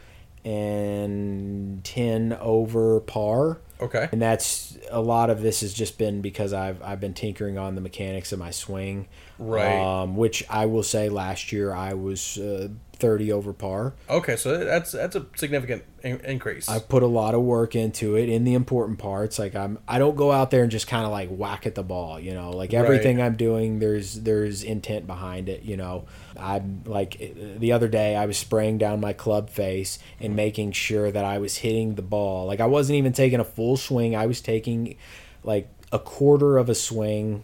and 0.47 1.83
10 1.83 2.37
over 2.39 2.99
par 3.01 3.59
Okay. 3.79 4.09
and 4.11 4.19
that's 4.19 4.75
a 4.89 5.01
lot 5.01 5.29
of 5.29 5.41
this 5.43 5.61
has 5.61 5.71
just 5.71 5.99
been 5.99 6.21
because 6.21 6.51
I've 6.51 6.81
I've 6.81 6.99
been 6.99 7.13
tinkering 7.13 7.59
on 7.59 7.75
the 7.75 7.81
mechanics 7.81 8.31
of 8.31 8.39
my 8.39 8.49
swing, 8.49 9.07
Right. 9.37 10.01
Um, 10.01 10.17
which 10.17 10.43
I 10.49 10.65
will 10.65 10.81
say 10.81 11.09
last 11.09 11.51
year 11.51 11.71
I 11.75 11.93
was 11.93 12.39
uh, 12.39 12.69
thirty 12.97 13.31
over 13.31 13.53
par. 13.53 13.93
Okay, 14.09 14.35
so 14.35 14.63
that's 14.63 14.91
that's 14.91 15.15
a 15.15 15.25
significant 15.35 15.83
in- 16.03 16.19
increase. 16.21 16.67
I 16.67 16.79
put 16.79 17.03
a 17.03 17.07
lot 17.07 17.33
of 17.35 17.41
work 17.41 17.75
into 17.75 18.15
it 18.15 18.29
in 18.29 18.43
the 18.43 18.53
important 18.53 18.99
parts. 18.99 19.39
Like 19.39 19.55
I'm 19.55 19.79
I 19.87 19.99
don't 19.99 20.15
go 20.15 20.31
out 20.31 20.51
there 20.51 20.63
and 20.63 20.71
just 20.71 20.87
kind 20.87 21.05
of 21.05 21.11
like 21.11 21.29
whack 21.29 21.65
at 21.65 21.75
the 21.75 21.83
ball. 21.83 22.19
You 22.19 22.33
know, 22.33 22.51
like 22.51 22.73
everything 22.73 23.21
I'm 23.21 23.35
doing, 23.35 23.79
there's 23.79 24.21
there's 24.21 24.63
intent 24.63 25.07
behind 25.07 25.49
it. 25.49 25.63
You 25.63 25.77
know, 25.77 26.05
I'm 26.37 26.83
like 26.85 27.17
the 27.59 27.71
other 27.71 27.87
day 27.87 28.15
I 28.15 28.25
was 28.25 28.37
spraying 28.37 28.77
down 28.77 28.99
my 28.99 29.13
club 29.13 29.49
face 29.49 29.99
and 30.19 30.35
making 30.35 30.73
sure 30.73 31.11
that 31.11 31.25
I 31.25 31.37
was 31.37 31.57
hitting 31.57 31.95
the 31.95 32.01
ball. 32.01 32.45
Like 32.45 32.59
I 32.59 32.65
wasn't 32.65 32.97
even 32.97 33.13
taking 33.13 33.39
a 33.39 33.45
full 33.45 33.77
swing. 33.77 34.15
I 34.15 34.25
was 34.25 34.41
taking 34.41 34.97
like 35.43 35.69
a 35.91 35.99
quarter 35.99 36.57
of 36.57 36.69
a 36.69 36.75
swing 36.75 37.43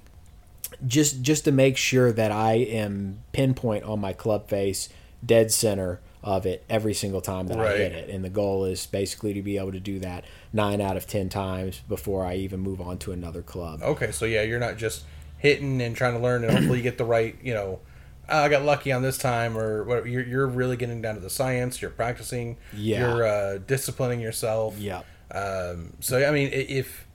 just 0.86 1.22
just 1.22 1.46
to 1.46 1.52
make 1.52 1.78
sure 1.78 2.12
that 2.12 2.32
I 2.32 2.54
am 2.54 3.20
pinpoint 3.32 3.84
on 3.84 4.00
my 4.00 4.14
club 4.14 4.50
face, 4.50 4.90
dead 5.26 5.52
center 5.52 6.00
of 6.24 6.46
it 6.46 6.64
every 6.70 6.94
single 6.94 7.20
time 7.22 7.48
that 7.48 7.60
I 7.60 7.76
hit 7.78 7.92
it. 7.92 8.10
And 8.10 8.24
the 8.24 8.30
goal 8.30 8.64
is 8.64 8.86
basically 8.86 9.34
to 9.34 9.42
be 9.42 9.58
able 9.58 9.74
to 9.74 9.80
do 9.80 10.00
that 10.00 10.24
nine 10.54 10.80
out 10.80 10.96
of 10.96 11.06
ten 11.06 11.28
times 11.30 11.82
before 11.90 12.26
I 12.26 12.36
even 12.36 12.60
move 12.62 12.80
on 12.80 12.98
to 13.00 13.12
another 13.12 13.42
club. 13.42 13.82
okay, 13.84 14.12
so 14.12 14.26
yeah, 14.26 14.42
you're 14.42 14.60
not 14.60 14.78
just 14.78 15.04
hitting 15.38 15.82
and 15.82 15.96
trying 15.96 16.14
to 16.14 16.20
learn, 16.20 16.44
and 16.44 16.54
hopefully 16.54 16.78
you 16.78 16.84
get 16.84 16.98
the 16.98 17.06
right, 17.06 17.36
you 17.44 17.54
know. 17.54 17.80
"Ah, 18.30 18.44
I 18.44 18.50
got 18.50 18.64
lucky 18.64 18.94
on 18.94 19.02
this 19.02 19.18
time, 19.18 19.58
or 19.58 19.84
whatever. 19.84 20.08
You're, 20.08 20.24
you're 20.26 20.48
really 20.48 20.78
getting 20.78 21.02
down 21.02 21.16
to 21.16 21.20
the 21.22 21.30
science. 21.30 21.82
You're 21.82 21.92
practicing. 21.92 22.56
Yeah. 22.74 23.00
You're 23.00 23.28
uh, 23.28 23.58
disciplining 23.58 24.22
yourself. 24.22 24.80
Yeah. 24.80 25.02
Um, 25.30 25.94
so 26.00 26.26
I 26.26 26.32
mean, 26.32 26.50
if 26.54 27.06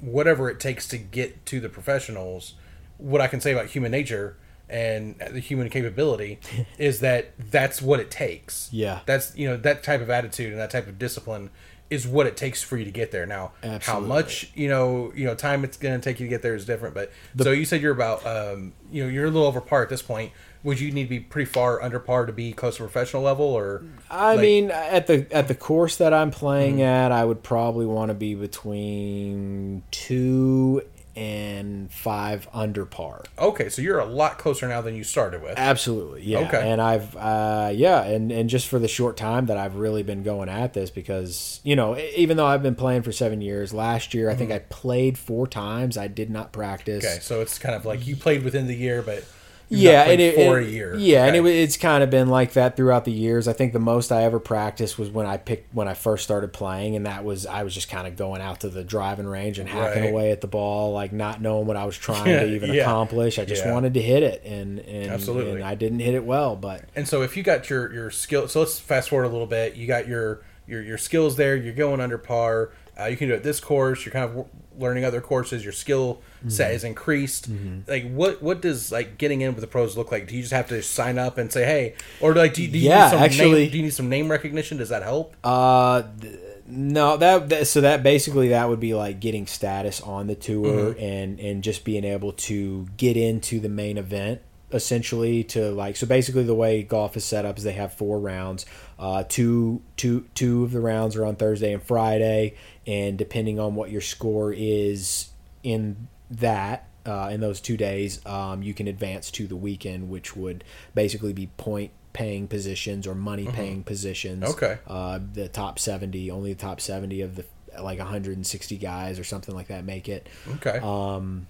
whatever 0.00 0.50
it 0.50 0.58
takes 0.58 0.88
to 0.88 0.98
get 0.98 1.46
to 1.46 1.60
the 1.60 1.68
professionals, 1.68 2.54
what 2.98 3.20
I 3.20 3.28
can 3.28 3.40
say 3.40 3.52
about 3.52 3.66
human 3.66 3.92
nature 3.92 4.36
and 4.68 5.16
the 5.18 5.40
human 5.40 5.68
capability 5.70 6.38
is 6.78 7.00
that 7.00 7.32
that's 7.50 7.80
what 7.80 8.00
it 8.00 8.10
takes. 8.10 8.68
Yeah. 8.72 9.00
That's 9.06 9.36
you 9.36 9.48
know 9.48 9.56
that 9.58 9.82
type 9.82 10.00
of 10.00 10.10
attitude 10.10 10.52
and 10.52 10.60
that 10.60 10.70
type 10.70 10.86
of 10.88 10.98
discipline 10.98 11.50
is 11.88 12.04
what 12.04 12.26
it 12.26 12.36
takes 12.36 12.64
for 12.64 12.76
you 12.76 12.84
to 12.84 12.90
get 12.90 13.12
there. 13.12 13.26
Now, 13.26 13.52
Absolutely. 13.62 14.08
how 14.08 14.14
much 14.14 14.50
you 14.56 14.68
know 14.68 15.12
you 15.14 15.24
know 15.24 15.34
time 15.36 15.62
it's 15.62 15.76
going 15.76 15.98
to 16.00 16.04
take 16.04 16.18
you 16.18 16.26
to 16.26 16.30
get 16.30 16.42
there 16.42 16.54
is 16.56 16.64
different. 16.66 16.94
But 16.96 17.12
so 17.40 17.52
you 17.52 17.64
said 17.64 17.80
you're 17.80 17.92
about 17.92 18.26
um, 18.26 18.72
you 18.90 19.04
know 19.04 19.08
you're 19.08 19.26
a 19.26 19.30
little 19.30 19.46
over 19.46 19.60
par 19.60 19.82
at 19.84 19.88
this 19.88 20.02
point. 20.02 20.32
Would 20.64 20.80
you 20.80 20.90
need 20.90 21.04
to 21.04 21.08
be 21.10 21.20
pretty 21.20 21.48
far 21.48 21.80
under 21.80 22.00
par 22.00 22.26
to 22.26 22.32
be 22.32 22.52
close 22.52 22.78
to 22.78 22.82
professional 22.82 23.22
level, 23.22 23.44
or 23.46 23.84
I 24.10 24.32
like- 24.34 24.40
mean, 24.40 24.70
at 24.72 25.06
the 25.06 25.28
at 25.30 25.46
the 25.46 25.54
course 25.54 25.94
that 25.98 26.12
I'm 26.12 26.32
playing 26.32 26.78
Mm-hmm. 26.78 26.82
at, 26.82 27.12
I 27.12 27.24
would 27.24 27.44
probably 27.44 27.86
want 27.86 28.08
to 28.08 28.14
be 28.14 28.34
between 28.34 29.84
two 29.92 30.82
and 31.16 31.90
five 31.90 32.46
under 32.52 32.84
par. 32.84 33.24
Okay, 33.38 33.70
so 33.70 33.80
you're 33.80 33.98
a 33.98 34.04
lot 34.04 34.38
closer 34.38 34.68
now 34.68 34.82
than 34.82 34.94
you 34.94 35.02
started 35.02 35.42
with. 35.42 35.54
Absolutely, 35.56 36.22
yeah. 36.22 36.40
Okay. 36.40 36.70
And 36.70 36.80
I've, 36.80 37.16
uh, 37.16 37.70
yeah, 37.74 38.04
and 38.04 38.30
and 38.30 38.50
just 38.50 38.68
for 38.68 38.78
the 38.78 38.88
short 38.88 39.16
time 39.16 39.46
that 39.46 39.56
I've 39.56 39.76
really 39.76 40.02
been 40.02 40.22
going 40.22 40.48
at 40.48 40.74
this, 40.74 40.90
because 40.90 41.60
you 41.64 41.74
know, 41.74 41.96
even 42.16 42.36
though 42.36 42.46
I've 42.46 42.62
been 42.62 42.74
playing 42.74 43.02
for 43.02 43.12
seven 43.12 43.40
years, 43.40 43.72
last 43.72 44.12
year 44.12 44.28
I 44.28 44.34
think 44.34 44.52
I 44.52 44.58
played 44.58 45.16
four 45.16 45.46
times. 45.46 45.96
I 45.96 46.08
did 46.08 46.30
not 46.30 46.52
practice. 46.52 47.04
Mm-hmm. 47.04 47.14
Okay, 47.14 47.22
so 47.22 47.40
it's 47.40 47.58
kind 47.58 47.74
of 47.74 47.86
like 47.86 48.06
you 48.06 48.16
played 48.16 48.44
within 48.44 48.66
the 48.66 48.76
year, 48.76 49.00
but 49.00 49.24
Yeah, 49.68 50.04
and 50.04 50.20
it, 50.20 50.34
for 50.36 50.60
it- 50.60 50.68
a 50.68 50.70
year. 50.70 50.94
Yeah, 50.96 51.24
and 51.26 51.34
it, 51.34 51.44
it's 51.44 51.76
kind 51.76 52.04
of 52.04 52.10
been 52.10 52.28
like 52.28 52.52
that 52.52 52.76
throughout 52.76 53.04
the 53.04 53.10
years. 53.12 53.48
I 53.48 53.52
think 53.52 53.72
the 53.72 53.80
most 53.80 54.12
I 54.12 54.22
ever 54.22 54.38
practiced 54.38 54.98
was 54.98 55.10
when 55.10 55.26
I 55.26 55.36
picked 55.38 55.74
when 55.74 55.88
I 55.88 55.94
first 55.94 56.22
started 56.24 56.52
playing, 56.52 56.94
and 56.94 57.06
that 57.06 57.24
was 57.24 57.46
I 57.46 57.62
was 57.64 57.74
just 57.74 57.88
kind 57.88 58.06
of 58.06 58.16
going 58.16 58.40
out 58.40 58.60
to 58.60 58.68
the 58.68 58.84
driving 58.84 59.26
range 59.26 59.58
and 59.58 59.68
hacking 59.68 60.02
Right. 60.04 60.10
away 60.12 60.30
at 60.30 60.40
the 60.40 60.46
ball, 60.46 60.92
like 60.92 61.12
not 61.12 61.40
knowing 61.42 61.66
what 61.66 61.76
I 61.76 61.84
was 61.84 61.96
trying 61.96 62.24
to 62.26 62.46
even 62.54 62.72
Yeah. 62.72 62.82
accomplish. 62.82 63.38
I 63.38 63.44
just 63.44 63.64
Yeah. 63.64 63.72
wanted 63.72 63.94
to 63.94 64.00
hit 64.02 64.22
it, 64.22 64.42
and 64.44 64.78
and, 64.78 65.10
Absolutely. 65.10 65.56
and 65.56 65.64
I 65.64 65.74
didn't 65.74 65.98
hit 66.00 66.14
it 66.14 66.24
well, 66.24 66.54
but 66.54 66.82
And 66.94 67.08
so 67.08 67.22
if 67.22 67.36
you 67.36 67.42
got 67.42 67.68
your 67.68 67.92
your 67.92 68.10
skill, 68.10 68.46
so 68.48 68.60
let's 68.60 68.78
fast 68.78 69.08
forward 69.08 69.24
a 69.24 69.30
little 69.30 69.46
bit. 69.46 69.74
You 69.74 69.86
got 69.88 70.06
your 70.06 70.42
your 70.68 70.82
your 70.82 70.98
skills 70.98 71.36
there. 71.36 71.56
You're 71.56 71.74
going 71.74 72.00
under 72.00 72.18
par. 72.18 72.70
Uh, 72.98 73.04
you 73.06 73.16
can 73.16 73.28
do 73.28 73.34
it 73.34 73.42
this 73.42 73.60
course. 73.60 74.04
You're 74.04 74.12
kind 74.12 74.24
of 74.24 74.30
w- 74.30 74.48
learning 74.78 75.04
other 75.04 75.20
courses. 75.20 75.62
Your 75.64 75.72
skill 75.72 76.20
set 76.48 76.68
Mm-hmm. 76.68 76.76
is 76.76 76.84
increased. 76.84 77.48
Like 77.86 78.10
what 78.12 78.42
what 78.42 78.62
does 78.62 78.90
like 78.92 79.18
getting 79.18 79.40
in 79.42 79.52
with 79.54 79.60
the 79.60 79.66
pros 79.66 79.96
look 79.96 80.10
like? 80.12 80.26
Do 80.28 80.34
you 80.36 80.42
just 80.42 80.52
have 80.52 80.68
to 80.68 80.82
sign 80.82 81.18
up 81.18 81.38
and 81.38 81.52
say 81.52 81.64
hey, 81.64 81.94
or 82.20 82.34
like 82.34 82.54
do, 82.54 82.62
you- 82.62 82.68
do 82.68 82.78
you 82.78 82.88
Yeah, 82.88 83.04
need 83.04 83.10
some 83.10 83.22
actually- 83.22 83.62
name, 83.64 83.70
do 83.70 83.76
you 83.78 83.82
need 83.84 83.94
some 83.94 84.08
name 84.08 84.30
recognition? 84.30 84.78
Does 84.78 84.88
that 84.90 85.02
help? 85.02 85.34
Uh, 85.44 86.04
th- 86.20 86.38
no, 86.68 87.16
that, 87.16 87.48
that 87.50 87.66
so 87.68 87.80
that 87.82 88.02
basically 88.02 88.48
that 88.48 88.68
would 88.68 88.80
be 88.80 88.92
like 88.94 89.20
getting 89.20 89.46
status 89.46 90.00
on 90.00 90.26
the 90.26 90.34
tour 90.34 90.94
Mm-hmm. 90.94 91.00
and 91.00 91.40
and 91.40 91.62
just 91.64 91.84
being 91.84 92.04
able 92.04 92.32
to 92.32 92.86
get 92.96 93.16
into 93.16 93.60
the 93.60 93.68
main 93.68 93.98
event 93.98 94.40
essentially 94.72 95.44
to 95.44 95.70
like 95.70 95.94
so 95.96 96.06
basically 96.08 96.42
the 96.42 96.54
way 96.54 96.82
golf 96.82 97.16
is 97.16 97.24
set 97.24 97.44
up 97.44 97.56
is 97.56 97.62
they 97.62 97.72
have 97.72 97.92
four 97.92 98.18
rounds 98.18 98.66
uh 98.98 99.22
two 99.28 99.80
two 99.96 100.26
two 100.34 100.64
of 100.64 100.72
the 100.72 100.80
rounds 100.80 101.14
are 101.14 101.24
on 101.24 101.36
thursday 101.36 101.72
and 101.72 101.80
friday 101.84 102.52
and 102.86 103.18
depending 103.18 103.58
on 103.58 103.74
what 103.74 103.90
your 103.90 104.00
score 104.00 104.52
is 104.56 105.28
in 105.62 106.08
that 106.30 106.88
uh, 107.06 107.28
in 107.32 107.40
those 107.40 107.60
two 107.60 107.76
days 107.76 108.24
um, 108.26 108.62
you 108.62 108.74
can 108.74 108.88
advance 108.88 109.30
to 109.30 109.46
the 109.46 109.56
weekend 109.56 110.08
which 110.10 110.36
would 110.36 110.64
basically 110.94 111.32
be 111.32 111.46
point 111.56 111.90
paying 112.12 112.48
positions 112.48 113.06
or 113.06 113.14
money 113.14 113.46
paying 113.46 113.82
positions 113.82 114.42
Mm-hmm. 114.42 114.64
Okay. 114.64 114.78
uh, 114.86 115.18
the 115.34 115.48
top 115.48 115.78
70 115.78 116.30
only 116.30 116.52
the 116.54 116.58
top 116.60 116.80
70 116.80 117.20
of 117.22 117.36
the 117.36 117.44
like 117.80 117.98
160 117.98 118.76
guys 118.78 119.18
or 119.18 119.24
something 119.24 119.54
like 119.54 119.68
that 119.68 119.84
make 119.84 120.08
it 120.08 120.26
Okay. 120.54 120.78
um, 120.82 121.46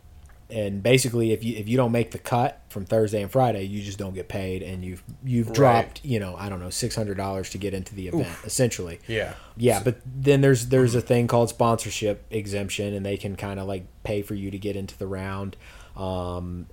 and 0.51 0.82
basically 0.82 1.32
if 1.32 1.42
you 1.42 1.57
if 1.57 1.68
you 1.68 1.76
don't 1.76 1.92
make 1.92 2.12
the 2.12 2.18
cut 2.18 2.62
from 2.68 2.84
Thursday 2.84 3.20
and 3.22 3.30
Friday 3.30 3.64
you 3.64 3.82
just 3.82 3.99
don't 3.99 4.14
get 4.14 4.28
paid 4.28 4.62
and 4.62 4.84
you've 4.84 5.03
you've 5.24 5.49
Right. 5.49 5.55
dropped 5.57 6.05
you 6.05 6.20
know 6.20 6.36
I 6.36 6.49
don't 6.49 6.61
know 6.61 6.68
$600 6.68 7.51
to 7.51 7.59
get 7.59 7.74
into 7.74 7.94
the 7.94 8.09
event 8.09 8.28
essentially 8.44 9.01
yeah. 9.09 9.34
yeah, 9.57 9.82
but 9.82 9.97
then 10.05 10.40
there's 10.42 10.68
there's 10.68 10.94
a 10.94 11.01
thing 11.01 11.26
called 11.26 11.49
sponsorship 11.49 12.24
exemption, 12.30 12.94
and 12.94 13.05
they 13.05 13.16
can 13.16 13.34
kind 13.36 13.59
of 13.59 13.66
like 13.66 13.86
pay 14.05 14.22
for 14.22 14.34
you 14.34 14.51
to 14.51 14.59
get 14.59 14.76
into 14.76 14.97
the 14.99 15.07
round, 15.07 15.57
um, 15.97 16.66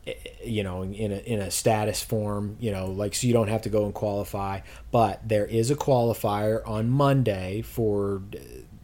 you 0.44 0.64
know, 0.64 0.84
in 0.84 1.12
a 1.12 1.18
in 1.18 1.40
a 1.40 1.50
status 1.50 2.04
form, 2.04 2.58
you 2.60 2.72
know, 2.72 2.88
like 2.88 3.16
so 3.16 3.26
you 3.26 3.34
don't 3.34 3.48
have 3.48 3.62
to 3.64 3.70
go 3.70 3.86
and 3.86 3.94
qualify. 3.94 4.60
But 4.92 5.28
there 5.28 5.46
is 5.46 5.72
a 5.72 5.76
qualifier 5.76 6.68
on 6.68 6.90
Monday 6.90 7.62
for 7.62 8.22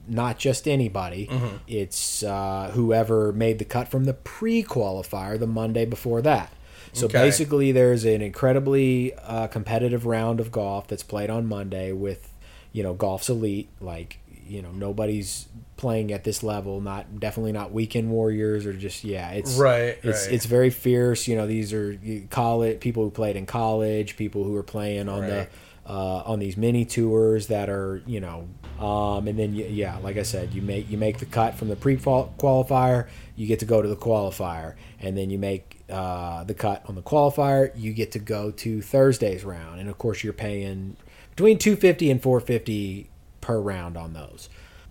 not 0.10 0.38
just 0.40 0.68
anybody. 0.68 1.30
It's 1.68 2.24
uh, 2.24 2.72
whoever 2.74 3.32
made 3.32 3.60
the 3.60 3.66
cut 3.66 3.88
from 3.88 4.06
the 4.06 4.14
pre-qualifier 4.14 5.40
the 5.40 5.48
Monday 5.48 5.86
before 5.86 6.22
that. 6.24 6.52
So 6.94 7.06
Okay. 7.06 7.20
basically, 7.20 7.72
there's 7.72 8.04
an 8.04 8.22
incredibly 8.22 9.14
uh, 9.16 9.48
competitive 9.48 10.06
round 10.06 10.40
of 10.40 10.52
golf 10.52 10.88
that's 10.88 11.04
played 11.04 11.30
on 11.30 11.46
Monday 11.46 11.92
with, 11.92 12.34
you 12.72 12.82
know, 12.82 12.94
golf's 12.96 13.30
elite. 13.30 13.70
Like, 13.80 14.18
you 14.48 14.62
know, 14.64 14.72
nobody's 14.72 15.48
playing 15.78 16.12
at 16.12 16.24
this 16.24 16.42
level. 16.42 16.82
Not 16.82 17.20
definitely 17.20 17.52
not 17.52 17.72
weekend 17.72 18.10
warriors 18.10 18.66
or 18.66 18.74
just 18.74 19.04
yeah. 19.04 19.30
It's 19.32 19.56
Right, 19.56 19.98
It's 20.04 20.26
right. 20.26 20.34
it's 20.34 20.46
very 20.48 20.72
fierce. 20.72 21.28
You 21.28 21.36
know, 21.36 21.46
these 21.46 21.74
are 21.74 21.92
you- 21.92 22.28
college 22.32 22.80
people 22.80 23.04
who 23.04 23.12
played 23.12 23.36
in 23.36 23.46
college, 23.46 24.18
people 24.18 24.44
who 24.44 24.56
are 24.56 24.64
playing 24.64 25.08
on 25.10 25.22
the. 25.28 25.48
Uh, 25.90 26.22
on 26.24 26.38
these 26.38 26.56
mini 26.56 26.86
tours 26.86 27.48
that 27.48 27.68
are 27.68 28.04
you 28.06 28.20
know 28.20 28.48
um, 28.80 29.28
and 29.28 29.40
then 29.40 29.56
y- 29.56 29.64
yeah 29.64 29.98
like 30.04 30.18
i 30.18 30.22
said 30.22 30.54
you 30.54 30.62
make 30.62 30.88
you 30.88 31.00
make 31.00 31.18
the 31.18 31.26
cut 31.26 31.56
from 31.56 31.68
the 31.68 31.76
pre 31.76 31.98
qualifier 31.98 33.08
you 33.40 33.48
get 33.48 33.60
to 33.60 33.66
go 33.66 33.82
to 33.82 33.88
the 33.88 33.96
qualifier. 33.96 34.76
And 35.00 35.18
then 35.18 35.30
you 35.30 35.40
make 35.40 35.80
uh, 35.90 36.44
the 36.44 36.54
cut 36.54 36.84
on 36.88 36.96
the 36.96 37.02
qualifier 37.02 37.72
you 37.74 37.94
get 37.94 38.12
to 38.12 38.20
go 38.20 38.52
to 38.52 38.82
thursday's 38.82 39.46
round. 39.46 39.80
And 39.80 39.90
of 39.90 39.98
course 39.98 40.26
you're 40.26 40.34
paying 40.34 40.98
between 41.30 41.58
250 41.58 42.12
and 42.12 42.22
450 42.22 43.10
per 43.40 43.62
round 43.62 43.96
on 43.96 44.12
those. 44.12 44.50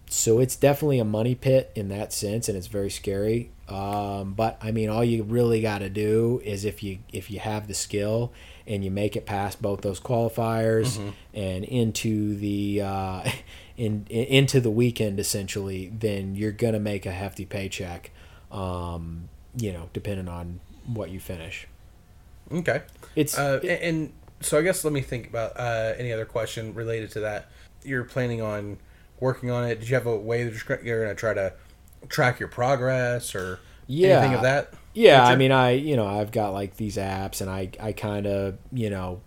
So 0.09 0.39
it's 0.39 0.57
definitely 0.57 0.99
a 0.99 1.05
money 1.05 1.35
pit 1.35 1.71
in 1.75 1.91
that 1.91 2.15
sense 2.15 2.49
and 2.49 2.57
it's 2.57 2.69
very 2.69 2.89
scary 2.89 3.51
um, 3.69 4.33
but 4.35 4.57
i 4.63 4.71
mean 4.71 4.89
all 4.89 5.05
you 5.05 5.23
really 5.23 5.61
got 5.61 5.79
to 5.79 5.89
do 5.91 6.41
is 6.45 6.65
if 6.65 6.83
you 6.83 6.99
if 7.13 7.31
you 7.31 7.39
have 7.39 7.69
the 7.69 7.75
skill 7.75 8.33
and 8.67 8.85
you 8.85 8.91
make 8.91 9.17
it 9.17 9.25
past 9.27 9.61
both 9.63 9.81
those 9.83 10.01
qualifiers 10.01 10.99
and 11.35 11.65
into 11.65 12.37
the 12.37 12.81
uh, 12.83 13.23
in, 13.77 14.07
in 14.09 14.25
into 14.27 14.61
the 14.61 14.71
weekend 14.71 15.19
essentially 15.21 15.93
then 15.99 16.35
you're 16.35 16.53
gonna 16.53 16.81
make 16.81 17.07
a 17.07 17.13
hefty 17.13 17.45
paycheck 17.45 18.11
um, 18.51 19.29
you 19.57 19.73
know 19.73 19.89
depending 19.93 20.29
on 20.29 20.61
what 20.87 21.11
you 21.11 21.21
finish 21.21 21.67
Okay. 22.51 22.83
it's 23.15 23.37
Uh, 23.39 23.61
and, 23.63 23.71
and 23.83 24.13
so 24.41 24.59
I 24.59 24.63
guess 24.63 24.83
let 24.85 24.93
me 24.93 25.03
think 25.03 25.29
about 25.29 25.59
uh, 25.59 25.93
any 25.99 26.13
other 26.13 26.25
question 26.25 26.73
related 26.73 27.11
to 27.13 27.21
that. 27.21 27.49
You're 27.85 28.05
planning 28.05 28.41
on 28.41 28.79
working 29.21 29.51
on 29.51 29.65
it. 29.65 29.81
Did 29.81 29.89
you 29.91 29.95
have 29.97 30.07
a 30.07 30.17
way 30.17 30.45
that 30.45 30.55
you're 30.69 30.81
you're 30.83 31.05
going 31.05 31.15
to 31.15 31.19
try 31.19 31.35
to 31.35 31.53
track 32.09 32.39
your 32.41 32.49
progress 32.49 33.35
or 33.35 33.61
Yeah. 33.87 34.19
anything 34.19 34.35
of 34.35 34.43
that? 34.43 34.73
Yeah, 34.95 35.25
I 35.25 35.37
mean, 35.37 35.53
I 35.53 35.71
you 35.73 35.97
know 35.97 36.07
I've 36.07 36.33
got 36.33 36.53
like 36.53 36.77
these 36.77 36.97
apps, 36.97 37.41
and 37.41 37.49
I 37.49 37.71
I 37.81 37.93
kind 37.93 38.27
of 38.27 38.57
you 38.73 38.91
know, 38.91 39.21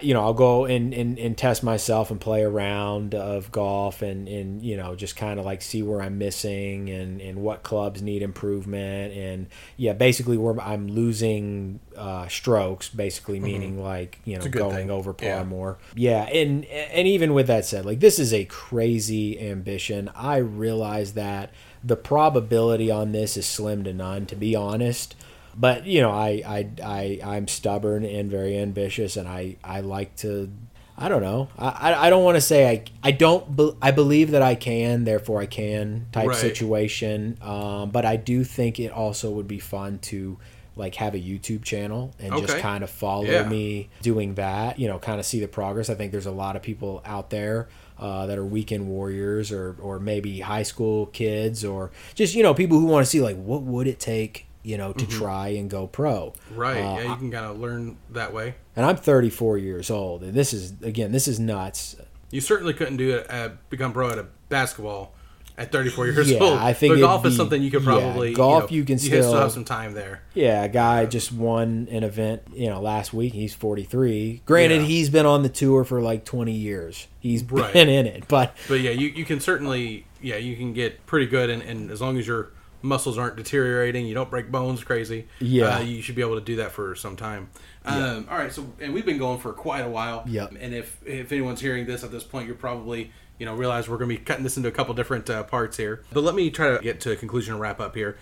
you 0.00 0.14
know 0.14 0.22
I'll 0.22 0.32
go 0.34 0.64
and, 0.64 0.94
and 0.94 1.18
and 1.18 1.36
test 1.36 1.62
myself 1.62 2.10
and 2.10 2.18
play 2.20 2.42
a 2.42 2.48
round 2.48 3.14
of 3.14 3.52
golf, 3.52 4.00
and 4.00 4.26
and 4.28 4.62
you 4.62 4.76
know 4.78 4.94
just 4.94 5.14
kind 5.16 5.38
of 5.38 5.44
like 5.44 5.60
see 5.60 5.82
where 5.82 6.00
I'm 6.00 6.16
missing 6.16 6.88
and 6.88 7.20
and 7.20 7.38
what 7.42 7.62
clubs 7.62 8.00
need 8.00 8.22
improvement, 8.22 9.12
and 9.14 9.46
yeah, 9.76 9.92
basically 9.92 10.38
where 10.38 10.58
I'm 10.60 10.88
losing 10.88 11.80
uh, 11.96 12.28
strokes, 12.28 12.88
basically 12.88 13.40
meaning 13.40 13.82
like 13.82 14.20
you 14.24 14.38
know 14.38 14.44
Mm-hmm. 14.44 14.58
going 14.58 14.74
thing. 14.76 14.90
over 14.90 15.12
par 15.12 15.28
Yeah. 15.28 15.44
more. 15.44 15.78
Yeah, 15.94 16.22
and 16.24 16.64
and 16.64 17.06
even 17.06 17.34
with 17.34 17.46
that 17.48 17.64
said, 17.66 17.84
like 17.84 18.00
this 18.00 18.18
is 18.18 18.32
a 18.32 18.46
crazy 18.46 19.38
ambition. 19.38 20.10
I 20.14 20.36
realize 20.38 21.12
that 21.12 21.50
the 21.82 21.96
probability 21.96 22.90
on 22.90 23.12
this 23.12 23.36
is 23.36 23.44
slim 23.46 23.84
to 23.84 23.92
none, 23.92 24.24
to 24.26 24.36
be 24.36 24.56
honest. 24.56 25.14
But 25.56 25.86
you 25.86 26.00
know, 26.00 26.10
I 26.10 26.42
I 26.46 26.68
I 26.82 27.20
I'm 27.36 27.48
stubborn 27.48 28.04
and 28.04 28.30
very 28.30 28.58
ambitious, 28.58 29.16
and 29.16 29.28
I 29.28 29.56
I 29.62 29.80
like 29.80 30.16
to. 30.16 30.50
I 30.96 31.08
don't 31.08 31.22
know. 31.22 31.48
I, 31.58 31.92
I- 32.06 32.10
don't 32.10 32.22
want 32.22 32.36
to 32.36 32.40
say 32.40 32.70
I 32.70 32.84
I 33.02 33.10
don't 33.10 33.56
be, 33.56 33.72
I 33.82 33.90
believe 33.90 34.30
that 34.30 34.42
I 34.42 34.54
can, 34.54 35.02
therefore 35.02 35.40
I 35.40 35.46
can 35.46 36.06
type 36.12 36.28
Right. 36.28 36.36
situation. 36.36 37.36
Um, 37.42 37.90
but 37.90 38.04
I 38.04 38.14
do 38.14 38.44
think 38.44 38.78
it 38.78 38.92
also 38.92 39.32
would 39.32 39.48
be 39.48 39.58
fun 39.58 39.98
to 40.02 40.38
like 40.76 40.94
have 40.96 41.14
a 41.14 41.18
YouTube 41.18 41.64
channel 41.64 42.12
and 42.20 42.36
just 42.36 42.58
kind 42.58 42.84
of 42.84 42.90
follow 42.90 43.24
Yeah. 43.24 43.48
me 43.48 43.88
doing 44.02 44.34
that. 44.34 44.78
You 44.78 44.86
know, 44.86 45.00
kind 45.00 45.18
of 45.18 45.26
see 45.26 45.40
the 45.40 45.48
progress. 45.48 45.90
I 45.90 45.94
think 45.96 46.12
there's 46.12 46.26
a 46.26 46.30
lot 46.32 46.54
of 46.54 46.62
people 46.62 47.02
out 47.04 47.30
there 47.30 47.68
uh, 47.98 48.26
that 48.26 48.38
are 48.38 48.44
weekend 48.44 48.86
warriors 48.86 49.50
or 49.50 49.76
or 49.82 49.98
maybe 49.98 50.40
high 50.40 50.62
school 50.62 51.06
kids 51.06 51.64
or 51.64 51.90
just 52.14 52.36
you 52.36 52.44
know 52.44 52.54
people 52.54 52.78
who 52.78 52.86
want 52.86 53.04
to 53.04 53.10
see 53.10 53.20
like 53.20 53.36
what 53.36 53.62
would 53.62 53.88
it 53.88 53.98
take 53.98 54.46
you 54.64 54.76
know 54.76 54.92
to 54.92 55.06
try 55.06 55.48
and 55.48 55.70
go 55.70 55.86
pro. 55.86 56.32
Right. 56.54 56.78
Uh, 56.78 56.98
yeah, 56.98 57.02
you 57.10 57.16
can 57.16 57.30
kind 57.30 57.46
of 57.46 57.60
learn 57.60 57.96
that 58.10 58.32
way. 58.32 58.56
And 58.74 58.84
I'm 58.84 58.96
34 58.96 59.58
years 59.58 59.90
old, 59.90 60.22
and 60.24 60.34
this 60.34 60.52
is 60.52 60.72
again 60.82 61.12
this 61.12 61.28
is 61.28 61.38
nuts. 61.38 61.94
You 62.30 62.40
certainly 62.40 62.72
couldn't 62.74 62.96
do 62.96 63.14
it. 63.16 63.26
Uh, 63.30 63.50
become 63.70 63.92
pro 63.92 64.10
at 64.10 64.18
a 64.18 64.26
basketball 64.48 65.14
at 65.56 65.70
34 65.70 66.06
years 66.08 66.28
Yeah, 66.32 66.38
old. 66.40 66.58
I 66.58 66.72
think 66.72 66.94
but 66.94 67.00
golf 67.00 67.24
is 67.26 67.36
something 67.36 67.62
you 67.62 67.70
could 67.70 67.82
yeah, 67.82 67.88
probably 67.88 68.34
golf 68.34 68.70
know, 68.72 68.76
you 68.76 68.84
can 68.84 68.94
you 68.94 68.98
still 68.98 69.22
still- 69.22 69.40
have 69.40 69.52
some 69.52 69.64
time 69.64 69.94
there. 69.94 70.22
Yeah, 70.34 70.64
a 70.64 70.68
guy 70.68 71.06
just 71.06 71.30
won 71.30 71.86
an 71.92 72.02
event, 72.02 72.42
you 72.52 72.68
know, 72.68 72.80
last 72.80 73.14
week. 73.14 73.34
He's 73.34 73.54
43. 73.54 74.42
Granted, 74.46 74.80
Yeah. 74.80 74.86
he's 74.88 75.10
been 75.10 75.26
on 75.26 75.44
the 75.44 75.48
tour 75.48 75.84
for 75.84 76.00
like 76.00 76.24
20 76.24 76.50
years. 76.50 77.06
He's 77.20 77.44
Right. 77.44 77.72
been 77.72 77.88
in 77.88 78.06
it, 78.06 78.24
but 78.26 78.56
But 78.66 78.80
yeah, 78.80 78.90
you, 78.90 79.08
you 79.08 79.24
can 79.24 79.38
certainly 79.38 80.06
yeah 80.20 80.36
you 80.36 80.56
can 80.56 80.72
get 80.72 81.06
pretty 81.06 81.26
good 81.26 81.50
and, 81.50 81.62
and 81.62 81.90
as 81.92 82.00
long 82.00 82.18
as 82.18 82.26
you're 82.26 82.48
muscles 82.84 83.18
aren't 83.18 83.36
deteriorating, 83.36 84.06
you 84.06 84.14
don't 84.14 84.30
break 84.30 84.50
bones 84.50 84.84
crazy. 84.84 85.26
Yeah. 85.40 85.78
uh, 85.78 85.80
you 85.80 86.02
should 86.02 86.14
be 86.14 86.22
able 86.22 86.36
to 86.36 86.44
do 86.44 86.56
that 86.56 86.72
for 86.72 86.94
some 86.94 87.16
time. 87.16 87.50
Um, 87.84 88.26
all 88.30 88.38
right, 88.38 88.52
so 88.52 88.72
and 88.80 88.94
we've 88.94 89.06
been 89.06 89.18
going 89.18 89.40
for 89.40 89.52
quite 89.52 89.80
a 89.80 89.88
while. 89.88 90.24
Yep. 90.26 90.54
And 90.60 90.74
if 90.74 91.00
if 91.06 91.32
anyone's 91.32 91.60
hearing 91.60 91.86
this 91.86 92.04
at 92.04 92.10
this 92.10 92.24
point, 92.24 92.46
you're 92.46 92.56
probably 92.56 93.10
you 93.38 93.46
know 93.46 93.54
realize 93.54 93.88
we're 93.88 93.98
going 93.98 94.10
to 94.10 94.16
be 94.16 94.24
cutting 94.24 94.44
this 94.44 94.56
into 94.56 94.68
a 94.68 94.72
couple 94.72 94.94
different 94.94 95.28
uh, 95.28 95.42
parts 95.42 95.76
here. 95.76 96.04
But 96.12 96.22
let 96.22 96.34
me 96.34 96.50
try 96.50 96.76
to 96.76 96.82
get 96.82 97.00
to 97.00 97.12
a 97.12 97.16
conclusion 97.16 97.54
and 97.54 97.60
wrap 97.60 97.80
up 97.80 97.94
here, 97.94 98.16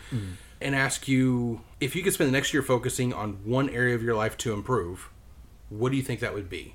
and 0.61 0.75
ask 0.75 1.09
you 1.09 1.61
if 1.81 1.95
you 1.95 2.03
could 2.03 2.13
spend 2.13 2.29
the 2.29 2.33
next 2.33 2.53
year 2.55 2.63
focusing 2.63 3.13
on 3.13 3.45
one 3.45 3.69
area 3.69 3.95
of 3.95 4.03
your 4.03 4.15
life 4.15 4.37
to 4.39 4.53
improve, 4.53 5.11
what 5.69 5.91
do 5.91 5.97
you 5.97 6.03
think 6.03 6.21
that 6.21 6.35
would 6.35 6.49
be? 6.49 6.75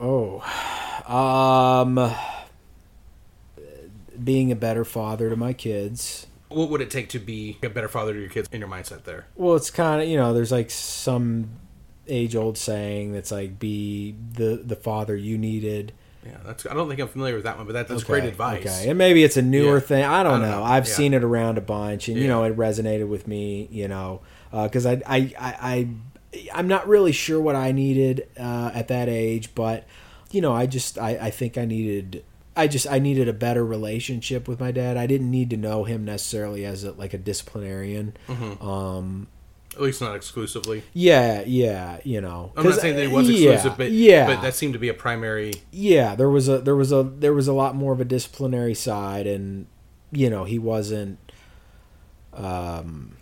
Oh, 0.00 0.40
um, 1.86 2.14
being 4.22 4.52
a 4.52 4.56
better 4.56 4.84
father 4.84 5.30
to 5.30 5.36
my 5.36 5.52
kids. 5.52 6.26
What 6.48 6.70
would 6.70 6.80
it 6.80 6.90
take 6.90 7.08
to 7.10 7.18
be 7.18 7.58
a 7.62 7.68
better 7.68 7.88
father 7.88 8.12
to 8.12 8.20
your 8.20 8.28
kids 8.28 8.48
in 8.52 8.60
your 8.60 8.68
mindset 8.68 9.04
there? 9.04 9.26
Well, 9.34 9.56
it's 9.56 9.70
kind 9.70 10.02
of 10.02 10.08
you 10.08 10.16
know, 10.16 10.32
there's 10.34 10.52
like 10.52 10.70
some 10.70 11.50
age 12.06 12.36
old 12.36 12.58
saying 12.58 13.12
that's 13.12 13.32
like 13.32 13.58
be 13.58 14.14
the 14.34 14.56
the 14.64 14.76
father 14.76 15.16
you 15.16 15.36
needed. 15.38 15.92
Yeah, 16.24 16.38
that's. 16.44 16.64
I 16.64 16.72
don't 16.74 16.88
think 16.88 17.00
I'm 17.00 17.08
familiar 17.08 17.34
with 17.34 17.44
that 17.44 17.56
one, 17.58 17.66
but 17.66 17.72
that, 17.74 17.88
that's 17.88 18.02
Okay, 18.02 18.12
great 18.20 18.24
advice. 18.24 18.60
Okay, 18.64 18.88
and 18.88 18.96
maybe 18.96 19.24
it's 19.24 19.36
a 19.36 19.42
newer 19.42 19.74
Yeah. 19.74 19.80
thing. 19.80 20.04
I 20.04 20.22
don't, 20.22 20.34
I 20.34 20.38
don't 20.38 20.42
know. 20.50 20.58
know. 20.60 20.62
I've 20.64 20.86
Yeah. 20.88 20.94
seen 20.94 21.12
it 21.12 21.22
around 21.24 21.58
a 21.58 21.60
bunch, 21.60 22.08
and 22.08 22.16
you 22.16 22.28
know, 22.28 22.44
it 22.44 22.56
resonated 22.56 23.08
with 23.08 23.26
me. 23.28 23.68
You 23.70 23.88
know, 23.88 24.20
because 24.50 24.86
I, 24.86 25.02
I, 25.06 25.16
I, 25.38 25.54
I, 25.60 25.88
I'm 26.54 26.66
not 26.66 26.88
really 26.88 27.12
sure 27.12 27.40
what 27.40 27.56
I 27.56 27.72
needed 27.72 28.26
uh, 28.38 28.70
at 28.72 28.88
that 28.88 29.08
age, 29.10 29.54
but 29.54 29.84
you 30.30 30.40
know, 30.40 30.52
I 30.54 30.64
just, 30.66 30.98
I, 30.98 31.10
I 31.10 31.30
think 31.30 31.58
I 31.58 31.64
needed. 31.66 32.24
I 32.56 32.68
just 32.68 32.86
I 32.88 32.98
needed 33.00 33.28
a 33.28 33.32
better 33.32 33.64
relationship 33.64 34.46
with 34.48 34.60
my 34.60 34.70
dad. 34.70 34.96
I 34.96 35.06
didn't 35.06 35.30
need 35.30 35.50
to 35.50 35.56
know 35.56 35.84
him 35.84 36.04
necessarily 36.04 36.64
as 36.64 36.84
a, 36.84 36.92
like 36.92 37.12
a 37.14 37.18
disciplinarian. 37.18 38.16
Mm-hmm. 38.28 38.64
Um, 38.66 39.26
At 39.74 39.82
least 39.82 40.00
not 40.00 40.14
exclusively. 40.14 40.84
yeah, 40.92 41.42
yeah, 41.46 41.98
you 42.04 42.20
know. 42.20 42.52
I'm 42.56 42.64
not 42.64 42.80
saying 42.80 42.94
that 42.96 43.04
it 43.04 43.10
was 43.10 43.28
yeah, 43.28 43.50
exclusive, 43.52 43.76
but 43.76 43.90
yeah, 43.90 44.26
but 44.26 44.42
that 44.42 44.54
seemed 44.54 44.74
to 44.74 44.78
be 44.78 44.88
a 44.88 44.94
primary. 44.94 45.52
yeah 45.72 46.14
there 46.14 46.30
was 46.30 46.48
a 46.48 46.58
there 46.60 46.76
was 46.76 46.92
a 46.92 47.02
there 47.02 47.32
was 47.34 47.48
a 47.48 47.52
lot 47.52 47.74
more 47.74 47.92
of 47.92 48.00
a 48.00 48.04
disciplinary 48.04 48.74
side 48.74 49.26
and 49.26 49.66
you 50.12 50.30
know 50.30 50.44
he 50.44 50.58
wasn't 50.60 51.18
um 52.32 53.16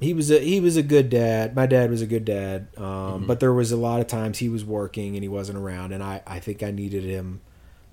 he 0.00 0.12
was 0.14 0.30
a 0.30 0.38
he 0.40 0.60
was 0.60 0.76
a 0.76 0.82
good 0.82 1.08
dad 1.10 1.54
my 1.56 1.66
dad 1.66 1.90
was 1.90 2.02
a 2.02 2.06
good 2.06 2.24
dad 2.24 2.68
um 2.76 2.84
Mm-hmm. 3.16 3.26
but 3.26 3.40
there 3.40 3.52
was 3.52 3.72
a 3.72 3.76
lot 3.76 4.00
of 4.00 4.06
times 4.08 4.38
he 4.38 4.48
was 4.48 4.64
working 4.64 5.14
and 5.16 5.22
he 5.24 5.28
wasn't 5.28 5.58
around 5.58 5.92
and 5.92 6.02
i 6.02 6.22
i 6.26 6.38
think 6.38 6.62
i 6.62 6.70
needed 6.70 7.04
him 7.04 7.40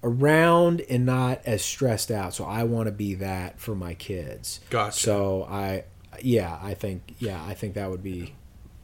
around 0.04 0.82
and 0.90 1.06
not 1.06 1.42
as 1.46 1.64
stressed 1.64 2.12
out 2.12 2.34
so 2.34 2.44
i 2.46 2.64
want 2.64 2.88
to 2.88 2.92
be 2.92 3.16
that 3.16 3.60
for 3.60 3.74
my 3.76 3.94
kids 3.94 4.60
Gotcha. 4.70 5.00
so 5.00 5.44
i 5.50 5.86
yeah 6.22 6.60
i 6.62 6.74
think 6.74 7.16
yeah 7.20 7.42
i 7.48 7.54
think 7.54 7.74
that 7.76 7.90
would 7.90 8.04
be 8.04 8.36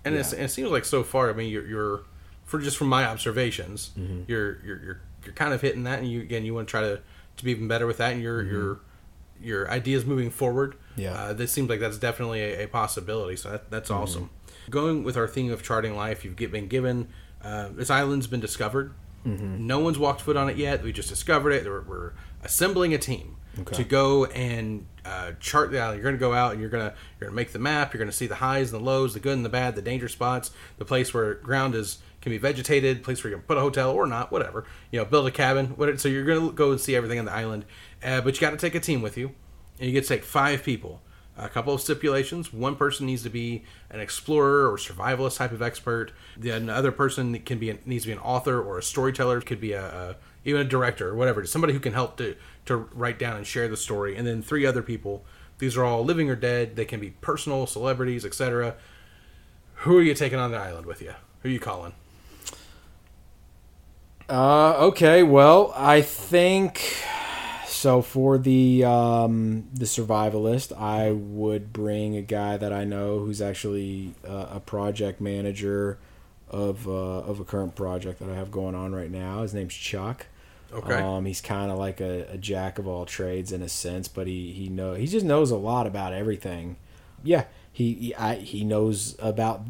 And 0.06 0.16
it's, 0.16 0.32
it 0.34 0.48
seems 0.50 0.72
like 0.72 0.86
so 0.86 1.04
far. 1.04 1.30
I 1.30 1.34
mean, 1.34 1.52
you're, 1.52 1.68
you're 1.68 2.02
for 2.46 2.58
just 2.60 2.78
from 2.78 2.88
my 2.88 3.06
observations, 3.06 3.92
Mm-hmm. 4.00 4.22
you're, 4.28 4.60
you're 4.66 4.82
you're 4.84 5.02
you're 5.26 5.34
kind 5.36 5.54
of 5.54 5.62
hitting 5.62 5.84
that, 5.84 6.00
and 6.00 6.10
you 6.10 6.22
again 6.22 6.46
you 6.46 6.54
want 6.56 6.68
to 6.68 6.72
try 6.72 6.82
to 6.82 7.02
to 7.38 7.44
be 7.44 7.52
even 7.52 7.68
better 7.68 7.86
with 7.86 7.98
that, 7.98 8.14
and 8.14 8.22
your 8.24 8.42
your 8.42 8.80
your 9.42 9.70
ideas 9.70 10.06
moving 10.06 10.32
forward. 10.32 10.72
Mm-hmm. 10.94 11.02
Yeah. 11.02 11.12
uh, 11.14 11.34
this 11.34 11.52
seems 11.52 11.70
like 11.70 11.82
that's 11.82 11.98
definitely 11.98 12.42
a, 12.42 12.64
a 12.64 12.68
possibility. 12.68 13.36
So 13.36 13.52
that, 13.52 13.70
that's 13.70 13.90
Mm-hmm. 13.92 14.02
awesome. 14.04 14.30
Going 14.70 15.04
with 15.04 15.18
our 15.18 15.28
theme 15.28 15.52
of 15.52 15.62
charting 15.64 15.96
life, 15.98 16.24
you've 16.24 16.38
been 16.38 16.68
given 16.70 17.10
uh, 17.44 17.68
this 17.74 17.90
island's 17.90 18.26
been 18.28 18.40
discovered. 18.40 18.94
Mm-hmm. 19.26 19.68
No 19.68 19.80
one's 19.80 19.98
walked 20.00 20.22
foot 20.22 20.38
on 20.38 20.50
it 20.50 20.58
yet. 20.58 20.84
We 20.84 20.92
just 20.94 21.10
discovered 21.10 21.52
it. 21.52 21.66
We're, 21.66 21.82
we're 21.82 22.14
assembling 22.44 22.94
a 22.94 22.98
team 22.98 23.36
Okay. 23.60 23.76
to 23.78 23.84
go 23.84 24.26
and 24.26 24.86
uh, 25.04 25.32
chart 25.40 25.72
the 25.72 25.80
island. 25.80 25.98
You're 25.98 26.04
going 26.04 26.16
to 26.16 26.20
go 26.20 26.34
out 26.34 26.52
and 26.54 26.62
you're 26.62 26.70
going 26.70 26.88
to 26.90 26.96
you're 27.20 27.28
going 27.28 27.32
to 27.32 27.36
make 27.36 27.52
the 27.52 27.60
map. 27.60 27.94
You're 27.94 28.00
going 28.00 28.12
to 28.12 28.16
see 28.16 28.28
the 28.28 28.36
highs 28.36 28.72
and 28.72 28.80
the 28.80 28.86
lows, 28.86 29.14
the 29.16 29.20
good 29.20 29.34
and 29.36 29.44
the 29.44 29.50
bad, 29.50 29.76
the 29.76 29.82
danger 29.82 30.08
spots, 30.08 30.52
the 30.78 30.86
place 30.86 31.14
where 31.14 31.34
ground 31.34 31.76
is 31.76 31.98
can 32.22 32.32
be 32.32 32.38
vegetated, 32.38 33.04
place 33.04 33.22
where 33.24 33.32
you 33.32 33.38
can 33.38 33.46
put 33.46 33.58
a 33.58 33.62
hotel 33.62 33.92
or 33.92 34.06
not, 34.06 34.32
whatever. 34.32 34.66
You 34.92 35.00
know, 35.00 35.06
build 35.06 35.28
a 35.28 35.32
cabin. 35.32 35.68
What, 35.78 36.00
so 36.00 36.08
you're 36.08 36.24
going 36.26 36.48
to 36.50 36.54
go 36.54 36.72
and 36.72 36.80
see 36.80 36.96
everything 36.96 37.20
on 37.20 37.26
the 37.26 37.34
island, 37.34 37.66
uh, 38.04 38.22
but 38.22 38.36
you 38.36 38.40
got 38.42 38.52
to 38.52 38.58
take 38.58 38.76
a 38.76 38.80
team 38.80 39.02
with 39.02 39.18
you, 39.18 39.32
and 39.80 39.88
you 39.88 39.94
get 39.94 40.04
to 40.04 40.10
take 40.10 40.24
five 40.24 40.64
people. 40.64 41.02
A 41.42 41.50
couple 41.50 41.74
of 41.74 41.82
stipulations. 41.82 42.52
One 42.52 42.76
person 42.76 43.06
needs 43.06 43.24
to 43.24 43.30
be 43.30 43.64
an 43.90 44.00
explorer 44.00 44.70
or 44.70 44.78
survivalist 44.78 45.38
type 45.38 45.52
of 45.52 45.62
expert. 45.62 46.12
The 46.38 46.52
other 46.52 46.92
person 46.92 47.40
can 47.40 47.60
be 47.60 47.78
needs 47.86 48.04
to 48.04 48.10
be 48.10 48.14
an 48.14 48.20
author 48.20 48.62
or 48.62 48.78
a 48.78 48.84
storyteller. 48.84 49.40
Could 49.42 49.62
be 49.62 49.74
a, 49.74 49.86
a 49.86 50.16
even 50.44 50.62
a 50.62 50.66
director 50.66 51.10
or 51.10 51.16
whatever. 51.16 51.46
Somebody 51.46 51.74
who 51.74 51.80
can 51.80 51.94
help 51.94 52.18
to 52.18 52.36
to 52.66 52.76
write 52.76 53.18
down 53.18 53.38
and 53.38 53.48
share 53.48 53.68
the 53.68 53.78
story. 53.78 54.16
And 54.16 54.28
then 54.28 54.42
three 54.42 54.66
other 54.66 54.82
people. 54.82 55.24
These 55.60 55.76
are 55.78 55.84
all 55.84 56.04
living 56.04 56.30
or 56.30 56.36
dead. 56.36 56.76
They 56.76 56.86
can 56.86 57.00
be 57.00 57.12
personal 57.12 57.68
celebrities, 57.68 58.26
etc. 58.26 58.76
Who 59.76 59.98
are 59.98 60.02
you 60.02 60.14
taking 60.14 60.40
on 60.40 60.52
the 60.52 60.58
island 60.58 60.86
with 60.86 61.02
you? 61.02 61.14
Who 61.42 61.50
are 61.50 61.52
you 61.52 61.60
calling? 61.60 61.94
Uh, 64.30 64.74
okay. 64.88 65.24
Well, 65.24 65.74
I 65.76 66.02
think 66.02 67.04
so. 67.80 68.02
For 68.02 68.38
the 68.38 68.84
um, 68.84 69.68
the 69.74 69.86
survivalist, 69.86 70.78
I 70.78 71.12
would 71.12 71.72
bring 71.74 72.16
a 72.16 72.22
guy 72.22 72.58
that 72.58 72.74
I 72.74 72.84
know 72.84 73.20
who's 73.20 73.42
actually 73.42 74.14
uh, 74.28 74.48
a 74.52 74.60
project 74.60 75.22
manager 75.22 75.98
of 76.50 76.88
uh, 76.88 76.92
of 76.92 77.40
a 77.40 77.44
current 77.44 77.76
project 77.76 78.20
that 78.20 78.30
I 78.30 78.36
have 78.36 78.52
going 78.52 78.76
on 78.76 78.94
right 78.94 79.12
now. 79.12 79.42
His 79.42 79.54
name's 79.54 79.74
Chuck. 79.74 80.28
Okay. 80.72 80.94
Um, 80.94 81.26
he's 81.26 81.42
kind 81.42 81.72
of 81.72 81.78
like 81.78 82.00
a, 82.00 82.28
a 82.32 82.38
jack 82.38 82.78
of 82.78 82.88
all 82.88 83.06
trades 83.06 83.52
in 83.52 83.62
a 83.62 83.70
sense, 83.70 84.08
but 84.08 84.28
he 84.28 84.52
he 84.52 84.70
know 84.70 84.94
he 84.94 85.08
just 85.08 85.26
knows 85.26 85.52
a 85.52 85.58
lot 85.58 85.88
about 85.88 86.14
everything. 86.14 86.78
Yeah, 87.24 87.46
he 87.72 87.94
he, 87.94 88.16
I, 88.16 88.36
he 88.36 88.64
knows 88.64 89.16
about 89.20 89.62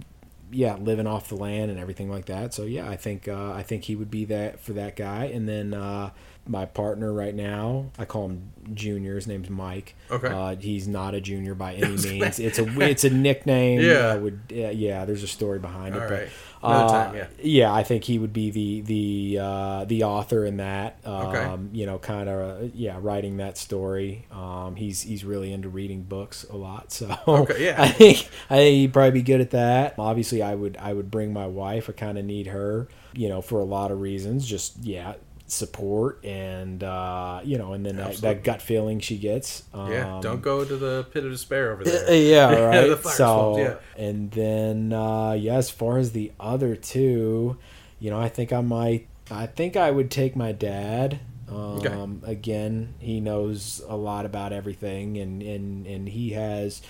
yeah 0.52 0.76
living 0.76 1.08
off 1.08 1.30
the 1.30 1.36
land 1.36 1.72
and 1.72 1.80
everything 1.80 2.10
like 2.10 2.26
that. 2.26 2.54
So 2.54 2.64
yeah, 2.64 2.90
I 2.90 2.98
think 2.98 3.28
uh, 3.28 3.54
I 3.54 3.64
think 3.64 3.86
he 3.86 3.96
would 3.96 4.12
be 4.12 4.26
that 4.26 4.60
for 4.60 4.74
that 4.74 4.96
guy. 4.96 5.26
And 5.26 5.48
then 5.48 5.74
uh, 5.74 6.12
my 6.50 6.66
partner 6.66 7.14
right 7.14 7.34
now, 7.36 7.86
I 7.98 8.06
call 8.06 8.26
him 8.26 8.52
Junior. 8.74 9.16
His 9.16 9.28
name's 9.28 9.50
Mike. 9.50 9.96
Okay. 10.10 10.28
Uh, 10.28 10.56
he's 10.56 10.88
not 10.88 11.14
a 11.14 11.22
junior 11.22 11.54
by 11.56 11.74
any 11.76 11.96
means. 11.96 12.40
It's 12.40 12.60
a 12.60 12.82
it's 12.82 13.04
a 13.04 13.10
nickname. 13.10 13.82
Yeah. 13.82 14.16
Would 14.16 14.40
yeah, 14.50 14.72
yeah. 14.72 15.06
There's 15.06 15.24
a 15.24 15.28
story 15.28 15.60
behind 15.60 15.96
it. 15.96 16.02
All 16.02 16.10
but, 16.10 16.14
right. 16.14 16.30
Another 16.62 16.84
uh, 16.84 17.04
time, 17.06 17.16
yeah. 17.16 17.28
yeah, 17.42 17.74
I 17.74 17.84
think 17.84 18.04
he 18.04 18.20
would 18.20 18.34
be 18.34 18.52
the 18.52 18.82
the 18.82 19.40
uh, 19.42 19.86
the 19.86 20.04
author 20.04 20.46
in 20.46 20.58
that. 20.58 20.98
Um, 21.06 21.30
Okay. 21.30 21.60
You 21.74 21.86
know, 21.86 22.00
kind 22.00 22.28
of 22.28 22.76
yeah, 22.76 22.98
writing 23.00 23.38
that 23.38 23.58
story. 23.58 24.26
Um, 24.32 24.76
he's 24.76 25.02
he's 25.02 25.24
really 25.24 25.54
into 25.54 25.70
reading 25.70 26.04
books 26.04 26.46
a 26.50 26.58
lot, 26.58 26.92
so 26.92 27.18
Okay, 27.28 27.66
yeah. 27.66 27.76
I 27.82 27.90
think 27.90 28.28
I 28.50 28.56
think 28.58 28.76
he'd 28.76 28.94
probably 28.94 29.12
be 29.12 29.22
good 29.22 29.42
at 29.42 29.52
that. 29.52 29.96
Obviously, 29.98 30.42
I 30.42 30.56
would 30.56 30.76
I 30.78 30.92
would 30.92 31.10
bring 31.10 31.32
my 31.32 31.48
wife. 31.48 31.90
I 31.90 31.94
kind 31.94 32.18
of 32.18 32.26
need 32.26 32.48
her, 32.48 32.90
you 33.14 33.30
know, 33.30 33.42
for 33.42 33.60
a 33.60 33.66
lot 33.66 33.92
of 33.92 34.02
reasons. 34.02 34.46
Just 34.46 34.78
yeah, 34.84 35.14
support 35.52 36.24
and 36.24 36.84
uh, 36.84 37.42
you 37.44 37.58
know, 37.58 37.74
and 37.74 37.86
then 37.86 37.98
that, 37.98 38.16
that 38.18 38.44
gut 38.44 38.62
feeling 38.62 39.00
she 39.00 39.18
gets. 39.18 39.64
Um, 39.74 39.92
Yeah. 39.92 40.20
Don't 40.22 40.42
go 40.42 40.64
to 40.64 40.78
the 40.78 41.06
pit 41.12 41.26
of 41.26 41.32
despair 41.32 41.72
over 41.74 41.84
there. 41.84 42.14
yeah, 42.16 42.52
the 42.84 42.90
right. 42.90 43.00
fire 43.00 43.14
so, 43.14 43.58
yeah. 43.58 43.76
and 43.98 44.32
then 44.32 44.94
uh, 44.94 45.32
yeah, 45.32 45.56
as 45.56 45.70
far 45.70 45.98
as 45.98 46.12
the 46.12 46.32
other 46.40 46.76
two, 46.76 47.58
you 48.00 48.10
know, 48.10 48.20
I 48.20 48.30
think 48.30 48.54
I 48.54 48.62
might. 48.62 49.08
I 49.32 49.46
think 49.46 49.76
I 49.78 49.92
would 49.92 50.10
take 50.10 50.36
my 50.36 50.52
dad. 50.52 51.20
Um, 51.50 51.56
Okay. 51.86 52.32
Again, 52.32 52.94
he 53.00 53.20
knows 53.20 53.82
a 53.88 53.96
lot 53.96 54.26
about 54.26 54.54
everything, 54.54 55.18
and 55.18 55.42
and 55.42 55.86
and 55.88 56.08
he 56.10 56.32
has 56.32 56.82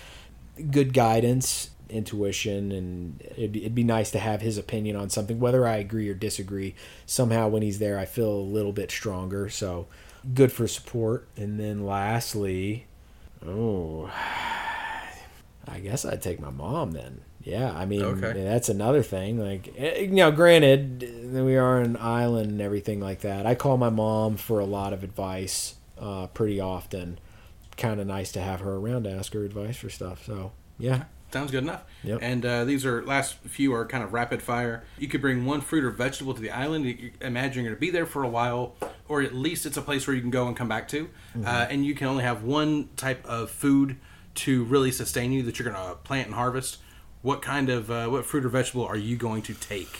good 0.72 0.94
guidance, 0.94 1.70
intuition, 1.90 2.72
and 2.72 3.22
it'd, 3.38 3.56
it'd 3.58 3.76
be 3.76 3.84
nice 3.84 4.12
to 4.12 4.20
have 4.20 4.42
his 4.42 4.58
opinion 4.58 4.96
on 4.96 5.10
something, 5.10 5.40
whether 5.40 5.68
I 5.68 5.78
agree 5.78 6.10
or 6.10 6.14
disagree. 6.14 6.76
Somehow, 7.06 7.48
when 7.48 7.62
he's 7.62 7.80
there, 7.80 7.98
I 8.00 8.06
feel 8.06 8.32
a 8.32 8.42
little 8.54 8.74
bit 8.74 8.92
stronger. 8.92 9.50
So, 9.50 9.88
good 10.34 10.52
for 10.52 10.68
support. 10.68 11.28
And 11.38 11.60
then 11.60 11.86
lastly, 11.86 12.86
oh, 13.46 14.12
I 15.68 15.80
guess 15.80 16.06
I'd 16.06 16.22
take 16.22 16.40
my 16.40 16.50
mom 16.50 16.92
then. 16.92 17.22
Yeah, 17.42 17.72
I 17.74 17.86
mean 17.86 18.02
Okay. 18.04 18.44
that's 18.44 18.70
another 18.70 19.02
thing. 19.02 19.40
Like 19.40 19.74
eh, 19.78 20.02
you 20.02 20.08
know, 20.16 20.32
granted 20.32 21.04
eh, 21.04 21.42
we 21.42 21.56
are 21.56 21.80
an 21.80 21.96
island 21.98 22.52
and 22.52 22.62
everything 22.62 23.00
like 23.00 23.22
that. 23.22 23.46
I 23.46 23.56
call 23.56 23.78
my 23.78 23.90
mom 23.90 24.36
for 24.36 24.60
a 24.60 24.66
lot 24.66 24.92
of 24.94 25.04
advice 25.04 25.76
uh, 25.98 26.28
pretty 26.28 26.60
often. 26.60 27.18
Kind 27.78 28.02
of 28.02 28.08
nice 28.08 28.32
to 28.34 28.42
have 28.42 28.60
her 28.60 28.74
around 28.76 29.04
to 29.04 29.12
ask 29.12 29.32
her 29.34 29.46
advice 29.46 29.78
for 29.78 29.90
stuff. 29.90 30.26
So 30.26 30.52
yeah, 30.78 31.06
Sounds 31.32 31.52
good 31.52 31.64
enough. 31.64 31.84
Yep. 32.04 32.20
And 32.22 32.46
uh, 32.46 32.66
these 32.66 32.86
are 32.86 33.06
last 33.06 33.36
few 33.36 33.74
are 33.74 33.86
kind 33.86 34.04
of 34.04 34.14
rapid 34.14 34.42
fire. 34.42 34.84
You 34.98 35.08
could 35.08 35.22
bring 35.22 35.46
one 35.46 35.62
fruit 35.62 35.84
or 35.84 35.92
vegetable 35.92 36.34
to 36.34 36.42
the 36.42 36.50
island. 36.50 36.86
You, 36.86 37.12
imagine 37.22 37.64
you're 37.64 37.72
going 37.72 37.78
to 37.78 37.80
be 37.80 37.92
there 37.92 38.08
for 38.08 38.24
a 38.24 38.28
while, 38.30 38.76
or 39.08 39.22
at 39.22 39.36
least 39.36 39.66
it's 39.66 39.78
a 39.78 39.82
place 39.82 40.08
where 40.08 40.16
you 40.16 40.22
can 40.22 40.32
go 40.32 40.48
and 40.48 40.58
come 40.58 40.68
back 40.68 40.88
to. 40.90 41.06
Mm-hmm. 41.06 41.46
Uh, 41.46 41.68
and 41.70 41.86
you 41.86 41.94
can 41.94 42.08
only 42.08 42.24
have 42.24 42.44
one 42.44 42.90
type 42.96 43.24
of 43.26 43.52
food 43.52 43.98
to 44.36 44.64
really 44.66 44.92
sustain 44.92 45.32
you 45.32 45.44
that 45.44 45.60
you're 45.60 45.72
going 45.72 45.90
to 45.90 45.96
plant 45.98 46.28
and 46.28 46.36
harvest. 46.36 46.78
What 47.22 47.42
kind 47.42 47.70
of 47.70 47.92
uh, 47.92 48.08
what 48.08 48.26
fruit 48.26 48.46
or 48.46 48.50
vegetable 48.50 48.86
are 48.86 48.98
you 48.98 49.16
going 49.18 49.42
to 49.44 49.54
take? 49.54 50.00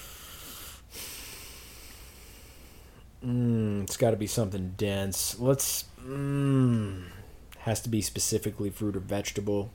mm, 3.26 3.84
it's 3.84 3.98
got 3.98 4.12
to 4.12 4.18
be 4.18 4.28
something 4.28 4.74
dense. 4.78 5.38
Let's. 5.40 5.86
Mm, 6.02 7.04
Has 7.60 7.82
to 7.82 7.90
be 7.90 8.02
specifically 8.02 8.70
fruit 8.70 8.96
or 8.96 9.02
vegetable. 9.02 9.74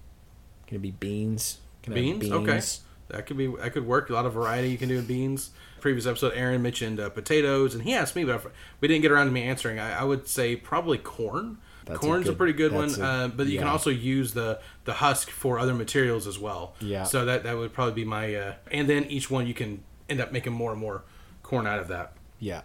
Can 0.66 0.76
it 0.76 0.82
be 0.82 0.90
beans? 0.92 1.58
Can 1.82 1.92
have 1.92 2.02
Beans? 2.02 2.30
Okay. 2.32 2.60
That 3.08 3.26
could 3.26 3.36
be 3.36 3.46
that 3.46 3.72
could 3.72 3.86
work. 3.86 4.08
A 4.10 4.14
lot 4.14 4.24
of 4.26 4.32
variety 4.32 4.70
you 4.70 4.78
can 4.78 4.88
do 4.88 4.98
in 4.98 5.04
beans. 5.06 5.50
Previous 5.80 6.06
episode, 6.06 6.32
Aaron 6.34 6.62
mentioned 6.62 6.98
uh, 6.98 7.10
potatoes, 7.10 7.74
and 7.74 7.84
he 7.84 7.92
asked 7.92 8.16
me, 8.16 8.24
but 8.24 8.50
we 8.80 8.88
didn't 8.88 9.02
get 9.02 9.10
around 9.12 9.26
to 9.26 9.32
me 9.32 9.42
answering. 9.42 9.78
I, 9.78 10.00
I 10.00 10.04
would 10.04 10.26
say 10.26 10.56
probably 10.56 10.96
corn. 10.96 11.58
That's 11.84 11.98
a 11.98 12.00
Corn's 12.00 12.26
a, 12.26 12.30
good- 12.30 12.38
pretty 12.38 12.52
good 12.54 12.72
one, 12.72 12.88
a- 12.98 13.04
uh, 13.04 13.28
but 13.28 13.46
you 13.48 13.58
can 13.58 13.68
also 13.68 13.90
use 13.90 14.32
the 14.32 14.58
the 14.86 14.94
husk 14.94 15.28
for 15.28 15.58
other 15.58 15.74
materials 15.74 16.26
as 16.26 16.38
well. 16.38 16.74
Yeah. 16.80 17.02
So 17.04 17.26
that 17.26 17.42
that 17.42 17.58
would 17.58 17.74
probably 17.74 17.92
be 17.92 18.04
my. 18.06 18.34
Uh, 18.34 18.54
and 18.72 18.88
then 18.88 19.04
each 19.04 19.30
one 19.30 19.46
you 19.46 19.52
can 19.54 19.82
end 20.08 20.20
up 20.22 20.32
making 20.32 20.54
more 20.54 20.72
and 20.72 20.80
more 20.80 21.02
corn 21.42 21.66
out 21.66 21.80
of 21.80 21.88
that. 21.88 22.14
Yeah. 22.40 22.62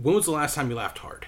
When 0.00 0.14
was 0.14 0.26
the 0.26 0.30
last 0.30 0.54
time 0.54 0.70
you 0.70 0.76
laughed 0.76 0.98
hard? 0.98 1.26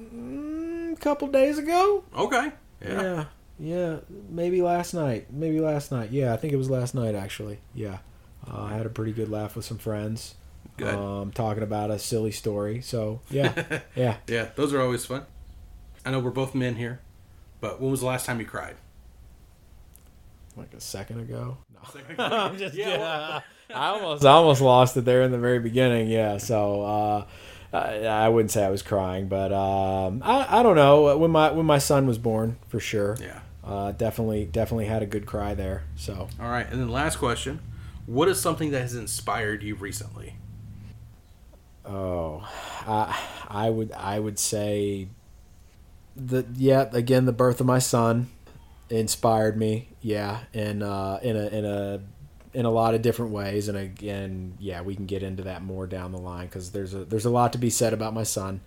Mm, 0.00 0.94
a 0.94 0.96
couple 0.96 1.28
days 1.28 1.58
ago. 1.58 2.04
Okay. 2.16 2.52
Yeah. 2.82 3.02
Yeah. 3.02 3.24
Yeah. 3.58 3.98
Maybe 4.28 4.62
last 4.62 4.94
night. 4.94 5.32
Maybe 5.32 5.60
last 5.60 5.92
night. 5.92 6.10
Yeah, 6.10 6.32
I 6.32 6.36
think 6.36 6.52
it 6.52 6.56
was 6.56 6.70
last 6.70 6.94
night 6.94 7.14
actually. 7.14 7.58
Yeah. 7.74 7.98
Uh, 8.48 8.62
I 8.62 8.74
had 8.74 8.86
a 8.86 8.90
pretty 8.90 9.12
good 9.12 9.28
laugh 9.28 9.56
with 9.56 9.64
some 9.64 9.78
friends. 9.78 10.34
Good. 10.76 10.94
Um, 10.94 11.32
talking 11.32 11.62
about 11.62 11.90
a 11.90 11.98
silly 11.98 12.32
story. 12.32 12.80
So 12.82 13.20
yeah, 13.30 13.80
yeah. 13.96 14.18
Yeah, 14.26 14.48
those 14.56 14.74
are 14.74 14.80
always 14.80 15.06
fun. 15.06 15.24
I 16.04 16.10
know 16.10 16.20
we're 16.20 16.30
both 16.30 16.54
men 16.54 16.76
here, 16.76 17.00
but 17.60 17.80
when 17.80 17.90
was 17.90 18.00
the 18.00 18.06
last 18.06 18.26
time 18.26 18.38
you 18.38 18.46
cried? 18.46 18.76
Like 20.56 20.72
a 20.74 20.80
second 20.80 21.20
ago. 21.20 21.58
No. 21.74 22.00
I'm 22.24 22.58
just 22.58 22.74
yeah. 22.74 22.88
yeah. 22.88 23.40
I 23.74 23.88
almost 23.88 24.24
I 24.24 24.30
almost 24.30 24.60
lost 24.60 24.96
it 24.96 25.04
there 25.04 25.22
in 25.22 25.32
the 25.32 25.38
very 25.38 25.58
beginning. 25.58 26.08
Yeah, 26.08 26.36
so 26.36 26.82
uh, 26.82 27.26
I, 27.72 28.06
I 28.06 28.28
wouldn't 28.28 28.50
say 28.50 28.64
I 28.64 28.70
was 28.70 28.82
crying, 28.82 29.28
but 29.28 29.52
um, 29.52 30.22
I 30.24 30.60
I 30.60 30.62
don't 30.62 30.76
know 30.76 31.16
when 31.16 31.30
my 31.30 31.50
when 31.50 31.66
my 31.66 31.78
son 31.78 32.06
was 32.06 32.18
born 32.18 32.58
for 32.68 32.80
sure. 32.80 33.16
Yeah. 33.20 33.40
Uh, 33.66 33.90
definitely 33.92 34.44
definitely 34.44 34.86
had 34.86 35.02
a 35.02 35.06
good 35.06 35.26
cry 35.26 35.52
there. 35.54 35.84
So 35.96 36.28
All 36.40 36.48
right, 36.48 36.66
and 36.70 36.80
then 36.80 36.88
last 36.88 37.16
question: 37.16 37.60
What 38.06 38.28
is 38.28 38.40
something 38.40 38.70
that 38.70 38.80
has 38.82 38.94
inspired 38.94 39.62
you 39.62 39.74
recently? 39.74 40.36
oh, 41.84 42.48
I 42.86 43.18
I 43.48 43.70
would 43.70 43.92
I 43.92 44.20
would 44.20 44.38
say 44.38 45.08
the 46.14 46.46
yeah 46.54 46.88
again 46.92 47.26
the 47.26 47.32
birth 47.32 47.60
of 47.60 47.66
my 47.66 47.78
son 47.78 48.28
inspired 48.88 49.56
me. 49.56 49.88
Yeah, 50.00 50.40
and 50.54 50.82
uh, 50.82 51.18
in 51.22 51.36
a 51.36 51.46
in 51.48 51.64
a 51.64 52.00
in 52.54 52.64
a 52.64 52.70
lot 52.70 52.94
of 52.94 53.02
different 53.02 53.32
ways 53.32 53.68
and 53.68 53.76
again 53.76 54.54
yeah 54.58 54.80
we 54.80 54.94
can 54.96 55.04
get 55.04 55.22
into 55.22 55.42
that 55.42 55.62
more 55.62 55.86
down 55.86 56.10
the 56.10 56.18
line 56.18 56.46
because 56.46 56.70
there's 56.70 56.94
a 56.94 57.04
there's 57.04 57.26
a 57.26 57.30
lot 57.30 57.52
to 57.52 57.58
be 57.58 57.68
said 57.68 57.92
about 57.92 58.14
my 58.14 58.22
son 58.22 58.62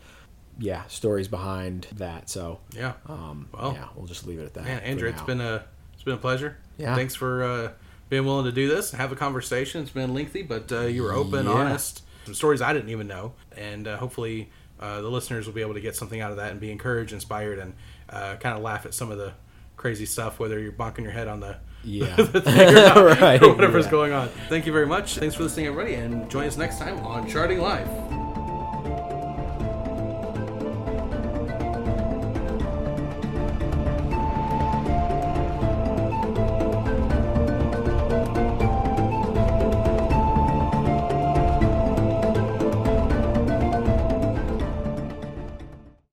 yeah 0.60 0.84
stories 0.88 1.28
behind 1.28 1.88
that 1.96 2.30
so 2.30 2.60
Yeah, 2.76 2.94
um 3.08 3.48
Well, 3.54 3.74
yeah 3.74 3.88
we'll 3.96 4.08
just 4.08 4.28
leave 4.28 4.40
it 4.40 4.46
at 4.46 4.54
that 4.56 4.64
man, 4.66 4.80
Andrew, 4.82 5.10
it's 5.10 5.22
been 5.22 5.42
a 5.42 5.64
it's 5.94 6.04
been 6.04 6.14
a 6.16 6.18
pleasure. 6.18 6.58
Yeah. 6.78 6.96
Thanks 6.96 7.14
for 7.16 7.44
uh, 7.44 7.72
being 8.10 8.26
willing 8.26 8.46
to 8.46 8.52
do 8.54 8.68
this, 8.70 8.92
have 8.92 9.12
a 9.12 9.16
conversation. 9.18 9.82
It's 9.82 9.92
been 9.92 10.14
lengthy, 10.14 10.44
but 10.44 10.72
uh, 10.72 10.82
you 10.82 11.04
were 11.04 11.12
open, 11.14 11.46
Yeah. 11.46 11.52
honest. 11.52 12.04
Some 12.26 12.34
stories 12.36 12.62
I 12.62 12.72
didn't 12.74 12.90
even 12.90 13.08
know, 13.08 13.34
and 13.58 13.86
uh, 13.88 13.98
hopefully 13.98 14.50
uh, 14.80 15.02
the 15.02 15.10
listeners 15.10 15.46
will 15.46 15.54
be 15.54 15.62
able 15.62 15.74
to 15.74 15.82
get 15.82 15.96
something 15.98 16.22
out 16.22 16.32
of 16.32 16.38
that 16.38 16.52
and 16.52 16.60
be 16.60 16.72
encouraged, 16.72 17.12
inspired, 17.12 17.60
and 17.60 17.74
uh, 18.10 18.36
kind 18.38 18.56
of 18.56 18.64
laugh 18.64 18.86
at 18.86 18.94
some 18.94 19.12
of 19.12 19.18
the 19.18 19.34
crazy 19.76 20.06
stuff, 20.06 20.40
whether 20.40 20.58
you're 20.60 20.72
bonking 20.72 21.04
your 21.04 21.12
head 21.12 21.28
on 21.28 21.40
the 21.42 21.58
yeah 21.84 22.16
the 22.16 22.42
thing 22.42 22.70
or, 22.70 22.74
not, 22.74 22.96
Right, 23.22 23.42
or 23.44 23.54
whatever's 23.54 23.86
yeah. 23.86 23.92
going 23.92 24.12
on. 24.14 24.30
Thank 24.48 24.66
you 24.66 24.72
very 24.74 24.88
much. 24.88 25.16
Thanks 25.18 25.36
for 25.36 25.44
listening, 25.44 25.68
everybody, 25.68 25.96
and 25.96 26.30
join 26.30 26.46
us 26.48 26.56
next 26.58 26.80
time 26.80 26.98
on 27.00 27.28
Charting 27.28 27.60
Life. 27.60 28.29